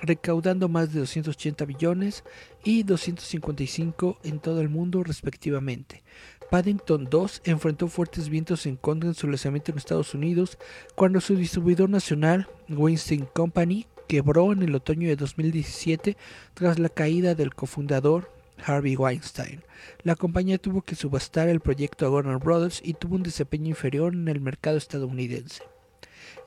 recaudando 0.00 0.68
más 0.68 0.92
de 0.92 1.00
280 1.00 1.64
billones 1.66 2.24
y 2.64 2.82
255 2.82 4.18
en 4.24 4.40
todo 4.40 4.60
el 4.60 4.68
mundo 4.68 5.04
respectivamente. 5.04 6.02
Paddington 6.50 7.08
2 7.10 7.42
enfrentó 7.44 7.88
fuertes 7.88 8.28
vientos 8.28 8.66
en 8.66 8.76
contra 8.76 9.08
en 9.08 9.14
su 9.14 9.28
lanzamiento 9.28 9.70
en 9.70 9.78
Estados 9.78 10.14
Unidos 10.14 10.58
cuando 10.94 11.20
su 11.20 11.36
distribuidor 11.36 11.90
nacional, 11.90 12.48
Weinstein 12.68 13.26
Company, 13.34 13.86
quebró 14.08 14.52
en 14.52 14.62
el 14.62 14.74
otoño 14.74 15.08
de 15.08 15.16
2017 15.16 16.16
tras 16.54 16.78
la 16.78 16.88
caída 16.88 17.34
del 17.34 17.54
cofundador 17.54 18.30
Harvey 18.64 18.96
Weinstein. 18.96 19.62
La 20.02 20.16
compañía 20.16 20.58
tuvo 20.58 20.82
que 20.82 20.94
subastar 20.94 21.48
el 21.48 21.60
proyecto 21.60 22.06
a 22.06 22.10
Warner 22.10 22.38
Brothers 22.38 22.80
y 22.84 22.94
tuvo 22.94 23.16
un 23.16 23.22
desempeño 23.22 23.68
inferior 23.68 24.14
en 24.14 24.28
el 24.28 24.40
mercado 24.40 24.76
estadounidense. 24.76 25.62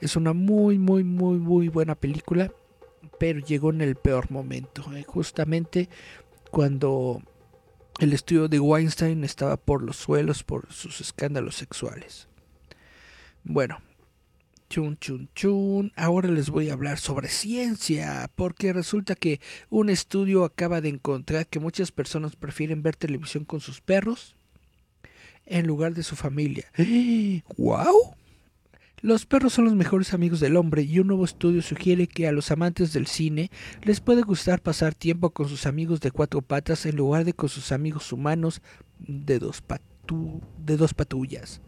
Es 0.01 0.15
una 0.15 0.33
muy, 0.33 0.77
muy, 0.77 1.03
muy, 1.03 1.37
muy 1.37 1.69
buena 1.69 1.95
película, 1.95 2.51
pero 3.19 3.39
llegó 3.39 3.71
en 3.71 3.81
el 3.81 3.95
peor 3.95 4.31
momento, 4.31 4.83
eh, 4.93 5.03
justamente 5.03 5.89
cuando 6.51 7.21
el 7.99 8.13
estudio 8.13 8.47
de 8.47 8.59
Weinstein 8.59 9.23
estaba 9.23 9.57
por 9.57 9.81
los 9.81 9.97
suelos 9.97 10.43
por 10.43 10.71
sus 10.71 11.01
escándalos 11.01 11.55
sexuales. 11.55 12.27
Bueno, 13.43 13.79
chun 14.69 14.97
chun 14.97 15.29
chun, 15.33 15.91
ahora 15.95 16.29
les 16.29 16.49
voy 16.49 16.69
a 16.69 16.73
hablar 16.73 16.99
sobre 16.99 17.29
ciencia, 17.29 18.29
porque 18.35 18.73
resulta 18.73 19.15
que 19.15 19.39
un 19.69 19.89
estudio 19.89 20.43
acaba 20.43 20.81
de 20.81 20.89
encontrar 20.89 21.47
que 21.47 21.59
muchas 21.59 21.91
personas 21.91 22.35
prefieren 22.35 22.83
ver 22.83 22.95
televisión 22.95 23.45
con 23.45 23.59
sus 23.59 23.81
perros 23.81 24.35
en 25.45 25.65
lugar 25.65 25.93
de 25.93 26.03
su 26.03 26.15
familia. 26.15 26.71
¡Wow! 27.57 28.15
Los 29.01 29.27
perros 29.27 29.53
son 29.53 29.65
los 29.65 29.75
mejores 29.75 30.13
amigos 30.13 30.39
del 30.39 30.57
hombre 30.57 30.81
y 30.81 30.99
un 30.99 31.07
nuevo 31.07 31.23
estudio 31.23 31.61
sugiere 31.61 32.07
que 32.07 32.27
a 32.27 32.31
los 32.31 32.49
amantes 32.49 32.93
del 32.93 33.05
cine 33.05 33.51
les 33.83 34.01
puede 34.01 34.23
gustar 34.23 34.59
pasar 34.59 34.95
tiempo 34.95 35.29
con 35.29 35.47
sus 35.47 35.67
amigos 35.67 36.01
de 36.01 36.09
cuatro 36.09 36.41
patas 36.41 36.85
en 36.87 36.95
lugar 36.95 37.23
de 37.23 37.33
con 37.33 37.47
sus 37.47 37.71
amigos 37.71 38.11
humanos 38.11 38.61
de 38.97 39.37
dos, 39.37 39.63
de 40.57 40.77
dos 40.77 40.93
patullas. 40.95 41.61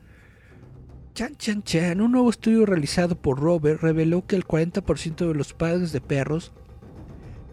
Chan, 1.19 1.35
chan, 1.35 1.63
chan. 1.63 1.99
Un 1.99 2.13
nuevo 2.13 2.29
estudio 2.29 2.65
realizado 2.65 3.17
por 3.17 3.41
Robert 3.41 3.81
reveló 3.81 4.25
que 4.25 4.37
el 4.37 4.47
40% 4.47 5.27
de 5.27 5.33
los 5.33 5.53
padres 5.53 5.91
de 5.91 5.99
perros 5.99 6.53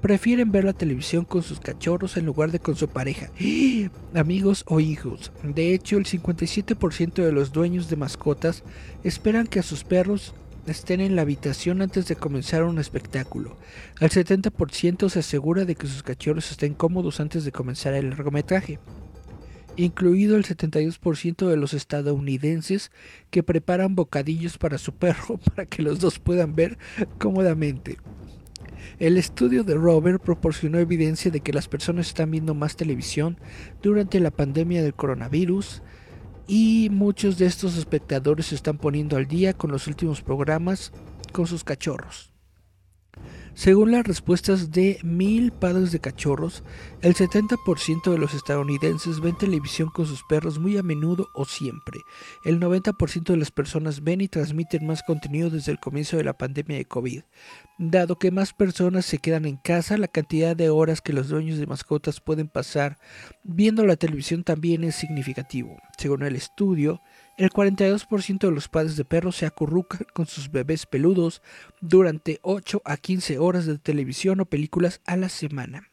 prefieren 0.01 0.53
ver 0.53 0.63
la 0.63 0.73
televisión 0.73 1.25
con 1.25 1.43
sus 1.43 1.59
cachorros 1.59 2.17
en 2.17 2.27
lugar 2.27 2.53
de 2.53 2.61
con 2.61 2.77
su 2.77 2.87
pareja, 2.87 3.29
amigos 4.15 4.63
o 4.69 4.79
hijos. 4.79 5.33
De 5.43 5.75
hecho, 5.75 5.97
el 5.97 6.05
57% 6.05 7.15
de 7.15 7.33
los 7.33 7.51
dueños 7.51 7.91
de 7.91 7.97
mascotas 7.97 8.63
esperan 9.03 9.49
que 9.49 9.59
a 9.59 9.65
sus 9.65 9.83
perros 9.83 10.33
estén 10.69 11.01
en 11.01 11.17
la 11.17 11.23
habitación 11.23 11.83
antes 11.83 12.07
de 12.07 12.15
comenzar 12.15 12.63
un 12.63 12.79
espectáculo. 12.79 13.57
El 14.01 14.11
70% 14.11 15.09
se 15.09 15.19
asegura 15.19 15.65
de 15.65 15.75
que 15.75 15.89
sus 15.89 16.05
cachorros 16.05 16.53
estén 16.53 16.75
cómodos 16.75 17.19
antes 17.19 17.45
de 17.45 17.51
comenzar 17.51 17.95
el 17.95 18.11
largometraje, 18.11 18.79
incluido 19.77 20.37
el 20.37 20.45
72% 20.45 21.49
de 21.49 21.57
los 21.57 21.75
estadounidenses 21.75 22.91
que 23.31 23.43
preparan 23.43 23.95
bocadillos 23.95 24.59
para 24.59 24.79
su 24.79 24.93
perro 24.93 25.39
para 25.55 25.67
que 25.67 25.83
los 25.83 26.01
dos 26.01 26.19
puedan 26.19 26.55
ver 26.55 26.79
cómodamente. 27.19 27.99
El 28.99 29.19
estudio 29.19 29.65
de 29.65 29.75
Robert 29.75 30.23
proporcionó 30.23 30.79
evidencia 30.79 31.31
de 31.31 31.41
que 31.41 31.53
las 31.53 31.69
personas 31.69 32.09
están 32.09 32.31
viendo 32.31 32.55
más 32.55 32.77
televisión 32.77 33.39
durante 33.83 34.21
la 34.21 34.31
pandemia 34.31 34.83
del 34.83 34.95
coronavirus 34.95 35.83
y 36.47 36.89
muchos 36.91 37.39
de 37.39 37.47
estos 37.47 37.77
espectadores 37.77 38.47
se 38.47 38.55
están 38.55 38.79
poniendo 38.79 39.17
al 39.17 39.27
día 39.27 39.53
con 39.53 39.71
los 39.71 39.87
últimos 39.87 40.23
programas 40.23 40.93
con 41.33 41.47
sus 41.47 41.65
cachorros. 41.65 42.36
Según 43.57 43.91
las 43.91 44.07
respuestas 44.07 44.71
de 44.71 44.99
mil 45.03 45.51
padres 45.51 45.91
de 45.91 45.99
cachorros, 45.99 46.63
el 47.01 47.15
70% 47.15 48.13
de 48.13 48.19
los 48.19 48.35
estadounidenses 48.35 49.21
ven 49.21 49.35
televisión 49.35 49.89
con 49.89 50.05
sus 50.05 50.23
perros 50.25 50.59
muy 50.59 50.77
a 50.77 50.83
menudo 50.83 51.31
o 51.33 51.47
siempre. 51.47 52.01
El 52.45 52.61
90% 52.61 53.25
de 53.25 53.37
las 53.39 53.51
personas 53.51 54.05
ven 54.05 54.21
y 54.21 54.29
transmiten 54.29 54.87
más 54.87 55.03
contenido 55.03 55.49
desde 55.49 55.73
el 55.73 55.81
comienzo 55.81 56.19
de 56.19 56.25
la 56.25 56.37
pandemia 56.37 56.77
de 56.77 56.85
COVID. 56.85 57.23
Dado 57.79 58.19
que 58.19 58.31
más 58.31 58.53
personas 58.53 59.07
se 59.07 59.21
quedan 59.21 59.47
en 59.47 59.57
casa, 59.57 59.97
la 59.97 60.09
cantidad 60.09 60.55
de 60.55 60.69
horas 60.69 61.01
que 61.01 61.15
los 61.15 61.31
dueños 61.31 61.57
de 61.59 61.67
mascotas 61.67 62.21
pueden 62.21 62.49
pasar 62.49 62.99
viendo 63.43 63.87
la 63.87 63.97
televisión 63.97 64.45
también 64.45 64.85
es 64.85 64.97
significativo. 64.97 65.79
Según 65.97 66.25
el 66.25 66.37
estudio, 66.37 67.01
el 67.37 67.51
42% 67.51 68.39
de 68.39 68.51
los 68.51 68.69
padres 68.69 68.97
de 68.97 69.05
perros 69.05 69.37
se 69.37 69.47
acurrucan 69.47 70.07
con 70.15 70.27
sus 70.27 70.51
bebés 70.51 70.87
peludos 70.87 71.43
durante 71.81 72.39
8 72.43 72.83
a 72.85 72.97
15 72.97 73.39
horas 73.39 73.67
de 73.67 73.79
televisión 73.79 74.41
o 74.41 74.47
películas 74.47 75.01
a 75.05 75.17
la 75.17 75.29
semana. 75.29 75.91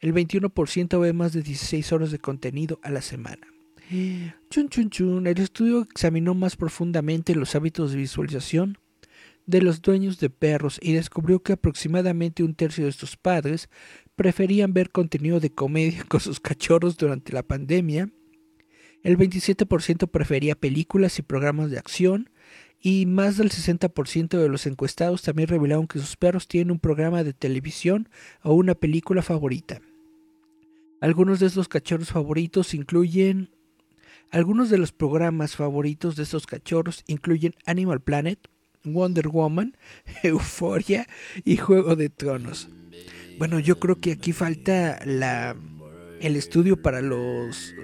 El 0.00 0.12
21% 0.12 1.00
ve 1.00 1.12
más 1.12 1.32
de 1.32 1.42
16 1.42 1.92
horas 1.92 2.10
de 2.10 2.18
contenido 2.18 2.80
a 2.82 2.90
la 2.90 3.02
semana. 3.02 3.46
Chun 4.50 4.68
chun 4.70 4.90
chun, 4.90 5.26
el 5.26 5.38
estudio 5.38 5.82
examinó 5.82 6.34
más 6.34 6.56
profundamente 6.56 7.34
los 7.34 7.54
hábitos 7.54 7.92
de 7.92 7.98
visualización 7.98 8.78
de 9.46 9.60
los 9.60 9.82
dueños 9.82 10.18
de 10.18 10.30
perros 10.30 10.78
y 10.80 10.92
descubrió 10.92 11.42
que 11.42 11.52
aproximadamente 11.52 12.42
un 12.42 12.54
tercio 12.54 12.84
de 12.84 12.90
estos 12.90 13.16
padres 13.16 13.68
preferían 14.16 14.72
ver 14.72 14.90
contenido 14.90 15.40
de 15.40 15.52
comedia 15.52 16.04
con 16.08 16.20
sus 16.20 16.40
cachorros 16.40 16.96
durante 16.96 17.32
la 17.32 17.42
pandemia 17.42 18.08
el 19.02 19.18
27% 19.18 20.08
prefería 20.08 20.54
películas 20.54 21.18
y 21.18 21.22
programas 21.22 21.70
de 21.70 21.78
acción 21.78 22.30
y 22.80 23.06
más 23.06 23.36
del 23.36 23.50
60% 23.50 24.38
de 24.38 24.48
los 24.48 24.66
encuestados 24.66 25.22
también 25.22 25.48
revelaron 25.48 25.86
que 25.86 25.98
sus 25.98 26.16
perros 26.16 26.48
tienen 26.48 26.72
un 26.72 26.78
programa 26.80 27.22
de 27.22 27.32
televisión 27.32 28.08
o 28.42 28.54
una 28.54 28.74
película 28.74 29.22
favorita. 29.22 29.80
Algunos 31.00 31.40
de 31.40 31.46
estos 31.46 31.68
cachorros 31.68 32.10
favoritos 32.10 32.74
incluyen 32.74 33.50
algunos 34.30 34.70
de 34.70 34.78
los 34.78 34.92
programas 34.92 35.56
favoritos 35.56 36.16
de 36.16 36.22
estos 36.22 36.46
cachorros 36.46 37.04
incluyen 37.06 37.54
Animal 37.66 38.00
Planet, 38.00 38.38
Wonder 38.82 39.28
Woman, 39.28 39.76
Euphoria 40.22 41.06
y 41.44 41.56
Juego 41.56 41.96
de 41.96 42.08
Tronos. 42.08 42.68
Bueno, 43.38 43.58
yo 43.58 43.78
creo 43.78 43.96
que 43.96 44.12
aquí 44.12 44.32
falta 44.32 45.00
la 45.04 45.56
el 46.20 46.36
estudio 46.36 46.80
para 46.80 47.00
los 47.00 47.74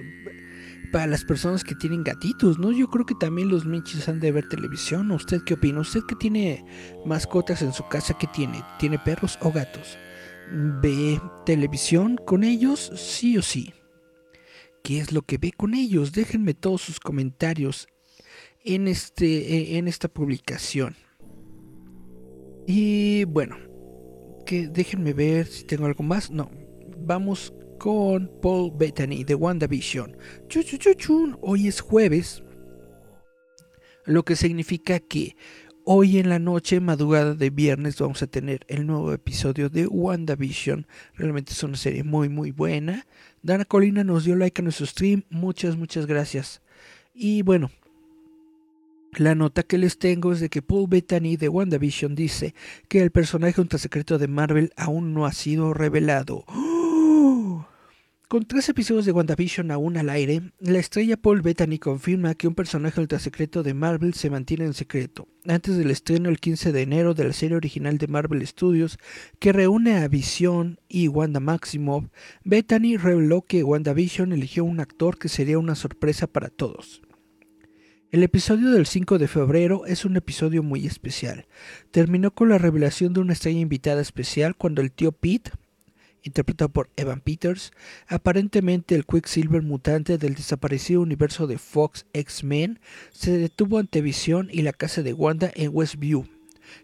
para 0.93 1.07
las 1.07 1.25
personas 1.25 1.65
que 1.65 1.75
tienen 1.75 2.05
gatitos, 2.05 2.59
¿no? 2.59 2.73
Yo 2.73 2.89
creo 2.89 3.07
que 3.07 3.15
también 3.15 3.49
los 3.49 3.65
michis 3.65 4.09
han 4.09 4.21
de 4.21 4.33
ver 4.33 4.49
televisión. 4.49 5.11
¿Usted 5.11 5.43
qué 5.45 5.55
opina? 5.55 5.81
¿Usted 5.81 6.01
que 6.09 6.17
tiene 6.17 6.65
mascotas 7.05 7.63
en 7.63 7.73
su 7.73 7.87
casa, 7.89 8.17
qué 8.19 8.27
tiene? 8.29 8.63
¿Tiene 8.79 8.99
perros 8.99 9.39
o 9.43 9.53
gatos? 9.53 9.99
¿Ve 10.51 11.21
televisión 11.45 12.17
con 12.17 12.45
ellos? 12.45 12.91
Sí 12.97 13.37
o 13.37 13.43
sí. 13.43 13.73
¿Qué 14.83 15.01
es 15.01 15.13
lo 15.13 15.23
que 15.23 15.39
ve 15.39 15.53
con 15.53 15.75
ellos? 15.75 16.13
Déjenme 16.13 16.55
todos 16.55 16.83
sus 16.83 17.01
comentarios 17.01 17.89
en, 18.65 18.89
este, 18.89 19.77
en 19.77 19.89
esta 19.89 20.09
publicación. 20.09 20.97
Y 22.67 23.25
bueno, 23.25 23.57
que 24.47 24.69
déjenme 24.69 25.13
ver 25.13 25.47
si 25.47 25.65
tengo 25.65 25.87
algo 25.87 26.05
más. 26.05 26.31
No, 26.31 26.51
vamos 26.99 27.53
con 27.79 28.31
Paul 28.43 28.73
Bettany 28.77 29.25
de 29.25 29.35
WandaVision. 29.35 30.17
Hoy 31.41 31.69
es 31.69 31.81
jueves, 31.81 32.43
lo 34.05 34.25
que 34.25 34.37
significa 34.37 34.99
que 34.99 35.37
hoy 35.85 36.19
en 36.19 36.29
la 36.29 36.39
noche, 36.39 36.81
madrugada 36.81 37.35
de 37.35 37.51
viernes, 37.51 37.99
vamos 37.99 38.23
a 38.23 38.27
tener 38.27 38.65
el 38.69 38.87
nuevo 38.87 39.13
episodio 39.13 39.71
de 39.71 39.87
WandaVision. 39.87 40.87
Realmente 41.15 41.53
es 41.53 41.63
una 41.63 41.77
serie 41.77 42.03
muy, 42.03 42.29
muy 42.29 42.51
buena. 42.51 43.07
Dana 43.43 43.65
Colina 43.65 44.05
nos 44.05 44.25
dio 44.25 44.37
like 44.37 44.61
a 44.61 44.65
nuestro 44.65 44.87
stream. 44.87 45.23
Muchas, 45.31 45.77
muchas 45.77 46.07
gracias. 46.07 46.61
Y 47.15 47.43
bueno, 47.43 47.71
la 49.17 49.35
nota 49.35 49.63
que 49.63 49.79
les 49.79 49.99
tengo 49.99 50.33
es 50.33 50.41
de 50.41 50.49
que 50.49 50.63
Paul 50.63 50.89
Bettany 50.89 51.37
de 51.37 51.49
WandaVision 51.49 52.15
dice 52.15 52.55
que 52.89 53.03
el 53.03 53.11
personaje 53.11 53.61
ultra 53.61 53.79
secreto 53.79 54.19
de 54.19 54.29
Marvel 54.29 54.73
aún 54.77 55.15
no 55.15 55.27
ha 55.27 55.33
sido 55.33 55.73
revelado. 55.75 56.45
Con 58.29 58.45
tres 58.45 58.69
episodios 58.69 59.07
de 59.07 59.13
WandaVision 59.13 59.71
aún 59.71 59.97
al 59.97 60.11
aire, 60.11 60.53
la 60.61 60.79
estrella 60.79 61.17
Paul 61.17 61.41
Bettany 61.41 61.79
confirma 61.79 62.35
que 62.35 62.47
un 62.47 62.55
personaje 62.55 63.01
ultrasecreto 63.01 63.63
de 63.63 63.73
Marvel 63.73 64.13
se 64.13 64.29
mantiene 64.29 64.67
en 64.67 64.75
secreto. 64.75 65.29
Antes 65.47 65.79
del 65.79 65.91
estreno 65.91 66.29
el 66.29 66.39
15 66.39 66.73
de 66.73 66.83
enero 66.83 67.15
de 67.15 67.25
la 67.25 67.33
serie 67.33 67.57
original 67.57 67.97
de 67.97 68.07
Marvel 68.07 68.47
Studios, 68.47 68.99
que 69.39 69.55
reúne 69.55 69.97
a 69.97 70.09
Vision 70.09 70.79
y 70.91 71.09
Wanda 71.09 71.41
Maximoff, 71.41 72.05
Bettany 72.45 72.99
reveló 72.99 73.41
que 73.41 73.65
WandaVision 73.65 74.35
eligió 74.35 74.63
un 74.63 74.81
actor 74.81 75.17
que 75.17 75.31
sería 75.31 75.59
una 75.59 75.75
sorpresa 75.75 76.27
para 76.27 76.51
todos. 76.51 77.01
El 78.11 78.23
episodio 78.23 78.73
del 78.73 78.85
5 78.85 79.17
de 79.17 79.29
febrero 79.29 79.87
es 79.87 80.05
un 80.05 80.17
episodio 80.19 80.63
muy 80.63 80.87
especial. 80.87 81.47
Terminó 81.91 82.35
con 82.35 82.51
la 82.51 82.59
revelación 82.59 83.15
de 83.15 83.21
una 83.21 83.33
estrella 83.33 83.61
invitada 83.61 84.03
especial 84.03 84.55
cuando 84.55 84.83
el 84.83 84.93
tío 84.93 85.13
Pete 85.13 85.53
interpretado 86.23 86.69
por 86.69 86.91
Evan 86.97 87.21
Peters. 87.21 87.73
Aparentemente 88.07 88.95
el 88.95 89.07
Quicksilver 89.07 89.63
mutante 89.63 90.19
del 90.19 90.35
desaparecido 90.35 91.01
universo 91.01 91.47
de 91.47 91.59
Fox 91.59 92.07
X-Men 92.13 92.81
se 93.11 93.37
detuvo 93.39 93.79
ante 93.79 94.01
Visión 94.01 94.49
y 94.51 94.63
la 94.63 94.73
casa 94.73 95.03
de 95.03 95.13
Wanda 95.13 95.51
en 95.55 95.71
Westview, 95.73 96.27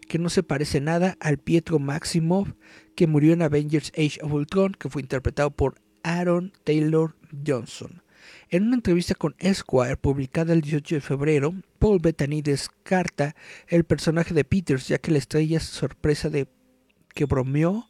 que 0.07 0.19
no 0.19 0.29
se 0.29 0.43
parece 0.43 0.81
nada 0.81 1.17
al 1.19 1.37
Pietro 1.37 1.79
Maximoff 1.79 2.53
que 2.95 3.07
murió 3.07 3.33
en 3.33 3.41
Avengers 3.41 3.91
Age 3.97 4.19
of 4.21 4.31
Ultron, 4.31 4.73
que 4.73 4.89
fue 4.89 5.01
interpretado 5.01 5.51
por 5.51 5.75
Aaron 6.03 6.53
Taylor 6.63 7.15
Johnson. 7.45 8.01
En 8.49 8.63
una 8.63 8.75
entrevista 8.75 9.15
con 9.15 9.35
Esquire 9.39 9.97
publicada 9.97 10.53
el 10.53 10.61
18 10.61 10.95
de 10.95 11.01
febrero, 11.01 11.53
Paul 11.79 11.99
Bettany 11.99 12.41
descarta 12.41 13.35
el 13.67 13.83
personaje 13.83 14.33
de 14.33 14.43
Peters 14.43 14.87
ya 14.87 14.97
que 14.97 15.11
la 15.11 15.17
estrella 15.17 15.59
sorpresa 15.59 16.29
de 16.29 16.47
que 17.13 17.25
bromeó 17.25 17.87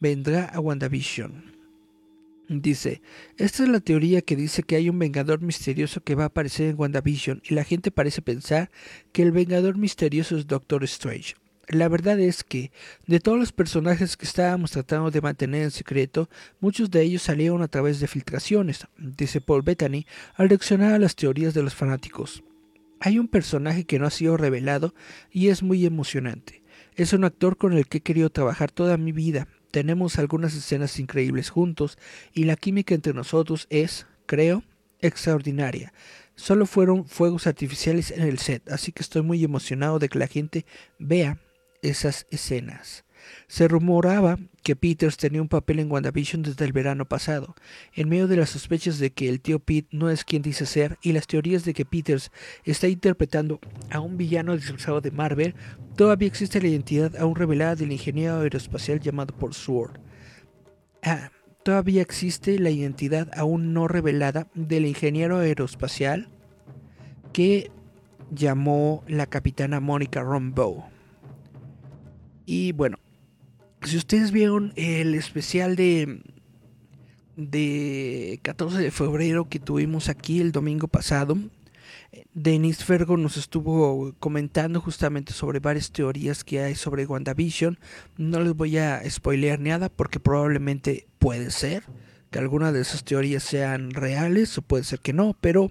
vendrá 0.00 0.44
a 0.46 0.60
WandaVision. 0.60 1.56
Dice, 2.48 3.02
esta 3.36 3.62
es 3.62 3.68
la 3.68 3.80
teoría 3.80 4.22
que 4.22 4.34
dice 4.34 4.62
que 4.62 4.76
hay 4.76 4.88
un 4.88 4.98
Vengador 4.98 5.42
misterioso 5.42 6.00
que 6.00 6.14
va 6.14 6.24
a 6.24 6.26
aparecer 6.28 6.70
en 6.70 6.80
WandaVision 6.80 7.42
y 7.44 7.54
la 7.54 7.64
gente 7.64 7.90
parece 7.90 8.22
pensar 8.22 8.70
que 9.12 9.22
el 9.22 9.32
Vengador 9.32 9.76
misterioso 9.76 10.38
es 10.38 10.46
Doctor 10.46 10.82
Strange. 10.84 11.34
La 11.68 11.88
verdad 11.88 12.18
es 12.18 12.44
que, 12.44 12.72
de 13.06 13.20
todos 13.20 13.38
los 13.38 13.52
personajes 13.52 14.16
que 14.16 14.24
estábamos 14.24 14.70
tratando 14.70 15.10
de 15.10 15.20
mantener 15.20 15.64
en 15.64 15.70
secreto, 15.70 16.30
muchos 16.60 16.90
de 16.90 17.02
ellos 17.02 17.20
salieron 17.20 17.60
a 17.60 17.68
través 17.68 18.00
de 18.00 18.06
filtraciones, 18.06 18.86
dice 18.96 19.42
Paul 19.42 19.60
Bettany, 19.60 20.06
al 20.34 20.48
reaccionar 20.48 20.94
a 20.94 20.98
las 20.98 21.14
teorías 21.14 21.52
de 21.52 21.62
los 21.62 21.74
fanáticos. 21.74 22.42
Hay 23.00 23.18
un 23.18 23.28
personaje 23.28 23.84
que 23.84 23.98
no 23.98 24.06
ha 24.06 24.10
sido 24.10 24.38
revelado 24.38 24.94
y 25.30 25.48
es 25.48 25.62
muy 25.62 25.84
emocionante. 25.84 26.62
Es 26.96 27.12
un 27.12 27.24
actor 27.24 27.58
con 27.58 27.74
el 27.74 27.86
que 27.86 27.98
he 27.98 28.00
querido 28.00 28.30
trabajar 28.30 28.70
toda 28.72 28.96
mi 28.96 29.12
vida. 29.12 29.46
Tenemos 29.70 30.18
algunas 30.18 30.54
escenas 30.54 30.98
increíbles 30.98 31.50
juntos 31.50 31.98
y 32.32 32.44
la 32.44 32.56
química 32.56 32.94
entre 32.94 33.12
nosotros 33.14 33.66
es, 33.70 34.06
creo, 34.26 34.62
extraordinaria. 35.00 35.92
Solo 36.36 36.66
fueron 36.66 37.04
fuegos 37.06 37.46
artificiales 37.46 38.10
en 38.10 38.22
el 38.22 38.38
set, 38.38 38.70
así 38.70 38.92
que 38.92 39.02
estoy 39.02 39.22
muy 39.22 39.42
emocionado 39.42 39.98
de 39.98 40.08
que 40.08 40.18
la 40.18 40.28
gente 40.28 40.64
vea 40.98 41.38
esas 41.82 42.26
escenas. 42.30 43.04
Se 43.46 43.68
rumoraba 43.68 44.38
que 44.62 44.76
Peters 44.76 45.16
tenía 45.16 45.40
un 45.40 45.48
papel 45.48 45.78
en 45.78 45.90
WandaVision 45.90 46.42
desde 46.42 46.64
el 46.64 46.72
verano 46.72 47.06
pasado, 47.06 47.54
en 47.94 48.08
medio 48.08 48.28
de 48.28 48.36
las 48.36 48.50
sospechas 48.50 48.98
de 48.98 49.10
que 49.10 49.28
el 49.28 49.40
tío 49.40 49.58
Pete 49.58 49.88
no 49.92 50.10
es 50.10 50.24
quien 50.24 50.42
dice 50.42 50.66
ser 50.66 50.98
y 51.02 51.12
las 51.12 51.26
teorías 51.26 51.64
de 51.64 51.74
que 51.74 51.84
Peters 51.84 52.30
está 52.64 52.88
interpretando 52.88 53.60
a 53.90 54.00
un 54.00 54.16
villano 54.16 54.54
disfrazado 54.54 55.00
de 55.00 55.10
Marvel, 55.10 55.54
todavía 55.96 56.28
existe 56.28 56.60
la 56.60 56.68
identidad 56.68 57.16
aún 57.16 57.36
revelada 57.36 57.76
del 57.76 57.92
ingeniero 57.92 58.40
aeroespacial 58.40 59.00
llamado 59.00 59.34
por 59.36 59.54
Sword. 59.54 59.98
Ah, 61.02 61.30
todavía 61.62 62.02
existe 62.02 62.58
la 62.58 62.70
identidad 62.70 63.30
aún 63.36 63.72
no 63.72 63.88
revelada 63.88 64.48
del 64.54 64.86
ingeniero 64.86 65.38
aeroespacial 65.38 66.28
que 67.32 67.70
llamó 68.30 69.04
la 69.06 69.26
capitana 69.26 69.80
Mónica 69.80 70.22
Rambeau. 70.22 70.84
Y 72.46 72.72
bueno, 72.72 72.98
si 73.82 73.96
ustedes 73.96 74.32
vieron 74.32 74.72
el 74.76 75.14
especial 75.14 75.76
de 75.76 76.22
de 77.38 78.40
14 78.42 78.78
de 78.78 78.90
febrero 78.90 79.48
que 79.48 79.60
tuvimos 79.60 80.08
aquí 80.08 80.40
el 80.40 80.50
domingo 80.50 80.88
pasado, 80.88 81.38
Denis 82.34 82.84
Fergo 82.84 83.16
nos 83.16 83.36
estuvo 83.36 84.12
comentando 84.18 84.80
justamente 84.80 85.32
sobre 85.32 85.60
varias 85.60 85.92
teorías 85.92 86.42
que 86.42 86.60
hay 86.60 86.74
sobre 86.74 87.06
WandaVision. 87.06 87.78
No 88.16 88.40
les 88.40 88.54
voy 88.54 88.78
a 88.78 89.08
spoilear 89.08 89.60
nada 89.60 89.88
porque 89.88 90.18
probablemente 90.18 91.06
puede 91.20 91.52
ser 91.52 91.84
que 92.32 92.40
algunas 92.40 92.72
de 92.72 92.80
esas 92.80 93.04
teorías 93.04 93.44
sean 93.44 93.92
reales 93.92 94.58
o 94.58 94.62
puede 94.62 94.82
ser 94.82 94.98
que 94.98 95.12
no, 95.12 95.36
pero 95.40 95.70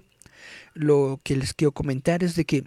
lo 0.72 1.20
que 1.22 1.36
les 1.36 1.52
quiero 1.52 1.72
comentar 1.72 2.24
es 2.24 2.34
de 2.34 2.46
que 2.46 2.64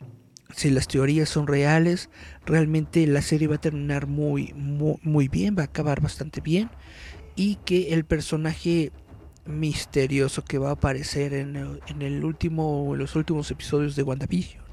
si 0.56 0.69
las 0.69 0.88
teorías 0.88 1.30
son 1.30 1.48
reales, 1.48 2.10
realmente 2.45 3.06
la 3.07 3.22
serie 3.22 3.48
va 3.48 3.56
a 3.56 3.61
terminar 3.61 4.07
muy, 4.07 4.53
muy, 4.56 5.28
bien, 5.28 5.56
va 5.57 5.64
a 5.64 5.65
acabar 5.65 6.02
bastante 6.02 6.41
bien. 6.41 6.69
Y 7.36 7.56
que 7.65 7.94
el 7.94 8.06
personaje 8.06 8.91
misterioso 9.45 10.44
que 10.44 10.57
va 10.57 10.69
a 10.69 10.73
aparecer 10.73 11.34
en 11.34 11.56
el, 11.56 12.23
último, 12.23 12.94
en 12.94 12.99
los 12.99 13.15
últimos 13.15 13.49
episodios 13.52 13.95
de 13.95 14.03
WandaVision, 14.03 14.64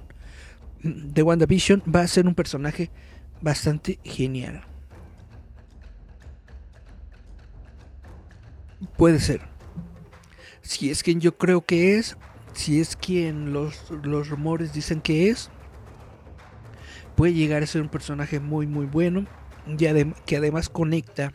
de 0.82 1.22
WandaVision 1.22 1.82
va 1.94 2.02
a 2.02 2.08
ser 2.08 2.26
un 2.26 2.34
personaje 2.34 2.90
bastante 3.40 3.98
genial. 4.04 4.62
Puede 8.96 9.18
ser. 9.20 9.40
Si 10.62 10.90
es 10.90 11.02
quien 11.02 11.20
yo 11.20 11.36
creo 11.36 11.64
que 11.64 11.98
es, 11.98 12.16
si 12.52 12.80
es 12.80 12.94
quien 12.94 13.52
los, 13.52 13.90
los 14.02 14.28
rumores 14.28 14.72
dicen 14.72 15.00
que 15.00 15.30
es, 15.30 15.50
puede 17.18 17.34
llegar 17.34 17.64
a 17.64 17.66
ser 17.66 17.82
un 17.82 17.88
personaje 17.88 18.38
muy 18.38 18.68
muy 18.68 18.86
bueno 18.86 19.26
y 19.66 19.76
que 19.76 20.36
además 20.36 20.68
conecta 20.68 21.32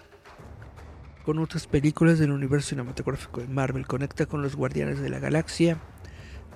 con 1.26 1.40
otras 1.40 1.68
películas 1.68 2.20
del 2.20 2.32
universo 2.32 2.70
cinematográfico 2.70 3.42
de 3.42 3.50
Marvel, 3.50 3.86
conecta 3.86 4.26
con 4.26 4.42
los 4.42 4.56
Guardianes 4.56 5.02
de 5.02 5.10
la 5.10 5.20
Galaxia 5.20 5.78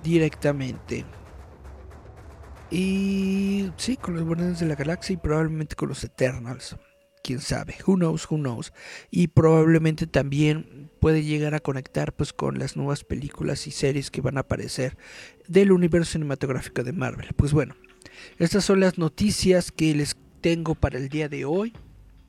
directamente. 0.02 1.04
Y 2.72 3.70
sí, 3.76 3.98
con 3.98 4.16
los 4.16 4.24
Guardianes 4.24 4.62
de 4.62 4.66
la 4.66 4.76
Galaxia 4.76 5.16
y 5.16 5.18
probablemente 5.18 5.76
con 5.76 5.90
los 5.90 6.06
Eternals. 6.06 6.78
Quién 7.22 7.42
sabe, 7.42 7.76
who 7.86 7.96
knows, 7.96 8.26
who 8.32 8.38
knows. 8.38 8.72
Y 9.12 9.28
probablemente 9.28 10.08
también 10.08 10.90
puede 11.02 11.24
llegar 11.24 11.54
a 11.54 11.60
conectar 11.60 12.14
pues 12.14 12.32
con 12.32 12.60
las 12.60 12.78
nuevas 12.78 13.04
películas 13.04 13.68
y 13.68 13.72
series 13.72 14.10
que 14.10 14.22
van 14.22 14.38
a 14.38 14.42
aparecer 14.42 14.98
del 15.50 15.74
universo 15.74 16.14
cinematográfico 16.14 16.86
de 16.86 16.94
Marvel. 16.94 17.28
Pues 17.36 17.52
bueno, 17.52 17.76
estas 18.40 18.66
son 18.66 18.80
las 18.80 18.98
noticias 18.98 19.72
que 19.72 19.94
les 19.96 20.18
tengo 20.42 20.76
para 20.76 20.98
el 20.98 21.10
día 21.10 21.30
de 21.30 21.46
hoy. 21.46 21.74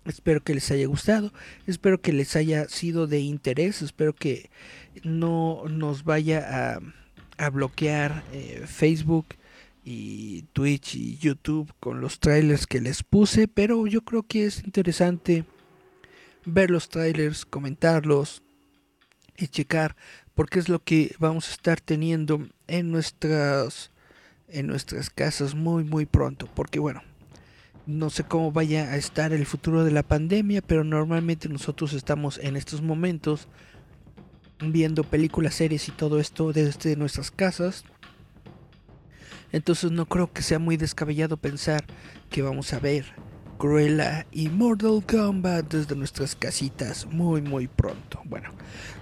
Espero 0.04 0.42
que 0.42 0.54
les 0.54 0.70
haya 0.70 0.86
gustado, 0.86 1.32
espero 1.66 2.00
que 2.00 2.12
les 2.12 2.34
haya 2.34 2.68
sido 2.68 3.06
de 3.06 3.20
interés, 3.20 3.82
espero 3.82 4.14
que 4.14 4.50
no 5.02 5.64
nos 5.68 6.04
vaya 6.04 6.76
a, 6.76 6.80
a 7.36 7.50
bloquear 7.50 8.24
eh, 8.32 8.64
Facebook 8.66 9.26
y 9.84 10.42
Twitch 10.54 10.94
y 10.94 11.18
YouTube 11.18 11.72
con 11.78 12.00
los 12.00 12.20
trailers 12.20 12.66
que 12.66 12.80
les 12.80 13.02
puse, 13.02 13.48
pero 13.48 13.86
yo 13.86 14.00
creo 14.02 14.22
que 14.22 14.46
es 14.46 14.64
interesante 14.64 15.44
ver 16.46 16.70
los 16.70 16.88
trailers, 16.88 17.44
comentarlos 17.44 18.42
y 19.36 19.48
checar 19.48 19.94
porque 20.38 20.60
es 20.60 20.68
lo 20.68 20.78
que 20.84 21.16
vamos 21.18 21.48
a 21.48 21.52
estar 21.52 21.80
teniendo 21.80 22.46
en 22.68 22.92
nuestras 22.92 23.90
en 24.48 24.66
nuestras 24.66 25.10
casas 25.10 25.54
muy 25.54 25.84
muy 25.84 26.06
pronto 26.06 26.48
porque 26.54 26.78
bueno 26.78 27.02
no 27.86 28.10
sé 28.10 28.24
cómo 28.24 28.52
vaya 28.52 28.92
a 28.92 28.96
estar 28.96 29.32
el 29.32 29.46
futuro 29.46 29.84
de 29.84 29.90
la 29.90 30.02
pandemia 30.02 30.62
pero 30.62 30.84
normalmente 30.84 31.48
nosotros 31.48 31.92
estamos 31.92 32.38
en 32.38 32.56
estos 32.56 32.82
momentos 32.82 33.48
viendo 34.60 35.04
películas 35.04 35.54
series 35.54 35.88
y 35.88 35.92
todo 35.92 36.18
esto 36.18 36.52
desde 36.52 36.96
nuestras 36.96 37.30
casas 37.30 37.84
entonces 39.52 39.90
no 39.90 40.06
creo 40.06 40.32
que 40.32 40.42
sea 40.42 40.58
muy 40.58 40.76
descabellado 40.76 41.36
pensar 41.36 41.84
que 42.30 42.42
vamos 42.42 42.72
a 42.72 42.80
ver 42.80 43.06
Cruella 43.58 44.24
y 44.30 44.48
Mortal 44.50 45.02
Kombat 45.04 45.72
desde 45.72 45.96
nuestras 45.96 46.36
casitas 46.36 47.06
muy 47.06 47.42
muy 47.42 47.66
pronto. 47.66 48.22
Bueno, 48.24 48.50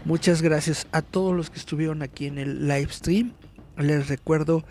muchas 0.06 0.40
gracias 0.40 0.86
a 0.92 1.02
todos 1.02 1.36
los 1.36 1.50
que 1.50 1.58
estuvieron 1.58 2.02
aquí 2.02 2.26
en 2.26 2.38
el 2.38 2.66
live 2.66 2.90
stream. 2.90 3.34
Les 3.76 4.08
recuerdo 4.08 4.64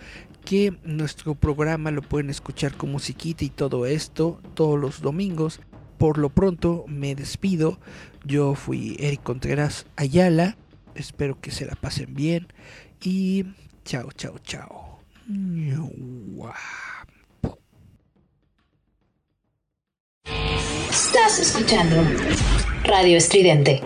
que 0.45 0.77
nuestro 0.83 1.35
programa 1.35 1.91
lo 1.91 2.01
pueden 2.01 2.29
escuchar 2.29 2.75
con 2.75 2.91
musiquita 2.91 3.43
y 3.43 3.49
todo 3.49 3.85
esto 3.85 4.39
todos 4.53 4.79
los 4.79 5.01
domingos. 5.01 5.59
Por 5.97 6.17
lo 6.17 6.29
pronto 6.29 6.85
me 6.87 7.15
despido. 7.15 7.79
Yo 8.23 8.55
fui 8.55 8.95
Eric 8.99 9.23
Contreras 9.23 9.87
Ayala. 9.95 10.55
Espero 10.93 11.39
que 11.41 11.51
se 11.51 11.65
la 11.65 11.75
pasen 11.75 12.13
bien. 12.13 12.47
Y 13.01 13.45
chao, 13.83 14.11
chao, 14.13 14.37
chao. 14.39 14.99
Estás 20.89 21.39
escuchando 21.39 21.97
Radio 22.83 23.17
Estridente. 23.17 23.81